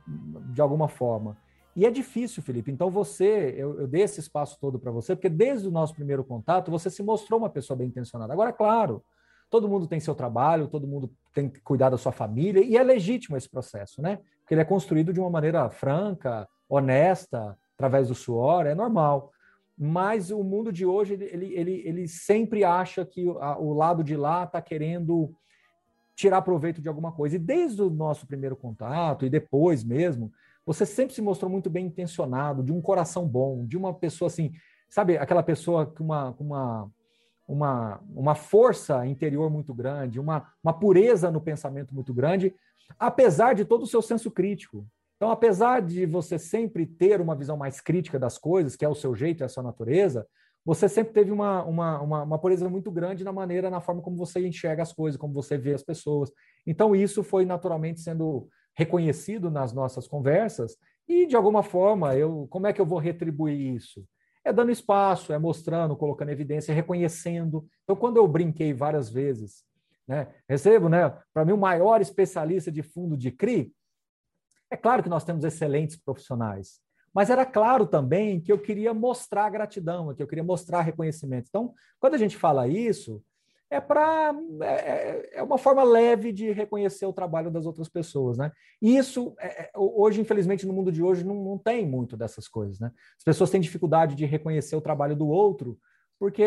de 0.52 0.60
alguma 0.60 0.88
forma. 0.88 1.36
E 1.74 1.84
é 1.84 1.90
difícil, 1.90 2.42
Felipe. 2.42 2.70
Então 2.70 2.90
você, 2.90 3.54
eu, 3.56 3.80
eu 3.80 3.86
dei 3.86 4.02
esse 4.02 4.20
espaço 4.20 4.58
todo 4.60 4.78
para 4.78 4.90
você, 4.90 5.14
porque 5.14 5.28
desde 5.28 5.68
o 5.68 5.70
nosso 5.70 5.94
primeiro 5.94 6.24
contato 6.24 6.70
você 6.70 6.88
se 6.88 7.02
mostrou 7.02 7.38
uma 7.38 7.50
pessoa 7.50 7.76
bem 7.76 7.88
intencionada. 7.88 8.32
Agora, 8.32 8.52
claro, 8.52 9.04
todo 9.50 9.68
mundo 9.68 9.86
tem 9.86 10.00
seu 10.00 10.14
trabalho, 10.14 10.68
todo 10.68 10.86
mundo 10.86 11.10
tem 11.34 11.50
que 11.50 11.60
cuidar 11.60 11.90
da 11.90 11.98
sua 11.98 12.12
família, 12.12 12.64
e 12.64 12.76
é 12.76 12.82
legítimo 12.82 13.36
esse 13.36 13.48
processo, 13.48 14.00
né? 14.00 14.20
Porque 14.40 14.54
ele 14.54 14.62
é 14.62 14.64
construído 14.64 15.12
de 15.12 15.20
uma 15.20 15.28
maneira 15.28 15.68
franca, 15.68 16.48
honesta, 16.68 17.58
através 17.74 18.08
do 18.08 18.14
suor, 18.14 18.66
é 18.66 18.74
normal. 18.74 19.32
Mas 19.76 20.30
o 20.30 20.42
mundo 20.42 20.72
de 20.72 20.86
hoje, 20.86 21.14
ele, 21.14 21.52
ele, 21.54 21.82
ele 21.84 22.08
sempre 22.08 22.64
acha 22.64 23.04
que 23.04 23.26
o 23.28 23.74
lado 23.74 24.02
de 24.02 24.16
lá 24.16 24.44
está 24.44 24.62
querendo 24.62 25.34
tirar 26.16 26.40
proveito 26.42 26.80
de 26.80 26.88
alguma 26.88 27.12
coisa. 27.12 27.36
E 27.36 27.38
desde 27.38 27.82
o 27.82 27.90
nosso 27.90 28.26
primeiro 28.26 28.56
contato 28.56 29.26
e 29.26 29.30
depois 29.30 29.84
mesmo, 29.84 30.32
você 30.64 30.84
sempre 30.84 31.14
se 31.14 31.22
mostrou 31.22 31.50
muito 31.50 31.70
bem 31.70 31.86
intencionado, 31.86 32.62
de 32.62 32.72
um 32.72 32.80
coração 32.80 33.28
bom, 33.28 33.64
de 33.64 33.76
uma 33.76 33.94
pessoa 33.94 34.26
assim, 34.26 34.52
sabe, 34.88 35.18
aquela 35.18 35.42
pessoa 35.42 35.86
com 35.86 36.02
uma, 36.02 36.34
uma, 36.40 36.90
uma, 37.46 38.00
uma 38.08 38.34
força 38.34 39.06
interior 39.06 39.50
muito 39.50 39.74
grande, 39.74 40.18
uma, 40.18 40.50
uma 40.64 40.72
pureza 40.72 41.30
no 41.30 41.40
pensamento 41.40 41.94
muito 41.94 42.12
grande, 42.12 42.52
apesar 42.98 43.54
de 43.54 43.64
todo 43.64 43.82
o 43.82 43.86
seu 43.86 44.00
senso 44.00 44.30
crítico. 44.30 44.86
Então, 45.16 45.30
apesar 45.30 45.80
de 45.80 46.04
você 46.06 46.38
sempre 46.38 46.86
ter 46.86 47.20
uma 47.20 47.36
visão 47.36 47.56
mais 47.56 47.80
crítica 47.80 48.18
das 48.18 48.36
coisas, 48.36 48.74
que 48.74 48.84
é 48.84 48.88
o 48.88 48.94
seu 48.94 49.14
jeito, 49.14 49.42
é 49.42 49.46
a 49.46 49.48
sua 49.48 49.62
natureza, 49.62 50.26
você 50.66 50.88
sempre 50.88 51.12
teve 51.12 51.30
uma, 51.30 51.62
uma, 51.62 52.00
uma, 52.02 52.22
uma 52.24 52.38
pureza 52.40 52.68
muito 52.68 52.90
grande 52.90 53.22
na 53.22 53.32
maneira, 53.32 53.70
na 53.70 53.80
forma 53.80 54.02
como 54.02 54.16
você 54.16 54.44
enxerga 54.44 54.82
as 54.82 54.92
coisas, 54.92 55.18
como 55.18 55.32
você 55.32 55.56
vê 55.56 55.72
as 55.72 55.84
pessoas. 55.84 56.32
Então, 56.66 56.94
isso 56.94 57.22
foi 57.22 57.44
naturalmente 57.44 58.00
sendo 58.00 58.48
reconhecido 58.76 59.48
nas 59.48 59.72
nossas 59.72 60.08
conversas, 60.08 60.76
e 61.08 61.24
de 61.24 61.36
alguma 61.36 61.62
forma, 61.62 62.16
eu, 62.16 62.48
como 62.50 62.66
é 62.66 62.72
que 62.72 62.80
eu 62.80 62.84
vou 62.84 62.98
retribuir 62.98 63.76
isso? 63.76 64.04
É 64.44 64.52
dando 64.52 64.72
espaço, 64.72 65.32
é 65.32 65.38
mostrando, 65.38 65.96
colocando 65.96 66.30
evidência, 66.30 66.74
reconhecendo. 66.74 67.64
Então, 67.84 67.94
quando 67.94 68.16
eu 68.16 68.26
brinquei 68.26 68.74
várias 68.74 69.08
vezes, 69.08 69.64
né, 70.06 70.34
recebo, 70.48 70.88
né, 70.88 71.16
para 71.32 71.44
mim, 71.44 71.52
o 71.52 71.56
maior 71.56 72.00
especialista 72.00 72.72
de 72.72 72.82
fundo 72.82 73.16
de 73.16 73.30
CRI, 73.30 73.72
é 74.68 74.76
claro 74.76 75.00
que 75.00 75.08
nós 75.08 75.24
temos 75.24 75.44
excelentes 75.44 75.96
profissionais, 75.96 76.80
mas 77.16 77.30
era 77.30 77.46
claro 77.46 77.86
também 77.86 78.38
que 78.38 78.52
eu 78.52 78.58
queria 78.58 78.92
mostrar 78.92 79.48
gratidão, 79.48 80.14
que 80.14 80.22
eu 80.22 80.26
queria 80.26 80.44
mostrar 80.44 80.82
reconhecimento. 80.82 81.46
Então, 81.48 81.72
quando 81.98 82.12
a 82.12 82.18
gente 82.18 82.36
fala 82.36 82.68
isso, 82.68 83.24
é 83.70 83.80
para 83.80 84.34
é, 84.60 84.66
é, 84.66 85.30
é, 85.36 85.42
uma 85.42 85.56
forma 85.56 85.82
leve 85.82 86.30
de 86.30 86.52
reconhecer 86.52 87.06
o 87.06 87.14
trabalho 87.14 87.50
das 87.50 87.64
outras 87.64 87.88
pessoas, 87.88 88.36
né? 88.36 88.52
E 88.82 88.98
isso 88.98 89.34
é, 89.40 89.62
é, 89.62 89.70
hoje, 89.74 90.20
infelizmente, 90.20 90.66
no 90.66 90.74
mundo 90.74 90.92
de 90.92 91.02
hoje 91.02 91.24
não, 91.24 91.42
não 91.42 91.56
tem 91.56 91.86
muito 91.86 92.18
dessas 92.18 92.46
coisas, 92.46 92.78
né? 92.78 92.92
As 93.16 93.24
pessoas 93.24 93.48
têm 93.48 93.62
dificuldade 93.62 94.14
de 94.14 94.26
reconhecer 94.26 94.76
o 94.76 94.82
trabalho 94.82 95.16
do 95.16 95.26
outro 95.26 95.78
porque 96.18 96.42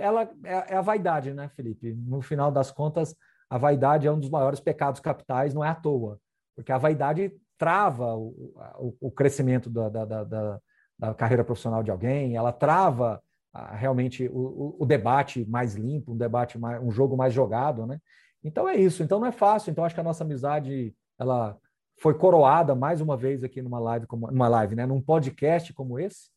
ela 0.00 0.30
é, 0.44 0.74
é 0.74 0.76
a 0.76 0.82
vaidade, 0.82 1.34
né, 1.34 1.48
Felipe? 1.48 1.94
No 1.94 2.22
final 2.22 2.52
das 2.52 2.70
contas, 2.70 3.16
a 3.50 3.58
vaidade 3.58 4.06
é 4.06 4.12
um 4.12 4.20
dos 4.20 4.30
maiores 4.30 4.60
pecados 4.60 5.00
capitais, 5.00 5.52
não 5.52 5.64
é 5.64 5.68
à 5.68 5.74
toa, 5.74 6.20
porque 6.54 6.70
a 6.70 6.78
vaidade 6.78 7.32
trava 7.62 8.16
o, 8.16 8.52
o, 8.76 8.96
o 9.02 9.10
crescimento 9.12 9.70
da, 9.70 9.88
da, 9.88 10.04
da, 10.04 10.60
da, 10.98 11.14
carreira 11.14 11.44
profissional 11.44 11.80
de 11.80 11.92
alguém, 11.92 12.34
ela 12.34 12.50
trava 12.50 13.22
ah, 13.54 13.76
realmente 13.76 14.28
o, 14.32 14.74
o, 14.80 14.84
debate 14.84 15.48
mais 15.48 15.76
limpo, 15.76 16.12
um 16.12 16.16
debate 16.16 16.58
mais, 16.58 16.82
um 16.82 16.90
jogo 16.90 17.16
mais 17.16 17.32
jogado, 17.32 17.86
né? 17.86 18.00
Então 18.42 18.68
é 18.68 18.74
isso. 18.74 19.04
Então 19.04 19.20
não 19.20 19.28
é 19.28 19.30
fácil. 19.30 19.70
Então 19.70 19.84
acho 19.84 19.94
que 19.94 20.00
a 20.00 20.04
nossa 20.04 20.24
amizade 20.24 20.92
ela 21.16 21.56
foi 22.00 22.14
coroada 22.14 22.74
mais 22.74 23.00
uma 23.00 23.16
vez 23.16 23.44
aqui 23.44 23.62
numa 23.62 23.78
live, 23.78 24.08
como, 24.08 24.28
numa 24.28 24.48
live, 24.48 24.74
né? 24.74 24.84
Num 24.84 25.00
podcast 25.00 25.72
como 25.72 26.00
esse. 26.00 26.30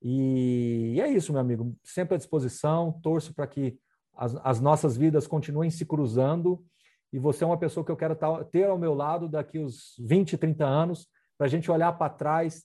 E, 0.00 0.92
e 0.94 1.00
é 1.00 1.08
isso, 1.08 1.32
meu 1.32 1.40
amigo. 1.40 1.74
Sempre 1.82 2.14
à 2.14 2.16
disposição. 2.16 2.92
Torço 3.02 3.34
para 3.34 3.48
que 3.48 3.76
as, 4.16 4.36
as, 4.44 4.60
nossas 4.60 4.96
vidas 4.96 5.26
continuem 5.26 5.68
se 5.68 5.84
cruzando. 5.84 6.64
E 7.12 7.18
você 7.18 7.44
é 7.44 7.46
uma 7.46 7.58
pessoa 7.58 7.84
que 7.84 7.90
eu 7.90 7.96
quero 7.96 8.16
ter 8.50 8.68
ao 8.68 8.78
meu 8.78 8.94
lado 8.94 9.28
daqui 9.28 9.58
uns 9.58 9.94
20, 9.98 10.38
30 10.38 10.64
anos, 10.64 11.08
para 11.36 11.46
a 11.46 11.50
gente 11.50 11.70
olhar 11.70 11.92
para 11.92 12.12
trás 12.12 12.64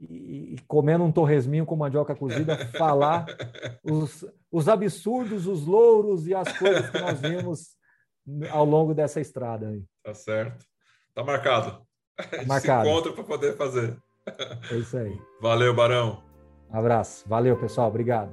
e, 0.00 0.54
e, 0.54 0.56
comendo 0.66 1.04
um 1.04 1.12
torresminho 1.12 1.66
com 1.66 1.76
mandioca 1.76 2.14
cozida, 2.14 2.56
falar 2.78 3.26
os, 3.84 4.24
os 4.50 4.68
absurdos, 4.68 5.46
os 5.46 5.66
louros 5.66 6.26
e 6.26 6.34
as 6.34 6.56
coisas 6.56 6.88
que 6.88 6.98
nós 6.98 7.20
vimos 7.20 7.76
ao 8.50 8.64
longo 8.64 8.94
dessa 8.94 9.20
estrada. 9.20 9.68
Aí. 9.68 9.82
Tá 10.02 10.14
certo. 10.14 10.64
Tá 11.14 11.24
marcado. 11.24 11.82
Tá 12.16 12.44
marcado. 12.46 12.84
Se 12.84 12.90
encontra 12.90 13.12
para 13.12 13.24
poder 13.24 13.56
fazer. 13.56 13.96
É 14.70 14.76
isso 14.76 14.96
aí. 14.96 15.18
Valeu, 15.40 15.74
Barão. 15.74 16.22
Um 16.70 16.78
abraço. 16.78 17.28
Valeu, 17.28 17.58
pessoal. 17.58 17.88
Obrigado. 17.88 18.32